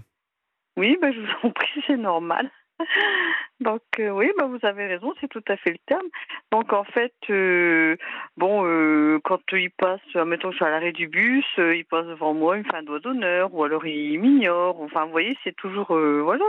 Oui, 0.77 0.97
ben, 1.01 1.11
je 1.13 1.19
vous 1.21 1.47
en 1.47 1.51
prie, 1.51 1.81
c'est 1.87 1.97
normal. 1.97 2.51
Donc 3.59 3.81
euh, 3.99 4.09
oui, 4.09 4.31
bah 4.37 4.45
vous 4.45 4.59
avez 4.63 4.85
raison, 4.85 5.13
c'est 5.21 5.29
tout 5.29 5.43
à 5.47 5.55
fait 5.57 5.71
le 5.71 5.77
terme. 5.85 6.07
Donc 6.51 6.73
en 6.73 6.83
fait, 6.83 7.13
euh, 7.29 7.95
bon, 8.37 8.65
euh, 8.65 9.19
quand 9.23 9.39
il 9.53 9.71
passe, 9.71 10.01
mettons 10.15 10.51
je 10.51 10.57
suis 10.57 10.65
à 10.65 10.69
l'arrêt 10.69 10.91
du 10.91 11.07
bus, 11.07 11.45
il 11.57 11.85
passe 11.85 12.05
devant 12.05 12.33
moi, 12.33 12.57
il 12.57 12.63
me 12.63 12.69
fait 12.69 12.75
un 12.75 12.83
doigt 12.83 12.99
d'honneur, 12.99 13.53
ou 13.53 13.63
alors 13.63 13.85
il 13.85 14.19
m'ignore. 14.19 14.81
Enfin, 14.81 15.05
vous 15.05 15.11
voyez, 15.11 15.37
c'est 15.43 15.55
toujours 15.55 15.87
voilà. 15.87 16.45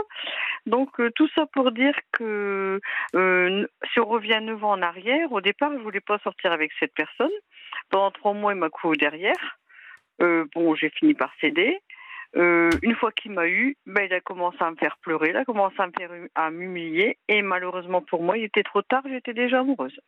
Donc 0.65 0.89
tout 1.15 1.29
ça 1.35 1.45
pour 1.53 1.71
dire 1.71 1.95
que 2.11 2.79
si 3.13 3.99
on 3.99 4.05
revient 4.05 4.39
neuf 4.41 4.63
ans 4.63 4.71
en 4.71 4.81
arrière, 4.81 5.31
au 5.31 5.41
départ, 5.41 5.71
je 5.73 5.83
voulais 5.83 6.01
pas 6.01 6.19
sortir 6.19 6.51
avec 6.51 6.71
cette 6.79 6.93
personne. 6.93 7.31
Pendant 7.89 8.11
trois 8.11 8.33
mois, 8.33 8.53
il 8.53 8.59
m'a 8.59 8.69
couru 8.69 8.97
derrière. 8.97 9.59
bon, 10.19 10.75
j'ai 10.75 10.89
fini 10.89 11.13
par 11.13 11.31
céder. 11.39 11.79
Euh, 12.35 12.69
une 12.81 12.95
fois 12.95 13.11
qu'il 13.11 13.31
m'a 13.31 13.47
eu, 13.47 13.77
ben, 13.85 14.03
il 14.03 14.13
a 14.13 14.21
commencé 14.21 14.57
à 14.59 14.69
me 14.69 14.75
faire 14.75 14.97
pleurer, 14.97 15.29
il 15.29 15.37
a 15.37 15.45
commencé 15.45 15.75
à 15.79 15.87
me 15.87 15.93
faire 15.97 16.11
à 16.35 16.51
m'humilier 16.51 17.17
et 17.27 17.41
malheureusement 17.41 18.01
pour 18.01 18.21
moi, 18.21 18.37
il 18.37 18.43
était 18.43 18.63
trop 18.63 18.81
tard, 18.81 19.03
j'étais 19.07 19.33
déjà 19.33 19.59
amoureuse. 19.59 19.99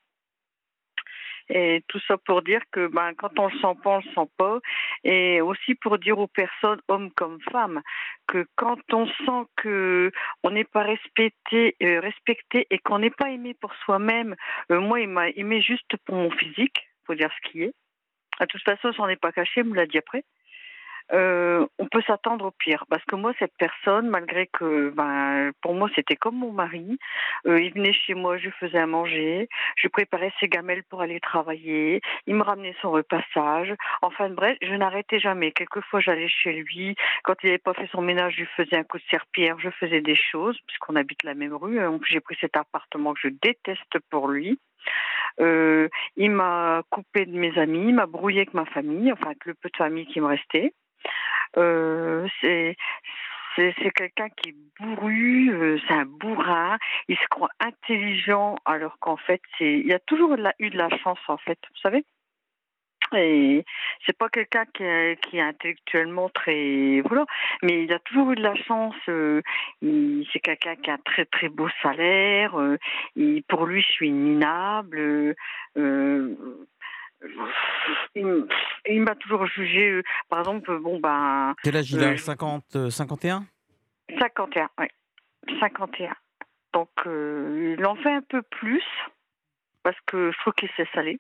Et 1.52 1.84
tout 1.88 2.00
ça 2.08 2.18
pour 2.18 2.44
dire 2.44 2.62
que 2.72 2.88
ben, 2.88 3.14
quand 3.16 3.40
on 3.40 3.48
le 3.48 3.58
sent 3.60 3.80
pas, 3.84 3.90
on 3.90 3.98
le 3.98 4.14
sent 4.14 4.32
pas. 4.38 4.60
Et 5.04 5.42
aussi 5.42 5.74
pour 5.76 5.98
dire 5.98 6.20
aux 6.20 6.28
personnes, 6.28 6.80
hommes 6.88 7.12
comme 7.12 7.40
femmes, 7.52 7.82
que 8.28 8.46
quand 8.56 8.78
on 8.94 9.08
sent 9.08 9.48
que 9.56 10.12
on 10.44 10.52
n'est 10.52 10.64
pas 10.64 10.84
respecté, 10.84 11.76
euh, 11.82 12.00
respecté 12.02 12.68
et 12.70 12.78
qu'on 12.78 13.00
n'est 13.00 13.10
pas 13.10 13.32
aimé 13.32 13.56
pour 13.60 13.74
soi-même, 13.86 14.36
euh, 14.72 14.80
moi, 14.80 15.00
il 15.02 15.10
m'a 15.10 15.30
aimé 15.30 15.62
juste 15.62 15.98
pour 16.06 16.16
mon 16.16 16.30
physique, 16.30 16.88
faut 17.06 17.16
dire 17.16 17.32
ce 17.44 17.50
qui 17.50 17.64
est. 17.64 17.74
De 18.40 18.46
toute 18.46 18.64
façon, 18.64 18.92
j'en 18.92 19.08
ai 19.08 19.16
pas 19.16 19.32
caché, 19.32 19.62
il 19.62 19.66
me 19.66 19.76
l'a 19.76 19.88
dit 19.88 19.98
après. 19.98 20.24
Euh, 21.14 21.66
on 21.80 21.88
peut 21.88 22.02
s'attendre 22.06 22.46
au 22.46 22.52
pire. 22.52 22.86
Parce 22.90 23.04
que 23.06 23.16
moi, 23.16 23.34
cette 23.40 23.56
personne, 23.58 24.10
malgré 24.10 24.48
que, 24.48 24.90
ben, 24.90 25.52
pour 25.62 25.74
moi, 25.74 25.90
c'était 25.96 26.16
comme 26.16 26.38
mon 26.38 26.52
mari, 26.52 27.00
euh, 27.48 27.60
il 27.60 27.74
venait 27.74 27.94
chez 27.94 28.14
moi, 28.14 28.38
je 28.38 28.50
faisais 28.52 28.78
à 28.78 28.86
manger, 28.86 29.50
je 29.76 29.88
préparais 29.88 30.32
ses 30.40 30.48
gamelles 30.48 30.84
pour 30.84 31.02
aller 31.02 31.20
travailler, 31.20 32.02
il 32.28 32.36
me 32.36 32.44
ramenait 32.44 32.76
son 32.82 32.92
repassage. 32.92 33.74
Enfin, 34.02 34.30
bref, 34.30 34.58
je 34.62 34.74
n'arrêtais 34.74 35.20
jamais. 35.20 35.52
Quelquefois, 35.52 36.00
j'allais 36.00 36.30
chez 36.30 36.54
lui. 36.54 36.96
Quand 37.24 37.36
il 37.44 37.48
n'avait 37.48 37.58
pas 37.58 37.74
fait 37.74 37.90
son 37.92 38.02
ménage, 38.02 38.36
je 38.38 38.46
faisais 38.56 38.78
un 38.78 38.84
coup 38.84 38.98
de 38.98 39.04
serpillère, 39.10 39.60
je 39.60 39.70
faisais 39.72 40.02
des 40.02 40.16
choses, 40.16 40.58
puisqu'on 40.68 40.96
habite 40.96 41.24
la 41.24 41.34
même 41.34 41.56
rue. 41.56 41.80
Plus, 42.00 42.12
j'ai 42.12 42.20
pris 42.20 42.38
cet 42.40 42.56
appartement 42.56 43.14
que 43.14 43.20
je 43.24 43.30
déteste 43.42 43.98
pour 44.10 44.28
lui. 44.28 44.60
Euh, 45.40 45.88
il 46.18 46.32
m'a 46.32 46.84
coupé 46.90 47.26
de 47.26 47.38
mes 47.38 47.58
amis, 47.58 47.90
il 47.90 47.96
m'a 47.96 48.06
brouillé 48.06 48.40
avec 48.40 48.54
ma 48.54 48.66
famille, 48.66 49.12
enfin 49.12 49.28
avec 49.28 49.46
le 49.46 49.54
peu 49.54 49.70
de 49.70 49.78
famille 49.78 50.06
qui 50.08 50.20
me 50.20 50.28
restait. 50.28 50.74
Euh, 51.58 52.28
c'est 52.42 52.76
c'est 53.56 53.92
quelqu'un 53.94 54.30
qui 54.30 54.50
est 54.50 54.56
bourru, 54.80 55.50
euh, 55.52 55.78
c'est 55.88 55.94
un 55.94 56.06
bourrin, 56.06 56.78
il 57.10 57.18
se 57.18 57.28
croit 57.30 57.50
intelligent 57.60 58.56
alors 58.64 58.98
qu'en 59.00 59.18
fait, 59.18 59.42
il 59.60 59.92
a 59.92 60.00
toujours 60.00 60.34
eu 60.60 60.70
de 60.70 60.78
la 60.78 60.90
chance 60.98 61.20
en 61.28 61.38
fait, 61.38 61.60
vous 61.70 61.80
savez. 61.82 62.06
Et 63.16 63.66
c'est 64.06 64.18
pas 64.18 64.30
quelqu'un 64.30 64.66
qui 64.74 64.84
est, 64.84 65.20
qui 65.24 65.38
est 65.38 65.42
intellectuellement 65.42 66.30
très 66.30 67.02
voilà, 67.06 67.26
mais 67.64 67.84
il 67.84 67.94
a 67.94 68.00
toujours 68.00 68.32
eu 68.32 68.36
de 68.36 68.44
la 68.44 68.56
chance. 68.56 68.96
euh, 69.08 69.42
c'est 69.82 70.40
quelqu'un 70.40 70.76
qui 70.76 70.90
a 70.90 70.94
un 70.94 70.98
très 71.04 71.26
très 71.26 71.50
beau 71.50 71.68
salaire. 71.82 72.60
euh, 72.60 72.78
et 73.16 73.44
pour 73.48 73.66
lui, 73.66 73.82
je 73.82 73.88
suis 73.88 74.12
minable. 74.12 75.36
euh, 75.78 76.36
il, 78.16 79.02
m'a 79.02 79.16
toujours 79.16 79.46
jugé. 79.48 79.90
euh, 79.90 80.04
par 80.30 80.40
exemple, 80.40 80.78
bon 80.80 81.00
ben. 81.00 81.56
Quel 81.64 81.76
âge 81.78 81.92
il 81.92 82.04
a? 82.04 82.12
euh, 82.12 82.18
50, 82.18 82.76
euh, 82.76 82.90
51 82.90 83.44
51, 84.20 84.70
oui. 84.80 84.88
51. 85.60 86.16
Donc, 86.74 86.90
il 87.06 87.84
en 87.86 87.96
fait 87.96 88.12
un 88.12 88.22
peu 88.22 88.42
plus, 88.44 88.84
parce 89.84 89.98
que 90.06 90.32
je 90.32 90.38
trouve 90.40 90.54
qu'il 90.54 90.70
sait 90.78 90.88
saler. 90.94 91.20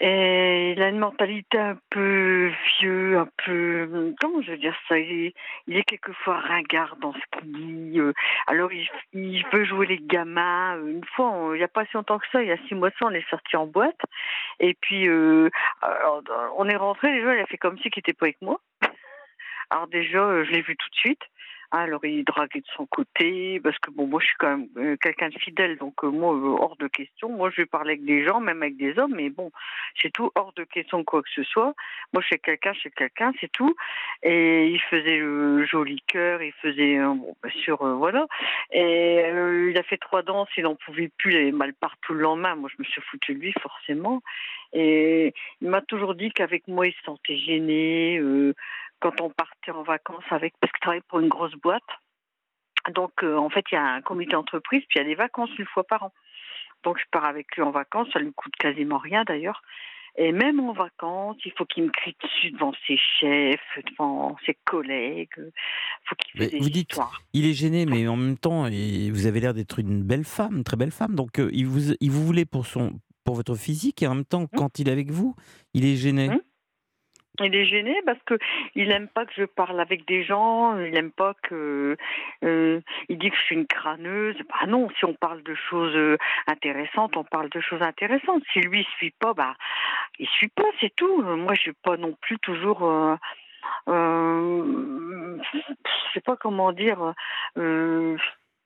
Il 0.00 0.82
a 0.82 0.88
une 0.88 0.98
mentalité 0.98 1.56
un 1.56 1.78
peu 1.90 2.50
vieux, 2.80 3.16
un 3.18 3.28
peu. 3.44 4.12
Comment 4.20 4.42
je 4.42 4.50
veux 4.50 4.58
dire 4.58 4.76
ça 4.88 4.98
Il 4.98 5.26
est, 5.26 5.34
il 5.68 5.76
est 5.76 5.84
quelquefois 5.84 6.38
ringard 6.40 6.96
dans 6.96 7.12
ce 7.12 7.38
qu'il 7.40 7.52
dit. 7.92 8.00
euh, 8.00 8.12
Alors, 8.48 8.72
il, 8.72 8.86
il 9.12 9.44
veut 9.52 9.64
jouer 9.64 9.86
les 9.86 9.98
gamins. 10.00 10.76
Euh, 10.76 10.86
Une 10.88 11.04
fois, 11.14 11.30
on- 11.30 11.54
il 11.54 11.58
n'y 11.58 11.64
a 11.64 11.68
pas 11.68 11.86
si 11.86 11.92
longtemps 11.94 12.18
que 12.18 12.26
ça, 12.32 12.42
il 12.42 12.48
y 12.48 12.52
a 12.52 12.58
six 12.68 12.74
mois 12.74 12.90
ça, 12.98 13.06
on 13.06 13.10
est 13.10 13.28
sorti 13.30 13.56
en 13.56 13.66
boîte. 13.66 14.00
Et 14.60 14.74
puis, 14.80 15.06
euh, 15.08 15.48
on 16.56 16.68
est 16.68 16.76
rentré, 16.76 17.12
déjà, 17.12 17.34
il 17.36 17.40
a 17.40 17.46
fait 17.46 17.56
comme 17.58 17.78
si 17.78 17.88
qu'il 17.90 18.00
n'était 18.00 18.12
pas 18.14 18.26
avec 18.26 18.42
moi. 18.42 18.60
Alors 19.70 19.86
déjà, 19.86 20.44
je 20.44 20.50
l'ai 20.50 20.62
vu 20.62 20.76
tout 20.76 20.90
de 20.90 20.96
suite. 20.96 21.22
Ah, 21.76 21.80
Alors 21.80 22.04
il 22.04 22.22
draguait 22.22 22.60
de 22.60 22.66
son 22.76 22.86
côté, 22.86 23.58
parce 23.58 23.76
que 23.80 23.90
bon, 23.90 24.06
moi 24.06 24.20
je 24.20 24.26
suis 24.26 24.36
quand 24.38 24.56
même 24.56 24.68
euh, 24.76 24.96
quelqu'un 24.96 25.28
de 25.28 25.38
fidèle, 25.40 25.76
donc 25.76 26.04
euh, 26.04 26.08
moi 26.08 26.32
euh, 26.32 26.56
hors 26.60 26.76
de 26.76 26.86
question. 26.86 27.28
Moi 27.30 27.50
je 27.50 27.62
vais 27.62 27.66
parler 27.66 27.94
avec 27.94 28.04
des 28.04 28.24
gens, 28.24 28.38
même 28.38 28.62
avec 28.62 28.76
des 28.76 28.96
hommes, 28.96 29.14
mais 29.16 29.28
bon, 29.28 29.50
c'est 30.00 30.12
tout 30.12 30.30
hors 30.36 30.52
de 30.52 30.62
question 30.62 31.02
quoi 31.02 31.20
que 31.20 31.30
ce 31.34 31.42
soit. 31.42 31.74
Moi 32.12 32.22
suis 32.22 32.38
quelqu'un, 32.38 32.74
suis 32.74 32.92
quelqu'un, 32.92 33.32
c'est 33.40 33.50
tout. 33.50 33.74
Et 34.22 34.68
il 34.68 34.80
faisait 34.82 35.18
le 35.18 35.66
joli 35.66 36.00
cœur, 36.06 36.42
il 36.42 36.52
faisait 36.62 36.96
bon, 37.00 37.34
bien 37.42 37.52
sûr, 37.62 37.84
voilà. 37.96 38.28
Et 38.70 39.24
il 39.68 39.76
a 39.76 39.82
fait 39.82 39.98
trois 39.98 40.22
danses, 40.22 40.50
il 40.56 40.62
n'en 40.62 40.76
pouvait 40.76 41.10
plus, 41.18 41.32
il 41.32 41.38
avait 41.38 41.50
mal 41.50 41.74
partout 41.74 42.14
le 42.14 42.20
lendemain. 42.20 42.54
Moi 42.54 42.70
je 42.72 42.80
me 42.80 42.84
suis 42.84 43.02
foutu 43.02 43.34
de 43.34 43.40
lui 43.40 43.52
forcément. 43.60 44.22
Et 44.72 45.34
il 45.60 45.68
m'a 45.68 45.80
toujours 45.80 46.14
dit 46.14 46.30
qu'avec 46.30 46.68
moi 46.68 46.86
il 46.86 46.92
se 46.92 47.02
sentait 47.02 47.36
gêné. 47.36 48.20
Quand 49.04 49.20
on 49.20 49.28
partait 49.28 49.70
en 49.70 49.82
vacances 49.82 50.24
avec, 50.30 50.54
parce 50.60 50.72
qu'il 50.72 50.80
travaille 50.80 51.02
pour 51.08 51.20
une 51.20 51.28
grosse 51.28 51.54
boîte. 51.56 51.82
Donc, 52.94 53.12
euh, 53.22 53.36
en 53.36 53.50
fait, 53.50 53.62
il 53.70 53.74
y 53.74 53.78
a 53.78 53.84
un 53.84 54.00
comité 54.00 54.32
d'entreprise, 54.32 54.82
puis 54.88 54.98
il 54.98 55.02
y 55.02 55.04
a 55.04 55.08
des 55.08 55.14
vacances 55.14 55.50
une 55.58 55.66
fois 55.66 55.84
par 55.84 56.04
an. 56.04 56.12
Donc, 56.84 56.98
je 56.98 57.04
pars 57.10 57.26
avec 57.26 57.54
lui 57.54 57.62
en 57.62 57.70
vacances, 57.70 58.08
ça 58.14 58.18
lui 58.18 58.32
coûte 58.32 58.54
quasiment 58.58 58.96
rien 58.96 59.24
d'ailleurs. 59.24 59.60
Et 60.16 60.32
même 60.32 60.58
en 60.60 60.72
vacances, 60.72 61.36
il 61.44 61.52
faut 61.52 61.66
qu'il 61.66 61.84
me 61.84 61.90
crie 61.90 62.16
dessus 62.22 62.52
devant 62.52 62.72
ses 62.86 62.96
chefs, 62.96 63.78
devant 63.90 64.36
ses 64.46 64.56
collègues. 64.64 65.34
faut 66.04 66.14
qu'il 66.14 66.40
Mais 66.40 66.44
fasse 66.46 66.52
des 66.52 66.58
vous 66.60 66.70
dites, 66.70 66.90
histoires. 66.92 67.20
il 67.34 67.46
est 67.46 67.52
gêné, 67.52 67.84
mais 67.84 68.08
en 68.08 68.16
même 68.16 68.38
temps, 68.38 68.62
vous 68.62 69.26
avez 69.26 69.40
l'air 69.40 69.52
d'être 69.52 69.80
une 69.80 70.02
belle 70.02 70.24
femme, 70.24 70.56
une 70.58 70.64
très 70.64 70.76
belle 70.78 70.92
femme. 70.92 71.14
Donc, 71.14 71.38
euh, 71.40 71.50
il, 71.52 71.66
vous, 71.66 71.92
il 72.00 72.10
vous 72.10 72.24
voulait 72.24 72.46
pour, 72.46 72.64
son, 72.64 72.92
pour 73.24 73.34
votre 73.34 73.54
physique, 73.54 74.02
et 74.02 74.06
en 74.06 74.14
même 74.14 74.24
temps, 74.24 74.46
quand 74.46 74.78
il 74.78 74.88
est 74.88 74.92
avec 74.92 75.10
vous, 75.10 75.34
il 75.74 75.84
est 75.84 75.96
gêné. 75.96 76.30
Il 77.40 77.54
est 77.56 77.66
gêné 77.66 78.00
parce 78.06 78.22
que 78.26 78.38
il 78.76 78.92
aime 78.92 79.08
pas 79.08 79.26
que 79.26 79.32
je 79.36 79.44
parle 79.44 79.80
avec 79.80 80.06
des 80.06 80.22
gens, 80.22 80.78
il 80.78 80.96
aime 80.96 81.10
pas 81.10 81.34
que 81.42 81.96
euh, 82.44 82.80
il 83.08 83.18
dit 83.18 83.30
que 83.30 83.36
je 83.36 83.42
suis 83.42 83.56
une 83.56 83.66
crâneuse. 83.66 84.36
Bah 84.48 84.66
non, 84.68 84.88
si 84.98 85.04
on 85.04 85.14
parle 85.14 85.42
de 85.42 85.54
choses 85.54 85.96
euh, 85.96 86.16
intéressantes, 86.46 87.16
on 87.16 87.24
parle 87.24 87.48
de 87.50 87.60
choses 87.60 87.82
intéressantes. 87.82 88.44
Si 88.52 88.60
lui 88.60 88.86
suit 88.96 89.14
pas, 89.18 89.34
bah 89.34 89.56
il 90.20 90.28
suit 90.28 90.48
pas, 90.48 90.62
c'est 90.80 90.94
tout. 90.94 91.22
Euh, 91.26 91.34
Moi, 91.36 91.54
je 91.54 91.60
suis 91.60 91.72
pas 91.72 91.96
non 91.96 92.12
plus 92.20 92.38
toujours 92.38 92.84
euh, 92.84 93.16
euh, 93.88 95.38
je 95.52 95.58
sais 96.12 96.20
pas 96.20 96.36
comment 96.36 96.72
dire 96.72 97.14
euh, 97.58 98.16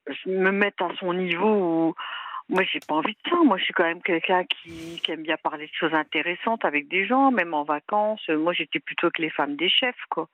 je 0.07 0.31
me 0.31 0.51
mettre 0.51 0.85
à 0.85 0.91
son 0.99 1.13
niveau 1.15 1.49
où 1.89 1.95
moi, 2.49 2.63
j'ai 2.65 2.81
pas 2.81 2.95
envie 2.95 3.15
de 3.15 3.31
ça. 3.31 3.37
Moi, 3.45 3.59
je 3.59 3.65
suis 3.65 3.75
quand 3.75 3.85
même 3.85 4.03
quelqu'un 4.03 4.45
qui, 4.45 5.01
qui 5.03 5.11
aime 5.13 5.23
bien 5.23 5.37
parler 5.37 5.67
de 5.67 5.73
choses 5.73 5.95
intéressantes 5.95 6.65
avec 6.65 6.89
des 6.89 7.07
gens, 7.07 7.31
même 7.31 7.55
en 7.55 7.65
vacances. 7.65 8.23
Euh, 8.31 8.39
Moi, 8.39 8.53
j'étais 8.53 8.81
plutôt 8.81 9.11
que 9.11 9.21
les 9.23 9.31
femmes 9.31 9.57
des 9.57 9.69
chefs, 9.69 10.05
quoi. 10.11 10.29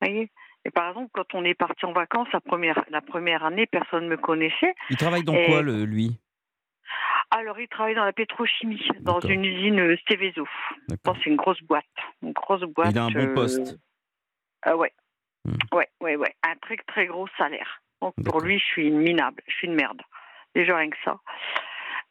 Vous 0.00 0.08
voyez? 0.08 0.30
Et 0.64 0.70
par 0.70 0.88
exemple, 0.88 1.10
quand 1.12 1.34
on 1.34 1.44
est 1.44 1.54
parti 1.54 1.84
en 1.84 1.92
vacances 1.92 2.28
la 2.32 2.40
première, 2.40 2.82
la 2.88 3.02
première 3.02 3.44
année, 3.44 3.66
personne 3.66 4.04
ne 4.04 4.08
me 4.10 4.16
connaissait. 4.16 4.74
Il 4.88 4.96
travaille 4.96 5.24
dans 5.24 5.34
Et- 5.34 5.46
quoi, 5.46 5.60
le, 5.62 5.84
lui? 5.84 6.18
Alors, 7.30 7.58
il 7.58 7.68
travaille 7.68 7.94
dans 7.94 8.04
la 8.04 8.12
pétrochimie, 8.12 8.86
dans 9.00 9.18
une 9.20 9.44
usine 9.44 9.80
euh, 9.80 9.96
Steveso. 9.98 10.46
C'est 10.88 11.26
une 11.26 11.36
grosse 11.36 11.60
boîte. 11.62 11.84
Une 12.22 12.32
grosse 12.32 12.62
boîte. 12.62 12.92
Il 12.92 12.98
a 12.98 13.04
un 13.04 13.10
bon 13.10 13.18
euh, 13.30 13.34
poste. 13.34 13.78
Ah 14.62 14.76
ouais. 14.76 14.92
Hmm. 15.44 15.56
Ouais, 15.76 15.88
ouais, 16.00 16.16
ouais. 16.16 16.34
Un 16.42 16.54
très, 16.56 16.76
très 16.86 17.06
gros 17.06 17.26
salaire. 17.36 17.82
Donc, 18.00 18.14
pour 18.24 18.40
lui, 18.40 18.58
je 18.58 18.64
suis 18.64 18.86
une 18.88 18.98
minable. 18.98 19.42
Je 19.48 19.54
suis 19.54 19.66
une 19.66 19.74
merde. 19.74 20.00
Déjà 20.54 20.76
rien 20.76 20.90
que 20.90 20.96
ça. 21.04 21.18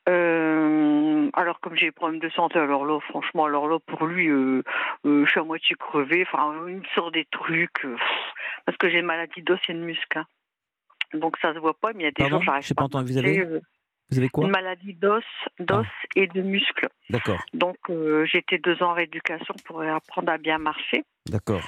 Euh, 0.09 1.29
alors 1.33 1.59
comme 1.61 1.75
j'ai 1.75 1.87
des 1.87 1.91
problèmes 1.91 2.19
de 2.19 2.29
santé, 2.29 2.59
alors 2.59 2.85
là, 2.85 2.99
franchement, 3.09 3.45
alors 3.45 3.67
là, 3.67 3.79
pour 3.79 4.05
lui, 4.05 4.27
euh, 4.27 4.61
euh, 5.05 5.25
je 5.25 5.31
suis 5.31 5.39
à 5.39 5.43
moitié 5.43 5.75
crevée. 5.79 6.25
Enfin, 6.27 6.53
il 6.67 6.77
me 6.77 6.85
sort 6.93 7.11
des 7.11 7.25
trucs. 7.25 7.85
parce 8.65 8.77
que 8.77 8.89
j'ai 8.89 8.99
une 8.99 9.05
maladie 9.05 9.41
d'os 9.41 9.59
et 9.69 9.73
de 9.73 9.79
muscle. 9.79 10.17
hein. 10.17 10.25
Donc 11.13 11.37
ça 11.41 11.53
se 11.53 11.59
voit 11.59 11.75
pas, 11.75 11.93
mais 11.93 12.01
il 12.01 12.03
y 12.03 12.07
a 12.07 12.11
des 12.11 12.23
Pardon 12.23 12.39
gens, 12.39 12.45
j'arrive 12.45 12.73
pas 12.75 12.87
pas. 12.89 13.01
Vous 13.03 13.17
avez, 13.17 13.45
vous 14.09 14.17
avez 14.17 14.29
quoi 14.29 14.43
Ah. 14.43 14.47
Une 14.47 14.51
maladie 14.51 14.93
d'os, 14.93 15.23
d'os 15.59 15.85
et 16.15 16.27
de 16.27 16.41
muscles. 16.41 16.89
D'accord, 17.09 17.39
Donc 17.53 17.77
été 18.33 18.57
deux 18.57 18.81
ans 18.81 18.91
en 18.91 18.93
rééducation 18.93 19.53
pour 19.65 19.81
apprendre 19.83 20.31
à 20.31 20.37
bien 20.37 20.57
marcher 20.57 21.03
d'accord. 21.29 21.61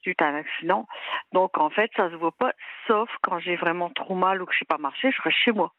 suite 0.00 0.22
à 0.22 0.28
un 0.28 0.36
accident. 0.36 0.86
Donc 1.32 1.58
en 1.58 1.70
fait, 1.70 1.90
ça 1.96 2.08
se 2.08 2.14
voit 2.14 2.32
pas, 2.32 2.52
sauf 2.86 3.10
quand 3.22 3.40
j'ai 3.40 3.56
vraiment 3.56 3.90
trop 3.90 4.14
mal 4.14 4.40
ou 4.40 4.46
que 4.46 4.54
je 4.54 4.60
sais 4.60 4.64
pas 4.64 4.78
marcher, 4.78 5.10
je 5.10 5.20
reste 5.22 5.36
chez 5.38 5.52
moi. 5.52 5.72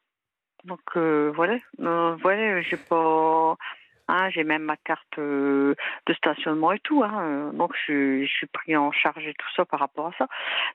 Donc 0.66 0.82
euh, 0.97 1.32
voilà, 1.36 1.57
Euh, 1.80 2.16
voilà, 2.22 2.62
j'ai 2.62 2.78
pas, 2.78 3.55
hein, 4.07 4.30
j'ai 4.32 4.43
même 4.43 4.64
ma 4.64 4.78
carte 4.78 5.18
euh, 5.20 5.76
de 6.07 6.14
stationnement 6.14 6.72
et 6.74 6.80
tout. 6.80 7.03
Hein, 7.03 7.22
euh, 7.24 7.51
donc 7.51 7.74
je, 7.88 8.26
suis 8.26 8.47
pris 8.47 8.76
en 8.76 8.91
charge 8.91 9.26
et 9.26 9.34
tout 9.34 9.47
ça 9.55 9.66
par 9.66 9.80
rapport 9.80 10.07
à 10.07 10.14
ça. 10.18 10.28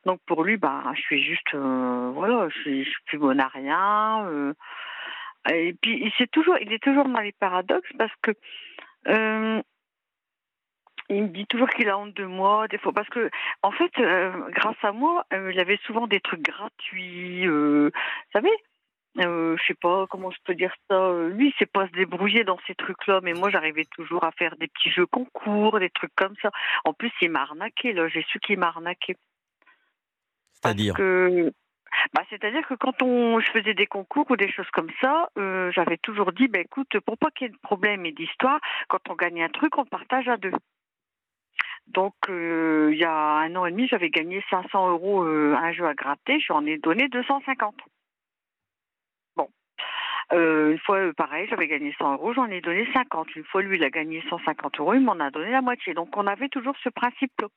Donc 0.07 0.21
pour 0.27 0.45
lui, 0.45 0.57
bah, 0.57 0.83
je 0.95 1.01
suis 1.03 1.23
juste, 1.23 1.55
euh, 1.55 2.11
voilà, 2.15 2.49
je 2.49 2.61
suis, 2.61 2.85
suis 2.85 3.03
plus 3.07 3.19
bonne 3.19 3.41
à 3.41 3.49
rien. 3.49 4.27
euh, 4.29 4.55
et 5.51 5.75
puis 5.75 6.01
il 6.03 6.13
s'est 6.13 6.27
toujours, 6.29 6.57
il 6.61 6.73
est 6.73 6.83
toujours 6.83 7.07
dans 7.09 7.21
les 7.21 7.33
paradoxes 7.33 7.91
parce 7.99 8.15
que. 8.23 8.33
euh, 9.09 9.63
il 11.11 11.23
me 11.25 11.29
dit 11.29 11.47
toujours 11.47 11.69
qu'il 11.69 11.89
a 11.91 11.99
honte 11.99 12.15
de 12.15 12.25
moi, 12.25 12.67
des 12.69 12.79
fois, 12.79 12.93
parce 12.93 13.09
que, 13.11 13.31
en 13.63 13.71
fait, 13.73 13.93
euh, 13.99 14.33
grâce 14.51 14.83
à 14.83 14.93
moi, 14.93 15.27
euh, 15.35 15.53
il 15.53 15.61
avait 15.61 15.79
souvent 15.85 16.07
des 16.07 16.21
trucs 16.21 16.41
gratuits, 16.41 17.47
euh, 17.47 17.91
vous 17.93 18.31
savez 18.33 18.51
euh, 19.19 19.57
je 19.57 19.67
sais 19.67 19.75
pas 19.75 20.07
comment 20.09 20.31
je 20.31 20.39
peux 20.45 20.55
dire 20.55 20.75
ça. 20.89 20.97
euh, 20.97 21.29
Lui, 21.31 21.49
il 21.49 21.55
sait 21.59 21.67
pas 21.67 21.87
se 21.87 21.93
débrouiller 21.93 22.45
dans 22.45 22.59
ces 22.67 22.75
trucs-là, 22.75 23.21
mais 23.23 23.33
moi, 23.33 23.51
j'arrivais 23.51 23.85
toujours 23.97 24.25
à 24.25 24.33
faire 24.33 24.57
des 24.57 24.67
petits 24.69 24.91
jeux 24.91 25.07
concours, 25.07 25.79
des 25.79 25.91
trucs 25.91 26.15
comme 26.17 26.35
ça. 26.43 26.51
En 26.85 26.93
plus, 26.93 27.13
il 27.21 27.31
m'a 27.31 27.43
arnaqué, 27.43 27.93
là. 27.93 28.09
J'ai 28.09 28.23
su 28.25 28.41
qu'il 28.41 28.59
m'a 28.59 28.69
arnaqué. 28.69 29.17
C'est-à-dire 30.53 30.95
Que... 30.95 31.53
Bah, 32.13 32.23
C'est-à-dire 32.29 32.67
que 32.67 32.75
quand 32.75 33.03
on, 33.03 33.39
je 33.39 33.51
faisais 33.53 33.75
des 33.75 33.87
concours 33.87 34.29
ou 34.31 34.37
des 34.37 34.51
choses 34.51 34.71
comme 34.73 34.91
ça, 35.01 35.29
euh, 35.39 35.71
j'avais 35.71 35.97
toujours 35.99 36.33
dit, 36.33 36.49
bah, 36.49 36.59
écoute, 36.59 36.99
pour 37.07 37.17
pas 37.17 37.31
qu'il 37.31 37.47
y 37.47 37.51
ait 37.51 37.53
de 37.53 37.59
problème 37.59 38.05
et 38.07 38.13
d'histoire, 38.13 38.59
quand 38.89 38.99
on 39.09 39.15
gagne 39.15 39.45
un 39.45 39.49
truc, 39.49 39.79
on 39.79 39.85
partage 39.85 40.29
à 40.29 40.37
deux. 40.37 40.53
Donc, 41.87 42.15
euh, 42.31 42.91
il 42.93 42.99
y 42.99 43.05
a 43.05 43.15
un 43.15 43.55
an 43.55 43.67
et 43.67 43.71
demi, 43.71 43.87
j'avais 43.87 44.11
gagné 44.11 44.43
500 44.51 44.91
euros 44.91 45.23
euh, 45.23 45.55
un 45.55 45.73
jeu 45.73 45.87
à 45.87 45.95
gratter, 45.95 46.41
j'en 46.41 46.65
ai 46.67 46.79
donné 46.79 47.09
250. 47.09 47.77
Euh, 50.33 50.73
une 50.73 50.79
fois, 50.79 50.97
euh, 50.99 51.13
pareil, 51.13 51.47
j'avais 51.49 51.69
gagné 51.69 51.95
100 51.99 52.15
euros, 52.15 52.33
j'en 52.33 52.47
ai 52.47 52.61
donné 52.61 52.89
50. 52.93 53.35
Une 53.37 53.45
fois, 53.45 53.63
lui, 53.63 53.77
il 53.77 53.85
a 53.85 53.91
gagné 53.91 54.23
150 54.29 54.81
euros, 54.81 54.95
il 54.95 55.01
m'en 55.01 55.19
a 55.21 55.31
donné 55.31 55.51
la 55.51 55.61
moitié. 55.63 55.95
Donc, 55.95 56.17
on 56.17 56.27
avait 56.27 56.49
toujours 56.49 56.75
ce 56.83 56.89
principe-là. 56.89 57.49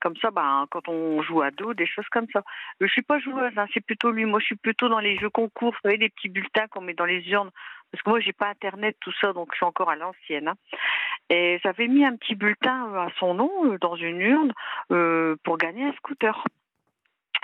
Comme 0.00 0.16
ça, 0.16 0.30
ben, 0.30 0.66
quand 0.70 0.88
on 0.88 1.22
joue 1.22 1.42
à 1.42 1.50
dos, 1.50 1.74
des 1.74 1.86
choses 1.86 2.06
comme 2.10 2.26
ça. 2.32 2.40
Euh, 2.82 2.86
Je 2.86 2.92
suis 2.92 3.02
pas 3.02 3.18
joueuse, 3.18 3.52
hein, 3.56 3.66
c'est 3.74 3.84
plutôt 3.84 4.10
lui. 4.12 4.24
Moi, 4.26 4.38
je 4.40 4.46
suis 4.46 4.56
plutôt 4.56 4.88
dans 4.88 5.00
les 5.00 5.16
jeux 5.18 5.30
concours, 5.30 5.72
vous 5.72 5.78
savez, 5.82 5.96
les 5.96 6.08
petits 6.08 6.28
bulletins 6.28 6.68
qu'on 6.68 6.80
met 6.82 6.94
dans 6.94 7.04
les 7.04 7.28
urnes. 7.30 7.50
Parce 7.90 8.02
que 8.02 8.10
moi, 8.10 8.20
j'ai 8.20 8.32
pas 8.32 8.48
Internet, 8.48 8.96
tout 9.00 9.12
ça, 9.20 9.32
donc 9.32 9.48
je 9.52 9.56
suis 9.56 9.66
encore 9.66 9.90
à 9.90 9.96
l'ancienne. 9.96 10.48
hein. 10.48 10.54
Et 11.30 11.58
j'avais 11.64 11.88
mis 11.88 12.04
un 12.04 12.16
petit 12.16 12.34
bulletin 12.34 12.94
à 12.94 13.08
son 13.18 13.34
nom 13.34 13.50
dans 13.80 13.96
une 13.96 14.20
urne 14.20 14.52
pour 15.42 15.56
gagner 15.58 15.84
un 15.86 15.92
scooter. 15.94 16.44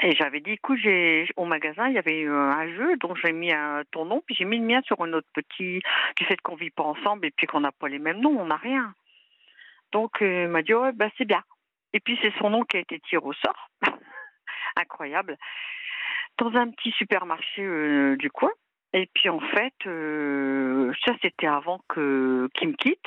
Et 0.03 0.15
j'avais 0.17 0.41
dit, 0.41 0.53
écoute, 0.53 0.79
j'ai 0.83 1.29
au 1.37 1.45
magasin, 1.45 1.89
il 1.89 1.95
y 1.95 1.99
avait 1.99 2.25
euh, 2.25 2.51
un 2.51 2.69
jeu 2.75 2.97
dont 2.97 3.15
j'ai 3.15 3.33
mis 3.33 3.53
un, 3.53 3.83
ton 3.93 4.05
nom, 4.05 4.23
puis 4.27 4.35
j'ai 4.35 4.45
mis 4.45 4.59
le 4.59 4.65
mien 4.65 4.81
sur 4.83 5.01
un 5.03 5.13
autre 5.13 5.29
petit, 5.33 5.81
du 6.17 6.25
fait 6.25 6.41
qu'on 6.41 6.57
vit 6.57 6.71
pas 6.71 6.83
ensemble 6.83 7.27
et 7.27 7.31
puis 7.31 7.47
qu'on 7.47 7.61
n'a 7.61 7.73
pas 7.73 7.89
les 7.89 7.99
mêmes 7.99 8.21
noms, 8.21 8.37
on 8.39 8.47
n'a 8.47 8.57
rien. 8.57 8.93
Donc 9.93 10.21
euh, 10.21 10.45
il 10.45 10.49
m'a 10.49 10.63
dit, 10.63 10.75
ouais, 10.75 10.93
bah 10.93 11.09
c'est 11.17 11.25
bien. 11.25 11.43
Et 11.93 12.01
puis 12.01 12.19
c'est 12.23 12.33
son 12.39 12.51
nom 12.51 12.65
qui 12.65 12.77
a 12.77 12.81
été 12.81 12.99
tiré 13.01 13.23
au 13.25 13.33
sort. 13.33 13.71
incroyable, 14.77 15.39
dans 16.39 16.53
un 16.55 16.69
petit 16.71 16.91
supermarché 16.93 17.63
euh, 17.63 18.17
du 18.17 18.31
coin. 18.31 18.51
Et 18.93 19.09
puis 19.13 19.29
en 19.29 19.41
fait, 19.41 19.75
ça 21.05 21.13
c'était 21.23 21.47
avant 21.47 21.81
que 21.89 22.49
qu'il 22.55 22.69
me 22.69 22.75
quitte. 22.75 23.07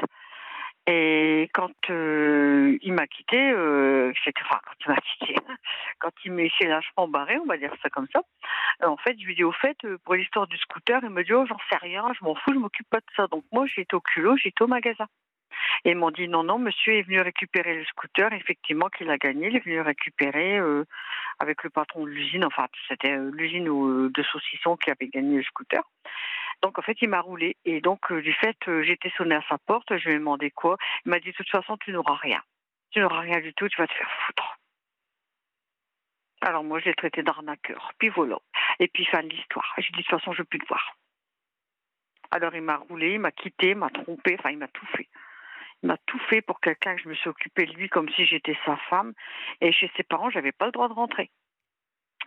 Et 0.90 1.50
quand 1.54 1.90
euh, 1.90 2.78
il 2.82 2.94
m'a 2.94 3.08
quitté, 3.08 3.52
euh, 3.52 4.14
enfin 4.42 4.60
quand 4.64 4.74
il 4.86 4.90
m'a 4.90 4.96
quitté, 5.02 5.36
quand 6.00 6.12
il 6.24 6.32
m'est 6.32 6.50
lâchement 6.62 7.10
barré, 7.10 7.38
on 7.40 7.46
va 7.46 7.58
dire 7.58 7.74
ça 7.84 7.90
comme 7.90 8.08
ça. 8.14 8.22
euh, 8.84 8.88
en 8.88 8.96
fait, 8.96 9.18
je 9.20 9.26
lui 9.26 9.36
dis 9.36 9.44
au 9.44 9.52
fait 9.52 9.78
euh, 9.84 9.98
pour 10.06 10.16
l'histoire 10.16 10.48
du 10.48 10.58
scooter, 10.58 11.02
il 11.04 11.10
me 11.10 11.26
dit 11.26 11.34
oh 11.34 11.46
j'en 11.46 11.58
sais 11.70 11.76
rien, 11.76 12.06
je 12.18 12.24
m'en 12.24 12.36
fous, 12.36 12.54
je 12.54 12.60
m'occupe 12.60 12.90
pas 12.90 13.00
de 13.00 13.06
ça. 13.18 13.28
Donc 13.28 13.44
moi 13.52 13.66
j'étais 13.68 13.96
au 13.96 14.00
culot, 14.00 14.38
j'étais 14.38 14.62
au 14.62 14.68
magasin. 14.68 15.08
Et 15.84 15.92
ils 15.92 15.98
m'ont 15.98 16.12
dit 16.12 16.30
non 16.30 16.44
non, 16.44 16.58
monsieur 16.58 16.94
est 16.94 17.02
venu 17.02 17.20
récupérer 17.20 17.76
le 17.76 17.84
scooter, 17.84 18.32
effectivement 18.32 18.88
qu'il 18.88 19.10
a 19.10 19.18
gagné, 19.18 19.48
il 19.48 19.58
est 19.58 19.66
venu 19.66 19.82
récupérer 19.82 20.58
euh, 20.58 20.86
avec 21.40 21.64
le 21.64 21.70
patron 21.70 22.06
de 22.06 22.12
l'usine, 22.12 22.46
enfin 22.46 22.68
c'était 22.88 23.18
l'usine 23.34 23.66
de 23.66 24.24
saucisson 24.24 24.78
qui 24.78 24.90
avait 24.90 25.08
gagné 25.08 25.38
le 25.38 25.44
scooter. 25.44 25.84
Donc 26.62 26.80
en 26.80 26.82
fait, 26.82 26.98
il 27.02 27.10
m'a 27.10 27.22
roulé. 27.22 27.56
Et 27.66 27.82
donc 27.82 28.12
euh, 28.12 28.22
du 28.22 28.34
fait, 28.34 28.58
euh, 28.68 28.84
j'ai 28.84 28.94
été 28.94 29.12
sonné 29.18 29.36
à 29.36 29.44
sa 29.48 29.58
porte, 29.58 29.98
je 29.98 30.08
lui 30.08 30.16
ai 30.16 30.20
demandé 30.20 30.52
quoi. 30.52 30.78
Il 31.06 31.10
m'a 31.10 31.20
dit 31.20 31.32
de 31.32 31.36
toute 31.36 31.50
façon, 31.50 31.78
tu 31.78 31.92
n'auras 31.92 32.16
rien. 32.16 32.42
Tu 32.92 33.00
n'auras 33.00 33.20
rien 33.20 33.40
du 33.40 33.54
tout, 33.54 33.68
tu 33.68 33.78
vas 33.78 33.88
te 33.88 33.94
faire 33.94 34.12
foutre. 34.26 34.58
Alors 36.42 36.64
moi, 36.64 36.80
je 36.80 36.86
l'ai 36.86 36.96
traité 36.96 37.24
d'arnaqueur. 37.24 37.92
Puis 38.00 38.10
voilà. 38.10 38.40
Et 38.80 38.88
puis 38.88 39.06
fin 39.06 39.24
de 39.24 39.30
l'histoire. 39.30 39.74
J'ai 39.78 39.92
dit 39.92 40.00
de 40.00 40.04
toute 40.04 40.20
façon, 40.20 40.32
je 40.32 40.38
ne 40.38 40.44
veux 40.44 40.46
plus 40.46 40.60
te 40.60 40.68
voir. 40.68 40.96
Alors 42.32 42.56
il 42.56 42.62
m'a 42.62 42.78
roulé, 42.78 43.14
il 43.14 43.20
m'a 43.20 43.32
quitté, 43.32 43.70
il 43.70 43.78
m'a 43.78 43.90
trompé, 43.90 44.36
enfin 44.38 44.50
il 44.52 44.58
m'a 44.58 44.68
tout 44.68 44.86
fait. 44.88 45.08
Il 45.84 45.88
m'a 45.88 45.98
tout 46.06 46.20
fait 46.30 46.42
pour 46.42 46.60
quelqu'un 46.60 46.96
que 46.96 47.02
je 47.04 47.10
me 47.10 47.14
suis 47.16 47.30
occupée 47.30 47.66
de 47.66 47.74
lui 47.74 47.88
comme 47.88 48.10
si 48.10 48.26
j'étais 48.26 48.58
sa 48.66 48.78
femme. 48.90 49.14
Et 49.62 49.72
chez 49.72 49.92
ses 49.96 50.04
parents, 50.04 50.30
j'avais 50.30 50.52
pas 50.52 50.66
le 50.66 50.72
droit 50.72 50.90
de 50.90 50.94
rentrer. 50.94 51.30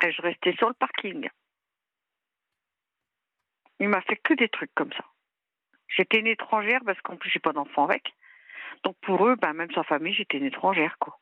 Et 0.03 0.13
je 0.13 0.23
restais 0.23 0.55
sur 0.57 0.69
le 0.69 0.75
parking. 0.75 1.29
Il 3.81 3.89
m'a 3.89 4.01
fait 4.03 4.17
que 4.17 4.35
des 4.35 4.49
trucs 4.49 4.75
comme 4.75 4.93
ça. 4.93 5.05
J'étais 5.89 6.21
une 6.21 6.27
étrangère 6.27 6.81
parce 6.85 7.01
qu'en 7.01 7.17
plus 7.17 7.31
j'ai 7.31 7.41
pas 7.41 7.53
d'enfant 7.53 7.85
avec. 7.85 8.15
Donc 8.85 8.97
pour 9.03 9.27
eux, 9.27 9.37
ben, 9.37 9.53
même 9.53 9.73
sa 9.73 9.83
famille, 9.83 10.15
j'étais 10.15 10.39
une 10.39 10.47
étrangère 10.47 10.97
quoi. 10.99 11.19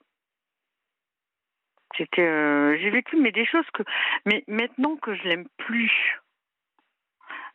C'était, 1.97 2.27
euh, 2.27 2.77
j'ai 2.79 2.91
vécu 2.91 3.17
mais 3.17 3.33
des 3.33 3.47
choses 3.47 3.69
que, 3.73 3.83
mais 4.27 4.45
maintenant 4.47 4.97
que 4.97 5.15
je 5.15 5.23
l'aime 5.23 5.49
plus, 5.57 6.21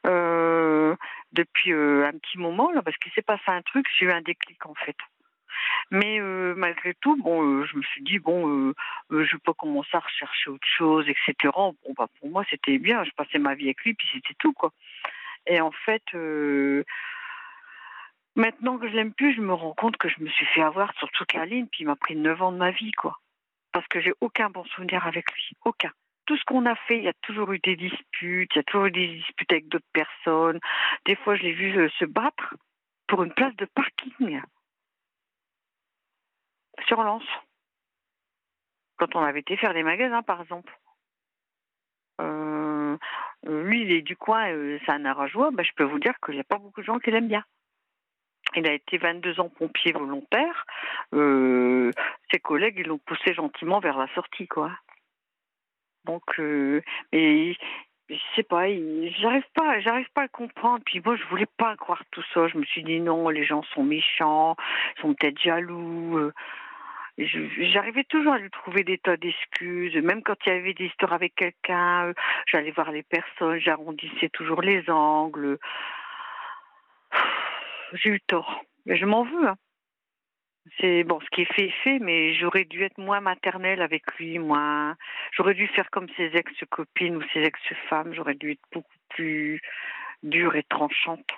euh, 0.05 0.95
depuis 1.31 1.71
euh, 1.71 2.05
un 2.05 2.17
petit 2.17 2.37
moment 2.37 2.71
là, 2.71 2.81
parce 2.81 2.97
qu'il 2.97 3.11
s'est 3.13 3.21
passé 3.21 3.43
un 3.47 3.61
truc, 3.61 3.85
j'ai 3.97 4.05
eu 4.05 4.11
un 4.11 4.21
déclic 4.21 4.65
en 4.65 4.73
fait. 4.75 4.97
Mais 5.91 6.19
malgré 6.55 6.93
tout, 6.95 7.15
bon, 7.21 7.63
je 7.65 7.77
me 7.77 7.83
suis 7.83 8.01
dit 8.03 8.19
bon, 8.19 8.73
euh, 9.11 9.25
je 9.25 9.37
pas 9.37 9.53
commencer 9.53 9.89
à 9.93 9.99
rechercher 9.99 10.49
autre 10.49 10.67
chose, 10.67 11.07
etc. 11.07 11.51
Bon, 11.55 11.75
bah, 11.97 12.07
pour 12.19 12.29
moi 12.29 12.43
c'était 12.49 12.77
bien, 12.79 13.03
je 13.03 13.11
passais 13.11 13.39
ma 13.39 13.55
vie 13.55 13.65
avec 13.65 13.83
lui, 13.83 13.93
puis 13.93 14.07
c'était 14.13 14.33
tout 14.39 14.53
quoi. 14.53 14.71
Et 15.47 15.61
en 15.61 15.71
fait, 15.71 16.03
euh, 16.13 16.83
maintenant 18.35 18.77
que 18.77 18.87
je 18.87 18.93
l'aime 18.93 19.13
plus, 19.13 19.35
je 19.35 19.41
me 19.41 19.53
rends 19.53 19.73
compte 19.73 19.97
que 19.97 20.09
je 20.09 20.21
me 20.21 20.29
suis 20.29 20.45
fait 20.47 20.61
avoir 20.61 20.93
sur 20.95 21.09
toute 21.11 21.33
la 21.33 21.45
ligne, 21.45 21.67
puis 21.67 21.81
il 21.81 21.87
m'a 21.87 21.95
pris 21.95 22.15
9 22.15 22.41
ans 22.41 22.51
de 22.51 22.57
ma 22.57 22.71
vie, 22.71 22.91
quoi. 22.91 23.19
Parce 23.71 23.87
que 23.87 24.01
j'ai 24.01 24.13
aucun 24.21 24.49
bon 24.49 24.63
souvenir 24.65 25.05
avec 25.05 25.31
lui, 25.33 25.51
aucun. 25.65 25.91
Tout 26.25 26.37
ce 26.37 26.43
qu'on 26.45 26.65
a 26.65 26.75
fait, 26.75 26.97
il 26.97 27.03
y 27.03 27.09
a 27.09 27.13
toujours 27.21 27.51
eu 27.51 27.59
des 27.59 27.75
disputes, 27.75 28.51
il 28.53 28.57
y 28.57 28.59
a 28.59 28.63
toujours 28.63 28.85
eu 28.85 28.91
des 28.91 29.07
disputes 29.07 29.51
avec 29.51 29.67
d'autres 29.67 29.85
personnes. 29.91 30.59
Des 31.05 31.15
fois, 31.17 31.35
je 31.35 31.43
l'ai 31.43 31.53
vu 31.53 31.77
euh, 31.77 31.89
se 31.99 32.05
battre 32.05 32.55
pour 33.07 33.23
une 33.23 33.33
place 33.33 33.55
de 33.57 33.65
parking 33.65 34.41
sur 36.87 37.03
Lens. 37.03 37.23
Quand 38.97 39.15
on 39.15 39.23
avait 39.23 39.41
été 39.41 39.57
faire 39.57 39.73
des 39.73 39.83
magasins, 39.83 40.23
par 40.23 40.41
exemple. 40.41 40.73
Euh, 43.47 43.49
euh, 43.49 43.63
lui, 43.63 43.81
il 43.81 43.91
est 43.91 44.01
du 44.01 44.15
coin, 44.15 44.51
euh, 44.51 44.79
c'est 44.85 44.91
un 44.91 45.05
arajois. 45.05 45.51
Ben, 45.51 45.63
je 45.63 45.71
peux 45.75 45.83
vous 45.83 45.99
dire 45.99 46.13
qu'il 46.23 46.35
n'y 46.35 46.41
a 46.41 46.45
pas 46.45 46.57
beaucoup 46.57 46.81
de 46.81 46.85
gens 46.85 46.99
qui 46.99 47.11
l'aiment 47.11 47.27
bien. 47.27 47.43
Il 48.55 48.67
a 48.67 48.73
été 48.73 48.97
22 48.97 49.39
ans 49.39 49.49
pompier 49.49 49.93
volontaire. 49.93 50.65
Euh, 51.13 51.91
ses 52.31 52.39
collègues, 52.39 52.75
ils 52.77 52.87
l'ont 52.87 52.99
poussé 52.99 53.33
gentiment 53.33 53.79
vers 53.79 53.97
la 53.97 54.07
sortie, 54.13 54.47
quoi. 54.47 54.71
Donc, 56.05 56.23
euh, 56.39 56.81
mais 57.11 57.53
je 58.09 58.17
sais 58.35 58.43
pas, 58.43 58.65
j'arrive 58.67 59.45
pas, 59.55 59.79
j'arrive 59.79 60.09
pas 60.13 60.23
à 60.23 60.27
comprendre. 60.27 60.83
Puis 60.85 61.01
moi, 61.03 61.15
je 61.15 61.23
voulais 61.25 61.47
pas 61.57 61.75
croire 61.77 62.03
tout 62.11 62.23
ça. 62.33 62.47
Je 62.47 62.57
me 62.57 62.65
suis 62.65 62.83
dit 62.83 62.99
non, 62.99 63.29
les 63.29 63.45
gens 63.45 63.63
sont 63.73 63.83
méchants, 63.83 64.55
sont 65.01 65.13
peut-être 65.13 65.41
jaloux. 65.41 66.31
J'arrivais 67.17 68.03
toujours 68.05 68.33
à 68.33 68.39
lui 68.39 68.49
trouver 68.49 68.83
des 68.83 68.97
tas 68.97 69.17
d'excuses. 69.17 69.95
Même 69.97 70.23
quand 70.23 70.35
il 70.45 70.49
y 70.49 70.55
avait 70.55 70.73
des 70.73 70.85
histoires 70.85 71.13
avec 71.13 71.35
quelqu'un, 71.35 72.07
euh, 72.07 72.13
j'allais 72.47 72.71
voir 72.71 72.91
les 72.91 73.03
personnes, 73.03 73.59
j'arrondissais 73.59 74.29
toujours 74.29 74.61
les 74.61 74.89
angles. 74.89 75.59
J'ai 77.93 78.09
eu 78.09 78.21
tort. 78.21 78.63
Mais 78.85 78.97
je 78.97 79.05
m'en 79.05 79.23
veux. 79.23 79.47
hein. 79.47 79.57
C'est 80.79 81.03
bon, 81.03 81.19
ce 81.19 81.29
qui 81.31 81.41
est 81.41 81.53
fait 81.53 81.65
est 81.65 81.83
fait, 81.83 81.99
mais 81.99 82.33
j'aurais 82.35 82.63
dû 82.65 82.83
être 82.83 82.97
moins 82.97 83.19
maternelle 83.19 83.81
avec 83.81 84.03
lui, 84.17 84.39
moins. 84.39 84.95
J'aurais 85.33 85.53
dû 85.53 85.67
faire 85.67 85.89
comme 85.91 86.07
ses 86.15 86.35
ex-copines 86.35 87.17
ou 87.17 87.21
ses 87.33 87.41
ex-femmes. 87.41 88.13
J'aurais 88.13 88.35
dû 88.35 88.51
être 88.51 88.61
beaucoup 88.71 88.97
plus 89.09 89.61
dure 90.23 90.55
et 90.55 90.63
tranchante. 90.63 91.29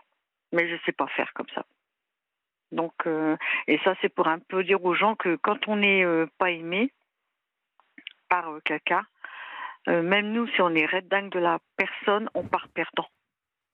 Mais 0.53 0.69
je 0.69 0.75
sais 0.85 0.91
pas 0.91 1.07
faire 1.07 1.33
comme 1.33 1.49
ça. 1.53 1.65
Donc, 2.71 2.93
euh, 3.05 3.37
et 3.67 3.79
ça, 3.79 3.95
c'est 4.01 4.09
pour 4.09 4.27
un 4.27 4.39
peu 4.39 4.63
dire 4.63 4.83
aux 4.83 4.95
gens 4.95 5.15
que 5.15 5.35
quand 5.37 5.67
on 5.67 5.77
n'est 5.77 6.03
euh, 6.03 6.27
pas 6.37 6.51
aimé 6.51 6.91
par 8.29 8.49
euh, 8.49 8.59
quelqu'un, 8.63 9.05
euh, 9.87 10.01
même 10.01 10.31
nous, 10.31 10.47
si 10.47 10.61
on 10.61 10.73
est 10.73 10.85
red 10.85 11.07
dingue 11.07 11.31
de 11.31 11.39
la 11.39 11.59
personne, 11.77 12.29
on 12.33 12.43
part 12.43 12.67
perdant. 12.69 13.07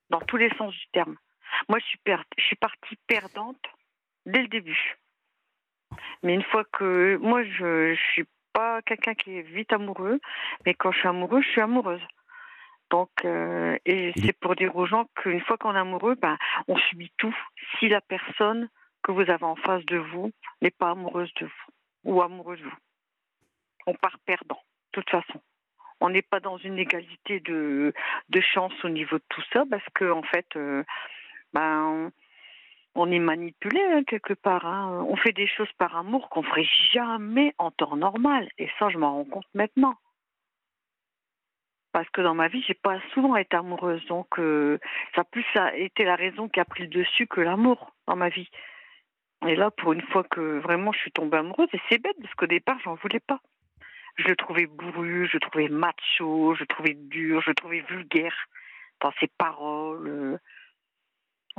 Dans 0.10 0.20
tous 0.20 0.38
les 0.38 0.50
sens 0.58 0.74
du 0.74 0.88
terme. 0.92 1.16
Moi, 1.70 1.80
je 1.80 1.86
suis, 1.86 2.00
je 2.38 2.44
suis 2.44 2.56
partie 2.58 2.98
perdante 3.08 3.64
dès 4.26 4.42
le 4.42 4.50
début. 4.50 4.98
Mais 6.24 6.34
une 6.34 6.44
fois 6.44 6.66
que. 6.66 7.18
Moi, 7.18 7.44
je, 7.44 7.94
je 7.96 8.02
suis 8.12 8.26
pas 8.54 8.82
quelqu'un 8.82 9.14
qui 9.14 9.38
est 9.38 9.42
vite 9.42 9.72
amoureux, 9.72 10.20
mais 10.66 10.74
quand 10.74 10.92
je 10.92 11.00
suis 11.00 11.08
amoureuse, 11.08 11.46
je 11.46 11.52
suis 11.52 11.62
amoureuse. 11.62 12.02
Donc, 12.90 13.10
et 13.24 14.12
c'est 14.18 14.38
pour 14.38 14.54
dire 14.58 14.76
aux 14.76 14.86
gens 14.86 15.06
qu'une 15.16 15.40
fois 15.40 15.56
qu'on 15.56 15.74
est 15.74 15.80
amoureux, 15.80 16.16
ben, 16.16 16.38
on 16.68 16.76
subit 16.76 17.14
tout 17.18 17.34
si 17.80 17.88
la 17.88 18.02
personne 18.02 18.68
que 19.04 19.12
vous 19.12 19.22
avez 19.22 19.44
en 19.44 19.56
face 19.56 19.86
de 19.86 19.98
vous 19.98 20.32
n'est 20.62 20.72
pas 20.72 20.92
amoureuse 20.92 21.34
de 21.36 21.46
vous 21.46 21.74
ou 22.04 22.22
amoureux 22.22 22.58
de 22.58 22.64
vous. 22.64 22.78
On 23.88 23.94
part 23.94 24.18
perdant, 24.26 24.62
de 24.94 25.02
toute 25.02 25.10
façon. 25.10 25.42
On 26.00 26.10
n'est 26.10 26.22
pas 26.22 26.40
dans 26.40 26.58
une 26.58 26.80
égalité 26.80 27.40
de, 27.42 27.94
chance 28.54 28.74
au 28.84 28.90
niveau 28.90 29.18
de 29.18 29.24
tout 29.30 29.44
ça 29.54 29.64
parce 29.70 29.86
que 29.94 30.12
en 30.12 30.24
fait, 30.24 30.48
euh, 30.56 30.84
ben, 31.54 32.12
on 32.96 33.12
est 33.12 33.20
manipulé 33.20 33.82
hein, 33.82 34.04
quelque 34.04 34.34
part. 34.34 34.66
hein. 34.66 35.06
On 35.08 35.16
fait 35.16 35.32
des 35.32 35.48
choses 35.48 35.72
par 35.78 35.96
amour 35.96 36.30
qu'on 36.30 36.44
ferait 36.44 36.68
jamais 36.92 37.54
en 37.58 37.72
temps 37.72 37.96
normal. 37.96 38.50
Et 38.58 38.70
ça, 38.80 38.90
je 38.90 38.98
m'en 38.98 39.14
rends 39.14 39.26
compte 39.26 39.48
maintenant. 39.54 39.96
Parce 41.94 42.10
que 42.10 42.22
dans 42.22 42.36
ma 42.36 42.48
vie, 42.48 42.64
j'ai 42.68 42.74
pas 42.74 43.00
souvent 43.14 43.36
été 43.36 43.56
amoureuse, 43.58 44.06
donc 44.06 44.40
euh, 44.40 44.80
ça 45.14 45.22
a 45.22 45.24
plus 45.26 45.46
été 45.76 46.06
la 46.06 46.16
raison 46.16 46.48
qui 46.48 46.62
a 46.62 46.66
pris 46.66 46.84
le 46.84 46.90
dessus 46.90 47.28
que 47.28 47.42
l'amour 47.42 47.94
dans 48.08 48.16
ma 48.16 48.30
vie. 48.30 48.50
Et 49.48 49.56
là, 49.56 49.72
pour 49.72 49.94
une 49.94 50.02
fois 50.04 50.24
que 50.24 50.60
vraiment 50.60 50.92
je 50.92 51.00
suis 51.00 51.12
tombée 51.12 51.38
amoureuse, 51.38 51.70
et 51.74 51.82
c'est 51.90 51.98
bête 51.98 52.16
parce 52.22 52.34
qu'au 52.36 52.46
départ, 52.48 52.78
j'en 52.84 52.96
voulais 52.96 53.20
pas. 53.20 53.40
Je 54.18 54.28
le 54.28 54.36
trouvais 54.36 54.66
bourru, 54.68 55.28
je 55.28 55.34
le 55.38 55.40
trouvais 55.40 55.70
macho, 55.70 56.54
je 56.56 56.60
le 56.62 56.68
trouvais 56.68 56.94
dur, 56.94 57.42
je 57.42 57.50
le 57.50 57.56
trouvais 57.56 57.80
vulgaire 57.90 58.36
dans 59.00 59.12
ses 59.20 59.28
paroles. 59.38 60.08
euh, 60.08 60.38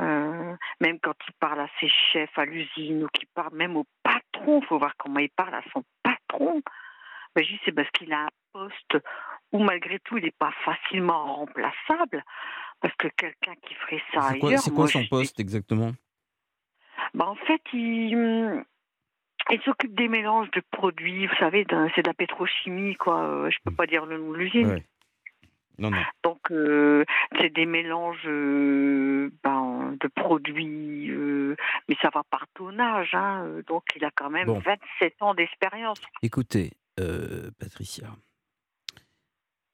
euh, 0.01 0.57
même 0.81 0.99
quand 1.01 1.15
il 1.29 1.35
parle 1.35 1.61
à 1.61 1.69
ses 1.81 1.89
chefs 2.13 2.37
à 2.39 2.45
l'usine 2.45 3.05
ou 3.05 3.09
qu'il 3.09 3.27
parle 3.35 3.55
même 3.55 3.77
au 3.77 3.85
patron, 4.03 4.63
faut 4.63 4.79
voir 4.79 4.95
comment 4.97 5.19
il 5.21 5.29
parle 5.31 5.55
à 5.55 5.63
son 5.73 5.85
patron. 6.03 6.63
Ben, 7.35 7.45
je 7.45 7.51
dis, 7.53 7.61
c'est 7.65 7.73
parce 7.73 7.91
qu'il 7.91 8.13
a 8.13 8.25
un 8.25 8.29
poste 8.53 8.97
où 9.53 9.59
malgré 9.59 9.99
tout 10.01 10.17
il 10.19 10.25
n'est 10.25 10.31
pas 10.31 10.53
facilement 10.65 11.35
remplaçable. 11.37 12.25
Parce 12.81 12.95
que 12.97 13.09
quelqu'un 13.09 13.55
qui 13.67 13.75
ferait 13.75 14.03
ça 14.13 14.23
C'est 14.23 14.39
quoi, 14.39 14.49
ailleurs, 14.51 14.61
c'est 14.63 14.71
quoi 14.71 14.79
moi, 14.81 14.89
son 14.89 15.03
je- 15.03 15.09
poste 15.09 15.41
exactement? 15.41 15.93
Bah, 17.15 17.27
en 17.29 17.35
fait, 17.35 17.61
il, 17.73 18.17
hum, 18.17 18.65
il 19.51 19.61
s'occupe 19.63 19.95
des 19.95 20.09
mélanges 20.09 20.51
de 20.53 20.63
produits. 20.71 21.27
Vous 21.27 21.35
savez, 21.37 21.67
c'est 21.95 22.03
de 22.03 22.09
la 22.09 22.15
pétrochimie, 22.15 22.97
quoi. 22.97 23.23
Euh, 23.23 23.51
Je 23.51 23.59
peux 23.65 23.75
pas 23.75 23.87
dire 23.87 24.07
le 24.07 24.19
nom 24.19 24.33
de 24.33 24.37
l'usine. 24.37 24.69
Ouais. 24.69 24.85
Non, 25.79 25.91
non. 25.91 26.03
Donc, 26.23 26.51
euh, 26.51 27.05
c'est 27.41 27.53
des 27.53 27.67
mélanges 27.67 28.27
euh, 28.27 29.31
ben, 29.43 29.97
de 30.01 30.07
produits, 30.09 31.11
euh, 31.11 31.57
mais 31.89 31.97
ça 32.03 32.11
va 32.15 32.23
par 32.25 32.47
tonnage. 32.55 33.15
Hein, 33.15 33.63
donc, 33.67 33.85
il 33.97 34.05
a 34.05 34.11
quand 34.15 34.31
même 34.31 34.47
Bon. 34.47 34.59
27 34.61 35.23
ans 35.23 35.35
d'expérience. 35.35 36.01
Écoutez, 36.23 36.73
Patricia, 37.59 38.07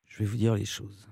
je 0.07 0.19
vais 0.21 0.25
vous 0.25 0.37
dire 0.37 0.55
les 0.55 0.65
choses. 0.65 1.11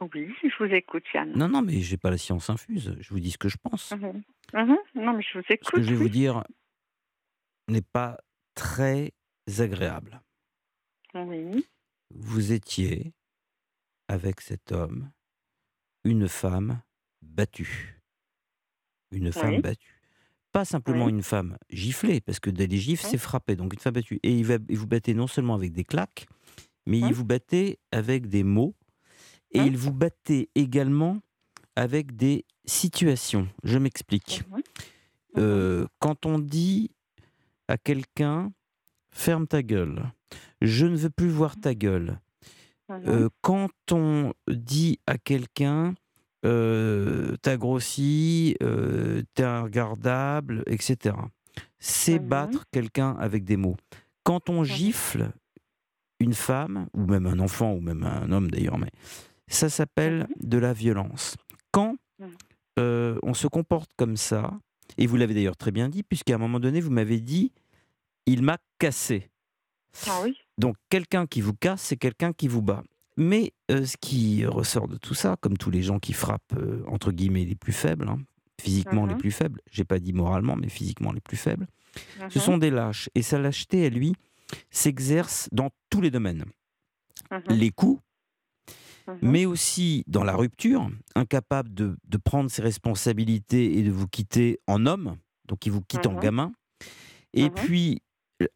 Oui, 0.00 0.32
je 0.42 0.64
vous 0.64 0.72
écoute, 0.72 1.02
Yann. 1.12 1.32
Non, 1.32 1.48
non, 1.48 1.62
mais 1.62 1.80
j'ai 1.80 1.96
pas 1.96 2.10
la 2.10 2.18
science 2.18 2.50
infuse. 2.50 2.96
Je 3.00 3.08
vous 3.10 3.18
dis 3.20 3.32
ce 3.32 3.38
que 3.38 3.48
je 3.48 3.56
pense. 3.56 3.92
Mhm. 3.92 4.22
Mhm. 4.54 4.76
Non, 4.94 5.12
mais 5.14 5.22
je 5.22 5.38
vous 5.38 5.44
écoute. 5.48 5.66
Ce 5.66 5.72
que 5.72 5.82
je 5.82 5.90
vais 5.90 5.96
vous 5.96 6.08
dire 6.08 6.44
n'est 7.68 7.82
pas 7.82 8.18
très 8.54 9.12
agréable. 9.58 10.20
Oui. 11.14 11.64
vous 12.14 12.52
étiez 12.52 13.12
avec 14.08 14.40
cet 14.40 14.72
homme 14.72 15.10
une 16.04 16.28
femme 16.28 16.80
battue. 17.22 18.00
Une 19.10 19.32
femme 19.32 19.54
Oui. 19.56 19.60
battue. 19.60 20.00
Pas 20.52 20.64
simplement 20.64 21.06
Oui. 21.06 21.12
une 21.12 21.22
femme 21.22 21.58
giflée, 21.70 22.20
parce 22.20 22.40
que 22.40 22.50
des 22.50 22.68
gifles, 22.76 23.04
c'est 23.04 23.18
frapper, 23.18 23.56
donc 23.56 23.72
une 23.74 23.78
femme 23.80 23.94
battue. 23.94 24.20
Et 24.22 24.32
il, 24.32 24.44
va, 24.46 24.56
il 24.68 24.78
vous 24.78 24.86
battait 24.86 25.12
non 25.14 25.26
seulement 25.26 25.54
avec 25.54 25.72
des 25.72 25.84
claques, 25.84 26.26
mais 26.86 26.98
il 26.98 27.12
vous 27.12 27.24
battait 27.24 27.78
avec 27.90 28.26
des 28.28 28.44
mots, 28.44 28.74
et 29.52 29.60
Oui. 29.60 29.66
il 29.68 29.76
vous 29.76 29.92
battait 29.92 30.48
également 30.54 31.20
avec 31.76 32.16
des 32.16 32.44
situations. 32.64 33.48
Je 33.64 33.78
m'explique. 33.78 34.42
Mhm. 34.50 34.62
Euh, 35.38 35.86
quand 36.00 36.26
on 36.26 36.38
dit 36.38 36.90
à 37.68 37.76
quelqu'un 37.78 38.52
ferme 39.10 39.46
ta 39.46 39.62
gueule, 39.62 40.10
je 40.60 40.86
ne 40.86 40.96
veux 40.96 41.10
plus 41.10 41.28
voir 41.30 41.56
ta 41.60 41.74
gueule. 41.74 42.18
Mhm. 42.88 43.02
Euh, 43.06 43.28
quand 43.42 43.70
on 43.92 44.32
dit 44.48 44.98
à 45.06 45.18
quelqu'un 45.18 45.94
euh, 46.44 47.36
t'as 47.42 47.56
grossi, 47.56 48.54
euh, 48.62 49.22
t'es 49.34 49.44
regardable, 49.44 50.62
etc. 50.66 51.16
C'est 51.80 52.20
Mhm. 52.20 52.28
battre 52.28 52.64
quelqu'un 52.70 53.16
avec 53.18 53.44
des 53.44 53.56
mots. 53.56 53.76
Quand 54.22 54.48
on 54.48 54.62
gifle 54.62 55.32
une 56.20 56.34
femme, 56.34 56.86
ou 56.94 57.06
même 57.06 57.26
un 57.26 57.40
enfant, 57.40 57.72
ou 57.72 57.80
même 57.80 58.04
un 58.04 58.30
homme 58.30 58.50
d'ailleurs, 58.52 58.78
mais 58.78 58.90
ça 59.48 59.68
s'appelle 59.68 60.26
de 60.40 60.58
la 60.58 60.72
violence. 60.72 61.36
Quand 61.72 61.96
Mhm. 62.18 62.28
euh, 62.78 63.18
on 63.22 63.34
se 63.34 63.46
comporte 63.46 63.90
comme 63.96 64.16
ça, 64.16 64.52
et 64.96 65.06
vous 65.06 65.16
l'avez 65.16 65.34
d'ailleurs 65.34 65.56
très 65.56 65.70
bien 65.70 65.88
dit, 65.88 66.02
puisqu'à 66.02 66.34
un 66.34 66.38
moment 66.38 66.60
donné, 66.60 66.80
vous 66.80 66.90
m'avez 66.90 67.20
dit, 67.20 67.52
il 68.26 68.42
m'a 68.42 68.58
cassé. 68.78 69.30
Ah 70.06 70.20
oui. 70.22 70.36
Donc 70.58 70.76
quelqu'un 70.90 71.26
qui 71.26 71.40
vous 71.40 71.54
casse, 71.54 71.82
c'est 71.82 71.96
quelqu'un 71.96 72.32
qui 72.32 72.48
vous 72.48 72.62
bat. 72.62 72.82
Mais 73.16 73.52
euh, 73.70 73.84
ce 73.84 73.96
qui 73.96 74.46
ressort 74.46 74.86
de 74.86 74.96
tout 74.96 75.14
ça, 75.14 75.36
comme 75.40 75.56
tous 75.56 75.70
les 75.70 75.82
gens 75.82 75.98
qui 75.98 76.12
frappent, 76.12 76.52
euh, 76.56 76.82
entre 76.86 77.10
guillemets, 77.10 77.44
les 77.44 77.56
plus 77.56 77.72
faibles, 77.72 78.08
hein, 78.08 78.18
physiquement 78.60 79.06
les 79.06 79.14
Mhm. 79.14 79.20
plus 79.20 79.30
faibles, 79.32 79.60
j'ai 79.70 79.84
pas 79.84 79.98
dit 79.98 80.12
moralement, 80.12 80.54
mais 80.56 80.68
physiquement 80.68 81.10
les 81.12 81.20
plus 81.20 81.36
faibles, 81.36 81.66
ce 82.28 82.38
sont 82.38 82.58
des 82.58 82.70
lâches. 82.70 83.08
Et 83.14 83.22
sa 83.22 83.38
lâcheté, 83.38 83.86
à 83.86 83.88
lui, 83.88 84.14
s'exerce 84.70 85.48
dans 85.52 85.70
tous 85.90 86.00
les 86.00 86.10
domaines. 86.10 86.44
Les 87.48 87.70
coups, 87.70 88.00
Mhm. 89.08 89.18
mais 89.22 89.46
aussi 89.46 90.04
dans 90.06 90.22
la 90.24 90.36
rupture, 90.36 90.88
incapable 91.14 91.72
de, 91.74 91.96
de 92.06 92.16
prendre 92.18 92.50
ses 92.50 92.62
responsabilités 92.62 93.78
et 93.78 93.82
de 93.82 93.90
vous 93.90 94.06
quitter 94.06 94.60
en 94.66 94.86
homme, 94.86 95.16
donc 95.46 95.66
il 95.66 95.72
vous 95.72 95.82
quitte 95.82 96.06
en 96.06 96.12
Mhm. 96.12 96.20
gamin. 96.20 96.52
Et 97.32 97.44
Mhm. 97.44 97.50
puis, 97.54 98.02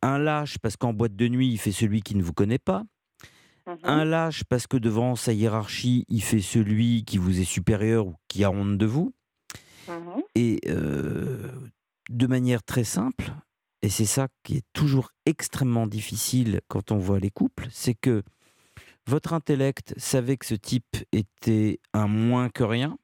un 0.03 0.19
lâche 0.19 0.59
parce 0.59 0.77
qu'en 0.77 0.93
boîte 0.93 1.17
de 1.17 1.27
nuit, 1.29 1.49
il 1.51 1.59
fait 1.59 1.73
celui 1.73 2.03
qui 2.03 2.15
ne 2.15 2.23
vous 2.23 2.33
connaît 2.33 2.59
pas. 2.59 2.85
Un 3.85 4.05
lâche 4.05 4.45
parce 4.45 4.67
que 4.67 4.77
devant 4.77 5.17
sa 5.17 5.33
hiérarchie, 5.33 6.05
il 6.09 6.23
fait 6.23 6.41
celui 6.41 7.05
qui 7.05 7.19
vous 7.19 7.41
est 7.41 7.45
supérieur 7.45 8.07
ou 8.07 8.15
qui 8.29 8.45
a 8.45 8.51
honte 8.51 8.77
de 8.79 8.87
vous. 8.87 9.13
Et 10.35 10.61
euh, 10.69 11.51
de 12.11 12.27
manière 12.27 12.63
très 12.63 12.85
simple, 12.85 13.33
et 13.83 13.89
c'est 13.89 14.05
ça 14.07 14.29
qui 14.45 14.57
est 14.59 14.65
toujours 14.73 15.11
extrêmement 15.27 15.87
difficile 15.87 16.61
quand 16.69 16.93
on 16.93 16.99
voit 16.99 17.19
les 17.19 17.31
couples, 17.31 17.67
c'est 17.71 17.95
que 17.95 18.23
votre 19.07 19.33
intellect 19.33 19.95
savait 19.97 20.37
que 20.37 20.47
ce 20.47 20.55
type 20.55 20.97
était 21.13 21.81
un 21.93 22.07
moins 22.07 22.49
que 22.49 22.63
rien, 22.63 22.99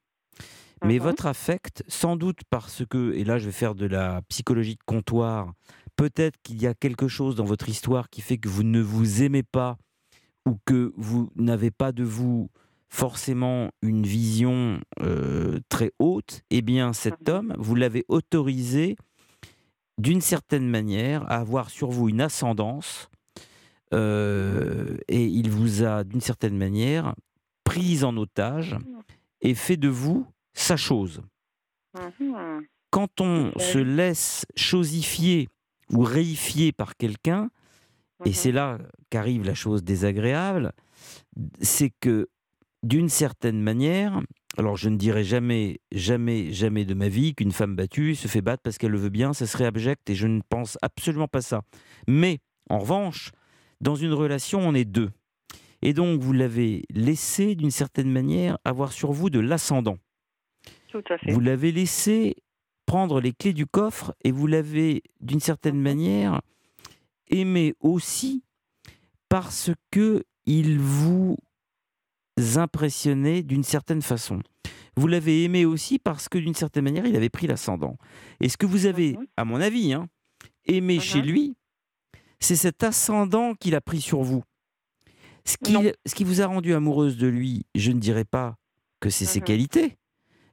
mais 0.83 0.95
Mhm. 0.97 1.03
votre 1.03 1.25
affect, 1.25 1.83
sans 1.87 2.15
doute 2.15 2.39
parce 2.49 2.83
que, 2.89 3.13
et 3.13 3.23
là 3.23 3.37
je 3.37 3.45
vais 3.47 3.51
faire 3.51 3.75
de 3.75 3.85
la 3.85 4.21
psychologie 4.29 4.75
de 4.75 4.83
comptoir, 4.85 5.53
peut-être 5.97 6.37
qu'il 6.41 6.61
y 6.61 6.67
a 6.67 6.73
quelque 6.73 7.07
chose 7.09 7.35
dans 7.35 7.43
votre 7.43 7.67
histoire 7.67 8.09
qui 8.09 8.21
fait 8.21 8.37
que 8.37 8.47
vous 8.47 8.63
ne 8.63 8.79
vous 8.81 9.23
aimez 9.23 9.43
pas 9.43 9.77
ou 10.45 10.57
que 10.65 10.93
vous 10.95 11.29
n'avez 11.35 11.71
pas 11.71 11.91
de 11.91 12.03
vous 12.03 12.49
forcément 12.87 13.69
une 13.81 14.03
vision 14.03 14.79
euh, 15.01 15.59
très 15.69 15.91
haute, 15.99 16.41
eh 16.49 16.61
bien 16.61 16.93
cet 16.93 17.27
homme, 17.29 17.53
vous 17.59 17.75
l'avez 17.75 18.03
autorisé 18.07 18.95
d'une 19.99 20.21
certaine 20.21 20.67
manière 20.67 21.23
à 21.29 21.35
avoir 21.35 21.69
sur 21.69 21.89
vous 21.91 22.07
une 22.09 22.21
ascendance 22.21 23.09
euh, 23.93 24.97
et 25.07 25.25
il 25.25 25.49
vous 25.49 25.83
a 25.83 26.03
d'une 26.03 26.21
certaine 26.21 26.57
manière 26.57 27.15
prise 27.63 28.03
en 28.03 28.15
otage 28.17 28.77
et 29.41 29.53
fait 29.55 29.77
de 29.77 29.87
vous 29.87 30.27
sa 30.53 30.77
chose. 30.77 31.21
Mhm. 31.95 32.65
Quand 32.91 33.21
on 33.21 33.51
se 33.59 33.77
laisse 33.77 34.45
chosifier 34.55 35.47
ou 35.91 36.01
réifier 36.01 36.71
par 36.71 36.97
quelqu'un, 36.97 37.49
et 38.25 38.33
c'est 38.33 38.51
là 38.51 38.79
qu'arrive 39.09 39.45
la 39.45 39.53
chose 39.53 39.83
désagréable, 39.83 40.73
c'est 41.61 41.91
que 42.01 42.27
d'une 42.83 43.09
certaine 43.09 43.61
manière, 43.61 44.19
alors 44.57 44.75
je 44.75 44.89
ne 44.89 44.97
dirai 44.97 45.23
jamais, 45.23 45.79
jamais, 45.91 46.51
jamais 46.51 46.85
de 46.85 46.93
ma 46.93 47.07
vie 47.07 47.35
qu'une 47.35 47.51
femme 47.51 47.75
battue 47.75 48.15
se 48.15 48.27
fait 48.27 48.41
battre 48.41 48.63
parce 48.63 48.77
qu'elle 48.77 48.91
le 48.91 48.97
veut 48.97 49.09
bien, 49.09 49.33
ça 49.33 49.47
serait 49.47 49.65
abject 49.65 50.09
et 50.09 50.15
je 50.15 50.27
ne 50.27 50.41
pense 50.49 50.77
absolument 50.81 51.27
pas 51.27 51.41
ça. 51.41 51.61
Mais 52.07 52.39
en 52.69 52.79
revanche, 52.79 53.31
dans 53.81 53.95
une 53.95 54.13
relation, 54.13 54.59
on 54.59 54.73
est 54.73 54.85
deux. 54.85 55.11
Et 55.81 55.93
donc 55.93 56.19
vous 56.21 56.33
l'avez 56.33 56.83
laissé 56.89 57.55
d'une 57.55 57.71
certaine 57.71 58.11
manière 58.11 58.57
avoir 58.65 58.91
sur 58.91 59.11
vous 59.11 59.29
de 59.29 59.39
l'ascendant. 59.39 59.97
Tout 60.89 61.03
à 61.09 61.17
fait. 61.17 61.31
Vous 61.31 61.39
l'avez 61.39 61.71
laissé 61.71 62.35
prendre 62.85 63.21
les 63.21 63.33
clés 63.33 63.53
du 63.53 63.65
coffre 63.65 64.15
et 64.23 64.31
vous 64.31 64.47
l'avez, 64.47 65.03
d'une 65.21 65.39
certaine 65.39 65.79
manière, 65.79 66.41
aimé 67.27 67.75
aussi 67.79 68.43
parce 69.29 69.71
que 69.91 70.23
il 70.45 70.79
vous 70.79 71.37
impressionnait 72.55 73.43
d'une 73.43 73.63
certaine 73.63 74.01
façon. 74.01 74.41
Vous 74.95 75.07
l'avez 75.07 75.43
aimé 75.43 75.65
aussi 75.65 75.99
parce 75.99 76.27
que 76.27 76.39
d'une 76.39 76.55
certaine 76.55 76.83
manière, 76.83 77.05
il 77.05 77.15
avait 77.15 77.29
pris 77.29 77.45
l'ascendant. 77.45 77.95
Et 78.41 78.49
ce 78.49 78.57
que 78.57 78.65
vous 78.65 78.87
avez, 78.87 79.17
à 79.37 79.45
mon 79.45 79.61
avis, 79.61 79.93
hein, 79.93 80.07
aimé 80.65 80.99
chez 80.99 81.21
lui, 81.21 81.55
c'est 82.39 82.55
cet 82.55 82.83
ascendant 82.83 83.53
qu'il 83.55 83.75
a 83.75 83.81
pris 83.81 84.01
sur 84.01 84.21
vous. 84.21 84.43
Ce 85.45 85.57
qui, 85.57 85.75
ce 86.05 86.15
qui 86.15 86.23
vous 86.23 86.41
a 86.41 86.45
rendu 86.45 86.73
amoureuse 86.73 87.17
de 87.17 87.27
lui, 87.27 87.65
je 87.75 87.91
ne 87.91 87.99
dirais 87.99 88.25
pas 88.25 88.55
que 88.99 89.09
c'est 89.09 89.25
ses 89.25 89.41
qualités. 89.41 89.97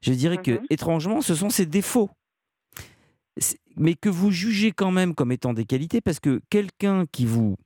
Je 0.01 0.13
dirais 0.13 0.39
que, 0.39 0.61
étrangement, 0.71 1.21
ce 1.21 1.35
sont 1.35 1.51
ses 1.51 1.67
défauts. 1.67 2.11
Mais 3.77 3.95
que 3.95 4.09
vous 4.09 4.31
jugez 4.31 4.73
quand 4.73 4.91
même 4.91 5.15
comme 5.15 5.33
étant 5.33 5.53
des 5.53 5.67
qualités, 5.67 6.01
parce 6.01 6.21
que 6.21 6.41
quelqu'un 6.49 7.05
qui 7.07 7.27
vous 7.27 7.57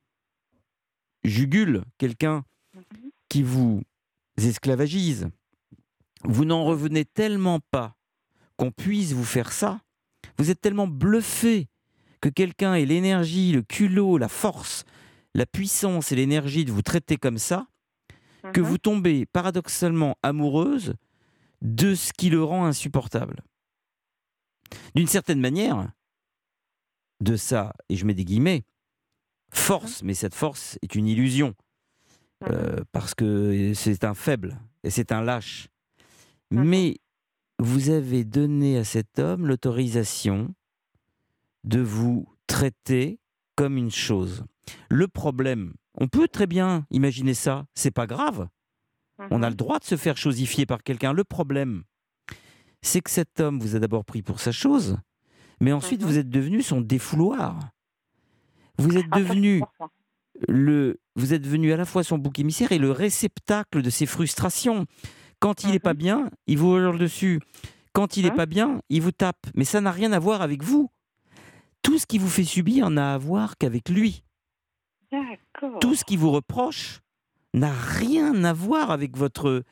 jugule, 1.23 1.85
quelqu'un 1.99 2.45
qui 3.29 3.43
vous 3.43 3.83
esclavagise, 4.37 5.29
vous 6.25 6.45
n'en 6.45 6.65
revenez 6.65 7.05
tellement 7.05 7.61
pas 7.71 7.95
qu'on 8.57 8.73
puisse 8.73 9.13
vous 9.13 9.25
faire 9.25 9.53
ça, 9.53 9.81
vous 10.39 10.51
êtes 10.51 10.61
tellement 10.61 10.89
bluffé 10.89 11.69
que 12.21 12.29
quelqu'un 12.29 12.75
ait 12.75 12.85
l'énergie, 12.85 13.53
le 13.53 13.63
culot, 13.63 14.19
la 14.19 14.29
force, 14.29 14.85
la 15.35 15.47
puissance 15.47 16.13
et 16.13 16.17
l'énergie 16.17 16.65
de 16.65 16.73
vous 16.73 16.83
traiter 16.83 17.17
comme 17.17 17.39
ça, 17.39 17.67
que 18.53 18.61
vous 18.61 18.79
tombez 18.79 19.27
paradoxalement 19.27 20.17
amoureuse 20.23 20.95
de 21.63 21.95
ce 21.95 22.13
qui 22.13 22.31
le 22.31 22.43
rend 22.43 22.65
insupportable. 22.65 23.43
D'une 24.95 25.07
certaine 25.07 25.41
manière, 25.41 25.91
de 27.21 27.37
ça, 27.37 27.75
et 27.89 27.97
je 27.97 28.05
mets 28.07 28.15
des 28.15 28.25
guillemets, 28.25 28.65
force, 29.51 30.03
mais 30.03 30.15
cette 30.15 30.35
force 30.35 30.79
est 30.83 30.95
une 30.95 31.07
illusion, 31.07 31.55
euh, 32.49 32.83
parce 32.93 33.15
que 33.15 33.73
c'est 33.75 34.05
un 34.05 34.15
faible 34.15 34.59
et 34.85 34.91
c'est 34.91 35.13
un 35.13 35.23
lâche. 35.23 35.69
Mais 36.51 36.97
vous 37.59 37.91
avez 37.91 38.25
donné 38.25 38.79
à 38.79 38.85
cet 38.85 39.19
homme 39.19 39.47
l'autorisation 39.47 40.55
de 41.65 41.81
vous 41.81 42.27
traiter 42.47 43.21
comme 43.57 43.77
une 43.77 43.91
chose. 43.91 44.45
Le 44.89 45.09
problème, 45.09 45.75
on 45.95 46.09
peut 46.09 46.29
très 46.29 46.47
bien 46.47 46.87
imaginer 46.91 47.35
ça, 47.35 47.67
c'est 47.75 47.91
pas 47.91 48.07
grave. 48.07 48.49
On 49.31 49.43
a 49.43 49.51
le 49.51 49.57
droit 49.57 49.79
de 49.79 49.85
se 49.85 49.97
faire 49.97 50.17
chosifier 50.17 50.65
par 50.65 50.83
quelqu'un. 50.83 51.13
Le 51.13 51.25
problème, 51.25 51.83
c'est 52.81 53.03
que 53.03 53.11
cet 53.11 53.41
homme 53.41 53.59
vous 53.61 53.77
a 53.77 53.79
d'abord 53.79 54.05
pris 54.05 54.23
pour 54.23 54.41
sa 54.41 54.53
chose, 54.53 54.97
mais 55.61 55.73
ensuite 55.73 56.03
vous 56.03 56.17
êtes 56.17 56.31
devenu 56.31 56.63
son 56.63 56.81
défouloir. 56.81 57.59
Vous 58.79 58.97
êtes 58.97 59.11
devenu 59.11 59.63
le, 60.49 60.99
vous 61.17 61.35
êtes 61.35 61.43
devenu 61.43 61.73
à 61.73 61.77
la 61.77 61.85
fois 61.85 62.03
son 62.03 62.17
bouc 62.17 62.39
émissaire 62.39 62.73
et 62.73 62.79
le 62.79 62.91
réceptacle 62.91 63.83
de 63.83 63.91
ses 63.91 64.07
frustrations. 64.07 64.87
Quand 65.39 65.65
il 65.65 65.71
n'est 65.71 65.79
pas 65.79 65.95
bien, 65.95 66.31
il 66.47 66.59
vous 66.59 66.77
hurle 66.77 66.99
dessus. 66.99 67.41
Quand 67.93 68.17
il 68.17 68.25
n'est 68.25 68.31
pas 68.31 68.47
bien, 68.47 68.81
il 68.89 69.03
vous 69.03 69.13
tape. 69.13 69.47
Mais 69.55 69.65
ça 69.65 69.81
n'a 69.81 69.91
rien 69.91 70.13
à 70.13 70.19
voir 70.19 70.43
avec 70.43 70.63
vous. 70.63 70.91
Tout 71.83 71.99
ce 71.99 72.07
qui 72.07 72.19
vous 72.19 72.29
fait 72.29 72.45
subir 72.45 72.91
n'a 72.91 73.15
à 73.15 73.19
voir 73.19 73.57
qu'avec 73.59 73.89
lui. 73.89 74.23
Tout 75.81 75.95
ce 75.95 76.05
qui 76.05 76.17
vous 76.17 76.31
reproche 76.31 77.01
n'a 77.55 77.73
rien 77.73 78.45
à 78.45 78.53
voir 78.53 78.91
avec 78.91 79.17
votre 79.17 79.65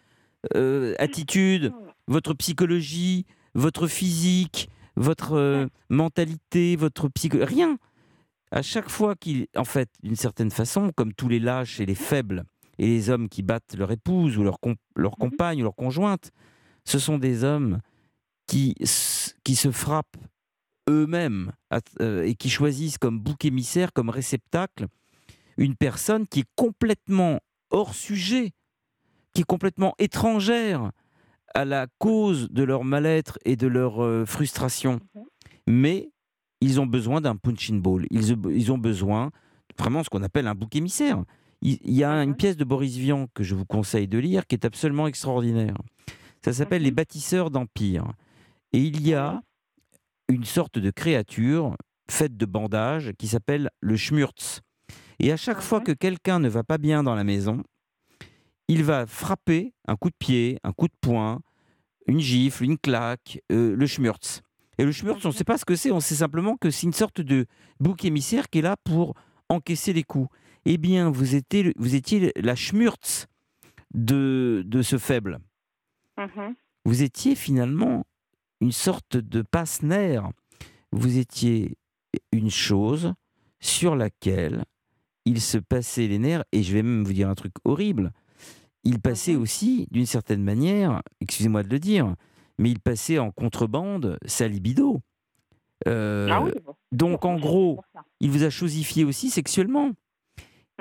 euh, 0.55 0.95
attitude, 0.99 1.73
votre 2.07 2.35
psychologie, 2.35 3.27
votre 3.55 3.87
physique, 3.87 4.69
votre 4.97 5.35
euh, 5.35 5.67
mentalité, 5.91 6.77
votre 6.77 7.09
psycho... 7.09 7.39
Rien. 7.41 7.79
à 8.51 8.63
chaque 8.63 8.89
fois 8.89 9.15
qu'il, 9.15 9.47
en 9.57 9.65
fait, 9.65 9.89
d'une 10.03 10.17
certaine 10.17 10.51
façon, 10.51 10.91
comme 10.97 11.13
tous 11.13 11.29
les 11.29 11.39
lâches 11.39 11.79
et 11.81 11.87
les 11.87 11.95
faibles, 11.95 12.45
et 12.79 12.87
les 12.87 13.11
hommes 13.11 13.29
qui 13.29 13.43
battent 13.43 13.75
leur 13.77 13.91
épouse 13.93 14.39
ou 14.39 14.45
leur, 14.45 14.59
com- 14.61 14.77
leur 14.97 15.17
compagne 15.17 15.61
ou 15.61 15.65
leur 15.65 15.75
conjointe, 15.77 16.31
ce 16.85 16.99
sont 16.99 17.19
des 17.19 17.45
hommes 17.45 17.81
qui, 18.47 18.75
qui 19.45 19.55
se 19.57 19.71
frappent 19.71 20.17
eux-mêmes 20.89 21.53
euh, 22.01 22.25
et 22.25 22.35
qui 22.35 22.51
choisissent 22.51 22.99
comme 22.99 23.21
bouc 23.21 23.45
émissaire, 23.45 23.93
comme 23.93 24.11
réceptacle, 24.11 24.87
une 25.57 25.77
personne 25.77 26.27
qui 26.27 26.41
est 26.41 26.49
complètement 26.57 27.41
hors 27.71 27.95
sujet, 27.95 28.53
qui 29.35 29.43
est 29.43 29.47
complètement 29.47 29.95
étrangère 29.99 30.91
à 31.55 31.65
la 31.65 31.87
cause 31.99 32.49
de 32.51 32.63
leur 32.63 32.85
mal-être 32.85 33.39
et 33.45 33.57
de 33.57 33.67
leur 33.67 34.03
euh, 34.03 34.25
frustration. 34.25 35.01
Mais 35.67 36.11
ils 36.61 36.81
ont 36.81 36.87
besoin 36.87 37.21
d'un 37.21 37.37
punching 37.37 37.81
ball. 37.81 38.07
Ils, 38.11 38.37
ils 38.51 38.73
ont 38.73 38.79
besoin 38.79 39.31
vraiment 39.79 40.03
ce 40.03 40.11
qu'on 40.11 40.23
appelle 40.23 40.47
un 40.47 40.55
bouc 40.55 40.75
émissaire. 40.77 41.23
Il, 41.61 41.79
il 41.83 41.95
y 41.95 42.05
a 42.05 42.13
une 42.23 42.37
pièce 42.37 42.57
de 42.57 42.65
Boris 42.65 42.97
Vian 42.97 43.27
que 43.35 43.43
je 43.43 43.55
vous 43.55 43.67
conseille 43.67 44.09
de 44.09 44.19
lire 44.19 44.47
qui 44.47 44.55
est 44.55 44.65
absolument 44.65 45.07
extraordinaire. 45.07 45.77
Ça 46.45 46.53
s'appelle 46.53 46.83
Les 46.83 46.91
bâtisseurs 46.91 47.51
d'empire. 47.51 48.05
Et 48.73 48.81
il 48.81 49.07
y 49.07 49.15
a 49.15 49.43
une 50.29 50.45
sorte 50.45 50.79
de 50.79 50.91
créature 50.91 51.77
faite 52.11 52.37
de 52.37 52.47
bandages 52.47 53.13
qui 53.19 53.29
s'appelle 53.29 53.71
le 53.81 53.97
schmurz. 53.97 54.61
Et 55.19 55.33
à 55.33 55.37
chaque 55.37 55.61
fois 55.61 55.81
que 55.81 55.93
quelqu'un 55.93 56.39
ne 56.39 56.49
va 56.49 56.63
pas 56.63 56.79
bien 56.79 57.03
dans 57.03 57.15
la 57.15 57.25
maison, 57.25 57.63
il 58.69 58.85
va 58.85 59.07
frapper 59.07 59.73
un 59.87 59.97
coup 59.97 60.11
de 60.11 60.17
pied, 60.19 60.59
un 60.63 60.73
coup 60.73 60.87
de 60.87 60.95
poing, 61.01 61.41
une 62.07 62.21
gifle, 62.21 62.65
une 62.65 62.79
claque, 62.79 63.41
euh, 63.51 63.75
le 63.75 63.87
schmurz. 63.87 64.43
Et 64.79 64.85
le 64.85 64.93
schmurz, 64.93 65.25
on 65.25 65.29
ne 65.29 65.35
sait 65.35 65.45
pas 65.45 65.59
ce 65.59 65.65
que 65.65 65.75
c'est, 65.75 65.91
on 65.91 66.01
sait 66.01 66.15
simplement 66.15 66.57
que 66.57 66.71
c'est 66.71 66.87
une 66.87 66.93
sorte 66.93 67.21
de 67.21 67.47
bouc 67.81 68.05
émissaire 68.05 68.49
qui 68.49 68.61
est 68.61 68.63
là 68.63 68.77
pour 68.85 69.15
encaisser 69.49 69.93
les 69.93 70.05
coups. 70.05 70.29
Eh 70.65 70.79
bien, 70.79 71.11
vous 71.11 71.35
étiez, 71.35 71.73
vous 71.77 71.95
étiez 71.95 72.33
la 72.37 72.55
schmurz 72.55 73.27
de, 73.95 74.63
de 74.67 74.83
ce 74.83 74.99
faible. 74.99 75.41
Mhm. 76.17 76.55
Vous 76.85 77.03
étiez 77.03 77.35
finalement 77.35 78.05
une 78.61 78.73
sorte 78.73 79.17
de 79.17 79.43
passe-nerf. 79.43 80.31
Vous 80.93 81.19
étiez 81.19 81.77
une 82.33 82.51
chose 82.51 83.13
sur 83.61 83.97
laquelle 83.97 84.65
il 85.25 85.41
se 85.41 85.59
passait 85.59 86.07
les 86.09 86.19
nerfs, 86.19 86.45
et 86.53 86.63
je 86.63 86.73
vais 86.73 86.83
même 86.83 87.05
vous 87.05 87.13
dire 87.13 87.29
un 87.29 87.35
truc 87.35 87.53
horrible, 87.65 88.13
il 88.85 89.01
passait 89.01 89.37
aussi, 89.37 89.87
d'une 89.91 90.07
certaine 90.07 90.43
manière, 90.43 91.03
excusez-moi 91.21 91.63
de 91.63 91.69
le 91.69 91.79
dire, 91.79 92.15
mais 92.59 92.71
il 92.71 92.81
passait 92.81 93.19
en 93.19 93.31
contrebande 93.31 94.19
sa 94.25 94.49
libido. 94.49 95.01
Euh, 95.87 96.29
Ah 96.31 96.41
oui, 96.43 96.51
donc 96.93 97.25
en 97.25 97.37
gros, 97.39 97.81
il 98.21 98.31
vous 98.31 98.43
a 98.45 98.51
chosifié 98.51 99.05
aussi 99.05 99.29
sexuellement. 99.31 99.91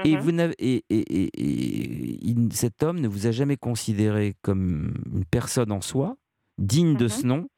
Et, 0.05 0.13
Mhm. 0.15 0.21
vous 0.21 0.31
n'avez, 0.31 0.55
et, 0.59 0.83
et- 0.89 2.35
cet 2.51 2.83
homme 2.83 2.99
ne 2.99 3.07
vous 3.07 3.25
a 3.27 3.31
jamais 3.31 3.57
considéré 3.57 4.35
comme 4.43 4.93
une 5.11 5.25
personne 5.25 5.71
en 5.71 5.81
soi, 5.81 6.15
digne 6.59 6.95
de 6.95 7.07
ce 7.07 7.25
nom, 7.25 7.49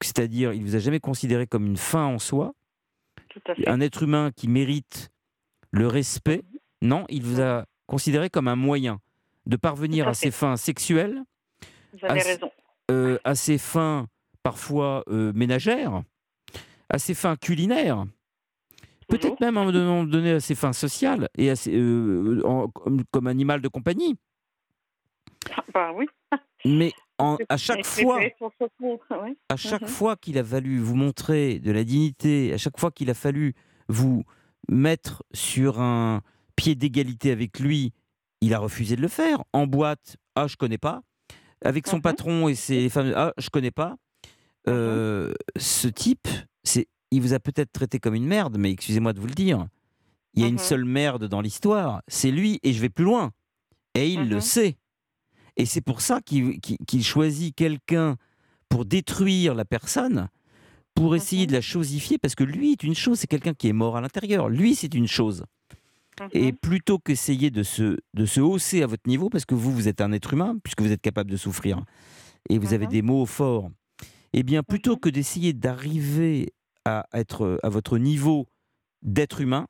c'est-à-dire 0.00 0.52
il 0.52 0.62
vous 0.62 0.76
a 0.76 0.78
jamais 0.78 1.00
considéré 1.00 1.46
comme 1.46 1.66
une 1.66 1.76
fin 1.76 2.04
en 2.06 2.18
soi, 2.18 2.54
Tout 3.28 3.40
à 3.46 3.54
fait. 3.54 3.68
un 3.68 3.80
être 3.80 4.02
humain 4.02 4.30
qui 4.34 4.48
mérite 4.48 5.10
le 5.70 5.86
respect. 5.86 6.42
Non, 6.82 7.04
il 7.08 7.22
vous 7.22 7.40
a 7.40 7.64
considéré 7.86 8.30
comme 8.30 8.48
un 8.48 8.56
moyen 8.56 9.00
de 9.46 9.56
parvenir 9.56 10.06
à 10.06 10.10
à 10.10 10.14
ses 10.14 10.30
fins 10.30 10.56
sexuelles, 10.56 11.22
Vous 11.92 11.98
avez 12.06 12.12
à, 12.20 12.22
s- 12.22 12.26
raison. 12.26 12.50
euh, 12.90 13.18
à 13.24 13.34
ses 13.34 13.58
fins 13.58 14.06
parfois 14.42 15.02
euh, 15.08 15.32
ménagères, 15.34 16.02
à 16.90 16.98
ses 16.98 17.14
fins 17.14 17.36
culinaires, 17.36 18.04
peut-être 19.08 19.40
même 19.40 19.56
à 19.56 19.62
un 19.62 19.72
moment 19.72 20.04
donné 20.04 20.32
à 20.32 20.40
ses 20.40 20.54
fins 20.54 20.72
sociales 20.74 21.28
et 21.36 21.50
à 21.50 21.56
ses- 21.56 21.74
euh, 21.74 22.40
en- 22.44 22.68
comme, 22.68 23.02
comme 23.10 23.26
animal 23.26 23.60
de 23.60 23.68
compagnie. 23.68 24.16
Bah 25.72 25.92
oui. 25.94 26.06
Mais 26.64 26.92
en- 27.18 27.36
à 27.48 27.54
Et 27.54 27.58
chaque 27.58 27.84
fois, 27.84 28.20
à 29.48 29.56
chaque 29.56 29.86
qu'il 30.20 30.38
a 30.38 30.44
fallu 30.44 30.78
vous 30.78 30.94
montrer 30.94 31.58
de 31.58 31.70
la 31.72 31.84
dignité, 31.84 32.52
à 32.52 32.58
chaque 32.58 32.78
fois 32.78 32.90
qu'il 32.90 33.10
a 33.10 33.14
fallu 33.14 33.54
vous 33.88 34.24
mettre 34.68 35.22
sur 35.32 35.80
un 35.80 36.22
pied 36.56 36.74
d'égalité 36.74 37.30
avec 37.32 37.58
lui, 37.58 37.92
il 38.40 38.54
a 38.54 38.58
refusé 38.58 38.96
de 38.96 39.00
le 39.02 39.08
faire. 39.08 39.42
En 39.52 39.66
boîte, 39.66 40.16
ah, 40.34 40.46
je 40.46 40.56
connais 40.56 40.78
pas. 40.78 41.02
Avec 41.64 41.88
son 41.88 42.00
patron 42.00 42.48
et 42.48 42.54
ses 42.54 42.88
femmes, 42.88 43.12
ah, 43.16 43.32
je 43.38 43.50
connais 43.50 43.70
pas. 43.72 43.96
Euh, 44.68 45.32
ce 45.56 45.88
type, 45.88 46.28
c'est, 46.62 46.86
il 47.10 47.20
vous 47.22 47.32
a 47.32 47.40
peut-être 47.40 47.72
traité 47.72 47.98
comme 47.98 48.14
une 48.14 48.26
merde, 48.26 48.56
mais 48.58 48.70
excusez-moi 48.70 49.12
de 49.12 49.20
vous 49.20 49.26
le 49.26 49.34
dire, 49.34 49.66
il 50.34 50.42
y 50.42 50.44
a 50.44 50.48
une 50.48 50.58
seule 50.58 50.84
merde 50.84 51.24
dans 51.26 51.40
l'histoire, 51.40 52.02
c'est 52.06 52.30
lui, 52.30 52.60
et 52.62 52.72
je 52.72 52.80
vais 52.80 52.90
plus 52.90 53.04
loin. 53.04 53.32
Et 53.94 54.08
il 54.12 54.28
le 54.28 54.40
sait. 54.40 54.76
Et 55.58 55.66
c'est 55.66 55.80
pour 55.80 56.00
ça 56.00 56.20
qu'il 56.22 57.04
choisit 57.04 57.54
quelqu'un 57.54 58.16
pour 58.68 58.84
détruire 58.84 59.54
la 59.54 59.64
personne, 59.64 60.28
pour 60.94 61.16
essayer 61.16 61.46
de 61.46 61.52
la 61.52 61.60
chosifier, 61.60 62.16
parce 62.16 62.36
que 62.36 62.44
lui 62.44 62.72
est 62.72 62.84
une 62.84 62.94
chose, 62.94 63.18
c'est 63.18 63.26
quelqu'un 63.26 63.54
qui 63.54 63.68
est 63.68 63.72
mort 63.72 63.96
à 63.96 64.00
l'intérieur. 64.00 64.48
Lui, 64.48 64.74
c'est 64.76 64.94
une 64.94 65.08
chose. 65.08 65.44
Et 66.32 66.52
plutôt 66.52 66.98
qu'essayer 66.98 67.50
de 67.50 67.62
se, 67.62 67.98
de 68.14 68.26
se 68.26 68.40
hausser 68.40 68.82
à 68.82 68.86
votre 68.86 69.08
niveau, 69.08 69.28
parce 69.28 69.44
que 69.44 69.54
vous, 69.54 69.72
vous 69.72 69.88
êtes 69.88 70.00
un 70.00 70.12
être 70.12 70.32
humain, 70.32 70.56
puisque 70.62 70.82
vous 70.82 70.92
êtes 70.92 71.00
capable 71.00 71.30
de 71.30 71.36
souffrir, 71.36 71.84
et 72.48 72.58
vous 72.58 72.72
avez 72.72 72.86
des 72.86 73.02
mots 73.02 73.26
forts, 73.26 73.70
eh 74.32 74.42
bien, 74.42 74.62
plutôt 74.62 74.96
que 74.96 75.08
d'essayer 75.08 75.52
d'arriver 75.52 76.52
à 76.84 77.06
être 77.12 77.58
à 77.62 77.68
votre 77.68 77.98
niveau 77.98 78.46
d'être 79.02 79.40
humain, 79.40 79.66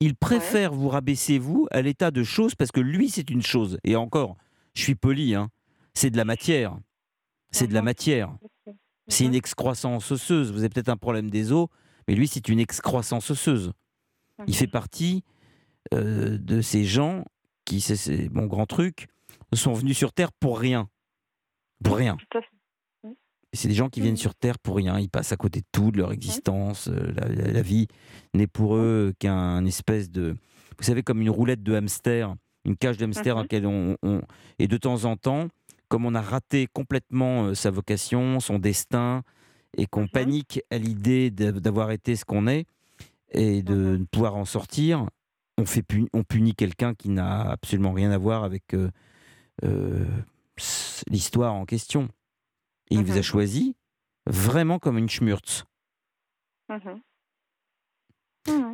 il 0.00 0.14
préfère 0.14 0.72
vous 0.72 0.88
rabaisser, 0.88 1.38
vous, 1.38 1.68
à 1.70 1.80
l'état 1.80 2.10
de 2.10 2.22
chose, 2.22 2.54
parce 2.54 2.72
que 2.72 2.80
lui, 2.80 3.08
c'est 3.08 3.30
une 3.30 3.42
chose. 3.42 3.78
Et 3.84 3.96
encore, 3.96 4.36
je 4.74 4.82
suis 4.82 4.94
poli, 4.94 5.34
hein, 5.34 5.48
c'est 5.94 6.10
de 6.10 6.16
la 6.16 6.24
matière. 6.24 6.76
C'est 7.50 7.66
de 7.66 7.74
la 7.74 7.82
matière. 7.82 8.34
C'est 9.08 9.24
une 9.24 9.34
excroissance 9.34 10.10
osseuse. 10.10 10.52
Vous 10.52 10.60
avez 10.60 10.68
peut-être 10.70 10.88
un 10.88 10.96
problème 10.96 11.28
des 11.28 11.52
os, 11.52 11.68
mais 12.08 12.14
lui, 12.14 12.26
c'est 12.28 12.48
une 12.48 12.60
excroissance 12.60 13.30
osseuse. 13.30 13.72
Il 14.46 14.56
fait 14.56 14.66
partie 14.66 15.22
euh, 15.92 16.38
de 16.38 16.60
ces 16.62 16.84
gens 16.84 17.24
qui, 17.64 17.80
c'est- 17.80 18.28
mon 18.32 18.46
grand 18.46 18.66
truc, 18.66 19.08
sont 19.52 19.74
venus 19.74 19.98
sur 19.98 20.12
Terre 20.12 20.32
pour 20.32 20.58
rien. 20.58 20.88
Pour 21.84 21.96
rien. 21.96 22.16
C'est 23.52 23.68
des 23.68 23.74
gens 23.74 23.90
qui 23.90 24.00
viennent 24.00 24.16
sur 24.16 24.34
Terre 24.34 24.58
pour 24.58 24.76
rien. 24.76 24.98
Ils 24.98 25.10
passent 25.10 25.32
à 25.32 25.36
côté 25.36 25.60
de 25.60 25.66
tout, 25.72 25.90
de 25.90 25.98
leur 25.98 26.12
existence. 26.12 26.88
euh, 26.88 27.12
La, 27.16 27.28
la- 27.28 27.50
la 27.52 27.62
vie 27.62 27.86
n'est 28.32 28.46
pour 28.46 28.76
eux 28.76 29.12
qu'un 29.18 29.66
espèce 29.66 30.10
de. 30.10 30.36
Vous 30.78 30.84
savez, 30.84 31.02
comme 31.02 31.20
une 31.20 31.28
roulette 31.30 31.62
de 31.62 31.74
hamster, 31.74 32.34
une 32.64 32.76
cage 32.76 32.96
de 32.96 33.04
hamster 33.04 33.34
dans 33.34 33.42
laquelle 33.42 33.66
on, 33.66 33.96
on- 34.02 34.22
Et 34.58 34.68
de 34.68 34.76
temps 34.76 35.04
en 35.04 35.16
temps, 35.16 35.48
comme 35.88 36.06
on 36.06 36.14
a 36.14 36.20
raté 36.22 36.66
complètement 36.72 37.44
euh, 37.46 37.54
sa 37.54 37.70
vocation, 37.70 38.40
son 38.40 38.58
destin, 38.58 39.22
et 39.76 39.86
qu'on 39.86 40.06
panique 40.06 40.60
à 40.70 40.78
l'idée 40.78 41.30
d'avoir 41.30 41.90
été 41.92 42.14
ce 42.16 42.24
qu'on 42.24 42.46
est 42.46 42.66
et 43.30 43.62
de 43.62 43.96
ne 43.98 44.04
pouvoir 44.04 44.36
en 44.36 44.44
sortir, 44.44 45.06
on, 45.58 45.64
fait 45.64 45.82
puni- 45.82 46.08
on 46.12 46.22
punit 46.24 46.54
quelqu'un 46.54 46.94
qui 46.94 47.08
n'a 47.08 47.40
absolument 47.50 47.92
rien 47.92 48.10
à 48.10 48.18
voir 48.18 48.44
avec 48.44 48.74
euh, 48.74 48.90
euh, 49.64 50.04
l'histoire 51.08 51.54
en 51.54 51.64
question. 51.64 52.08
Et 52.90 52.96
il 52.96 53.04
vous 53.04 53.12
a 53.18 53.22
choisi 53.22 53.74
vraiment 54.26 54.78
comme 54.78 54.98
une 54.98 55.08
schmurz. 55.08 55.64
Mhm. 56.68 57.00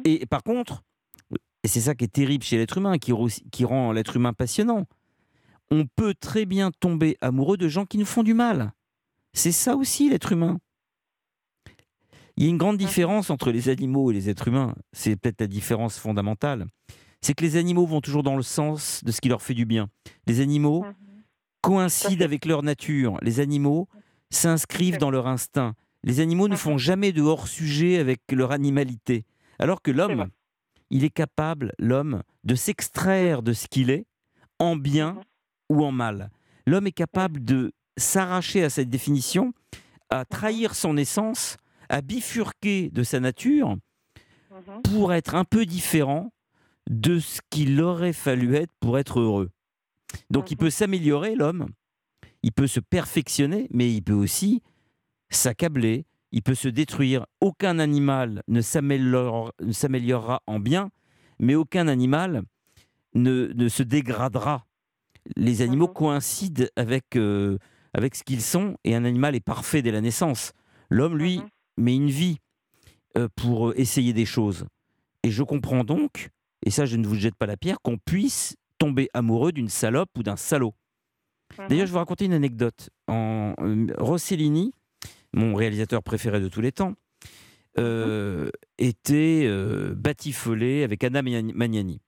Et 0.04 0.26
par 0.26 0.42
contre, 0.42 0.82
et 1.68 1.70
c'est 1.70 1.82
ça 1.82 1.94
qui 1.94 2.06
est 2.06 2.08
terrible 2.08 2.42
chez 2.42 2.56
l'être 2.56 2.78
humain, 2.78 2.96
qui, 2.96 3.12
rend 3.12 3.92
l'être 3.92 4.16
humain 4.16 4.32
passionnant, 4.32 4.86
on 5.70 5.84
peut 5.84 6.14
très 6.18 6.46
bien 6.46 6.70
tomber 6.70 7.18
amoureux 7.20 7.58
de 7.58 7.68
gens 7.68 7.84
qui 7.84 7.98
nous 7.98 8.06
font 8.06 8.22
du 8.22 8.32
mal. 8.32 8.72
C'est 9.34 9.52
ça 9.52 9.76
aussi 9.76 10.08
l'être 10.08 10.32
humain. 10.32 10.60
Il 12.38 12.44
y 12.44 12.46
a 12.46 12.48
une 12.48 12.56
grande 12.56 12.78
différence 12.78 13.28
entre 13.28 13.50
les 13.50 13.68
animaux 13.68 14.10
et 14.10 14.14
les 14.14 14.30
êtres 14.30 14.48
humains. 14.48 14.74
C'est 14.94 15.16
peut-être 15.16 15.42
la 15.42 15.46
différence 15.46 15.98
fondamentale. 15.98 16.64
C'est 17.20 17.34
que 17.34 17.44
les 17.44 17.56
animaux 17.56 17.84
vont 17.84 18.00
toujours 18.00 18.22
dans 18.22 18.36
le 18.36 18.42
sens 18.42 19.04
de 19.04 19.12
ce 19.12 19.20
qui 19.20 19.28
leur 19.28 19.42
fait 19.42 19.52
du 19.52 19.66
bien. 19.66 19.90
Les 20.26 20.40
animaux 20.40 20.86
coïncident 21.60 22.24
avec 22.24 22.46
leur 22.46 22.62
nature. 22.62 23.18
Les 23.20 23.40
animaux 23.40 23.90
s'inscrivent 24.30 24.96
dans 24.96 25.10
leur 25.10 25.26
instinct. 25.26 25.74
Les 26.02 26.20
animaux 26.20 26.48
ne 26.48 26.56
font 26.56 26.78
jamais 26.78 27.12
de 27.12 27.20
hors-sujet 27.20 27.98
avec 27.98 28.22
leur 28.32 28.52
animalité. 28.52 29.26
Alors 29.58 29.82
que 29.82 29.90
l'homme, 29.90 30.30
il 30.90 31.04
est 31.04 31.10
capable, 31.10 31.72
l'homme, 31.78 32.22
de 32.44 32.54
s'extraire 32.54 33.42
de 33.42 33.52
ce 33.52 33.66
qu'il 33.66 33.90
est, 33.90 34.06
en 34.58 34.76
bien 34.76 35.20
ou 35.68 35.84
en 35.84 35.92
mal. 35.92 36.30
L'homme 36.66 36.86
est 36.86 36.92
capable 36.92 37.44
de 37.44 37.72
s'arracher 37.96 38.64
à 38.64 38.70
cette 38.70 38.90
définition, 38.90 39.52
à 40.10 40.24
trahir 40.24 40.74
son 40.74 40.96
essence, 40.96 41.56
à 41.88 42.00
bifurquer 42.00 42.90
de 42.90 43.02
sa 43.02 43.20
nature 43.20 43.76
pour 44.84 45.12
être 45.12 45.34
un 45.34 45.44
peu 45.44 45.66
différent 45.66 46.32
de 46.88 47.18
ce 47.18 47.40
qu'il 47.50 47.80
aurait 47.80 48.12
fallu 48.12 48.56
être 48.56 48.72
pour 48.80 48.98
être 48.98 49.20
heureux. 49.20 49.50
Donc 50.30 50.50
il 50.50 50.56
peut 50.56 50.70
s'améliorer, 50.70 51.34
l'homme, 51.34 51.68
il 52.42 52.52
peut 52.52 52.66
se 52.66 52.80
perfectionner, 52.80 53.68
mais 53.70 53.92
il 53.92 54.02
peut 54.02 54.14
aussi 54.14 54.62
s'accabler, 55.30 56.06
il 56.32 56.42
peut 56.42 56.54
se 56.54 56.68
détruire. 56.68 57.26
Aucun 57.40 57.78
animal 57.78 58.42
ne 58.48 58.60
s'améliore- 58.60 59.52
ne 59.60 59.72
s'améliorera 59.72 60.42
en 60.46 60.60
bien, 60.60 60.90
mais 61.38 61.54
aucun 61.54 61.88
animal 61.88 62.42
ne, 63.14 63.52
ne 63.54 63.68
se 63.68 63.82
dégradera. 63.82 64.66
Les 65.36 65.62
animaux 65.62 65.88
coïncident 65.88 66.64
avec, 66.76 67.16
euh, 67.16 67.58
avec 67.94 68.14
ce 68.14 68.24
qu'ils 68.24 68.42
sont, 68.42 68.76
et 68.84 68.94
un 68.94 69.04
animal 69.04 69.34
est 69.34 69.40
parfait 69.40 69.82
dès 69.82 69.90
la 69.90 70.00
naissance. 70.00 70.52
L'homme, 70.90 71.16
lui, 71.18 71.40
met 71.76 71.94
une 71.94 72.10
vie 72.10 72.38
euh, 73.16 73.28
pour 73.36 73.68
euh, 73.70 73.74
essayer 73.76 74.12
des 74.12 74.26
choses. 74.26 74.66
Et 75.22 75.30
je 75.30 75.42
comprends 75.42 75.84
donc, 75.84 76.30
et 76.64 76.70
ça 76.70 76.86
je 76.86 76.96
ne 76.96 77.06
vous 77.06 77.14
jette 77.16 77.34
pas 77.34 77.46
la 77.46 77.56
pierre, 77.56 77.78
qu'on 77.82 77.98
puisse 77.98 78.56
tomber 78.78 79.08
amoureux 79.12 79.52
d'une 79.52 79.68
salope 79.68 80.10
ou 80.16 80.22
d'un 80.22 80.36
salaud. 80.36 80.74
D'ailleurs, 81.56 81.86
je 81.86 81.92
vais 81.92 81.92
vous 81.92 81.98
raconter 81.98 82.26
une 82.26 82.34
anecdote. 82.34 82.90
En, 83.08 83.54
Rossellini, 83.98 84.72
mon 85.34 85.54
réalisateur 85.54 86.02
préféré 86.02 86.40
de 86.40 86.48
tous 86.48 86.60
les 86.60 86.72
temps, 86.72 86.94
euh, 87.78 88.50
était 88.78 89.44
euh, 89.46 89.94
batifolé 89.94 90.82
avec 90.82 91.04
Anna 91.04 91.22
Magnani-. 91.22 92.00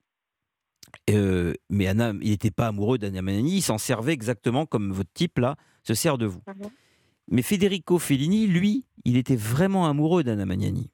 Euh, 1.10 1.54
mais 1.68 1.86
Anna, 1.86 2.12
il 2.20 2.30
n'était 2.30 2.50
pas 2.50 2.68
amoureux 2.68 2.98
d'Anna 2.98 3.22
Magnani, 3.22 3.58
il 3.58 3.62
s'en 3.62 3.78
servait 3.78 4.12
exactement 4.12 4.66
comme 4.66 4.92
votre 4.92 5.12
type 5.14 5.38
là 5.38 5.56
se 5.84 5.94
sert 5.94 6.18
de 6.18 6.26
vous. 6.26 6.42
Mais 7.28 7.42
Federico 7.42 7.98
Fellini, 7.98 8.48
lui, 8.48 8.84
il 9.04 9.16
était 9.16 9.36
vraiment 9.36 9.86
amoureux 9.86 10.24
d'Anna 10.24 10.44
Magnani. 10.44 10.90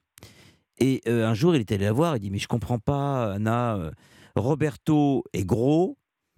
Et 0.78 1.00
un 1.06 1.32
jour, 1.32 1.54
il 1.56 1.60
est 1.60 1.72
allé 1.72 1.86
la 1.86 1.92
voir, 1.92 2.16
il 2.16 2.20
dit 2.20 2.30
Mais 2.30 2.38
je 2.38 2.48
comprends 2.48 2.78
pas, 2.78 3.32
Anna, 3.32 3.90
Roberto 4.34 5.24
est 5.32 5.46
gros, 5.46 5.96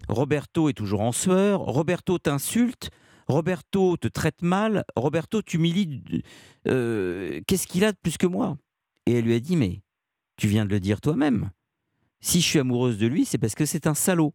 Roberto 0.09 0.69
est 0.69 0.75
toujours 0.75 1.01
en 1.01 1.13
sueur, 1.13 1.61
Roberto 1.61 2.19
t'insulte, 2.19 2.91
Roberto 3.29 3.97
te 3.97 4.09
traite 4.09 4.43
mal, 4.43 4.85
Roberto 4.97 5.43
t'humilie. 5.43 6.23
euh, 6.67 7.41
Qu'est-ce 7.47 7.67
qu'il 7.67 7.85
a 7.85 7.93
de 7.93 7.99
plus 8.03 8.17
que 8.17 8.27
moi? 8.27 8.57
Et 9.07 9.13
elle 9.19 9.25
lui 9.25 9.35
a 9.35 9.41
dit 9.41 9.57
Mais 9.57 9.83
tu 10.37 10.49
viens 10.49 10.65
de 10.65 10.71
le 10.71 10.81
dire 10.81 11.01
toi-même. 11.01 11.51
Si 12.21 12.41
je 12.41 12.47
suis 12.47 12.59
amoureuse 12.59 12.99
de 12.99 13.07
lui, 13.07 13.25
c'est 13.25 13.39
parce 13.39 13.55
que 13.55 13.67
c'est 13.67 13.87
un 13.87 13.95
salaud. 13.95 14.35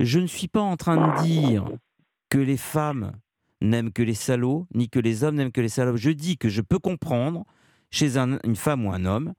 Je 0.00 0.18
ne 0.18 0.26
suis 0.26 0.48
pas 0.48 0.60
en 0.60 0.76
train 0.76 0.96
de 0.98 1.10
dire 1.10 1.68
que 2.30 2.38
les 2.38 2.56
femmes 2.56 3.12
n'aiment 3.60 3.92
que 3.92 4.02
les 4.02 4.14
salauds, 4.14 4.66
ni 4.74 4.88
que 4.88 4.98
les 5.00 5.24
hommes 5.24 5.36
n'aiment 5.36 5.52
que 5.52 5.60
les 5.60 5.68
salauds. 5.68 5.96
Je 5.96 6.10
dis 6.10 6.38
que 6.38 6.48
je 6.48 6.60
peux 6.62 6.78
comprendre, 6.78 7.44
chez 7.90 8.16
un- 8.16 8.38
une 8.44 8.56
femme 8.56 8.84
ou 8.86 8.92
un 8.92 9.04
homme, 9.04 9.32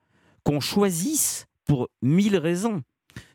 qu'on 0.44 0.60
choisisse, 0.60 1.46
pour 1.66 1.88
mille 2.02 2.36
raisons, 2.38 2.82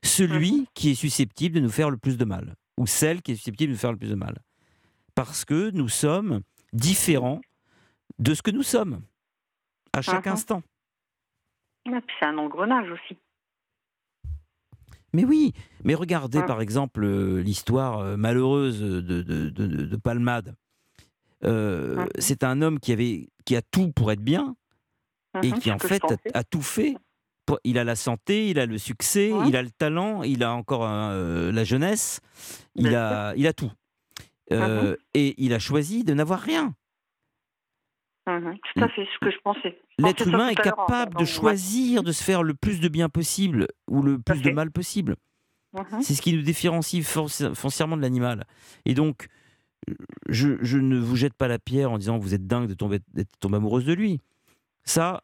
celui 0.02 0.66
qui 0.74 0.90
est 0.90 0.94
susceptible 0.94 1.54
de 1.56 1.60
nous 1.60 1.70
faire 1.70 1.90
le 1.90 1.96
plus 1.96 2.16
de 2.18 2.24
mal, 2.24 2.54
ou 2.78 2.86
celle 2.86 3.22
qui 3.22 3.32
est 3.32 3.36
susceptible 3.36 3.68
de 3.70 3.74
nous 3.74 3.80
faire 3.80 3.92
le 3.92 3.98
plus 3.98 4.10
de 4.10 4.14
mal. 4.16 4.38
Parce 5.14 5.44
que 5.44 5.70
nous 5.70 5.88
sommes 5.88 6.40
différents 6.72 7.40
de 8.18 8.34
ce 8.34 8.42
que 8.42 8.50
nous 8.50 8.62
sommes, 8.62 9.02
à 9.92 10.02
chaque 10.02 10.26
Mhm. 10.26 10.32
instant. 10.32 10.62
Ah, 11.86 12.00
puis 12.06 12.16
c'est 12.18 12.26
un 12.26 12.38
engrenage 12.38 12.90
aussi. 12.90 13.16
Mais 15.12 15.24
oui, 15.24 15.52
mais 15.84 15.94
regardez 15.94 16.38
Ah. 16.42 16.46
par 16.46 16.60
exemple 16.60 17.04
euh, 17.04 17.40
l'histoire 17.40 17.98
euh, 18.00 18.16
malheureuse 18.16 18.80
de, 18.80 19.00
de, 19.00 19.22
de- 19.22 19.50
de- 19.50 19.84
de 19.86 19.96
Palmade. 19.96 20.56
Euh, 21.44 21.96
Ah. 22.00 22.06
C'est 22.18 22.42
un 22.42 22.62
homme 22.62 22.80
qui, 22.80 22.92
avait, 22.92 23.28
qui 23.44 23.54
a 23.54 23.62
tout 23.62 23.92
pour 23.92 24.10
être 24.10 24.22
bien 24.22 24.56
et 25.42 25.50
Mhm, 25.52 25.58
qui 25.60 25.70
en 25.70 25.78
fait 25.78 26.02
a, 26.34 26.42
tout 26.44 26.62
fait. 26.62 26.96
Il 27.64 27.78
a 27.78 27.84
la 27.84 27.94
santé, 27.94 28.48
il 28.48 28.58
a 28.58 28.64
le 28.66 28.78
succès, 28.78 29.30
il 29.46 29.54
a 29.56 29.62
le 29.62 29.70
talent, 29.70 30.22
il 30.22 30.42
a 30.42 30.54
encore 30.54 30.84
euh, 30.88 31.52
la 31.52 31.62
jeunesse, 31.62 32.20
il 32.74 32.94
a, 32.94 33.34
il 33.36 33.46
a 33.46 33.52
tout. 33.52 33.70
Euh, 34.52 34.90
Mhm. 34.90 34.96
Et 35.14 35.34
il 35.44 35.52
a 35.54 35.58
choisi 35.58 36.04
de 36.04 36.12
n'avoir 36.14 36.40
rien. 36.40 36.74
Mhm, 38.26 38.56
Tout 38.74 38.84
à 38.84 38.88
fait, 38.88 39.04
ce 39.12 39.18
que 39.24 39.30
je 39.30 39.38
pensais. 39.42 39.78
L'être 39.98 40.26
humain 40.26 40.48
est 40.48 40.54
capable 40.54 41.14
de 41.18 41.24
choisir 41.26 42.02
de 42.02 42.10
se 42.12 42.22
faire 42.24 42.42
le 42.42 42.54
plus 42.54 42.80
de 42.80 42.88
bien 42.88 43.08
possible 43.10 43.68
ou 43.88 44.02
le 44.02 44.18
plus 44.18 44.40
de 44.40 44.50
mal 44.50 44.70
possible. 44.70 45.16
Mhm. 45.74 46.02
C'est 46.02 46.14
ce 46.14 46.22
qui 46.22 46.32
nous 46.34 46.42
différencie 46.42 47.04
foncièrement 47.54 47.96
de 47.96 48.02
l'animal. 48.02 48.46
Et 48.86 48.94
donc, 48.94 49.26
je, 50.28 50.56
je 50.62 50.78
ne 50.78 50.98
vous 50.98 51.16
jette 51.16 51.34
pas 51.34 51.48
la 51.48 51.58
pierre 51.58 51.90
en 51.90 51.98
disant 51.98 52.16
vous 52.18 52.32
êtes 52.34 52.46
dingue 52.46 52.68
de 52.68 52.74
tomber, 52.74 53.00
d'être 53.12 53.36
tombée 53.40 53.56
amoureuse 53.56 53.84
de 53.84 53.92
lui. 53.92 54.20
Ça, 54.84 55.22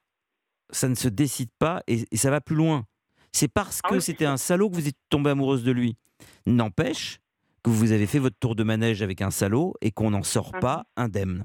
ça 0.71 0.89
ne 0.89 0.95
se 0.95 1.09
décide 1.09 1.51
pas 1.59 1.83
et, 1.87 2.05
et 2.11 2.17
ça 2.19 2.31
va 2.31 2.41
plus 2.43 2.57
loin. 2.57 2.85
C'est 3.33 3.49
parce 3.49 3.81
que 3.81 4.01
c'était 4.01 4.27
un 4.27 4.37
salaud 4.37 4.69
que 4.69 4.75
vous 4.75 4.89
êtes 4.89 4.97
tombée 5.09 5.31
amoureuse 5.31 5.63
de 5.65 5.73
lui. 5.73 5.97
N'empêche 6.47 7.21
que 7.63 7.71
vous 7.71 7.93
avez 7.93 8.07
fait 8.07 8.19
votre 8.19 8.39
tour 8.39 8.55
de 8.55 8.63
manège 8.65 9.03
avec 9.03 9.21
un 9.23 9.31
salaud 9.31 9.75
et 9.81 9.91
qu'on 9.91 10.11
n'en 10.11 10.23
sort 10.23 10.53
Mhm. 10.55 10.61
pas 10.61 10.85
indemne. 10.97 11.45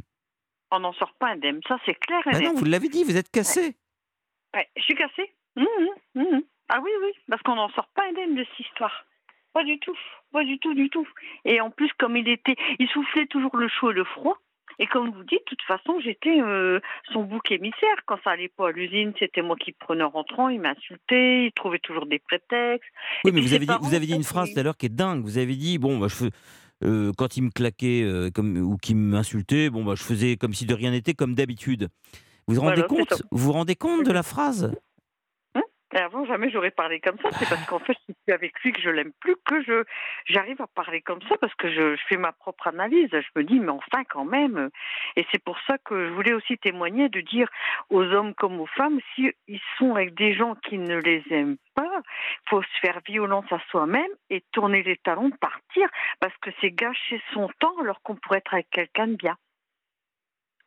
On 0.71 0.79
n'en 0.79 0.93
sort 0.93 1.13
pas 1.19 1.27
indemne, 1.31 1.59
ça 1.67 1.77
c'est 1.85 1.95
clair 1.95 2.21
Ah 2.25 2.31
net. 2.39 2.43
non, 2.43 2.53
vous 2.55 2.65
l'avez 2.65 2.89
dit, 2.89 3.03
vous 3.03 3.17
êtes 3.17 3.29
cassé. 3.31 3.75
Ouais, 4.53 4.67
je 4.75 4.81
suis 4.83 4.95
cassée. 4.95 5.33
Mhm, 5.55 5.65
mhm. 6.15 6.43
Ah 6.69 6.79
oui, 6.83 6.89
oui, 7.03 7.11
parce 7.29 7.41
qu'on 7.43 7.55
n'en 7.55 7.69
sort 7.69 7.87
pas 7.95 8.03
indemne 8.09 8.35
de 8.35 8.43
cette 8.43 8.65
histoire. 8.67 9.05
Pas 9.53 9.63
du 9.63 9.79
tout, 9.79 9.97
pas 10.33 10.43
du 10.43 10.57
tout, 10.59 10.73
du 10.73 10.89
tout. 10.89 11.07
Et 11.45 11.61
en 11.61 11.69
plus, 11.69 11.89
comme 11.99 12.17
il 12.17 12.27
était, 12.27 12.55
il 12.79 12.87
soufflait 12.89 13.27
toujours 13.27 13.55
le 13.55 13.67
chaud 13.69 13.91
et 13.91 13.93
le 13.93 14.03
froid. 14.03 14.37
Et 14.79 14.87
comme 14.87 15.09
vous 15.11 15.23
dites, 15.23 15.39
de 15.39 15.45
toute 15.49 15.61
façon, 15.63 15.99
j'étais 16.03 16.41
euh, 16.41 16.79
son 17.13 17.23
bouc 17.23 17.51
émissaire. 17.51 17.95
Quand 18.05 18.17
ça 18.23 18.31
allait 18.31 18.49
pas 18.49 18.69
à 18.69 18.71
l'usine, 18.71 19.13
c'était 19.19 19.41
moi 19.41 19.55
qui 19.55 19.71
prenais 19.71 20.03
en 20.03 20.09
rentrant. 20.09 20.49
Il 20.49 20.59
m'insultait, 20.61 21.45
il 21.45 21.51
trouvait 21.55 21.79
toujours 21.79 22.05
des 22.05 22.19
prétextes. 22.19 22.89
Oui, 23.23 23.31
Et 23.31 23.33
mais 23.33 23.41
vous 23.41 23.53
avez, 23.53 23.59
dit, 23.59 23.65
parents, 23.67 23.87
vous 23.87 23.93
avez 23.95 24.05
dit 24.05 24.11
ça, 24.11 24.17
une 24.17 24.23
phrase 24.23 24.53
tout 24.53 24.59
à 24.59 24.63
l'heure 24.63 24.77
qui 24.77 24.87
est 24.87 24.89
dingue. 24.95 25.23
Vous 25.23 25.37
avez 25.37 25.55
dit, 25.55 25.77
bon, 25.77 25.97
bah, 25.97 26.07
je 26.09 26.15
fais- 26.15 26.29
euh, 26.83 27.11
quand 27.17 27.37
il 27.37 27.43
me 27.43 27.49
claquait 27.51 28.03
euh, 28.03 28.29
comme, 28.31 28.57
ou 28.57 28.75
qu'il 28.77 28.97
m'insultait, 28.97 29.69
bon, 29.69 29.83
bah, 29.85 29.93
je 29.95 30.03
faisais 30.03 30.35
comme 30.35 30.53
si 30.53 30.65
de 30.65 30.73
rien 30.73 30.91
n'était, 30.91 31.13
comme 31.13 31.33
d'habitude. 31.35 31.87
Vous 32.47 32.55
vous 32.55 32.61
rendez 32.61 32.83
Voilà, 32.87 32.87
compte. 33.05 33.23
Vous 33.31 33.37
vous 33.45 33.51
rendez 33.53 33.75
compte 33.75 34.05
de 34.05 34.11
la 34.11 34.23
phrase? 34.23 34.75
Et 35.95 35.99
avant, 35.99 36.25
jamais 36.25 36.49
j'aurais 36.49 36.71
parlé 36.71 36.99
comme 36.99 37.17
ça. 37.19 37.29
C'est 37.31 37.47
parce 37.47 37.65
qu'en 37.65 37.79
fait, 37.79 37.95
je 38.09 38.13
suis 38.13 38.33
avec 38.33 38.59
lui 38.61 38.73
que 38.73 38.81
je 38.81 38.89
l'aime 38.89 39.13
plus 39.21 39.35
que 39.45 39.63
je 39.63 39.83
j'arrive 40.25 40.61
à 40.61 40.67
parler 40.67 41.01
comme 41.01 41.21
ça 41.29 41.37
parce 41.39 41.55
que 41.55 41.69
je, 41.69 41.95
je 41.95 42.01
fais 42.09 42.17
ma 42.17 42.33
propre 42.33 42.67
analyse. 42.67 43.09
Je 43.11 43.39
me 43.39 43.43
dis, 43.43 43.59
mais 43.59 43.71
enfin, 43.71 44.03
quand 44.09 44.25
même. 44.25 44.69
Et 45.15 45.25
c'est 45.31 45.41
pour 45.41 45.57
ça 45.67 45.77
que 45.77 46.07
je 46.07 46.11
voulais 46.11 46.33
aussi 46.33 46.57
témoigner 46.57 47.07
de 47.07 47.21
dire 47.21 47.47
aux 47.89 48.03
hommes 48.03 48.33
comme 48.35 48.59
aux 48.59 48.65
femmes, 48.65 48.99
si 49.15 49.31
sont 49.77 49.95
avec 49.95 50.15
des 50.15 50.33
gens 50.33 50.55
qui 50.55 50.77
ne 50.77 50.97
les 50.97 51.23
aiment 51.31 51.57
pas, 51.75 52.01
faut 52.49 52.61
se 52.61 52.79
faire 52.81 52.99
violence 53.05 53.51
à 53.51 53.59
soi-même 53.69 54.11
et 54.29 54.43
tourner 54.51 54.83
les 54.83 54.97
talons, 54.97 55.31
partir 55.31 55.87
parce 56.19 56.35
que 56.41 56.49
c'est 56.61 56.71
gâcher 56.71 57.21
son 57.33 57.49
temps 57.59 57.75
alors 57.79 58.01
qu'on 58.01 58.15
pourrait 58.15 58.39
être 58.39 58.53
avec 58.53 58.69
quelqu'un 58.69 59.07
de 59.07 59.15
bien. 59.15 59.37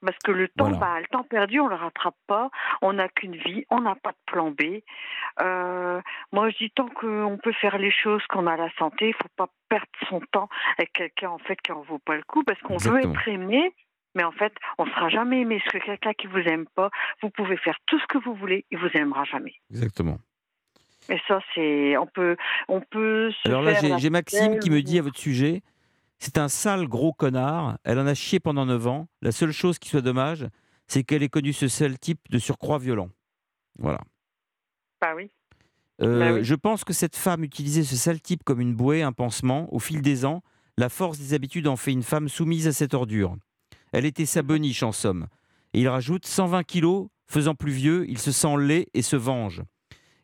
Parce 0.05 0.19
que 0.25 0.31
le 0.31 0.49
temps, 0.49 0.71
Voilà. 0.71 0.79
bah, 0.79 1.01
le 1.01 1.07
temps 1.07 1.25
perdu, 1.25 1.61
on 1.61 1.67
le 1.67 1.75
rattrape 1.75 2.15
pas. 2.27 2.51
On 2.83 2.93
n'a 2.93 3.09
qu'une 3.09 3.37
vie, 3.37 3.65
on 3.71 3.81
n'a 3.81 3.95
pas 3.97 4.13
de 4.13 4.17
plan 4.27 4.51
B. 4.51 4.81
Euh, 5.41 6.01
moi, 6.33 6.51
je 6.51 6.57
dis 6.59 6.71
tant 6.71 6.89
qu'on 6.89 7.39
peut 7.43 7.53
faire 7.53 7.79
les 7.79 7.91
choses, 7.91 8.23
qu'on 8.29 8.47
a 8.47 8.57
la 8.57 8.71
santé, 8.79 9.09
il 9.09 9.15
faut 9.15 9.29
pas 9.37 9.49
perdre 9.69 9.87
son 10.09 10.21
temps 10.33 10.49
avec 10.79 10.93
quelqu'un 10.93 11.31
en 11.31 11.39
fait 11.39 11.61
qui 11.61 11.73
en 11.73 11.83
vaut 11.83 11.99
pas 11.99 12.17
le 12.17 12.23
coup, 12.23 12.45
parce 12.45 12.61
qu'on 12.61 12.77
veut 12.77 13.01
être 13.01 13.29
aimé. 13.29 13.73
Mais 14.15 14.25
en 14.25 14.33
fait, 14.33 14.53
on 14.79 14.87
ne 14.87 14.91
sera 14.91 15.09
jamais 15.11 15.41
aimé. 15.43 15.61
Parce 15.65 15.79
que 15.79 15.87
quelqu'un 15.87 16.13
qui 16.15 16.27
vous 16.27 16.39
aime 16.39 16.67
pas, 16.75 16.91
vous 17.23 17.31
pouvez 17.31 17.57
faire 17.57 17.77
tout 17.87 17.99
ce 17.99 18.07
que 18.07 18.19
vous 18.19 18.35
voulez, 18.35 18.65
il 18.71 18.79
vous 18.79 18.89
aimera 18.95 19.25
jamais. 19.25 19.55
Exactement. 19.71 20.19
Et 21.11 21.19
ça, 21.27 21.41
c'est, 21.55 21.97
on 21.97 22.07
peut, 22.07 22.37
on 22.69 22.81
peut 22.81 23.31
se 23.31 23.49
Alors 23.49 23.63
là, 23.63 23.75
j'ai 23.99 24.11
Maxime 24.11 24.59
qui 24.59 24.71
me 24.71 24.83
dit 24.83 24.99
à 24.99 25.03
votre 25.03 25.19
sujet 25.19 25.63
c'est 26.19 26.39
un 26.39 26.49
sale 26.49 26.89
gros 26.89 27.13
connard. 27.13 27.79
Elle 27.85 27.99
en 27.99 28.07
a 28.07 28.15
chié 28.15 28.41
pendant 28.41 28.67
9 28.67 28.87
ans. 28.87 29.09
La 29.23 29.33
seule 29.33 29.53
chose 29.53 29.79
qui 29.79 29.89
soit 29.89 30.01
dommage, 30.01 30.47
c'est 30.87 31.05
qu'elle 31.05 31.23
ait 31.23 31.29
connu 31.29 31.53
ce 31.53 31.69
seul 31.69 31.99
type 31.99 32.21
de 32.31 32.39
surcroît 32.39 32.79
violent. 32.79 33.11
Voilà. 33.79 34.01
Bah 35.01 35.15
oui. 35.15 35.31
Euh, 36.01 36.19
Bah 36.19 36.33
oui. 36.35 36.45
Je 36.45 36.55
pense 36.55 36.85
que 36.85 36.93
cette 36.93 37.17
femme 37.17 37.45
utilisait 37.45 37.85
ce 37.85 37.97
sale 37.97 38.21
type 38.21 38.43
comme 38.45 38.61
une 38.61 38.75
bouée, 38.75 39.03
un 39.03 39.13
pansement. 39.13 39.73
Au 39.73 39.79
fil 39.79 40.03
des 40.03 40.25
ans, 40.25 40.43
la 40.77 40.89
force 40.89 41.19
des 41.19 41.35
habitudes 41.35 41.69
en 41.69 41.77
fait 41.77 41.93
une 41.93 42.03
femme 42.03 42.29
soumise 42.29 42.67
à 42.67 42.73
cette 42.73 42.95
ordure. 42.95 43.37
Elle 43.93 44.05
était 44.05 44.27
sa 44.27 44.43
boniche 44.43 44.83
en 44.83 44.93
somme. 44.93 45.29
Et 45.73 45.81
il 45.81 45.89
rajoute 45.89 46.27
120 46.27 46.65
kilos, 46.65 47.09
faisant 47.27 47.55
plus 47.55 47.73
vieux, 47.73 48.09
il 48.09 48.19
se 48.19 48.33
sent 48.33 48.57
laid 48.59 48.89
et 48.95 49.03
se 49.03 49.17
venge. 49.17 49.63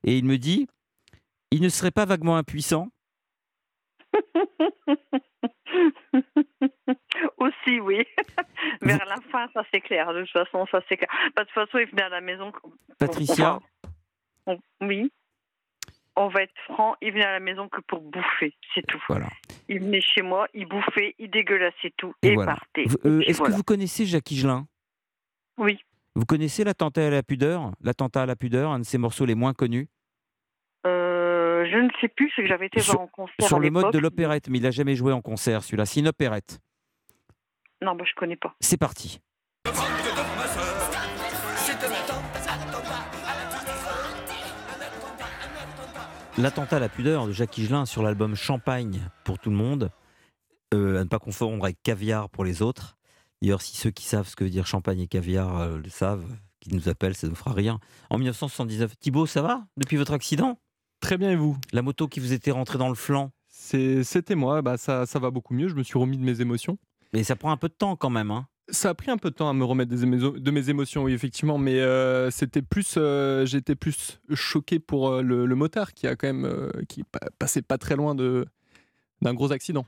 Et 0.05 0.19
il 0.19 0.25
me 0.25 0.39
dit, 0.39 0.67
il 1.51 1.61
ne 1.61 1.69
serait 1.69 1.91
pas 1.91 2.05
vaguement 2.05 2.37
impuissant? 2.37 2.89
Aussi, 7.39 7.81
oui. 7.81 8.05
Vers 8.83 9.05
la 9.07 9.17
fin, 9.31 9.49
ça 9.55 9.63
c'est 9.73 9.81
clair. 9.81 10.13
De 10.13 10.23
toute 10.23 10.31
façon, 10.33 10.67
ça 10.71 10.81
c'est 10.89 10.97
clair. 10.97 11.09
Bah, 11.35 11.43
De 11.43 11.49
toute 11.49 11.55
façon, 11.55 11.79
il 11.79 11.87
venait 11.87 12.03
à 12.03 12.09
la 12.09 12.21
maison. 12.21 12.53
Patricia 12.99 13.59
On- 14.47 14.59
Oui. 14.83 15.11
On 16.17 16.29
va 16.29 16.43
être 16.43 16.55
franc, 16.67 16.95
il 17.03 17.13
venait 17.13 17.25
à 17.25 17.33
la 17.33 17.41
maison 17.41 17.69
que 17.69 17.81
pour 17.89 18.01
bouffer, 18.01 18.55
c'est 18.73 18.87
tout. 18.87 19.03
Voilà. 19.09 19.27
Il 19.69 19.81
venait 19.81 20.01
chez 20.01 20.23
moi, 20.23 20.47
il 20.55 20.67
bouffait, 20.67 21.17
il 21.19 21.29
dégueulassait 21.29 21.93
tout 21.97 22.15
Et 22.23 22.29
et, 22.29 22.35
voilà. 22.35 22.55
partait. 22.55 22.85
Euh, 23.05 23.21
Est-ce 23.23 23.39
voilà. 23.39 23.53
que 23.53 23.57
vous 23.57 23.65
connaissez 23.65 24.07
Jacques 24.07 24.31
Higelin 24.31 24.67
Oui. 25.59 25.81
Vous 26.15 26.25
connaissez 26.25 26.63
l'attentat 26.63 27.09
à 27.09 27.11
la 27.11 27.25
pudeur? 27.25 27.73
L'attentat 27.81 28.23
à 28.23 28.27
la 28.27 28.37
pudeur, 28.37 28.71
un 28.71 28.79
de 28.79 28.85
ses 28.85 28.99
morceaux 28.99 29.25
les 29.27 29.35
moins 29.35 29.55
connus? 29.55 29.89
Je 31.71 31.77
ne 31.77 31.89
sais 32.01 32.09
plus, 32.09 32.33
c'est 32.35 32.43
que 32.43 32.49
j'avais 32.49 32.67
été 32.67 32.81
voir 32.81 33.01
en 33.01 33.07
concert 33.07 33.47
Sur 33.47 33.57
à 33.59 33.61
le 33.61 33.71
mode 33.71 33.93
de 33.93 33.99
l'opérette, 33.99 34.49
mais 34.49 34.59
il 34.59 34.63
n'a 34.63 34.71
jamais 34.71 34.97
joué 34.97 35.13
en 35.13 35.21
concert 35.21 35.63
celui-là. 35.63 35.87
C'est 35.87 36.01
une 36.01 36.09
opérette. 36.09 36.61
Non, 37.83 37.95
bah, 37.95 38.05
je 38.07 38.15
connais 38.15 38.37
pas. 38.37 38.55
C'est 38.61 38.77
parti. 38.77 39.21
L'attentat 46.37 46.77
à 46.77 46.81
la 46.81 46.89
pudeur 46.89 47.29
de 47.29 47.33
Jacques 47.33 47.57
Higelin 47.57 47.87
sur 47.87 48.03
l'album 48.03 48.35
Champagne 48.35 49.09
pour 49.25 49.39
tout 49.39 49.51
le 49.51 49.57
monde, 49.57 49.91
euh, 50.75 50.99
à 50.99 51.05
ne 51.05 51.09
pas 51.09 51.21
confondre 51.21 51.65
avec 51.65 51.81
caviar 51.83 52.29
pour 52.29 52.45
les 52.45 52.61
autres. 52.61 52.97
D'ailleurs, 53.41 53.63
si 53.63 53.77
ceux 53.77 53.91
qui 53.91 54.05
savent 54.05 54.27
ce 54.27 54.35
que 54.35 54.43
veut 54.43 54.51
dire 54.51 54.67
champagne 54.67 55.01
et 55.01 55.07
caviar 55.07 55.61
euh, 55.61 55.79
le 55.79 55.89
savent, 55.91 56.27
qui 56.59 56.75
nous 56.75 56.89
appellent, 56.89 57.15
ça 57.15 57.27
ne 57.27 57.31
nous 57.31 57.37
fera 57.37 57.53
rien. 57.53 57.79
En 58.11 58.17
1979, 58.17 58.99
Thibaut, 58.99 59.27
ça 59.27 59.43
va 59.43 59.65
depuis 59.77 59.97
votre 59.97 60.13
accident? 60.13 60.59
Très 61.05 61.19
bien, 61.19 61.33
et 61.33 61.37
vous? 61.37 61.55
La 61.75 61.83
moto 61.83 62.09
qui 62.09 62.19
vous 62.19 62.33
était 62.33 62.51
rentrée 62.51 62.79
dans 62.79 62.89
le 62.89 62.95
flanc 62.95 63.31
C'était 63.49 64.35
moi, 64.35 64.63
bah 64.63 64.79
ça, 64.79 65.05
ça 65.05 65.19
va 65.19 65.31
beaucoup 65.31 65.53
mieux, 65.53 65.69
je 65.69 65.75
me 65.75 65.83
suis 65.83 65.99
remis 65.99 66.17
de 66.17 66.23
mes 66.25 66.41
émotions. 66.41 66.79
Mais 67.13 67.23
ça 67.25 67.37
prend 67.37 67.51
un 67.53 67.59
peu 67.59 67.69
de 67.69 67.75
temps 67.75 67.95
quand 67.95 68.09
même. 68.09 68.31
Hein. 68.31 68.49
Ça 68.71 68.89
a 68.89 68.95
pris 68.95 69.11
un 69.11 69.19
peu 69.19 69.29
de 69.29 69.35
temps 69.35 69.51
à 69.51 69.53
me 69.53 69.65
remettre 69.65 69.91
des 69.95 70.01
de 70.01 70.51
mes 70.51 70.71
émotions, 70.71 71.03
oui, 71.05 71.13
effectivement, 71.13 71.59
mais 71.59 71.79
euh, 71.79 72.31
c'était 72.31 72.63
plus, 72.63 72.95
euh, 72.97 73.45
j'étais 73.45 73.75
plus 73.75 74.19
choqué 74.33 74.79
pour 74.79 75.11
euh, 75.11 75.21
le, 75.21 75.45
le 75.45 75.55
motard 75.55 75.93
qui 75.93 76.07
a 76.07 76.17
quand 76.17 76.27
même, 76.27 76.73
qui 76.89 77.05
pa- 77.05 77.29
passait 77.39 77.61
pas 77.61 77.77
très 77.77 77.97
loin 77.97 78.15
de 78.15 78.47
d'un 79.21 79.35
gros 79.35 79.53
accident. 79.53 79.85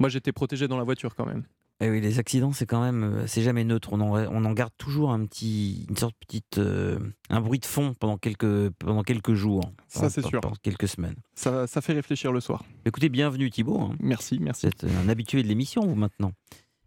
Moi, 0.00 0.08
j'étais 0.08 0.32
protégé 0.32 0.66
dans 0.66 0.76
la 0.76 0.82
voiture 0.82 1.14
quand 1.14 1.26
même. 1.26 1.44
Eh 1.80 1.90
oui, 1.90 2.00
les 2.00 2.18
accidents, 2.18 2.52
c'est 2.52 2.64
quand 2.64 2.80
même, 2.80 3.04
euh, 3.04 3.26
c'est 3.26 3.42
jamais 3.42 3.62
neutre. 3.62 3.90
On 3.92 4.00
en, 4.00 4.16
on 4.16 4.44
en 4.46 4.52
garde 4.52 4.72
toujours 4.78 5.10
un 5.10 5.26
petit, 5.26 5.84
une 5.90 5.96
sorte 5.96 6.14
de 6.14 6.26
petite, 6.26 6.56
euh, 6.58 6.98
un 7.28 7.40
bruit 7.42 7.58
de 7.58 7.66
fond 7.66 7.92
pendant 8.00 8.16
quelques, 8.16 8.70
pendant 8.78 9.02
quelques 9.02 9.34
jours. 9.34 9.60
Ça, 9.86 10.00
pendant- 10.00 10.08
c'est 10.10 10.26
sûr. 10.26 10.40
Pendant 10.40 10.56
quelques 10.62 10.88
semaines. 10.88 11.16
Ça, 11.34 11.66
ça 11.66 11.82
fait 11.82 11.92
réfléchir 11.92 12.32
le 12.32 12.40
soir. 12.40 12.64
Écoutez, 12.86 13.10
bienvenue 13.10 13.50
Thibaut. 13.50 13.78
hein. 13.78 13.94
Merci, 14.00 14.38
merci. 14.40 14.66
Vous 14.66 14.86
êtes 14.88 14.92
un 15.04 15.08
habitué 15.10 15.42
de 15.42 15.48
l'émission, 15.48 15.82
vous 15.82 15.94
maintenant. 15.96 16.32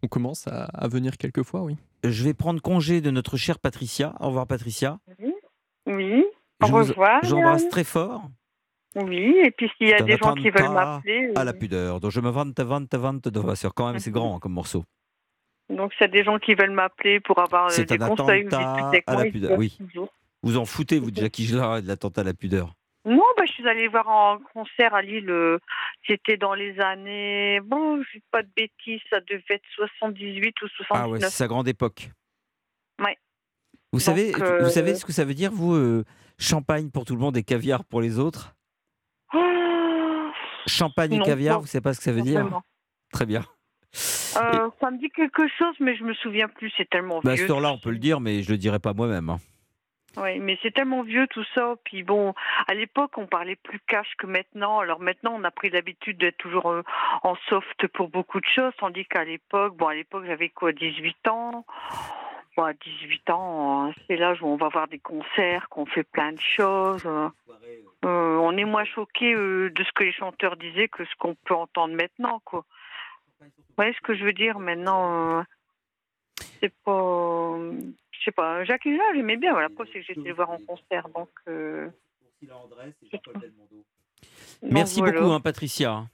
On 0.02 0.08
commence 0.08 0.48
à, 0.48 0.64
à 0.64 0.88
venir 0.88 1.18
quelques 1.18 1.44
fois, 1.44 1.62
oui. 1.62 1.76
Je 2.02 2.24
vais 2.24 2.34
prendre 2.34 2.60
congé 2.60 3.00
de 3.00 3.10
notre 3.12 3.36
chère 3.36 3.60
Patricia. 3.60 4.14
Au 4.18 4.26
revoir 4.28 4.46
Patricia. 4.48 4.98
Oui. 5.86 6.24
Au 6.62 6.66
Je 6.66 6.72
vous- 6.72 6.76
revoir. 6.78 7.20
J'embrasse 7.22 7.68
très 7.68 7.84
fort. 7.84 8.28
Oui, 8.96 9.36
et 9.44 9.50
puis 9.52 9.70
s'il 9.76 9.88
y 9.88 9.92
a 9.92 10.02
des 10.02 10.16
gens 10.16 10.34
qui 10.34 10.50
veulent 10.50 10.70
m'appeler, 10.72 11.30
À 11.36 11.42
euh, 11.42 11.44
la 11.44 11.52
pudeur. 11.52 12.00
Donc 12.00 12.10
je 12.10 12.20
me 12.20 12.28
vante, 12.30 12.58
vante, 12.58 12.92
vante 12.94 13.28
de 13.28 13.40
voiture. 13.40 13.72
Quand 13.74 13.90
même, 13.90 14.00
c'est 14.00 14.10
grand 14.10 14.38
comme 14.40 14.52
morceau. 14.52 14.84
donc 15.68 15.92
s'il 15.92 16.00
y 16.02 16.04
a 16.04 16.08
des 16.08 16.24
gens 16.24 16.38
qui 16.38 16.54
veulent 16.54 16.72
m'appeler 16.72 17.20
pour 17.20 17.38
avoir 17.38 17.70
euh, 17.70 17.84
des 17.84 18.02
un 18.02 18.08
conseils 18.08 18.44
ou 18.46 18.54
avec 18.54 19.04
à 19.06 19.14
la 19.14 19.24
pudeur. 19.30 19.56
Oui. 19.58 19.78
Vous 20.42 20.56
en 20.56 20.64
foutez, 20.64 20.98
vous, 20.98 21.10
de 21.10 21.16
Jackie 21.20 21.44
Gillard 21.44 21.76
et 21.78 21.82
de 21.82 21.86
l'attentat 21.86 22.22
à 22.22 22.24
la 22.24 22.34
pudeur 22.34 22.74
Non, 23.04 23.22
bah, 23.36 23.44
je 23.46 23.52
suis 23.52 23.68
allée 23.68 23.86
voir 23.88 24.08
en 24.08 24.38
concert 24.54 24.92
à 24.94 25.02
Lille. 25.02 25.30
euh, 25.30 25.58
C'était 26.08 26.36
dans 26.38 26.54
les 26.54 26.80
années. 26.80 27.60
Bon, 27.60 28.02
je 28.02 28.18
dis 28.18 28.24
pas 28.32 28.42
de 28.42 28.48
bêtises, 28.56 29.00
ça 29.10 29.20
devait 29.20 29.44
être 29.50 29.62
78 29.76 30.62
ou 30.62 30.68
79. 30.68 30.88
Ah 30.90 31.08
ouais, 31.08 31.20
c'est 31.20 31.30
sa 31.30 31.46
grande 31.46 31.68
époque. 31.68 32.10
Ouais. 32.98 33.16
Vous 33.92 33.98
Donc, 33.98 34.00
savez, 34.00 34.32
vous 34.32 34.42
euh, 34.42 34.68
savez 34.70 34.94
ce 34.96 35.04
que 35.04 35.12
ça 35.12 35.24
veut 35.24 35.34
dire, 35.34 35.52
vous, 35.52 35.74
euh, 35.74 36.04
champagne 36.38 36.90
pour 36.90 37.04
tout 37.04 37.14
le 37.14 37.20
monde 37.20 37.36
et 37.36 37.42
caviar 37.44 37.84
pour 37.84 38.00
les 38.00 38.18
autres? 38.18 38.54
Champagne 40.66 41.14
et 41.14 41.20
caviar, 41.20 41.60
vous 41.60 41.66
savez 41.66 41.82
pas 41.82 41.94
ce 41.94 41.98
que 41.98 42.04
ça 42.04 42.12
veut 42.12 42.22
dire 42.22 42.42
vraiment. 42.42 42.62
Très 43.12 43.26
bien. 43.26 43.40
Euh, 44.36 44.68
ça 44.80 44.90
me 44.90 44.98
dit 44.98 45.10
quelque 45.10 45.48
chose, 45.58 45.74
mais 45.80 45.96
je 45.96 46.04
me 46.04 46.14
souviens 46.14 46.48
plus. 46.48 46.72
C'est 46.76 46.88
tellement 46.88 47.20
Bah, 47.24 47.32
à 47.32 47.34
vieux. 47.34 47.42
cette 47.42 47.50
heure-là, 47.50 47.72
on 47.72 47.78
peut 47.78 47.90
le 47.90 47.98
dire, 47.98 48.20
mais 48.20 48.42
je 48.42 48.50
le 48.52 48.58
dirai 48.58 48.78
pas 48.78 48.92
moi-même. 48.92 49.30
hein. 49.30 49.38
Oui, 50.16 50.40
mais 50.40 50.58
c'est 50.62 50.72
tellement 50.72 51.02
vieux 51.02 51.26
tout 51.28 51.44
ça. 51.54 51.74
Puis 51.84 52.02
bon, 52.02 52.34
à 52.66 52.74
l'époque, 52.74 53.12
on 53.16 53.26
parlait 53.26 53.56
plus 53.56 53.80
cash 53.86 54.08
que 54.18 54.26
maintenant. 54.26 54.80
Alors 54.80 55.00
maintenant, 55.00 55.34
on 55.38 55.44
a 55.44 55.50
pris 55.52 55.70
l'habitude 55.70 56.18
d'être 56.18 56.36
toujours 56.36 56.68
euh, 56.70 56.82
en 57.22 57.36
soft 57.48 57.86
pour 57.94 58.08
beaucoup 58.08 58.40
de 58.40 58.46
choses, 58.54 58.72
tandis 58.78 59.04
qu'à 59.06 59.24
l'époque, 59.24 59.76
bon, 59.76 59.86
à 59.86 59.94
l'époque, 59.94 60.24
j'avais 60.26 60.48
quoi, 60.48 60.72
18 60.72 61.28
ans? 61.28 61.64
À 62.64 62.72
18 62.74 63.30
ans, 63.30 63.92
c'est 64.06 64.16
l'âge 64.16 64.42
où 64.42 64.46
on 64.46 64.56
va 64.56 64.68
voir 64.68 64.88
des 64.88 64.98
concerts, 64.98 65.68
qu'on 65.68 65.86
fait 65.86 66.02
plein 66.04 66.32
de 66.32 66.40
choses. 66.40 67.04
euh. 67.06 67.28
On 68.04 68.56
est 68.56 68.64
moins 68.64 68.84
choqué 68.84 69.34
euh, 69.34 69.70
de 69.70 69.84
ce 69.84 69.92
que 69.94 70.04
les 70.04 70.12
chanteurs 70.12 70.56
disaient 70.56 70.88
que 70.88 71.04
ce 71.04 71.14
qu'on 71.18 71.34
peut 71.34 71.54
entendre 71.54 71.94
maintenant, 71.94 72.40
quoi. 72.44 72.64
Vous 73.40 73.46
voyez 73.76 73.92
ce 73.94 74.00
que 74.00 74.14
je 74.14 74.24
veux 74.24 74.32
dire 74.32 74.58
maintenant 74.58 75.38
euh, 75.38 75.42
C'est 76.60 76.72
pas. 76.84 77.56
Je 78.10 78.24
sais 78.24 78.32
pas. 78.32 78.64
Jacques 78.64 78.84
Higelin, 78.84 79.02
j'aimais 79.14 79.36
bien. 79.36 79.52
Voilà, 79.52 79.68
après, 79.68 79.84
c'est 79.92 80.00
que 80.00 80.06
j'étais 80.06 80.28
le 80.28 80.34
voir 80.34 80.50
en 80.50 80.58
concert. 80.66 81.08
Donc. 81.14 81.30
euh. 81.48 81.88
Donc, 84.62 84.72
Merci 84.72 85.00
voilà. 85.00 85.20
beaucoup, 85.20 85.32
hein, 85.32 85.40
Patricia. 85.40 86.04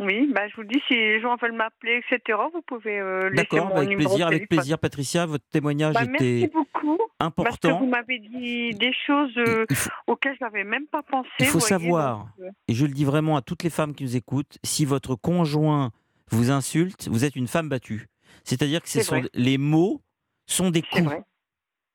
Oui, 0.00 0.28
bah, 0.34 0.48
je 0.48 0.56
vous 0.56 0.64
dis, 0.64 0.80
si 0.88 0.94
les 0.94 1.20
gens 1.20 1.36
veulent 1.36 1.52
m'appeler, 1.52 2.02
etc., 2.10 2.36
vous 2.52 2.62
pouvez 2.62 2.98
euh, 2.98 3.28
laisser 3.30 3.44
D'accord, 3.44 3.66
mon 3.66 3.70
bah, 3.74 3.76
avec 3.78 3.88
numéro 3.90 4.10
plaisir, 4.10 4.26
avec 4.26 4.48
plaisir, 4.48 4.78
Patricia. 4.78 5.24
Votre 5.26 5.44
témoignage 5.52 5.94
Bah, 5.94 6.04
merci 6.04 6.42
était 6.42 6.52
beaucoup. 6.52 6.98
Parce 7.18 7.36
que 7.36 7.42
important. 7.42 7.78
vous 7.78 7.86
m'avez 7.86 8.18
dit 8.18 8.70
des 8.74 8.92
choses 9.06 9.32
euh, 9.38 9.64
auxquelles 10.08 10.34
je 10.40 10.44
n'avais 10.44 10.64
même 10.64 10.86
pas 10.88 11.02
pensé. 11.04 11.28
Il 11.38 11.46
faut 11.46 11.60
voyez, 11.60 11.68
savoir, 11.68 12.18
donc, 12.38 12.46
euh, 12.46 12.50
et 12.66 12.74
je 12.74 12.84
le 12.86 12.92
dis 12.92 13.04
vraiment 13.04 13.36
à 13.36 13.42
toutes 13.42 13.62
les 13.62 13.70
femmes 13.70 13.94
qui 13.94 14.02
nous 14.02 14.16
écoutent, 14.16 14.58
si 14.64 14.84
votre 14.84 15.14
conjoint 15.14 15.92
vous 16.32 16.50
insulte, 16.50 17.06
vous 17.08 17.24
êtes 17.24 17.36
une 17.36 17.46
femme 17.46 17.68
battue. 17.68 18.08
C'est-à-dire 18.42 18.82
que 18.82 18.88
ce 18.88 18.98
C'est 18.98 19.04
sont 19.04 19.20
vrai. 19.20 19.28
les 19.34 19.58
mots 19.58 20.02
sont 20.46 20.70
des 20.70 20.82
coups. 20.82 21.08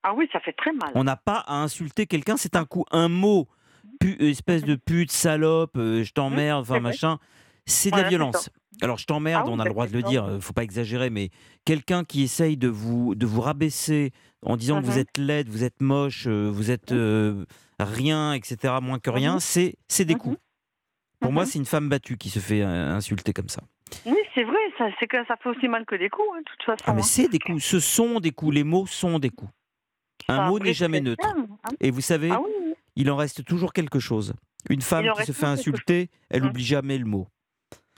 Ah 0.04 0.14
oui, 0.14 0.30
ça 0.32 0.40
fait 0.40 0.54
très 0.54 0.72
mal. 0.72 0.92
On 0.96 1.04
n'a 1.04 1.18
pas 1.18 1.44
à 1.48 1.56
insulter 1.62 2.08
quelqu'un, 2.08 2.38
c'est 2.38 2.56
un 2.56 2.64
coup. 2.64 2.86
Un 2.92 3.10
mot, 3.10 3.50
pu- 4.00 4.16
espèce 4.30 4.64
de 4.64 4.76
pute, 4.76 5.12
salope, 5.12 5.76
euh, 5.76 6.04
je 6.06 6.14
t'emmerde, 6.14 6.62
enfin 6.62 6.80
vrai. 6.80 6.94
C'est 7.70 7.90
de 7.90 7.96
Voilà, 7.96 8.04
la 8.04 8.10
violence. 8.10 8.50
Alors 8.82 8.98
je 8.98 9.06
t'emmerde, 9.06 9.44
Ah 9.46 9.50
oui, 9.50 9.54
on 9.56 9.60
a 9.60 9.64
le 9.66 9.70
droit 9.72 9.88
de 9.88 9.94
le 9.94 10.02
dire, 10.04 10.24
euh, 10.26 10.40
faut 10.40 10.54
pas 10.54 10.64
exagérer, 10.64 11.10
mais 11.10 11.30
quelqu'un 11.66 12.04
qui 12.06 12.24
essaye 12.24 12.56
de 12.58 12.68
vous, 12.70 13.14
de 13.16 13.26
vous 13.26 13.42
rabaisser 13.42 14.12
en 14.46 14.56
disant 14.58 14.80
que 14.82 14.86
vous 14.86 14.94
Mhm. 14.94 14.98
êtes 15.00 15.18
laide, 15.18 15.50
vous 15.50 15.64
êtes 15.64 15.82
moche, 15.82 16.26
euh, 16.28 16.50
vous 16.50 16.72
êtes 16.72 16.92
euh, 16.94 17.46
rien, 17.80 18.34
etc., 18.34 18.76
moins 18.82 19.00
que 19.00 19.10
rien, 19.10 19.34
Mhm. 19.36 19.40
c'est 19.40 19.76
c'est 19.88 20.06
des 20.06 20.16
coups. 20.16 20.38
Pour 21.20 21.34
moi, 21.34 21.46
c'est 21.46 21.60
une 21.60 21.66
femme 21.66 21.90
battue 21.90 22.18
qui 22.18 22.30
se 22.30 22.40
fait 22.40 22.62
insulter 22.62 23.34
comme 23.34 23.50
ça. 23.50 23.62
Oui, 24.06 24.16
c'est 24.34 24.44
vrai, 24.46 24.58
ça, 24.78 24.86
que 25.06 25.26
ça 25.28 25.36
fait 25.36 25.50
aussi 25.50 25.68
mal 25.68 25.86
que 25.86 25.96
des 25.96 26.10
coups, 26.10 26.26
hein, 26.34 26.40
de 26.40 26.44
toute 26.46 26.64
façon. 26.64 26.84
Ah, 26.88 26.94
mais 26.94 27.02
hein. 27.02 27.04
c'est 27.04 27.28
des 27.28 27.40
coups, 27.40 27.62
ce 27.62 27.80
sont 27.82 28.20
des 28.22 28.32
coups, 28.32 28.54
les 28.56 28.64
mots 28.64 28.86
sont 28.88 29.20
des 29.20 29.30
coups. 29.30 29.52
Un 30.30 30.38
Ça 30.38 30.48
mot 30.48 30.60
n'est 30.60 30.74
jamais 30.74 31.02
neutre. 31.02 31.26
hein. 31.28 31.48
Et 31.82 31.92
vous 31.92 32.02
savez, 32.02 32.30
Ah 32.32 32.40
oui, 32.42 32.52
il 32.96 33.10
en 33.12 33.18
reste 33.18 33.44
toujours 33.44 33.74
quelque 33.74 34.00
chose. 34.00 34.34
Une 34.70 34.82
femme 34.82 35.06
qui 35.18 35.26
se 35.26 35.32
fait 35.34 35.46
insulter, 35.48 36.10
elle 36.30 36.44
n'oublie 36.44 36.64
jamais 36.64 36.98
le 36.98 37.06
mot. 37.06 37.28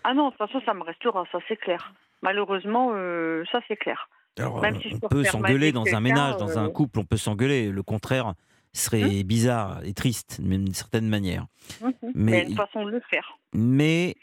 Ah 0.03 0.14
non, 0.14 0.26
de 0.26 0.30
toute 0.32 0.38
façon, 0.38 0.61
ça 0.65 0.73
me 0.73 0.84
restera, 0.84 1.26
ça 1.32 1.40
c'est 1.48 1.57
clair. 1.57 1.94
Malheureusement, 2.22 2.91
euh, 2.94 3.44
ça 3.52 3.60
c'est 3.68 3.78
clair. 3.78 4.10
Alors, 4.38 4.61
Même 4.61 4.76
euh, 4.76 4.80
si 4.82 4.90
je 4.90 4.95
on 5.02 5.10
peut 5.10 5.23
s'engueuler 5.23 5.72
dans 5.72 5.86
un 5.94 5.99
ménage, 5.99 6.38
dans 6.38 6.57
un 6.57 6.68
euh, 6.68 6.69
couple, 6.69 6.99
on 6.99 7.06
peut 7.06 7.18
s'engueuler. 7.18 7.69
Le 7.69 7.84
contraire 7.84 8.34
serait 8.73 9.23
bizarre 9.23 9.84
et 9.84 9.94
triste, 9.94 10.40
même 10.40 10.64
d'une 10.64 10.73
certaine 10.73 11.07
manière. 11.07 11.45
Mhm. 11.82 11.94
Mais 12.02 12.11
Mais 12.14 12.32
il 12.32 12.36
y 12.36 12.45
a 12.45 12.49
une 12.49 12.56
façon 12.56 12.86
de 12.86 12.91
le 12.91 13.02
faire. 13.10 13.38
Mais 13.53 14.15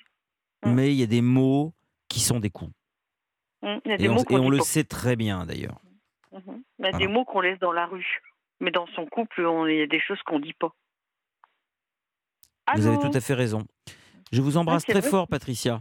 mais 0.65 0.93
il 0.93 0.99
y 0.99 1.03
a 1.03 1.07
des 1.07 1.23
mots 1.23 1.73
qui 2.09 2.21
sont 2.21 2.41
des 2.41 2.51
coups. 2.51 2.73
Il 3.63 3.81
y 3.85 3.93
a 3.93 3.97
des 3.97 4.05
Et 4.05 4.09
on, 4.09 4.17
et 4.17 4.37
on 4.37 4.51
le 4.51 4.61
sait 4.61 4.85
très 4.85 5.17
bien 5.17 5.45
d'ailleurs. 5.45 5.81
Il 6.33 6.85
y 6.85 6.89
a 6.89 6.93
des 6.93 7.09
mots 7.09 7.25
qu'on 7.25 7.41
laisse 7.41 7.59
dans 7.59 7.73
la 7.73 7.87
rue. 7.87 8.23
Mais 8.61 8.71
dans 8.71 8.87
son 8.89 9.07
couple, 9.07 9.47
il 9.69 9.77
y 9.77 9.83
a 9.83 9.87
des 9.87 10.01
choses 10.01 10.21
qu'on 10.23 10.41
dit 10.41 10.53
pas. 10.53 10.73
Vous 12.75 12.87
avez 12.87 12.99
tout 12.99 13.17
à 13.17 13.21
fait 13.21 13.35
raison. 13.35 13.65
Je 14.33 14.41
vous 14.43 14.57
embrasse 14.57 14.85
très 14.85 15.01
vrai. 15.01 15.09
fort, 15.11 15.29
Patricia. 15.29 15.81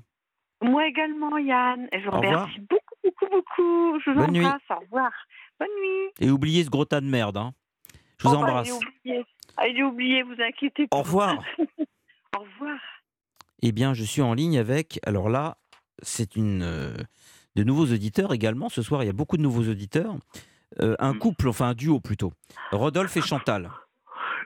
Moi 0.61 0.87
également, 0.87 1.37
Yann. 1.37 1.87
Et 1.91 1.99
je 2.01 2.05
vous 2.09 2.17
remercie 2.17 2.59
beaucoup, 2.61 2.95
beaucoup, 3.03 3.25
beaucoup. 3.31 3.99
Je 4.05 4.11
vous 4.11 4.17
Bonne 4.19 4.31
nuit. 4.31 4.45
embrasse. 4.45 4.61
Au 4.69 4.79
revoir. 4.79 5.11
Bonne 5.59 5.67
nuit. 5.81 6.09
Et 6.19 6.29
oubliez 6.31 6.63
ce 6.63 6.69
gros 6.69 6.85
tas 6.85 7.01
de 7.01 7.05
merde. 7.07 7.37
hein. 7.37 7.53
Je 8.19 8.27
vous 8.27 8.33
Oh, 8.33 8.39
bah, 8.39 8.47
embrasse. 8.47 8.67
il 8.67 8.71
est 9.11 9.17
oublié. 9.19 9.25
Ah, 9.57 9.87
oublié, 9.87 10.23
vous 10.23 10.41
inquiétez 10.41 10.87
pas. 10.87 10.97
Au 10.97 11.01
revoir. 11.01 11.35
Au 12.37 12.41
revoir. 12.41 12.79
Eh 13.61 13.71
bien, 13.71 13.93
je 13.93 14.03
suis 14.03 14.21
en 14.21 14.33
ligne 14.33 14.57
avec. 14.57 14.99
Alors 15.05 15.29
là, 15.29 15.57
c'est 16.01 16.35
une 16.35 16.61
euh, 16.63 16.93
de 17.55 17.63
nouveaux 17.63 17.85
auditeurs 17.91 18.33
également. 18.33 18.69
Ce 18.69 18.81
soir, 18.81 19.03
il 19.03 19.07
y 19.07 19.09
a 19.09 19.13
beaucoup 19.13 19.37
de 19.37 19.41
nouveaux 19.41 19.67
auditeurs. 19.69 20.15
Euh, 20.81 20.95
un 20.99 21.13
couple, 21.13 21.47
enfin 21.47 21.69
un 21.69 21.73
duo 21.73 21.99
plutôt. 21.99 22.33
Rodolphe 22.71 23.15
et 23.17 23.21
Chantal. 23.21 23.71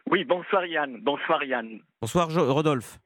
Oui, 0.09 0.23
bonsoir 0.23 0.65
Yann. 0.65 0.97
Bonsoir 1.01 1.43
Yann. 1.43 1.79
Bonsoir, 2.01 2.29
Jo- 2.29 2.53
Rodolphe. 2.53 2.99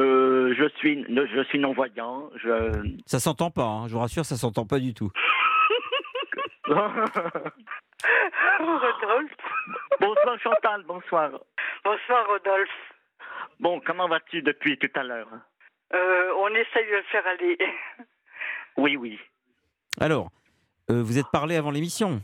Euh, 0.00 0.54
je 0.56 0.68
suis 0.78 1.04
je 1.08 1.44
suis 1.44 1.58
non 1.58 1.72
voyant. 1.72 2.30
Je 2.36 2.94
Ça 3.06 3.20
s'entend 3.20 3.50
pas, 3.50 3.64
hein, 3.64 3.88
je 3.88 3.94
vous 3.94 4.00
rassure, 4.00 4.24
ça 4.24 4.36
s'entend 4.36 4.66
pas 4.66 4.78
du 4.78 4.94
tout. 4.94 5.10
Rodolphe. 8.58 9.32
bonsoir 10.00 10.38
Chantal. 10.40 10.82
Bonsoir. 10.86 11.30
Bonsoir, 11.84 12.26
Rodolphe. 12.26 12.68
Bon, 13.60 13.80
comment 13.84 14.08
vas-tu 14.08 14.42
depuis 14.42 14.78
tout 14.78 14.90
à 14.94 15.02
l'heure? 15.02 15.28
Euh, 15.92 16.32
on 16.38 16.48
essaye 16.48 16.86
de 16.86 16.96
le 16.96 17.02
faire 17.10 17.26
aller. 17.26 17.58
Oui, 18.76 18.96
oui. 18.96 19.20
Alors, 20.00 20.30
euh, 20.90 21.00
vous 21.02 21.18
êtes 21.18 21.30
parlé 21.32 21.56
avant 21.56 21.70
l'émission 21.70 22.20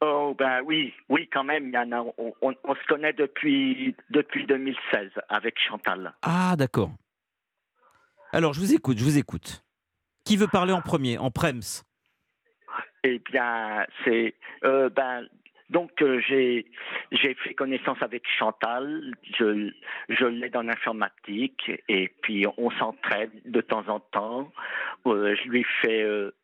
Oh 0.00 0.34
ben 0.38 0.60
oui, 0.64 0.92
oui 1.08 1.28
quand 1.32 1.44
même. 1.44 1.72
On, 2.18 2.32
on- 2.42 2.54
on 2.64 2.74
se 2.74 2.86
connaît 2.86 3.12
depuis 3.12 3.94
depuis 4.10 4.46
2016 4.46 5.10
avec 5.28 5.58
Chantal. 5.58 6.14
Ah, 6.22 6.54
d'accord. 6.56 6.90
Alors, 8.32 8.52
je 8.52 8.60
vous 8.60 8.74
écoute, 8.74 8.98
je 8.98 9.04
vous 9.04 9.18
écoute. 9.18 9.62
Qui 10.24 10.36
veut 10.36 10.48
parler 10.48 10.72
en 10.72 10.82
premier 10.82 11.18
En 11.18 11.30
Prems? 11.30 11.82
Eh 13.04 13.20
bien, 13.30 13.86
c'est 14.04 14.34
euh, 14.64 14.88
ben 14.90 15.26
Donc 15.70 16.02
euh, 16.02 16.20
j'ai 16.28 16.66
j'ai 17.12 17.34
fait 17.34 17.54
connaissance 17.54 17.98
avec 18.02 18.24
Chantal, 18.38 19.14
je 19.38 19.70
je 20.08 20.24
l'aide 20.26 20.56
en 20.56 20.68
informatique 20.68 21.70
et 21.88 22.08
puis 22.22 22.44
on 22.58 22.70
s'entraide 22.72 23.30
de 23.44 23.60
temps 23.60 23.88
en 23.88 24.00
temps. 24.00 24.52
Euh, 25.06 25.36
je 25.36 25.48
lui 25.48 25.64
fais 25.80 26.02
euh, 26.02 26.34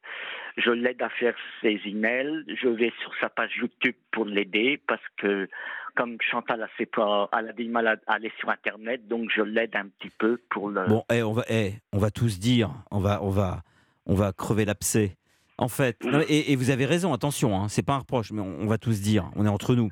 je 0.56 0.70
l'aide 0.70 1.00
à 1.02 1.08
faire 1.10 1.34
ses 1.60 1.80
emails, 1.84 2.44
je 2.60 2.68
vais 2.68 2.92
sur 3.00 3.12
sa 3.20 3.28
page 3.28 3.52
YouTube 3.56 3.94
pour 4.10 4.24
l'aider 4.24 4.80
parce 4.86 5.02
que 5.18 5.48
comme 5.94 6.16
Chantal 6.20 6.62
a, 6.62 6.68
ses 6.78 6.86
pas, 6.86 7.28
elle 7.38 7.48
a 7.50 7.52
du 7.52 7.68
mal 7.68 7.86
à 7.86 7.96
aller 8.06 8.32
sur 8.38 8.48
internet, 8.48 9.06
donc 9.08 9.28
je 9.34 9.42
l'aide 9.42 9.76
un 9.76 9.88
petit 9.88 10.10
peu 10.18 10.40
pour 10.50 10.70
le 10.70 10.86
Bon, 10.86 11.04
eh, 11.12 11.22
on, 11.22 11.32
va, 11.32 11.44
eh, 11.50 11.74
on 11.92 11.98
va 11.98 12.10
tous 12.10 12.38
dire, 12.38 12.70
on 12.90 12.98
va, 12.98 13.22
on 13.22 13.28
va, 13.30 13.62
on 14.06 14.14
va 14.14 14.32
crever 14.32 14.64
l'abcès. 14.64 15.16
En 15.58 15.68
fait, 15.68 16.02
non, 16.02 16.20
et, 16.28 16.50
et 16.52 16.56
vous 16.56 16.70
avez 16.70 16.86
raison, 16.86 17.12
attention, 17.12 17.56
hein, 17.60 17.68
c'est 17.68 17.82
pas 17.84 17.92
un 17.94 17.98
reproche, 17.98 18.32
mais 18.32 18.40
on, 18.40 18.60
on 18.62 18.66
va 18.66 18.78
tous 18.78 19.00
dire, 19.02 19.30
on 19.36 19.44
est 19.44 19.50
entre 19.50 19.74
nous. 19.74 19.90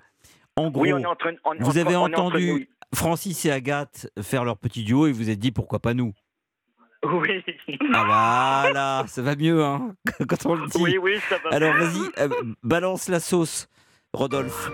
En 0.56 0.70
gros, 0.70 0.82
Oui, 0.82 0.92
on 0.92 0.98
est 0.98 1.06
entre- 1.06 1.32
on- 1.44 1.54
vous 1.58 1.78
avez 1.78 1.96
entendu. 1.96 2.68
Francis 2.92 3.44
et 3.44 3.52
Agathe 3.52 4.10
faire 4.20 4.44
leur 4.44 4.56
petit 4.58 4.82
duo 4.82 5.06
et 5.06 5.12
vous 5.12 5.18
vous 5.18 5.30
êtes 5.30 5.38
dit 5.38 5.52
pourquoi 5.52 5.78
pas 5.78 5.94
nous? 5.94 6.12
Oui. 7.02 7.42
Ah 7.94 8.04
voilà, 8.04 9.04
ça 9.06 9.22
va 9.22 9.34
mieux 9.34 9.64
hein, 9.64 9.94
quand 10.28 10.46
on 10.46 10.54
le 10.54 10.66
dit. 10.66 10.78
Oui, 10.78 10.98
oui, 10.98 11.16
ça 11.28 11.36
va 11.42 11.50
Alors 11.56 11.74
vas-y, 11.74 12.02
euh, 12.18 12.28
balance 12.62 13.08
la 13.08 13.20
sauce, 13.20 13.68
Rodolphe. 14.12 14.70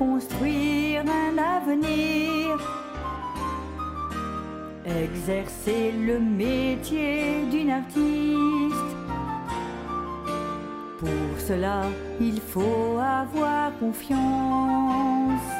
Construire 0.00 1.02
un 1.02 1.36
avenir, 1.36 2.56
exercer 4.86 5.92
le 5.92 6.18
métier 6.18 7.44
d'une 7.50 7.70
artiste. 7.70 8.92
Pour 10.98 11.32
cela, 11.46 11.82
il 12.18 12.40
faut 12.40 12.98
avoir 12.98 13.78
confiance 13.78 15.50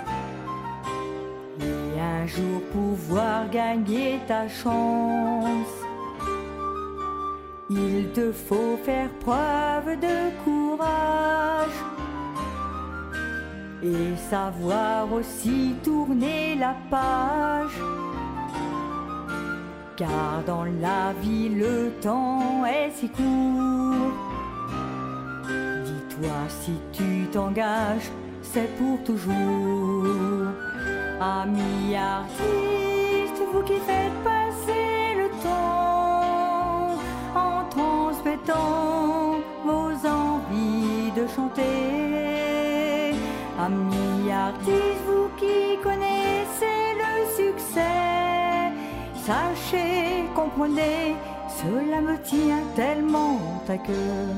et 1.61 2.01
un 2.01 2.27
jour 2.27 2.63
pouvoir 2.73 3.51
gagner 3.51 4.21
ta 4.27 4.49
chance. 4.49 5.75
Il 7.69 8.09
te 8.15 8.33
faut 8.33 8.79
faire 8.87 9.11
preuve 9.21 10.01
de 10.01 10.17
courage 10.45 12.00
et 13.83 14.17
savoir 14.17 15.13
aussi 15.13 15.75
tourner 15.83 16.55
la 16.57 16.75
page. 16.91 17.79
Car 19.97 20.43
dans 20.47 20.65
la 20.65 21.13
vie 21.21 21.49
le 21.49 21.93
temps 22.01 22.65
est 22.67 22.91
si 22.91 23.09
court. 23.09 24.13
Dis-toi 25.85 26.39
si 26.49 26.73
tu 26.93 27.27
t'engages, 27.33 28.11
c'est 28.43 28.71
pour 28.77 29.03
toujours. 29.05 30.49
Amis 31.21 31.95
artistes, 31.97 33.43
vous 33.53 33.63
qui 33.63 33.79
faites 33.89 34.19
passer 34.25 35.15
le 35.19 35.29
temps 35.43 36.99
en 37.35 37.65
transmettant 37.69 39.37
vos 39.65 39.93
envies 40.09 41.13
de 41.15 41.27
chanter. 41.27 41.80
Amis 43.67 44.31
artistes, 44.31 45.05
vous 45.07 45.29
qui 45.37 45.77
connaissez 45.83 46.81
le 47.03 47.13
succès, 47.37 48.73
sachez, 49.27 50.25
comprenez, 50.35 51.15
cela 51.61 51.99
me 52.01 52.17
tient 52.23 52.65
tellement 52.75 53.39
à 53.69 53.77
cœur. 53.77 54.29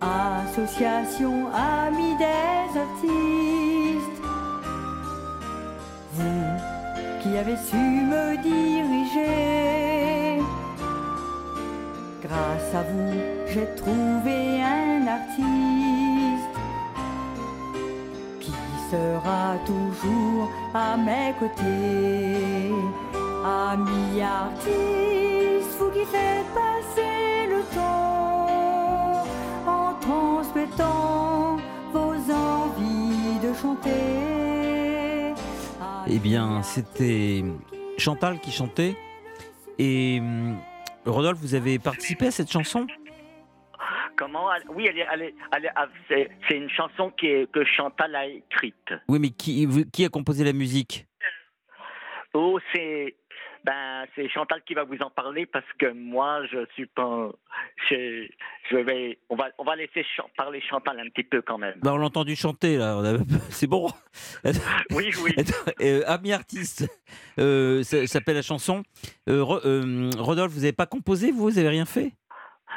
Association 0.00 1.34
Amis 1.52 2.16
des 2.16 2.78
artistes, 2.86 4.22
vous 6.14 6.48
qui 7.20 7.36
avez 7.36 7.56
su 7.56 7.76
me 7.76 8.38
diriger, 8.42 10.40
grâce 12.22 12.74
à 12.74 12.82
vous, 12.90 13.20
j'ai 13.52 13.68
trouvé 13.76 14.62
un 14.62 15.06
artiste 15.06 15.73
sera 18.94 19.56
toujours 19.66 20.50
à 20.72 20.96
mes 20.96 21.32
côtés. 21.38 22.70
Amis 23.44 24.20
artistes, 24.22 25.74
vous 25.78 25.90
qui 25.90 26.04
faites 26.14 26.48
passer 26.62 27.46
le 27.54 27.60
temps 27.74 29.24
en 29.66 29.94
transmettant 30.00 31.56
vos 31.92 32.14
envies 32.32 33.38
de 33.42 33.52
chanter. 33.60 35.34
Eh 36.06 36.18
bien, 36.18 36.62
c'était 36.62 37.44
Chantal 37.98 38.38
qui 38.40 38.52
chantait. 38.52 38.96
Et 39.78 40.18
hum, 40.20 40.56
Rodolphe, 41.06 41.38
vous 41.40 41.54
avez 41.54 41.78
participé 41.78 42.28
à 42.28 42.30
cette 42.30 42.50
chanson? 42.50 42.86
Comment 44.16 44.48
Oui, 44.68 44.86
elle 44.88 45.06
elle 45.12 45.32
elle 45.56 45.72
ah, 45.76 45.88
c'est, 46.08 46.30
c'est 46.48 46.56
une 46.56 46.70
chanson 46.70 47.10
qui 47.10 47.26
est, 47.26 47.50
que 47.50 47.64
Chantal 47.64 48.14
a 48.14 48.26
écrite. 48.26 48.92
Oui, 49.08 49.18
mais 49.18 49.30
qui, 49.30 50.04
a 50.04 50.08
composé 50.08 50.44
la 50.44 50.52
musique? 50.52 51.06
Oh, 52.32 52.58
c'est 52.72 53.16
ben 53.64 54.04
c'est 54.14 54.28
Chantal 54.28 54.60
qui 54.66 54.74
va 54.74 54.84
vous 54.84 54.98
en 55.00 55.08
parler 55.08 55.46
parce 55.46 55.64
que 55.78 55.90
moi 55.92 56.44
je 56.52 56.66
suis 56.74 56.84
pas 56.86 57.30
je, 57.88 58.26
je 58.70 58.76
vais 58.76 59.18
on 59.30 59.36
va 59.36 59.48
on 59.56 59.64
va 59.64 59.74
laisser 59.74 60.04
parler 60.36 60.60
Chantal 60.60 61.00
un 61.00 61.08
petit 61.08 61.22
peu 61.24 61.40
quand 61.40 61.56
même. 61.56 61.74
bah, 61.80 61.94
On 61.94 61.96
l'a 61.96 62.04
entendu 62.06 62.36
chanter, 62.36 62.76
là. 62.76 62.98
on 62.98 63.04
a- 63.04 63.18
C'est 63.50 63.66
bon 63.66 63.88
Oui, 64.90 65.10
oui. 65.22 65.34
Euh, 65.80 66.02
Ami 66.06 66.32
artiste, 66.32 66.86
euh, 67.38 67.82
ça 67.82 68.06
s'appelle 68.06 68.36
la 68.36 68.42
chanson. 68.42 68.82
Euh, 69.30 69.42
Rodolphe, 70.18 70.52
vous 70.52 70.60
n'avez 70.60 70.72
pas 70.72 70.86
composé, 70.86 71.30
vous 71.30 71.44
Vous 71.44 71.50
n'avez 71.52 71.68
rien 71.70 71.86
fait? 71.86 72.12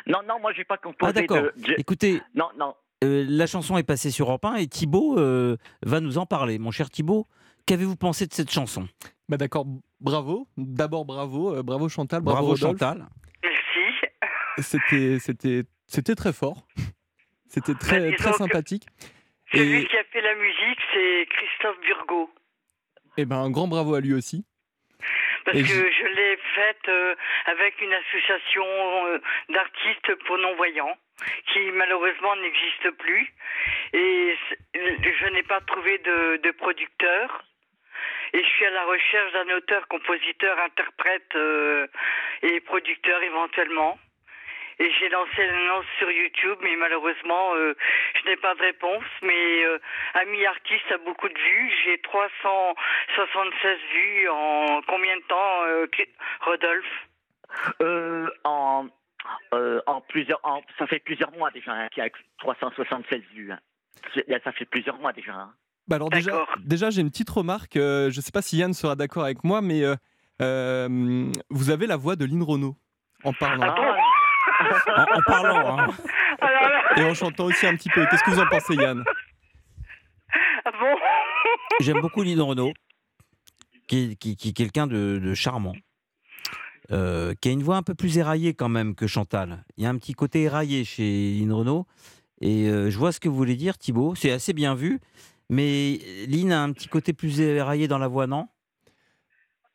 Non 0.05 0.19
non, 0.27 0.39
moi 0.39 0.53
j'ai 0.53 0.63
pas 0.65 0.77
composé 0.77 1.09
Ah, 1.09 1.13
d'accord. 1.13 1.41
de 1.41 1.53
je- 1.65 1.73
Écoutez, 1.77 2.21
Non 2.35 2.49
non. 2.57 2.75
euh, 3.03 3.25
la 3.27 3.47
chanson 3.47 3.77
est 3.77 3.83
passée 3.83 4.11
sur 4.11 4.27
Europe 4.27 4.45
1 4.45 4.55
et 4.55 4.67
Thibaut 4.67 5.17
euh, 5.19 5.57
va 5.83 5.99
nous 5.99 6.17
en 6.17 6.25
parler. 6.25 6.59
Mon 6.59 6.71
cher 6.71 6.89
Thibaut, 6.89 7.27
qu'avez-vous 7.65 7.95
pensé 7.95 8.27
de 8.27 8.33
cette 8.33 8.51
chanson? 8.51 8.87
Bah 9.29 9.37
d'accord, 9.37 9.65
bravo. 9.99 10.47
D'abord 10.57 11.05
bravo, 11.05 11.55
euh, 11.55 11.63
bravo 11.63 11.89
Chantal, 11.89 12.21
bravo, 12.21 12.39
Bravo. 12.47 12.55
Chantal. 12.55 13.07
C'était, 14.59 15.19
c'était, 15.19 15.63
c'était 15.85 16.15
très 16.15 16.33
fort. 16.33 16.67
C'était 17.47 17.75
très, 17.75 17.99
disons 18.11 18.15
très 18.17 18.31
que- 18.31 18.37
sympathique. 18.37 18.87
Celui 19.53 19.77
Et, 19.83 19.85
qui 19.87 19.95
a 19.97 20.03
fait 20.11 20.21
la 20.21 20.35
musique, 20.35 20.79
c'est 20.93 21.25
Christophe 21.29 21.77
Burgot. 21.85 22.29
et 23.17 23.25
ben 23.25 23.37
un 23.37 23.49
grand 23.49 23.67
bravo 23.67 23.93
à 23.93 24.01
lui 24.01 24.13
aussi. 24.13 24.45
Parce 25.47 25.59
Et 25.59 25.63
que 25.63 25.91
je- 25.91 26.05
l'ai 26.07 26.37
faite 26.55 26.89
euh, 26.89 27.15
avec 27.45 27.79
une 27.79 27.93
association 27.93 28.65
euh, 29.07 29.19
d'artistes 29.47 30.13
pour 30.25 30.37
non-voyants 30.39 30.97
qui 31.53 31.71
malheureusement 31.71 32.35
n'existe 32.35 32.89
plus. 32.97 33.33
Et 33.93 34.35
je 34.75 35.27
n'ai 35.29 35.43
pas 35.43 35.61
trouvé 35.61 35.99
de, 35.99 36.37
de 36.43 36.51
producteur. 36.51 37.43
Et 38.33 38.43
je 38.43 38.49
suis 38.49 38.65
à 38.65 38.71
la 38.71 38.83
recherche 38.83 39.31
d'un 39.31 39.55
auteur, 39.55 39.87
compositeur, 39.87 40.59
interprète 40.59 41.33
euh, 41.35 41.87
et 42.43 42.59
producteur 42.59 43.23
éventuellement. 43.23 43.97
Et 44.79 44.91
j'ai 44.99 45.09
lancé 45.09 45.37
l'annonce 45.47 45.85
sur 45.97 46.09
YouTube, 46.11 46.57
mais 46.61 46.75
malheureusement, 46.75 47.55
euh, 47.55 47.73
je 48.21 48.29
n'ai 48.29 48.37
pas 48.37 48.53
de 48.55 48.61
réponse. 48.61 49.03
Mais 49.23 49.63
euh, 49.65 49.79
Ami 50.13 50.45
Artiste 50.45 50.91
a 50.91 50.97
beaucoup 50.99 51.27
de 51.27 51.33
vues. 51.33 51.71
J'ai 51.83 51.97
376 52.01 53.77
vues 53.93 54.29
en 54.29 54.81
combien 54.87 55.15
de 55.17 55.23
temps, 55.23 55.63
euh, 55.65 55.87
Rodolphe? 56.41 57.07
Euh, 57.81 58.29
en 58.43 58.87
euh, 59.53 59.81
en 59.87 60.01
plusieurs 60.01 60.39
en- 60.43 60.61
ça 60.77 60.85
fait 60.87 60.99
plusieurs 60.99 61.31
mois 61.31 61.49
déjà 61.51 61.71
hein, 61.71 61.87
qu'il 61.89 62.03
y 62.03 62.05
a 62.05 62.09
376 62.39 63.21
vues. 63.33 63.51
hein. 63.51 63.59
Ça 64.43 64.51
fait 64.51 64.65
plusieurs 64.65 64.97
mois 64.99 65.11
déjà. 65.13 65.33
hein. 65.33 65.53
Bah 65.87 65.95
alors 65.95 66.09
déjà, 66.09 66.45
déjà 66.59 66.89
j'ai 66.89 67.01
une 67.01 67.09
petite 67.09 67.29
remarque. 67.29 67.77
euh, 67.77 68.11
je 68.11 68.17
ne 68.17 68.21
sais 68.21 68.31
pas 68.31 68.41
si 68.41 68.57
Yann 68.57 68.73
sera 68.73 68.95
d'accord 68.95 69.23
avec 69.23 69.43
moi, 69.43 69.61
mais 69.61 69.83
euh, 69.83 69.95
euh, 70.41 70.87
vous 71.49 71.69
avez 71.71 71.87
la 71.87 71.95
voix 71.97 72.15
de 72.15 72.25
Lynn 72.25 72.43
Renault 72.43 72.75
en 73.23 73.33
parlant. 73.33 73.73
En, 74.95 75.17
en 75.17 75.21
parlant, 75.25 75.79
hein. 75.79 75.87
Et 76.97 77.03
en 77.03 77.13
chantant 77.13 77.45
aussi 77.45 77.65
un 77.65 77.75
petit 77.75 77.89
peu. 77.89 78.05
Qu'est-ce 78.09 78.23
que 78.23 78.31
vous 78.31 78.39
en 78.39 78.47
pensez, 78.47 78.75
Yann? 78.75 79.03
Ah 80.65 80.71
bon? 80.71 80.95
J'aime 81.79 82.01
beaucoup 82.01 82.23
Lynn 82.23 82.41
Renault. 82.41 82.73
qui 83.87 84.11
est, 84.11 84.15
qui, 84.15 84.35
qui 84.35 84.49
est 84.49 84.53
quelqu'un 84.53 84.87
de, 84.87 85.19
de 85.23 85.33
charmant. 85.33 85.73
euh, 86.91 87.33
qui 87.41 87.49
a 87.49 87.51
une 87.51 87.63
voix 87.63 87.77
un 87.77 87.83
peu 87.83 87.95
plus 87.95 88.17
éraillée 88.17 88.53
quand 88.53 88.69
même 88.69 88.95
que 88.95 89.07
Chantal. 89.07 89.63
Il 89.77 89.83
y 89.83 89.87
a 89.87 89.89
un 89.89 89.97
petit 89.97 90.13
côté 90.13 90.43
éraillé 90.43 90.83
chez 90.85 91.31
Lynn 91.39 91.51
Renault. 91.53 91.85
Et 92.41 92.67
euh, 92.69 92.89
je 92.89 92.97
vois 92.97 93.11
ce 93.11 93.19
que 93.19 93.29
vous 93.29 93.35
voulez 93.35 93.55
dire, 93.55 93.77
Thibaut. 93.77 94.15
C'est 94.15 94.31
assez 94.31 94.53
bien 94.53 94.75
vu. 94.75 94.99
Mais 95.49 95.99
Lynn 96.27 96.51
a 96.51 96.61
un 96.61 96.71
petit 96.71 96.87
côté 96.87 97.13
plus 97.13 97.39
éraillé 97.39 97.87
dans 97.87 97.97
la 97.97 98.07
voix, 98.07 98.27
non? 98.27 98.47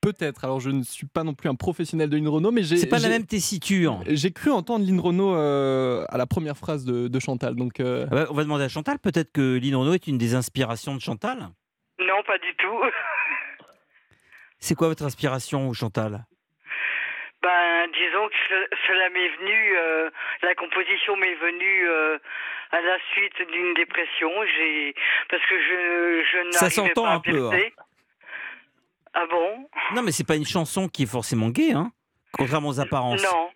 Peut-être. 0.02 0.44
Alors, 0.44 0.58
je 0.60 0.68
ne 0.70 0.82
suis 0.82 1.06
pas 1.06 1.22
non 1.22 1.32
plus 1.32 1.48
un 1.48 1.54
professionnel 1.54 2.10
de 2.10 2.16
Lynn 2.16 2.28
Renault, 2.28 2.50
mais 2.50 2.62
j'ai. 2.64 2.76
C'est 2.76 2.88
pas 2.88 2.98
la 2.98 3.08
même 3.08 3.24
tessiture. 3.26 4.00
J'ai 4.08 4.32
cru 4.32 4.50
entendre 4.50 4.84
Lynn 4.84 4.98
Renault 5.00 5.34
euh, 5.36 6.04
à 6.08 6.18
la 6.18 6.26
première 6.26 6.56
phrase 6.56 6.84
de, 6.84 7.06
de 7.08 7.20
Chantal. 7.20 7.54
Donc, 7.54 7.78
euh, 7.80 8.06
Ah 8.10 8.14
bah, 8.14 8.26
on 8.30 8.34
va 8.34 8.42
demander 8.42 8.64
à 8.64 8.68
Chantal. 8.68 8.98
Peut-être 8.98 9.32
que 9.32 9.58
Lynn 9.58 9.76
Renault 9.76 9.94
est 9.94 10.06
une 10.08 10.18
des 10.18 10.34
inspirations 10.34 10.94
de 10.96 11.00
Chantal. 11.00 11.38
Non, 12.00 12.22
pas 12.26 12.36
du 12.38 12.52
tout. 12.56 12.80
C'est 14.58 14.74
quoi 14.74 14.88
votre 14.88 15.04
inspiration, 15.04 15.72
Chantal? 15.72 16.24
Ben, 17.42 17.86
disons 17.92 18.28
que 18.28 18.34
ce- 18.48 18.76
cela 18.86 19.10
m'est 19.10 19.28
venu, 19.38 19.76
euh, 19.76 20.10
la 20.42 20.54
composition 20.54 21.16
m'est 21.16 21.34
venue 21.34 21.88
euh, 21.88 22.16
à 22.70 22.80
la 22.80 22.96
suite 23.12 23.34
d'une 23.52 23.74
dépression. 23.74 24.30
J'ai 24.56 24.94
parce 25.28 25.42
que 25.46 25.54
je, 25.58 26.22
je 26.24 26.52
Ça 26.52 26.66
n'arrivais 26.66 26.70
s'entend 26.94 27.02
pas 27.02 27.10
à 27.10 27.14
un 27.14 27.20
peu, 27.20 27.48
hein. 27.48 27.58
Ah 29.14 29.26
bon? 29.30 29.68
Non, 29.94 30.02
mais 30.02 30.12
c'est 30.12 30.26
pas 30.26 30.36
une 30.36 30.46
chanson 30.46 30.88
qui 30.88 31.02
est 31.04 31.10
forcément 31.10 31.50
gay, 31.50 31.72
hein 31.72 31.92
Contrairement 32.32 32.68
aux 32.68 32.80
apparences. 32.80 33.22
Non. 33.22 33.50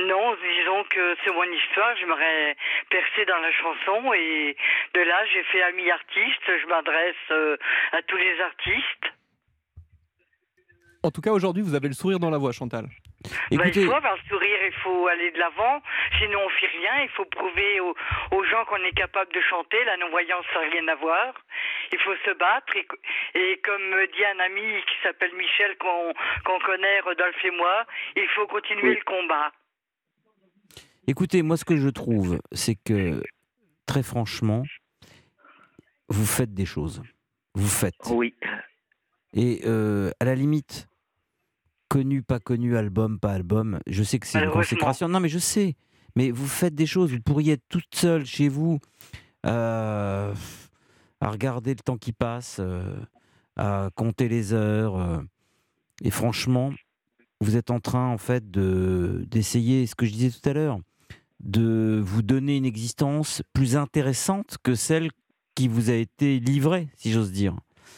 Non, 0.00 0.34
disons 0.34 0.84
que 0.90 1.14
c'est 1.22 1.32
mon 1.32 1.44
histoire, 1.44 1.94
j'aimerais 1.98 2.56
percer 2.90 3.26
dans 3.26 3.36
la 3.36 3.52
chanson 3.52 4.12
et 4.14 4.56
de 4.94 5.00
là 5.00 5.26
j'ai 5.26 5.42
fait 5.44 5.62
ami 5.62 5.90
artiste, 5.90 6.40
je 6.46 6.66
m'adresse 6.68 7.14
euh, 7.30 7.56
à 7.92 8.00
tous 8.02 8.16
les 8.16 8.40
artistes. 8.40 9.14
en 11.02 11.10
tout 11.10 11.20
cas, 11.20 11.32
aujourd'hui, 11.32 11.62
vous 11.62 11.74
avez 11.74 11.88
le 11.88 11.94
sourire 11.94 12.18
dans 12.18 12.30
la 12.30 12.38
voix, 12.38 12.52
Chantal. 12.52 12.86
Bah, 13.52 13.66
il 13.66 13.86
faut 13.86 13.92
avoir 13.92 14.16
le 14.16 14.28
sourire, 14.28 14.58
il 14.64 14.72
faut 14.82 15.06
aller 15.08 15.30
de 15.30 15.38
l'avant, 15.38 15.82
sinon 16.18 16.40
on 16.44 16.48
fait 16.48 16.66
rien. 16.78 17.02
Il 17.02 17.10
faut 17.10 17.26
prouver 17.26 17.80
aux, 17.80 17.94
aux 18.32 18.44
gens 18.44 18.64
qu'on 18.64 18.82
est 18.82 18.96
capable 18.96 19.32
de 19.32 19.40
chanter. 19.42 19.84
La 19.84 19.96
non-voyance, 19.98 20.44
ça 20.54 20.60
n'a 20.60 20.70
rien 20.70 20.88
à 20.88 20.94
voir. 20.94 21.34
Il 21.92 21.98
faut 21.98 22.14
se 22.24 22.32
battre. 22.38 22.74
Et, 22.76 22.86
et 23.38 23.60
comme 23.60 23.82
me 23.82 24.06
dit 24.06 24.24
un 24.24 24.40
ami 24.40 24.82
qui 24.82 24.94
s'appelle 25.02 25.34
Michel, 25.34 25.76
qu'on 25.78 26.14
qu'on 26.44 26.58
connaît, 26.60 27.00
Rodolphe 27.00 27.44
et 27.44 27.50
moi, 27.50 27.84
il 28.16 28.28
faut 28.34 28.46
continuer 28.46 28.94
le 28.94 29.04
combat. 29.04 29.52
Écoutez, 31.06 31.42
moi, 31.42 31.56
ce 31.56 31.64
que 31.64 31.76
je 31.76 31.88
trouve, 31.88 32.40
c'est 32.52 32.76
que, 32.76 33.22
très 33.86 34.02
franchement, 34.02 34.62
vous 36.08 36.26
faites 36.26 36.54
des 36.54 36.66
choses. 36.66 37.02
Vous 37.54 37.68
faites. 37.68 37.94
Oui. 38.10 38.34
Et 39.34 39.60
euh, 39.66 40.10
à 40.20 40.24
la 40.24 40.34
limite, 40.34 40.86
connu, 41.90 42.22
pas 42.22 42.38
connu, 42.38 42.76
album, 42.76 43.18
pas 43.18 43.32
album, 43.32 43.80
je 43.86 44.02
sais 44.04 44.18
que 44.20 44.26
c'est 44.26 44.42
une 44.42 44.50
consécration. 44.50 45.08
Non, 45.08 45.18
mais 45.20 45.28
je 45.28 45.38
sais. 45.40 45.74
Mais 46.16 46.30
vous 46.30 46.46
faites 46.46 46.74
des 46.74 46.86
choses. 46.86 47.12
Vous 47.12 47.20
pourriez 47.20 47.54
être 47.54 47.64
toute 47.68 47.92
seule 47.94 48.24
chez 48.24 48.48
vous, 48.48 48.78
euh, 49.46 50.32
à 51.20 51.28
regarder 51.30 51.70
le 51.70 51.80
temps 51.80 51.96
qui 51.98 52.12
passe, 52.12 52.58
euh, 52.60 52.94
à 53.56 53.90
compter 53.96 54.28
les 54.28 54.52
heures. 54.52 54.96
euh, 54.96 55.18
et 56.02 56.10
franchement, 56.10 56.72
vous 57.40 57.56
êtes 57.56 57.70
en 57.70 57.80
train, 57.80 58.06
en 58.08 58.18
fait, 58.18 58.50
de 58.50 59.24
d'essayer, 59.28 59.86
ce 59.86 59.94
que 59.94 60.06
je 60.06 60.12
disais 60.12 60.30
tout 60.30 60.48
à 60.48 60.52
l'heure, 60.52 60.78
de 61.40 62.00
vous 62.04 62.22
donner 62.22 62.56
une 62.56 62.64
existence 62.66 63.42
plus 63.52 63.76
intéressante 63.76 64.56
que 64.62 64.74
celle 64.74 65.10
qui 65.54 65.68
vous 65.68 65.90
a 65.90 65.94
été 65.94 66.38
livrée, 66.38 66.88
si 66.96 67.10
j'ose 67.12 67.32
dire. 67.32 67.56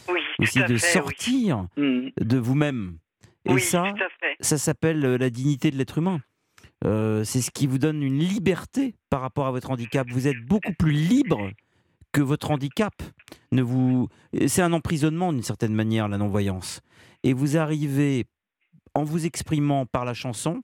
Oui, 0.09 0.21
Aussi 0.39 0.59
de 0.61 0.65
fait, 0.67 0.73
oui. 0.75 0.81
sortir 0.81 1.67
de 1.77 2.39
vous-même. 2.39 2.99
Et 3.45 3.53
Oui, 3.53 3.61
ça, 3.61 3.93
tout 3.97 4.03
à 4.03 4.09
fait. 4.21 4.37
ça 4.41 4.59
s'appelle 4.59 5.05
euh, 5.05 5.19
la 5.19 5.31
dignité 5.31 5.71
de 5.71 5.77
l'être 5.77 5.99
humain. 5.99 6.21
Euh, 6.85 7.25
c'est 7.25 7.41
ce 7.41 7.51
qui 7.51 7.67
vous 7.67 7.79
donne 7.79 8.03
une 8.03 8.19
liberté 8.19 8.95
par 9.11 9.21
rapport 9.21 9.47
à 9.47 9.51
votre 9.51 9.71
handicap. 9.71 10.09
Vous 10.11 10.27
êtes 10.27 10.41
beaucoup 10.47 10.73
plus 10.79 10.93
libre 10.93 11.51
que 12.13 12.21
votre 12.21 12.51
handicap. 12.51 12.95
Ne 13.53 13.63
vous... 13.63 14.09
C'est 14.47 14.63
un 14.63 14.73
emprisonnement 14.73 15.33
d'une 15.33 15.43
certaine 15.43 15.75
manière, 15.75 16.09
la 16.09 16.19
non-voyance. 16.19 16.81
Et 17.23 17.33
vous 17.33 17.57
arrivez, 17.57 18.27
en 18.95 19.05
vous 19.05 19.27
exprimant 19.27 19.87
par 19.87 20.05
la 20.05 20.15
chanson, 20.15 20.63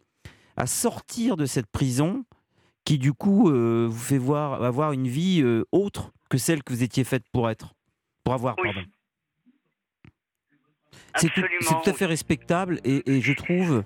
à 0.56 0.66
sortir 0.66 1.36
de 1.36 1.46
cette 1.46 1.68
prison 1.68 2.24
qui, 2.84 2.98
du 2.98 3.12
coup, 3.12 3.50
euh, 3.50 3.86
vous 3.88 3.98
fait 3.98 4.18
voir, 4.18 4.62
avoir 4.64 4.92
une 4.92 5.06
vie 5.06 5.40
euh, 5.42 5.64
autre 5.72 6.12
que 6.30 6.38
celle 6.38 6.62
que 6.62 6.72
vous 6.72 6.82
étiez 6.82 7.04
faite 7.04 7.24
pour 7.32 7.48
être. 7.48 7.74
Pour 8.24 8.34
avoir, 8.34 8.56
pardon. 8.56 8.82
C'est 11.16 11.28
tout, 11.28 11.42
à 11.86 11.92
fait 11.92 12.06
respectable 12.06 12.80
et, 12.84 13.02
et 13.10 13.20
je 13.20 13.32
trouve 13.32 13.82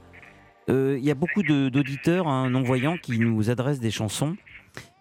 euh, 0.70 0.96
il 0.98 1.04
y 1.04 1.10
a 1.10 1.14
beaucoup 1.14 1.42
d'auditeurs 1.42 2.28
hein, 2.28 2.48
non-voyants 2.50 2.96
qui 2.96 3.18
nous 3.18 3.50
adressent 3.50 3.80
des 3.80 3.90
chansons 3.90 4.36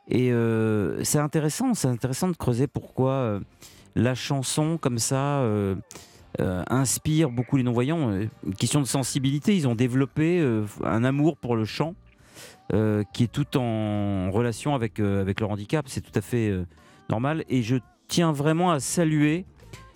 et 0.08 0.32
euh, 0.32 1.04
c'est 1.04 1.20
intéressant, 1.20 1.74
c'est 1.74 1.88
intéressant 1.88 2.30
de 2.30 2.36
creuser 2.36 2.68
pourquoi 2.68 3.12
euh, 3.12 3.40
la 3.96 4.16
chanson 4.16 4.78
comme 4.78 4.98
ça 4.98 5.46
inspire 6.40 7.30
beaucoup 7.30 7.58
les 7.58 7.64
non-voyants. 7.64 8.12
Une 8.46 8.56
question 8.56 8.80
de 8.82 8.88
sensibilité, 8.88 9.56
ils 9.56 9.68
ont 9.68 9.76
développé 9.76 10.42
un 10.84 11.04
amour 11.04 11.38
pour 11.38 11.56
le 11.56 11.66
chant 11.66 11.94
qui 12.70 13.24
est 13.24 13.32
tout 13.32 13.58
en 13.58 14.32
relation 14.32 14.74
avec, 14.74 15.00
avec 15.02 15.42
leur 15.42 15.52
handicap. 15.52 15.86
C'est 15.90 16.00
tout 16.00 16.18
à 16.18 16.22
fait 16.22 16.54
normal 17.10 17.44
et 17.50 17.62
je 17.62 17.76
tiens 18.08 18.32
vraiment 18.32 18.72
à 18.72 18.80
saluer 18.80 19.46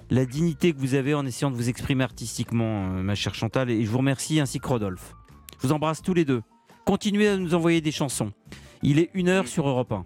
la 0.09 0.25
dignité 0.25 0.73
que 0.73 0.79
vous 0.79 0.93
avez 0.93 1.13
en 1.13 1.25
essayant 1.25 1.51
de 1.51 1.55
vous 1.55 1.69
exprimer 1.69 2.03
artistiquement, 2.03 2.93
euh, 2.93 3.01
ma 3.01 3.15
chère 3.15 3.35
Chantal, 3.35 3.69
et 3.69 3.83
je 3.83 3.89
vous 3.89 3.97
remercie 3.97 4.39
ainsi 4.39 4.59
que 4.59 4.67
Rodolphe. 4.67 5.15
Je 5.61 5.67
vous 5.67 5.73
embrasse 5.73 6.01
tous 6.01 6.13
les 6.13 6.25
deux. 6.25 6.41
Continuez 6.85 7.27
à 7.27 7.37
nous 7.37 7.55
envoyer 7.55 7.81
des 7.81 7.91
chansons. 7.91 8.31
Il 8.83 8.99
est 8.99 9.09
une 9.13 9.29
heure 9.29 9.47
sur 9.47 9.67
Europe 9.67 9.91
1. 9.91 10.05